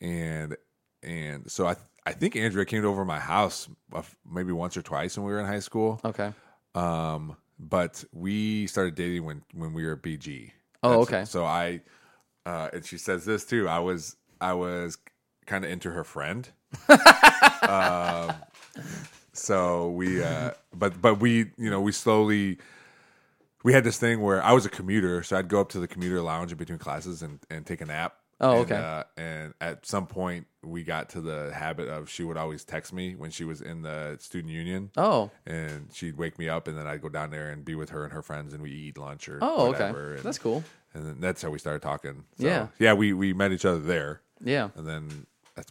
and 0.00 0.56
and 1.02 1.50
so 1.50 1.66
I 1.66 1.76
I 2.06 2.12
think 2.12 2.36
Andrea 2.36 2.64
came 2.64 2.84
over 2.84 3.04
my 3.04 3.20
house 3.20 3.68
uh, 3.92 4.02
maybe 4.30 4.52
once 4.52 4.76
or 4.76 4.82
twice 4.82 5.16
when 5.16 5.26
we 5.26 5.32
were 5.32 5.40
in 5.40 5.46
high 5.46 5.60
school. 5.60 6.00
Okay. 6.04 6.32
Um, 6.74 7.36
but 7.58 8.02
we 8.12 8.66
started 8.66 8.94
dating 8.94 9.24
when 9.24 9.42
when 9.54 9.72
we 9.74 9.84
were 9.86 9.92
at 9.92 10.02
BG. 10.02 10.50
Oh, 10.82 10.90
That's- 10.90 11.08
okay. 11.08 11.24
So 11.24 11.44
I, 11.44 11.80
uh, 12.46 12.68
and 12.72 12.84
she 12.84 12.98
says 12.98 13.24
this 13.24 13.44
too. 13.44 13.68
I 13.68 13.78
was 13.78 14.16
I 14.40 14.52
was 14.54 14.98
kind 15.46 15.64
of 15.64 15.70
into 15.70 15.90
her 15.90 16.04
friend. 16.04 16.48
um, 17.62 18.32
so 19.32 19.90
we, 19.90 20.22
uh, 20.22 20.52
but 20.74 21.00
but 21.00 21.20
we, 21.20 21.50
you 21.56 21.70
know, 21.70 21.80
we 21.80 21.92
slowly. 21.92 22.58
We 23.62 23.72
had 23.72 23.82
this 23.82 23.96
thing 23.98 24.20
where 24.20 24.42
I 24.42 24.52
was 24.52 24.66
a 24.66 24.68
commuter, 24.68 25.22
so 25.22 25.38
I'd 25.38 25.48
go 25.48 25.58
up 25.58 25.70
to 25.70 25.80
the 25.80 25.88
commuter 25.88 26.20
lounge 26.20 26.52
in 26.52 26.58
between 26.58 26.78
classes 26.78 27.22
and, 27.22 27.38
and 27.48 27.64
take 27.64 27.80
a 27.80 27.86
nap. 27.86 28.14
Oh, 28.38 28.60
And, 28.60 28.60
okay. 28.70 28.74
uh, 28.76 29.04
and 29.16 29.54
at 29.58 29.86
some 29.86 30.06
point, 30.06 30.46
we 30.62 30.82
got 30.84 31.08
to 31.10 31.22
the 31.22 31.50
habit 31.54 31.88
of 31.88 32.10
she 32.10 32.24
would 32.24 32.36
always 32.36 32.62
text 32.62 32.92
me 32.92 33.14
when 33.14 33.30
she 33.30 33.42
was 33.44 33.62
in 33.62 33.80
the 33.80 34.18
student 34.20 34.52
union 34.52 34.90
Oh. 34.98 35.30
and 35.46 35.88
she'd 35.94 36.18
wake 36.18 36.38
me 36.38 36.46
up, 36.46 36.68
and 36.68 36.76
then 36.76 36.86
I'd 36.86 37.00
go 37.00 37.08
down 37.08 37.30
there 37.30 37.48
and 37.48 37.64
be 37.64 37.74
with 37.74 37.88
her 37.88 38.04
and 38.04 38.12
her 38.12 38.20
friends, 38.20 38.52
and 38.52 38.62
we 38.62 38.70
eat 38.70 38.98
lunch 38.98 39.30
or 39.30 39.38
Oh, 39.40 39.70
whatever. 39.70 40.08
okay. 40.08 40.14
And, 40.16 40.22
That's 40.24 40.38
cool. 40.38 40.62
And 40.94 41.04
then 41.06 41.16
that's 41.20 41.42
how 41.42 41.50
we 41.50 41.58
started 41.58 41.82
talking. 41.82 42.24
So, 42.38 42.46
Yeah. 42.46 42.68
yeah. 42.78 42.92
We 42.92 43.12
we 43.12 43.32
met 43.32 43.50
each 43.52 43.64
other 43.64 43.80
there, 43.80 44.20
Yeah. 44.42 44.68
and 44.76 44.86
then 44.86 45.26
that's. 45.56 45.70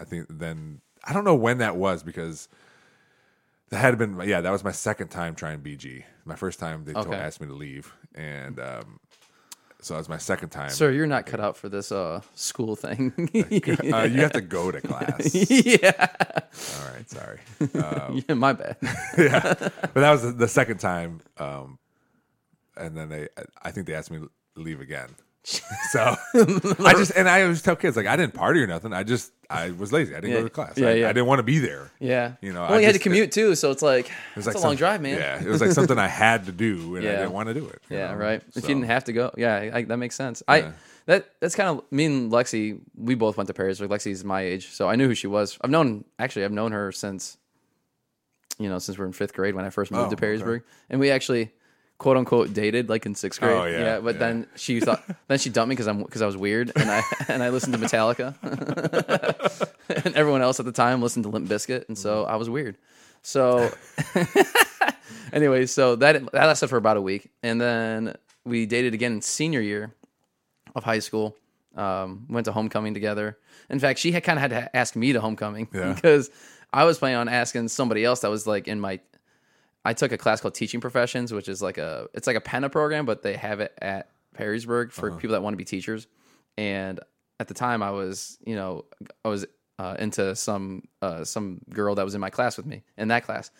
I 0.00 0.04
think 0.04 0.26
then 0.28 0.80
I 1.04 1.12
don't 1.12 1.24
know 1.24 1.36
when 1.36 1.58
that 1.58 1.76
was 1.76 2.02
because 2.02 2.48
that 3.70 3.78
had 3.78 3.96
been 3.96 4.20
yeah 4.24 4.40
that 4.40 4.50
was 4.50 4.64
my 4.64 4.72
second 4.72 5.08
time 5.08 5.34
trying 5.34 5.60
BG. 5.60 6.04
My 6.24 6.34
first 6.36 6.58
time 6.58 6.84
they 6.84 6.92
told, 6.92 7.06
Okay. 7.08 7.16
asked 7.16 7.40
me 7.40 7.46
to 7.46 7.54
leave, 7.54 7.92
and 8.14 8.58
um, 8.58 8.98
so 9.80 9.94
that 9.94 9.98
was 9.98 10.08
my 10.08 10.18
second 10.18 10.48
time. 10.48 10.70
Sir, 10.70 10.90
you're 10.90 11.06
not 11.06 11.26
cut 11.26 11.38
out 11.40 11.56
for 11.56 11.68
this 11.68 11.92
uh 11.92 12.20
school 12.34 12.74
thing. 12.74 13.12
uh, 13.34 14.02
you 14.02 14.20
have 14.20 14.32
to 14.32 14.40
go 14.40 14.70
to 14.72 14.80
class. 14.80 15.32
yeah. 15.50 16.08
All 16.80 16.92
right, 16.92 17.08
sorry. 17.08 17.38
Uh, 17.74 18.20
yeah. 18.28 18.34
My 18.34 18.52
bad. 18.52 18.76
yeah, 19.18 19.54
but 19.54 19.94
that 19.94 20.10
was 20.10 20.22
the, 20.22 20.32
the 20.32 20.48
second 20.48 20.78
time. 20.78 21.20
Um, 21.38 21.78
and 22.76 22.96
then 22.96 23.08
they, 23.08 23.28
I 23.62 23.70
think 23.70 23.86
they 23.86 23.94
asked 23.94 24.10
me 24.10 24.18
to 24.18 24.30
leave 24.56 24.80
again. 24.80 25.08
So 25.90 26.00
I 26.32 26.94
just 26.94 27.12
and 27.14 27.28
I 27.28 27.42
always 27.42 27.60
tell 27.60 27.76
kids 27.76 27.96
like 27.98 28.06
I 28.06 28.16
didn't 28.16 28.32
party 28.32 28.60
or 28.62 28.66
nothing. 28.66 28.94
I 28.94 29.02
just 29.02 29.30
I 29.50 29.72
was 29.72 29.92
lazy. 29.92 30.12
I 30.16 30.20
didn't 30.20 30.30
Yeah. 30.32 30.38
go 30.38 30.44
to 30.44 30.50
class. 30.50 30.78
Yeah, 30.78 30.88
I, 30.88 30.92
yeah. 30.94 31.08
I 31.10 31.12
didn't 31.12 31.26
want 31.26 31.38
to 31.40 31.42
be 31.42 31.58
there. 31.58 31.90
Yeah. 32.00 32.32
You 32.40 32.54
know, 32.54 32.62
Well, 32.62 32.72
I 32.72 32.78
you 32.78 32.86
had 32.86 32.92
to 32.92 32.98
just- 32.98 33.02
commute 33.02 33.30
too, 33.30 33.54
so 33.54 33.70
it's 33.70 33.82
like 33.82 34.06
It 34.06 34.12
it's 34.36 34.46
was 34.46 34.54
a 34.56 34.58
long 34.66 34.74
drive, 34.76 35.02
man. 35.02 35.18
Yeah, 35.18 35.42
it 35.42 35.46
was 35.46 35.60
like 35.60 35.72
something 35.78 35.98
I 35.98 36.08
had 36.08 36.46
to 36.46 36.52
do, 36.52 36.96
and 36.96 37.06
I 37.06 37.10
didn't 37.16 37.32
want 37.32 37.48
to 37.48 37.54
do 37.54 37.66
it. 37.68 37.82
Yeah, 37.90 38.12
know? 38.12 38.16
right. 38.16 38.42
If 38.56 38.62
you 38.62 38.68
didn't 38.68 38.84
have 38.84 39.04
to 39.04 39.12
go, 39.12 39.32
yeah, 39.36 39.70
I, 39.74 39.82
that 39.82 39.98
makes 39.98 40.14
sense. 40.16 40.42
I 40.48 40.72
that 41.06 41.26
that's 41.40 41.54
kind 41.54 41.68
of 41.68 41.84
me 41.92 42.06
and 42.06 42.32
Lexi. 42.32 42.80
We 42.96 43.14
both 43.14 43.36
went 43.36 43.48
to 43.48 43.52
Perrysburg. 43.54 43.88
Lexi's 43.88 44.24
my 44.24 44.40
age, 44.40 44.68
so 44.70 44.88
I 44.88 44.96
knew 44.96 45.08
who 45.08 45.14
she 45.14 45.26
was. 45.26 45.58
I've 45.60 45.70
known 45.70 46.06
actually, 46.18 46.46
I've 46.46 46.52
known 46.52 46.72
her 46.72 46.90
since 46.90 47.36
you 48.58 48.70
know 48.70 48.78
since 48.78 48.96
we 48.96 49.02
we're 49.02 49.08
in 49.08 49.12
fifth 49.12 49.34
grade 49.34 49.54
when 49.54 49.66
I 49.66 49.70
first 49.70 49.90
moved 49.90 50.06
Oh, 50.06 50.16
to 50.16 50.16
okay. 50.16 50.26
Perrysburg, 50.42 50.62
and 50.88 51.00
we 51.00 51.10
actually 51.10 51.52
quote 52.04 52.18
unquote 52.18 52.52
dated 52.52 52.90
like 52.90 53.06
in 53.06 53.14
sixth 53.14 53.40
grade. 53.40 53.56
Oh, 53.56 53.64
yeah, 53.64 53.98
but 53.98 54.16
yeah. 54.16 54.18
then 54.18 54.46
she 54.56 54.78
thought 54.78 55.02
then 55.28 55.38
she 55.38 55.48
dumped 55.48 55.70
me 55.70 55.72
because 55.72 55.86
I'm 55.86 56.02
because 56.02 56.20
I 56.20 56.26
was 56.26 56.36
weird 56.36 56.70
and 56.76 56.90
I 56.90 57.02
and 57.28 57.42
I 57.42 57.48
listened 57.48 57.72
to 57.72 57.78
Metallica, 57.78 58.34
and 60.04 60.14
everyone 60.14 60.42
else 60.42 60.60
at 60.60 60.66
the 60.66 60.72
time 60.72 61.00
listened 61.00 61.22
to 61.24 61.30
Limp 61.30 61.48
Bizkit, 61.48 61.88
and 61.88 61.96
so 61.96 62.24
I 62.24 62.36
was 62.36 62.50
weird. 62.50 62.76
So 63.22 63.70
anyway, 65.32 65.64
so 65.64 65.96
that 65.96 66.30
that 66.32 66.46
lasted 66.46 66.68
for 66.68 66.76
about 66.76 66.98
a 66.98 67.00
week, 67.00 67.30
and 67.42 67.58
then 67.58 68.16
we 68.44 68.66
dated 68.66 68.92
again 68.92 69.12
in 69.12 69.22
senior 69.22 69.62
year 69.62 69.94
of 70.74 70.84
high 70.84 70.98
school. 70.98 71.34
Um, 71.74 72.26
went 72.28 72.44
to 72.44 72.52
homecoming 72.52 72.92
together. 72.94 73.36
In 73.68 73.80
fact, 73.80 73.98
she 73.98 74.12
had 74.12 74.22
kind 74.22 74.38
of 74.38 74.42
had 74.42 74.50
to 74.50 74.76
ask 74.76 74.94
me 74.94 75.12
to 75.14 75.20
homecoming 75.20 75.66
Yeah. 75.72 75.92
because 75.94 76.30
I 76.72 76.84
was 76.84 76.98
planning 76.98 77.16
on 77.16 77.28
asking 77.28 77.66
somebody 77.68 78.04
else 78.04 78.20
that 78.20 78.30
was 78.30 78.46
like 78.46 78.68
in 78.68 78.78
my. 78.78 79.00
I 79.84 79.92
took 79.92 80.12
a 80.12 80.18
class 80.18 80.40
called 80.40 80.54
Teaching 80.54 80.80
Professions, 80.80 81.32
which 81.32 81.48
is 81.48 81.60
like 81.62 81.78
a 81.78 82.08
it's 82.14 82.26
like 82.26 82.36
a 82.36 82.40
Penta 82.40 82.70
program, 82.70 83.04
but 83.06 83.22
they 83.22 83.36
have 83.36 83.60
it 83.60 83.72
at 83.80 84.10
Perrysburg 84.36 84.92
for 84.92 85.10
people 85.18 85.32
that 85.32 85.42
want 85.42 85.54
to 85.54 85.58
be 85.58 85.64
teachers. 85.64 86.06
And 86.56 87.00
at 87.40 87.48
the 87.48 87.54
time, 87.54 87.82
I 87.82 87.90
was 87.90 88.38
you 88.46 88.54
know 88.56 88.84
I 89.24 89.28
was 89.28 89.44
uh, 89.78 89.96
into 89.98 90.34
some 90.36 90.82
uh, 91.02 91.24
some 91.24 91.60
girl 91.70 91.94
that 91.96 92.04
was 92.04 92.14
in 92.14 92.20
my 92.20 92.30
class 92.30 92.56
with 92.56 92.66
me 92.66 92.82
in 92.96 93.08
that 93.08 93.24
class. 93.24 93.50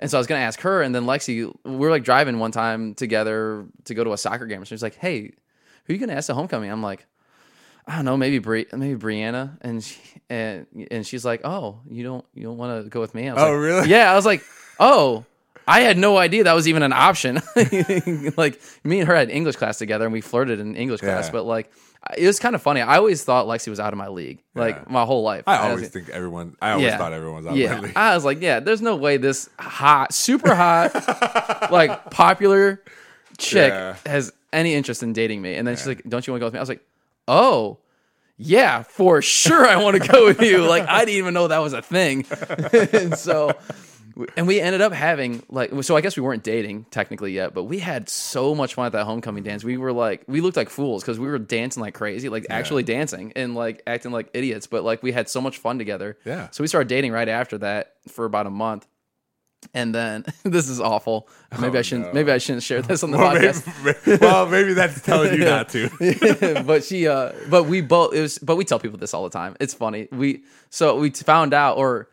And 0.00 0.10
so 0.10 0.16
I 0.16 0.20
was 0.20 0.26
gonna 0.26 0.40
ask 0.40 0.60
her, 0.60 0.82
and 0.82 0.94
then 0.94 1.04
Lexi, 1.04 1.52
we 1.64 1.76
were 1.76 1.90
like 1.90 2.04
driving 2.04 2.38
one 2.38 2.52
time 2.52 2.94
together 2.94 3.66
to 3.84 3.94
go 3.94 4.04
to 4.04 4.12
a 4.12 4.18
soccer 4.18 4.46
game. 4.46 4.64
So 4.64 4.74
she's 4.74 4.82
like, 4.82 4.94
"Hey, 4.96 5.22
who 5.22 5.92
are 5.92 5.92
you 5.92 5.98
gonna 5.98 6.14
ask 6.14 6.26
to 6.28 6.34
homecoming?" 6.34 6.70
I'm 6.70 6.82
like, 6.82 7.06
"I 7.86 7.96
don't 7.96 8.04
know, 8.04 8.16
maybe 8.16 8.38
Bri- 8.38 8.66
maybe 8.72 8.98
Brianna." 8.98 9.58
And 9.60 9.82
she, 9.84 10.00
and 10.30 10.66
and 10.90 11.06
she's 11.06 11.24
like, 11.24 11.42
"Oh, 11.44 11.80
you 11.90 12.02
don't 12.04 12.24
you 12.32 12.44
don't 12.44 12.56
want 12.56 12.84
to 12.84 12.88
go 12.88 13.00
with 13.00 13.14
me?" 13.14 13.28
I 13.28 13.34
was 13.34 13.42
Oh, 13.42 13.50
like, 13.52 13.60
really? 13.60 13.88
Yeah. 13.90 14.10
I 14.12 14.14
was 14.16 14.26
like, 14.26 14.42
"Oh." 14.80 15.24
I 15.66 15.80
had 15.80 15.98
no 15.98 16.16
idea 16.16 16.44
that 16.44 16.54
was 16.54 16.68
even 16.68 16.82
an 16.82 16.92
option. 16.92 17.40
like 18.36 18.60
me 18.84 19.00
and 19.00 19.08
her 19.08 19.14
had 19.14 19.30
English 19.30 19.56
class 19.56 19.78
together, 19.78 20.04
and 20.04 20.12
we 20.12 20.20
flirted 20.20 20.60
in 20.60 20.76
English 20.76 21.00
class. 21.00 21.26
Yeah. 21.26 21.32
But 21.32 21.44
like, 21.44 21.72
it 22.16 22.26
was 22.26 22.38
kind 22.38 22.54
of 22.54 22.62
funny. 22.62 22.80
I 22.80 22.96
always 22.96 23.22
thought 23.24 23.46
Lexi 23.46 23.68
was 23.68 23.80
out 23.80 23.92
of 23.92 23.98
my 23.98 24.08
league, 24.08 24.42
like 24.54 24.76
Yeah. 24.76 24.84
my 24.88 25.04
whole 25.04 25.22
life. 25.22 25.44
I 25.46 25.68
always 25.68 25.88
think 25.88 26.08
everyone. 26.08 26.56
I 26.62 26.72
always 26.72 26.94
thought 26.94 27.12
everyone 27.12 27.44
was 27.44 27.46
out 27.46 27.56
yeah. 27.56 27.72
of 27.72 27.80
my 27.80 27.86
league. 27.88 27.96
I 27.96 28.14
was 28.14 28.24
like, 28.24 28.40
yeah, 28.40 28.60
there's 28.60 28.80
no 28.82 28.96
way 28.96 29.16
this 29.16 29.50
hot, 29.58 30.14
super 30.14 30.54
hot, 30.54 31.70
like 31.70 32.10
popular 32.10 32.82
chick 33.36 33.70
Yeah. 33.72 33.96
has 34.06 34.32
any 34.52 34.74
interest 34.74 35.02
in 35.02 35.12
dating 35.12 35.42
me. 35.42 35.54
And 35.54 35.66
then 35.66 35.76
she's 35.76 35.86
like, 35.86 36.02
don't 36.08 36.26
you 36.26 36.32
want 36.32 36.40
to 36.40 36.42
go 36.42 36.46
with 36.46 36.54
me? 36.54 36.58
I 36.58 36.62
was 36.62 36.68
like, 36.68 36.84
oh, 37.26 37.78
yeah, 38.38 38.84
for 38.84 39.20
sure. 39.20 39.66
I 39.66 39.76
want 39.82 40.00
to 40.00 40.08
go 40.08 40.24
with 40.24 40.40
you. 40.40 40.64
Like, 40.64 40.86
I 40.88 41.00
didn't 41.04 41.18
even 41.18 41.34
know 41.34 41.48
that 41.48 41.58
was 41.58 41.72
a 41.72 41.82
thing. 41.82 42.24
and 42.92 43.18
so, 43.18 43.52
and 44.36 44.46
we 44.46 44.60
ended 44.60 44.80
up 44.80 44.92
having 44.92 45.42
like, 45.48 45.70
so 45.82 45.96
I 45.96 46.00
guess 46.00 46.16
we 46.16 46.22
weren't 46.22 46.42
dating 46.42 46.86
technically 46.90 47.32
yet, 47.32 47.54
but 47.54 47.64
we 47.64 47.78
had 47.78 48.08
so 48.08 48.54
much 48.54 48.74
fun 48.74 48.86
at 48.86 48.92
that 48.92 49.04
homecoming 49.04 49.42
dance. 49.44 49.62
We 49.64 49.76
were 49.76 49.92
like, 49.92 50.22
we 50.26 50.40
looked 50.40 50.56
like 50.56 50.70
fools 50.70 51.02
because 51.02 51.18
we 51.18 51.26
were 51.28 51.38
dancing 51.38 51.80
like 51.82 51.94
crazy, 51.94 52.28
like 52.28 52.46
actually 52.50 52.82
dancing 52.82 53.32
and 53.36 53.54
like 53.54 53.82
acting 53.86 54.10
like 54.12 54.28
idiots. 54.34 54.66
But 54.66 54.84
like, 54.84 55.02
we 55.02 55.12
had 55.12 55.28
so 55.28 55.40
much 55.40 55.58
fun 55.58 55.78
together. 55.78 56.18
Yeah. 56.24 56.48
So 56.50 56.62
we 56.64 56.68
started 56.68 56.88
dating 56.88 57.12
right 57.12 57.28
after 57.28 57.58
that 57.58 57.94
for 58.08 58.24
about 58.24 58.46
a 58.46 58.50
month. 58.50 58.86
And 59.74 59.92
then 59.94 60.24
this 60.44 60.68
is 60.68 60.80
awful. 60.80 61.28
Maybe 61.60 61.76
Oh, 61.76 61.80
I 61.80 61.82
shouldn't. 61.82 62.08
no. 62.08 62.12
Maybe 62.14 62.30
I 62.30 62.38
shouldn't 62.38 62.62
share 62.62 62.80
this 62.80 63.02
on 63.02 63.10
the 63.10 63.18
Well, 63.18 63.34
podcast. 63.34 63.84
maybe, 64.06 64.18
well, 64.24 64.46
maybe 64.46 64.72
that's 64.72 65.00
telling 65.02 65.32
you 65.34 65.44
not 65.44 65.68
to. 65.70 66.62
but 66.64 66.84
she 66.84 67.08
uh 67.08 67.32
but 67.50 67.64
we 67.64 67.80
both 67.80 68.14
it 68.14 68.20
was 68.20 68.38
but 68.38 68.54
we 68.56 68.64
tell 68.64 68.78
people 68.78 68.98
this 68.98 69.12
all 69.14 69.24
the 69.24 69.30
time 69.30 69.56
it's 69.58 69.74
funny 69.74 70.06
we 70.12 70.44
so 70.70 70.96
we 70.98 71.10
found 71.10 71.54
out 71.54 71.76
or 71.76 72.08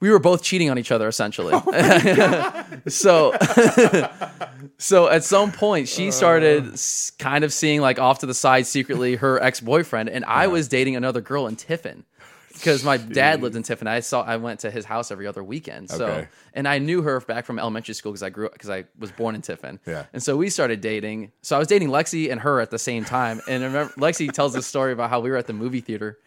we 0.00 0.10
were 0.10 0.18
both 0.18 0.42
cheating 0.42 0.70
on 0.70 0.78
each 0.78 0.90
other 0.92 1.08
essentially 1.08 1.52
so 2.88 3.32
so 4.78 5.08
at 5.08 5.24
some 5.24 5.52
point 5.52 5.88
she 5.88 6.10
started 6.10 6.72
s- 6.74 7.12
kind 7.18 7.44
of 7.44 7.52
seeing 7.52 7.80
like 7.80 7.98
off 7.98 8.20
to 8.20 8.26
the 8.26 8.34
side 8.34 8.66
secretly 8.66 9.16
her 9.16 9.42
ex-boyfriend 9.42 10.08
and 10.08 10.24
i 10.24 10.46
was 10.46 10.68
dating 10.68 10.96
another 10.96 11.20
girl 11.20 11.46
in 11.46 11.56
tiffin 11.56 12.04
because 12.52 12.82
my 12.82 12.96
dad 12.96 13.40
lived 13.40 13.54
in 13.54 13.62
Tiffin. 13.62 13.86
I 13.86 14.00
saw 14.00 14.22
I 14.22 14.36
went 14.36 14.58
to 14.60 14.70
his 14.72 14.84
house 14.84 15.12
every 15.12 15.28
other 15.28 15.44
weekend. 15.44 15.90
So 15.90 16.06
Okay. 16.06 16.28
and 16.54 16.66
I 16.66 16.78
knew 16.80 17.02
her 17.02 17.20
back 17.20 17.44
from 17.44 17.56
elementary 17.60 17.94
school 17.94 18.10
because 18.10 18.24
I 18.24 18.30
grew 18.30 18.46
up 18.46 18.52
because 18.52 18.68
I 18.68 18.84
was 18.98 19.12
born 19.12 19.36
in 19.36 19.42
Tiffin. 19.42 19.78
Yeah. 19.86 20.06
And 20.12 20.20
so 20.20 20.36
we 20.36 20.50
started 20.50 20.80
dating. 20.80 21.30
So 21.40 21.54
I 21.54 21.60
was 21.60 21.68
dating 21.68 21.90
Lexi 21.90 22.32
and 22.32 22.40
her 22.40 22.60
at 22.60 22.72
the 22.72 22.78
same 22.80 23.04
time. 23.04 23.40
And 23.46 23.62
I 23.62 23.66
remember 23.68 23.92
Lexi 23.94 24.32
tells 24.32 24.54
this 24.54 24.66
story 24.66 24.92
about 24.92 25.08
how 25.08 25.20
we 25.20 25.30
were 25.30 25.36
at 25.36 25.46
the 25.46 25.52
movie 25.52 25.80
theater 25.80 26.18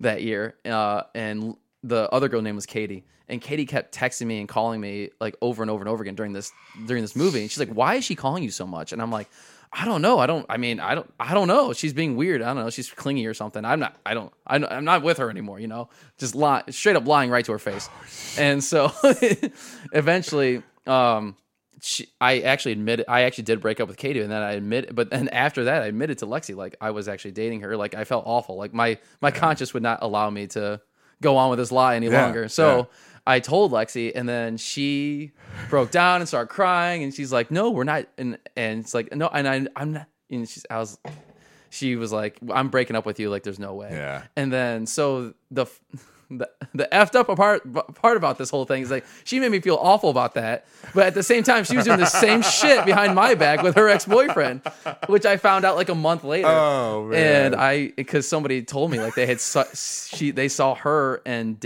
that 0.00 0.24
year, 0.24 0.56
uh, 0.64 1.02
and 1.14 1.56
the 1.84 2.10
other 2.10 2.28
girl 2.28 2.42
name 2.42 2.56
was 2.56 2.66
Katie. 2.66 3.04
And 3.28 3.40
Katie 3.40 3.66
kept 3.66 3.94
texting 3.94 4.26
me 4.26 4.40
and 4.40 4.48
calling 4.48 4.80
me 4.80 5.10
like 5.20 5.36
over 5.40 5.62
and 5.62 5.70
over 5.70 5.82
and 5.82 5.88
over 5.88 6.02
again 6.02 6.14
during 6.14 6.32
this 6.32 6.52
during 6.86 7.02
this 7.02 7.16
movie. 7.16 7.40
And 7.42 7.50
she's 7.50 7.58
like, 7.58 7.70
"Why 7.70 7.96
is 7.96 8.04
she 8.04 8.14
calling 8.14 8.42
you 8.42 8.50
so 8.50 8.66
much?" 8.66 8.92
And 8.92 9.02
I'm 9.02 9.10
like, 9.10 9.28
"I 9.72 9.84
don't 9.84 10.00
know. 10.02 10.18
I 10.18 10.26
don't. 10.26 10.46
I 10.48 10.56
mean, 10.58 10.78
I 10.80 10.94
don't. 10.94 11.12
I 11.18 11.34
don't 11.34 11.48
know. 11.48 11.72
She's 11.72 11.92
being 11.92 12.16
weird. 12.16 12.40
I 12.42 12.54
don't 12.54 12.64
know. 12.64 12.70
She's 12.70 12.88
clingy 12.90 13.26
or 13.26 13.34
something. 13.34 13.64
I'm 13.64 13.80
not. 13.80 13.96
I 14.06 14.14
don't. 14.14 14.32
I'm 14.46 14.84
not 14.84 15.02
with 15.02 15.18
her 15.18 15.28
anymore. 15.30 15.58
You 15.58 15.66
know, 15.68 15.88
just 16.18 16.34
lie, 16.34 16.62
straight 16.70 16.96
up 16.96 17.06
lying 17.06 17.30
right 17.30 17.44
to 17.44 17.52
her 17.52 17.58
face. 17.58 17.88
And 18.38 18.62
so 18.62 18.92
eventually, 19.92 20.62
um, 20.86 21.36
she, 21.80 22.08
I 22.20 22.40
actually 22.40 22.72
admitted 22.72 23.06
I 23.08 23.22
actually 23.22 23.44
did 23.44 23.60
break 23.60 23.80
up 23.80 23.88
with 23.88 23.96
Katie, 23.96 24.20
and 24.20 24.30
then 24.30 24.42
I 24.42 24.52
admit, 24.52 24.94
but 24.94 25.10
then 25.10 25.28
after 25.28 25.64
that, 25.64 25.82
I 25.82 25.86
admitted 25.86 26.18
to 26.18 26.26
Lexi 26.26 26.54
like 26.56 26.76
I 26.80 26.90
was 26.90 27.08
actually 27.08 27.32
dating 27.32 27.60
her. 27.62 27.76
Like 27.76 27.94
I 27.94 28.04
felt 28.04 28.24
awful. 28.26 28.56
Like 28.56 28.72
my 28.72 28.98
my 29.20 29.30
conscience 29.30 29.74
would 29.74 29.82
not 29.82 29.98
allow 30.02 30.30
me 30.30 30.46
to 30.48 30.80
go 31.22 31.36
on 31.36 31.50
with 31.50 31.58
this 31.58 31.72
lie 31.72 31.96
any 31.96 32.08
Yeah, 32.08 32.24
longer. 32.24 32.48
So 32.48 32.76
yeah. 32.76 32.84
I 33.26 33.40
told 33.40 33.72
Lexi, 33.72 34.12
and 34.14 34.28
then 34.28 34.56
she 34.56 35.32
broke 35.68 35.90
down 35.90 36.20
and 36.20 36.28
started 36.28 36.48
crying, 36.48 37.02
and 37.02 37.12
she's 37.12 37.32
like, 37.32 37.50
"No, 37.50 37.70
we're 37.70 37.84
not." 37.84 38.06
And 38.16 38.38
and 38.56 38.80
it's 38.80 38.94
like, 38.94 39.14
"No," 39.14 39.28
and 39.28 39.48
I 39.48 39.66
I'm 39.74 39.92
not. 39.92 40.06
And 40.30 40.48
she's 40.48 40.64
I 40.70 40.78
was. 40.78 40.98
She 41.70 41.96
was 41.96 42.12
like, 42.12 42.38
"I'm 42.52 42.68
breaking 42.68 42.94
up 42.94 43.04
with 43.04 43.18
you." 43.18 43.28
Like, 43.28 43.42
there's 43.42 43.58
no 43.58 43.74
way. 43.74 43.88
Yeah. 43.90 44.22
And 44.36 44.52
then 44.52 44.86
so 44.86 45.34
the 45.50 45.66
the 46.30 46.48
the 46.74 46.88
effed 46.92 47.14
up 47.14 47.34
part 47.36 47.62
part 47.94 48.16
about 48.16 48.38
this 48.38 48.50
whole 48.50 48.64
thing 48.64 48.82
is 48.82 48.90
like 48.90 49.04
she 49.24 49.38
made 49.38 49.50
me 49.50 49.60
feel 49.60 49.76
awful 49.80 50.10
about 50.10 50.34
that, 50.34 50.66
but 50.94 51.06
at 51.06 51.14
the 51.14 51.22
same 51.22 51.42
time 51.42 51.64
she 51.64 51.76
was 51.76 51.84
doing 51.84 51.98
the 52.00 52.06
same 52.06 52.42
shit 52.42 52.84
behind 52.84 53.14
my 53.14 53.34
back 53.34 53.62
with 53.62 53.74
her 53.76 53.88
ex 53.88 54.04
boyfriend, 54.04 54.62
which 55.06 55.24
I 55.26 55.36
found 55.36 55.64
out 55.64 55.76
like 55.76 55.88
a 55.88 55.94
month 55.94 56.24
later. 56.24 56.48
Oh, 56.48 57.06
man. 57.06 57.46
And 57.46 57.56
I 57.56 57.88
because 57.88 58.28
somebody 58.28 58.62
told 58.62 58.90
me 58.90 59.00
like 59.00 59.14
they 59.14 59.26
had 59.26 59.40
saw, 59.40 59.64
she 59.74 60.30
they 60.30 60.48
saw 60.48 60.74
her 60.76 61.22
and 61.26 61.64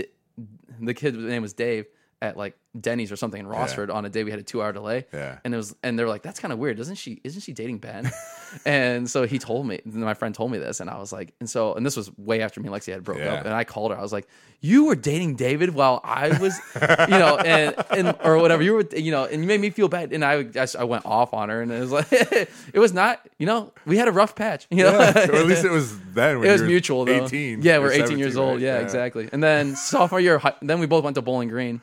the 0.87 0.93
kid's 0.93 1.17
name 1.17 1.41
was 1.41 1.53
Dave 1.53 1.85
at 2.21 2.37
like 2.37 2.55
Denny's 2.79 3.11
or 3.11 3.15
something 3.15 3.39
in 3.39 3.47
Rossford 3.47 3.93
on 3.93 4.05
a 4.05 4.09
day 4.09 4.23
we 4.23 4.31
had 4.31 4.39
a 4.39 4.43
two 4.43 4.61
hour 4.61 4.71
delay. 4.71 5.05
Yeah. 5.11 5.39
And 5.43 5.53
it 5.53 5.57
was 5.57 5.75
and 5.83 5.97
they 5.97 6.03
were 6.03 6.09
like, 6.09 6.21
That's 6.21 6.39
kind 6.39 6.53
of 6.53 6.59
weird. 6.59 6.77
Doesn't 6.77 6.95
she 6.95 7.19
isn't 7.23 7.41
she 7.41 7.51
dating 7.53 7.79
Ben? 7.79 8.09
and 8.65 9.09
so 9.09 9.23
he 9.25 9.39
told 9.39 9.65
me, 9.65 9.79
my 9.85 10.13
friend 10.13 10.33
told 10.35 10.51
me 10.51 10.57
this, 10.57 10.79
and 10.79 10.89
I 10.89 10.97
was 10.99 11.11
like, 11.11 11.33
and 11.39 11.49
so 11.49 11.73
and 11.73 11.85
this 11.85 11.97
was 11.97 12.15
way 12.17 12.41
after 12.41 12.59
me 12.61 12.67
and 12.67 12.75
Lexi 12.75 12.91
had 12.93 13.03
broke 13.03 13.17
Yeah. 13.19 13.33
up. 13.35 13.45
And 13.45 13.53
I 13.53 13.63
called 13.63 13.91
her. 13.91 13.97
I 13.97 14.01
was 14.01 14.13
like, 14.13 14.27
You 14.61 14.85
were 14.85 14.95
dating 14.95 15.35
David 15.35 15.73
while 15.73 15.99
I 16.03 16.37
was 16.37 16.57
you 16.75 17.17
know, 17.17 17.37
and 17.45 17.75
and 17.89 18.15
or 18.23 18.37
whatever. 18.37 18.61
You 18.63 18.73
were 18.75 18.85
you 18.95 19.11
know, 19.11 19.25
and 19.25 19.41
you 19.41 19.47
made 19.47 19.59
me 19.59 19.69
feel 19.71 19.89
bad. 19.89 20.13
And 20.13 20.23
I 20.23 20.45
I, 20.55 20.67
I 20.79 20.83
went 20.85 21.05
off 21.05 21.33
on 21.33 21.49
her 21.49 21.61
and 21.61 21.71
it 21.71 21.79
was 21.79 21.91
like 21.91 22.07
it 22.11 22.79
was 22.79 22.93
not, 22.93 23.19
you 23.37 23.47
know, 23.47 23.73
we 23.85 23.97
had 23.97 24.07
a 24.07 24.11
rough 24.13 24.35
patch. 24.35 24.67
You 24.69 24.83
know? 24.83 24.91
Yeah, 24.91 25.27
or 25.27 25.35
at 25.35 25.45
least 25.47 25.65
it 25.65 25.71
was 25.71 25.99
then. 26.13 26.39
When 26.39 26.47
it 26.47 26.51
was 26.51 26.61
mutual 26.61 27.03
though. 27.05 27.25
18. 27.25 27.63
Yeah, 27.63 27.79
we're 27.79 27.91
18 27.91 28.17
years 28.19 28.37
old. 28.37 28.53
right? 28.53 28.61
Yeah, 28.61 28.77
exactly. 28.79 29.27
And 29.33 29.43
then 29.43 29.75
sophomore 29.75 30.19
year, 30.21 30.39
then 30.61 30.79
we 30.79 30.85
both 30.85 31.03
went 31.03 31.15
to 31.15 31.21
Bowling 31.21 31.49
Green, 31.49 31.81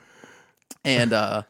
and 0.85 1.13
uh, 1.13 1.43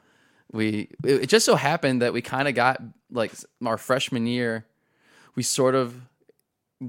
we 0.52 0.88
it, 1.04 1.22
it 1.22 1.26
just 1.28 1.46
so 1.46 1.54
happened 1.56 2.02
that 2.02 2.12
we 2.12 2.22
kind 2.22 2.48
of 2.48 2.54
got 2.54 2.80
like 3.10 3.32
our 3.64 3.78
freshman 3.78 4.26
year, 4.26 4.66
we 5.34 5.42
sort 5.42 5.74
of 5.74 5.94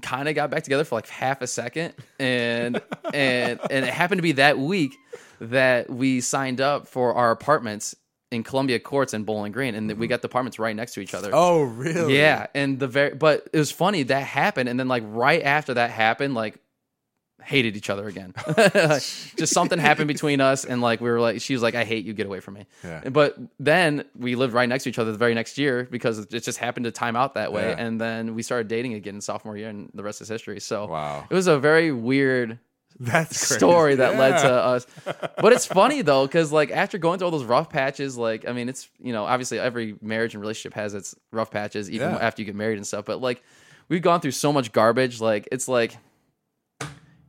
kind 0.02 0.30
of 0.30 0.36
got 0.36 0.50
back 0.50 0.64
together 0.64 0.84
for 0.84 0.96
like 0.96 1.08
half 1.08 1.42
a 1.42 1.48
second, 1.48 1.94
and 2.20 2.82
and 3.14 3.60
and 3.70 3.86
it 3.86 3.94
happened 3.94 4.20
to 4.20 4.24
be 4.24 4.34
that 4.34 4.58
week 4.58 4.96
that 5.42 5.90
we 5.90 6.22
signed 6.22 6.62
up 6.62 6.88
for 6.88 7.14
our 7.14 7.32
apartments 7.32 7.96
in 8.32 8.44
Columbia 8.44 8.80
Courts 8.80 9.14
and 9.14 9.26
Bowling 9.26 9.52
Green, 9.52 9.76
and 9.76 9.92
we 9.98 10.08
got 10.08 10.22
the 10.22 10.28
apartments 10.28 10.60
right 10.60 10.76
next 10.76 10.94
to 10.94 11.00
each 11.00 11.14
other. 11.14 11.32
Oh, 11.34 11.64
really? 11.64 12.18
Yeah, 12.18 12.48
and 12.54 12.80
the 12.80 12.88
very 12.88 13.16
but 13.16 13.50
it 13.52 13.58
was 13.58 13.72
funny 13.72 14.04
that 14.04 14.24
happened, 14.24 14.70
and 14.70 14.80
then 14.80 14.88
like 14.88 15.04
right 15.08 15.42
after 15.42 15.74
that 15.76 15.90
happened, 15.90 16.36
like 16.36 16.60
hated 17.44 17.76
each 17.78 17.90
other 17.90 18.08
again. 18.08 18.34
just 18.56 19.48
something 19.54 19.80
happened 19.80 20.08
between 20.08 20.42
us, 20.42 20.66
and 20.66 20.82
like 20.82 21.02
we 21.02 21.10
were 21.10 21.20
like, 21.20 21.42
she 21.42 21.54
was 21.54 21.62
like, 21.62 21.76
"I 21.76 21.84
hate 21.84 22.06
you, 22.06 22.14
get 22.14 22.26
away 22.28 22.40
from 22.40 22.56
me." 22.56 22.66
Yeah. 22.84 23.10
But 23.10 23.38
then 23.60 24.04
we 24.16 24.36
lived 24.36 24.54
right 24.54 24.68
next 24.70 24.84
to 24.84 24.90
each 24.90 25.00
other 25.00 25.12
the 25.12 25.18
very 25.18 25.34
next 25.34 25.58
year 25.58 25.88
because 25.90 26.20
it 26.20 26.30
just 26.44 26.58
happened 26.58 26.86
to 26.86 26.92
time 26.92 27.16
out 27.16 27.34
that 27.36 27.52
way, 27.54 27.70
Yeah. 27.70 27.76
and 27.86 28.00
then 28.00 28.36
we 28.36 28.44
started 28.44 28.68
dating 28.68 28.94
again 28.94 29.16
in 29.16 29.22
sophomore 29.22 29.58
year, 29.58 29.70
and 29.70 29.90
the 29.94 30.04
rest 30.04 30.22
is 30.22 30.28
history. 30.30 30.60
So 30.60 30.88
Wow. 30.88 31.26
it 31.30 31.34
was 31.34 31.48
a 31.48 31.60
very 31.60 31.92
weird 31.92 32.60
That's 33.00 33.48
crazy. 33.48 33.56
story 33.60 33.96
that 33.96 34.18
led 34.18 34.42
to 34.42 34.52
us. 34.52 34.86
But 35.38 35.54
it's 35.54 35.66
funny 35.66 36.02
though, 36.02 36.26
because 36.28 36.52
like 36.52 36.72
after 36.72 36.98
going 36.98 37.20
through 37.20 37.26
all 37.26 37.32
those 37.32 37.46
rough 37.46 37.70
patches, 37.70 38.18
like 38.18 38.48
I 38.48 38.52
mean, 38.52 38.68
it's 38.68 38.90
you 39.00 39.14
know 39.14 39.24
obviously 39.26 39.60
every 39.60 39.96
marriage 40.02 40.34
and 40.34 40.42
relationship 40.42 40.74
has 40.74 40.94
its 40.94 41.16
rough 41.32 41.52
patches, 41.52 41.90
even 41.90 42.12
Yeah. 42.12 42.18
after 42.18 42.42
you 42.42 42.46
get 42.46 42.56
married 42.56 42.78
and 42.78 42.86
stuff. 42.86 43.06
But 43.06 43.22
like 43.22 43.42
we've 43.88 44.02
gone 44.02 44.20
through 44.22 44.32
so 44.32 44.52
much 44.52 44.72
garbage, 44.74 45.22
like 45.22 45.48
it's 45.52 45.68
like 45.70 45.98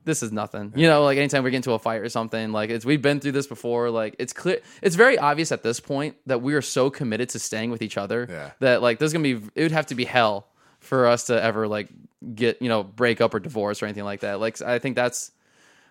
this 0.05 0.23
is 0.23 0.33
nothing. 0.33 0.73
You 0.77 0.87
know, 0.89 1.05
like 1.05 1.19
anytime 1.19 1.45
we 1.45 1.51
get 1.51 1.57
into 1.59 1.73
a 1.73 1.79
fight 1.79 2.01
or 2.01 2.09
something, 2.09 2.53
like 2.53 2.71
it's 2.71 2.85
we've 2.85 3.03
been 3.03 3.21
through 3.21 3.33
this 3.33 3.47
before. 3.47 3.91
Like 3.91 4.17
it's 4.19 4.33
clear, 4.33 4.61
it's 4.83 4.97
very 4.97 5.19
obvious 5.19 5.53
at 5.53 5.63
this 5.63 5.81
point 5.81 6.17
that 6.27 6.41
we 6.43 6.55
are 6.55 6.63
so 6.63 6.91
committed 6.91 7.29
to 7.31 7.39
staying 7.39 7.71
with 7.71 7.83
each 7.83 7.97
other 7.99 8.27
Yeah. 8.31 8.51
that 8.61 8.83
like 8.83 8.99
there's 8.99 9.13
gonna 9.13 9.23
be 9.23 9.41
it 9.55 9.63
would 9.63 9.73
have 9.73 9.87
to 9.87 9.95
be 9.95 10.05
hell 10.05 10.47
for 10.81 11.07
us 11.07 11.25
to 11.27 11.43
ever 11.43 11.69
like 11.69 11.89
get 12.35 12.61
you 12.63 12.69
know 12.69 12.83
break 12.83 13.21
up 13.21 13.35
or 13.35 13.41
divorce 13.41 13.83
or 13.83 13.87
anything 13.87 14.05
like 14.05 14.21
that. 14.21 14.41
Like 14.41 14.61
I 14.63 14.79
think 14.79 14.97
that's 14.97 15.31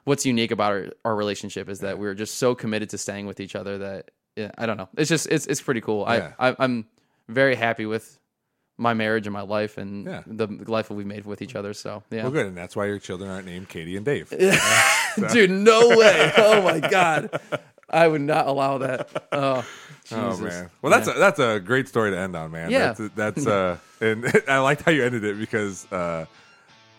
what's 0.06 0.26
unique 0.26 0.52
about 0.52 0.72
our, 0.72 0.88
our 1.06 1.16
relationship 1.16 1.70
is 1.70 1.80
that 1.80 2.00
we're 2.00 2.16
just 2.16 2.36
so 2.36 2.56
committed 2.56 2.90
to 2.90 2.98
staying 2.98 3.28
with 3.28 3.40
each 3.40 3.56
other 3.56 3.78
that 3.80 4.12
yeah, 4.36 4.52
I 4.58 4.66
don't 4.66 4.78
know. 4.78 4.90
It's 4.98 5.10
just 5.10 5.28
it's 5.28 5.46
it's 5.48 5.62
pretty 5.62 5.82
cool. 5.82 6.06
Yeah. 6.10 6.34
I, 6.40 6.50
I 6.50 6.56
I'm 6.60 6.86
very 7.28 7.56
happy 7.56 7.86
with 7.86 8.19
my 8.80 8.94
marriage 8.94 9.28
and 9.28 9.34
my 9.34 9.42
life 9.42 9.78
and 9.78 10.06
Yeah. 10.08 10.24
the 10.26 10.48
life 10.68 10.88
that 10.88 10.94
we've 10.96 11.06
made 11.06 11.26
with 11.26 11.42
each 11.42 11.56
other. 11.56 11.74
So 11.74 12.02
yeah, 12.10 12.24
Well, 12.24 12.32
good, 12.32 12.46
and 12.48 12.58
that's 12.58 12.76
why 12.76 12.86
your 12.86 12.98
children 12.98 13.30
aren't 13.30 13.46
named 13.46 13.68
Katie 13.70 13.96
and 13.98 14.06
Dave. 14.06 14.30
dude, 15.32 15.52
no 15.52 15.90
way. 15.90 16.32
Oh 16.38 16.62
my 16.62 16.80
god, 16.80 17.40
I 17.90 18.08
would 18.08 18.22
not 18.22 18.48
allow 18.48 18.78
that. 18.80 19.10
Oh, 19.32 19.66
Oh 20.12 20.32
Jesus. 20.32 20.42
man! 20.42 20.70
Well, 20.82 20.92
that's 20.92 21.08
a, 21.08 21.12
that's 21.14 21.40
a 21.40 21.60
great 21.60 21.88
story 21.88 22.10
to 22.12 22.18
end 22.18 22.36
on, 22.36 22.50
man. 22.52 22.72
Yeah. 22.72 22.94
that's, 22.94 23.14
that's 23.16 23.48
uh, 23.56 23.78
and 24.02 24.26
I 24.48 24.58
liked 24.60 24.82
how 24.82 24.92
you 24.92 25.04
ended 25.04 25.24
it 25.24 25.38
because 25.38 25.86
uh, 25.92 26.26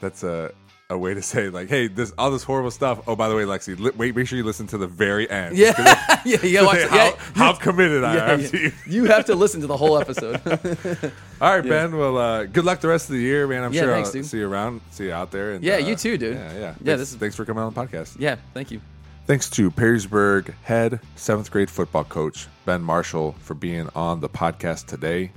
that's 0.01 0.22
a 0.22 0.53
a 0.91 0.99
way 0.99 1.14
to 1.14 1.22
say 1.22 1.49
like, 1.49 1.68
hey, 1.68 1.86
this 1.86 2.12
all 2.18 2.30
this 2.30 2.43
horrible 2.43 2.70
stuff. 2.70 3.01
Oh, 3.07 3.16
by 3.16 3.28
the 3.28 3.36
way, 3.36 3.45
Lexi, 3.45 3.78
li- 3.78 3.93
wait, 3.97 4.14
make 4.14 4.26
sure 4.26 4.36
you 4.36 4.45
listen 4.45 4.66
to 4.68 4.78
the 4.78 4.86
very 4.86 5.30
end. 5.30 5.57
yeah, 5.57 5.72
yeah, 6.26 6.36
yeah. 6.43 6.62
Watch, 6.62 6.82
how, 6.82 6.97
yeah, 6.97 7.16
how 7.34 7.53
committed 7.55 8.05
I 8.05 8.14
yeah, 8.16 8.30
am 8.32 8.41
yeah. 8.41 8.49
to 8.49 8.59
you. 8.59 8.72
You 8.86 9.05
have 9.07 9.24
to 9.26 9.34
listen 9.34 9.61
to 9.62 9.66
the 9.66 9.76
whole 9.76 9.99
episode. 9.99 10.41
All 11.41 11.55
right, 11.57 11.62
Ben. 11.66 11.97
Well, 11.97 12.18
uh, 12.18 12.45
good 12.45 12.64
luck 12.64 12.80
the 12.80 12.88
rest 12.88 13.09
of 13.09 13.14
the 13.14 13.22
year, 13.22 13.47
man. 13.47 13.62
I'm 13.64 13.72
Yeah, 13.72 13.82
sure 13.82 13.93
thanks, 13.95 14.09
I'll 14.09 14.12
dude. 14.14 14.26
see 14.26 14.38
you 14.38 14.49
around, 14.49 14.80
see 14.91 15.05
you 15.07 15.12
out 15.12 15.30
there. 15.30 15.53
And, 15.53 15.64
Yeah, 15.64 15.74
uh, 15.74 15.78
you 15.78 15.97
too, 15.97 16.18
dude. 16.18 16.34
Yeah, 16.36 16.53
yeah. 16.53 16.59
Yeah, 16.59 16.72
Thanks, 16.72 16.84
this 17.01 17.11
is- 17.12 17.16
thanks 17.16 17.36
for 17.36 17.45
coming 17.45 17.62
on 17.62 17.72
the 17.72 17.80
podcast. 17.80 18.16
yeah, 18.18 18.36
thank 18.53 18.70
you. 18.70 18.80
Thanks 19.26 19.49
to 19.51 19.70
Perrysburg 19.70 20.55
head 20.64 20.99
seventh 21.14 21.51
grade 21.53 21.70
football 21.70 22.03
coach 22.05 22.49
Ben 22.64 22.82
Marshall 22.82 23.36
for 23.41 23.55
being 23.55 23.88
on 23.95 24.20
the 24.20 24.28
podcast 24.28 24.86
today. 24.86 25.30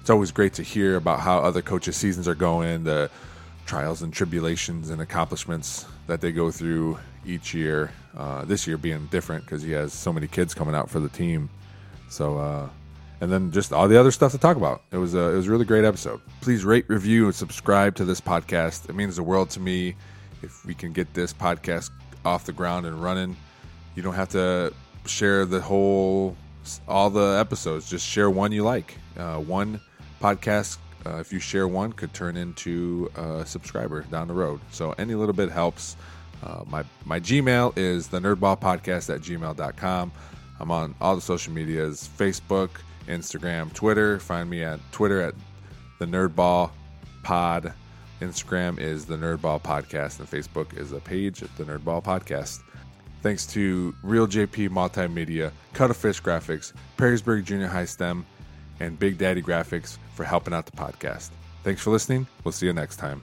It's 0.00 0.10
always 0.10 0.32
great 0.32 0.54
to 0.54 0.62
hear 0.62 0.96
about 0.96 1.20
how 1.20 1.38
other 1.38 1.62
coaches' 1.62 1.96
seasons 1.96 2.26
are 2.28 2.34
going, 2.34 2.84
the 2.84 3.10
trials 3.66 4.02
and 4.02 4.12
tribulations 4.12 4.90
and 4.90 5.00
accomplishments 5.00 5.86
that 6.06 6.20
they 6.20 6.32
go 6.32 6.50
through 6.50 6.98
each 7.26 7.54
year. 7.54 7.90
Uh, 8.16 8.44
this 8.44 8.66
year 8.66 8.76
being 8.76 9.06
different 9.06 9.44
because 9.44 9.62
he 9.62 9.72
has 9.72 9.92
so 9.92 10.12
many 10.12 10.26
kids 10.26 10.54
coming 10.54 10.74
out 10.74 10.88
for 10.88 11.00
the 11.00 11.08
team. 11.08 11.50
So, 12.08 12.38
uh, 12.38 12.68
and 13.20 13.32
then 13.32 13.50
just 13.50 13.72
all 13.72 13.88
the 13.88 13.98
other 13.98 14.10
stuff 14.10 14.32
to 14.32 14.38
talk 14.38 14.56
about. 14.56 14.82
It 14.92 14.98
was 14.98 15.14
a 15.14 15.30
it 15.30 15.36
was 15.36 15.48
a 15.48 15.50
really 15.50 15.64
great 15.64 15.84
episode. 15.84 16.20
Please 16.40 16.64
rate, 16.64 16.84
review, 16.88 17.24
and 17.26 17.34
subscribe 17.34 17.96
to 17.96 18.04
this 18.04 18.20
podcast. 18.20 18.88
It 18.88 18.94
means 18.94 19.16
the 19.16 19.22
world 19.22 19.50
to 19.50 19.60
me 19.60 19.96
if 20.42 20.64
we 20.64 20.74
can 20.74 20.92
get 20.92 21.12
this 21.14 21.32
podcast 21.32 21.90
off 22.24 22.44
the 22.44 22.52
ground 22.52 22.86
and 22.86 23.02
running. 23.02 23.36
You 23.94 24.02
don't 24.02 24.14
have 24.14 24.28
to 24.30 24.72
share 25.06 25.44
the 25.44 25.60
whole 25.60 26.36
all 26.86 27.10
the 27.10 27.38
episodes. 27.38 27.88
Just 27.88 28.06
share 28.06 28.30
one 28.30 28.52
you 28.52 28.62
like. 28.62 28.96
Uh, 29.16 29.38
one 29.38 29.80
podcast, 30.20 30.78
uh, 31.06 31.16
if 31.16 31.32
you 31.32 31.38
share 31.38 31.68
one, 31.68 31.92
could 31.92 32.12
turn 32.14 32.36
into 32.36 33.10
a 33.16 33.44
subscriber 33.44 34.02
down 34.02 34.28
the 34.28 34.34
road. 34.34 34.60
So 34.70 34.94
any 34.98 35.14
little 35.14 35.34
bit 35.34 35.50
helps. 35.50 35.96
Uh, 36.42 36.62
my 36.66 36.84
my 37.04 37.20
Gmail 37.20 37.76
is 37.76 38.08
the 38.08 38.18
nerdball 38.20 38.60
podcast 38.60 39.14
at 39.14 39.20
gmail.com. 39.20 40.12
I'm 40.60 40.70
on 40.70 40.94
all 41.00 41.14
the 41.14 41.20
social 41.20 41.52
medias 41.52 42.08
Facebook, 42.18 42.70
Instagram, 43.06 43.72
Twitter. 43.72 44.18
Find 44.18 44.48
me 44.48 44.62
at 44.62 44.80
Twitter 44.92 45.20
at 45.20 45.34
the 45.98 46.06
Nerdball 46.06 46.70
Pod. 47.22 47.72
Instagram 48.20 48.78
is 48.78 49.04
the 49.04 49.16
Nerdball 49.16 49.60
Podcast, 49.62 50.20
and 50.20 50.30
Facebook 50.30 50.76
is 50.78 50.92
a 50.92 51.00
page 51.00 51.42
at 51.42 51.54
the 51.56 51.64
Nerdball 51.64 52.02
Podcast. 52.02 52.60
Thanks 53.22 53.46
to 53.48 53.94
Real 54.02 54.26
JP 54.26 54.70
Multimedia, 54.70 55.50
Cuttlefish 55.72 56.22
Graphics, 56.22 56.72
Perrysburg 56.96 57.44
Junior 57.44 57.66
High 57.66 57.86
STEM, 57.86 58.24
and 58.80 58.98
Big 58.98 59.18
Daddy 59.18 59.42
Graphics 59.42 59.98
for 60.14 60.24
helping 60.24 60.54
out 60.54 60.66
the 60.66 60.72
podcast. 60.72 61.30
Thanks 61.62 61.82
for 61.82 61.90
listening. 61.90 62.26
We'll 62.44 62.52
see 62.52 62.66
you 62.66 62.72
next 62.72 62.96
time. 62.96 63.22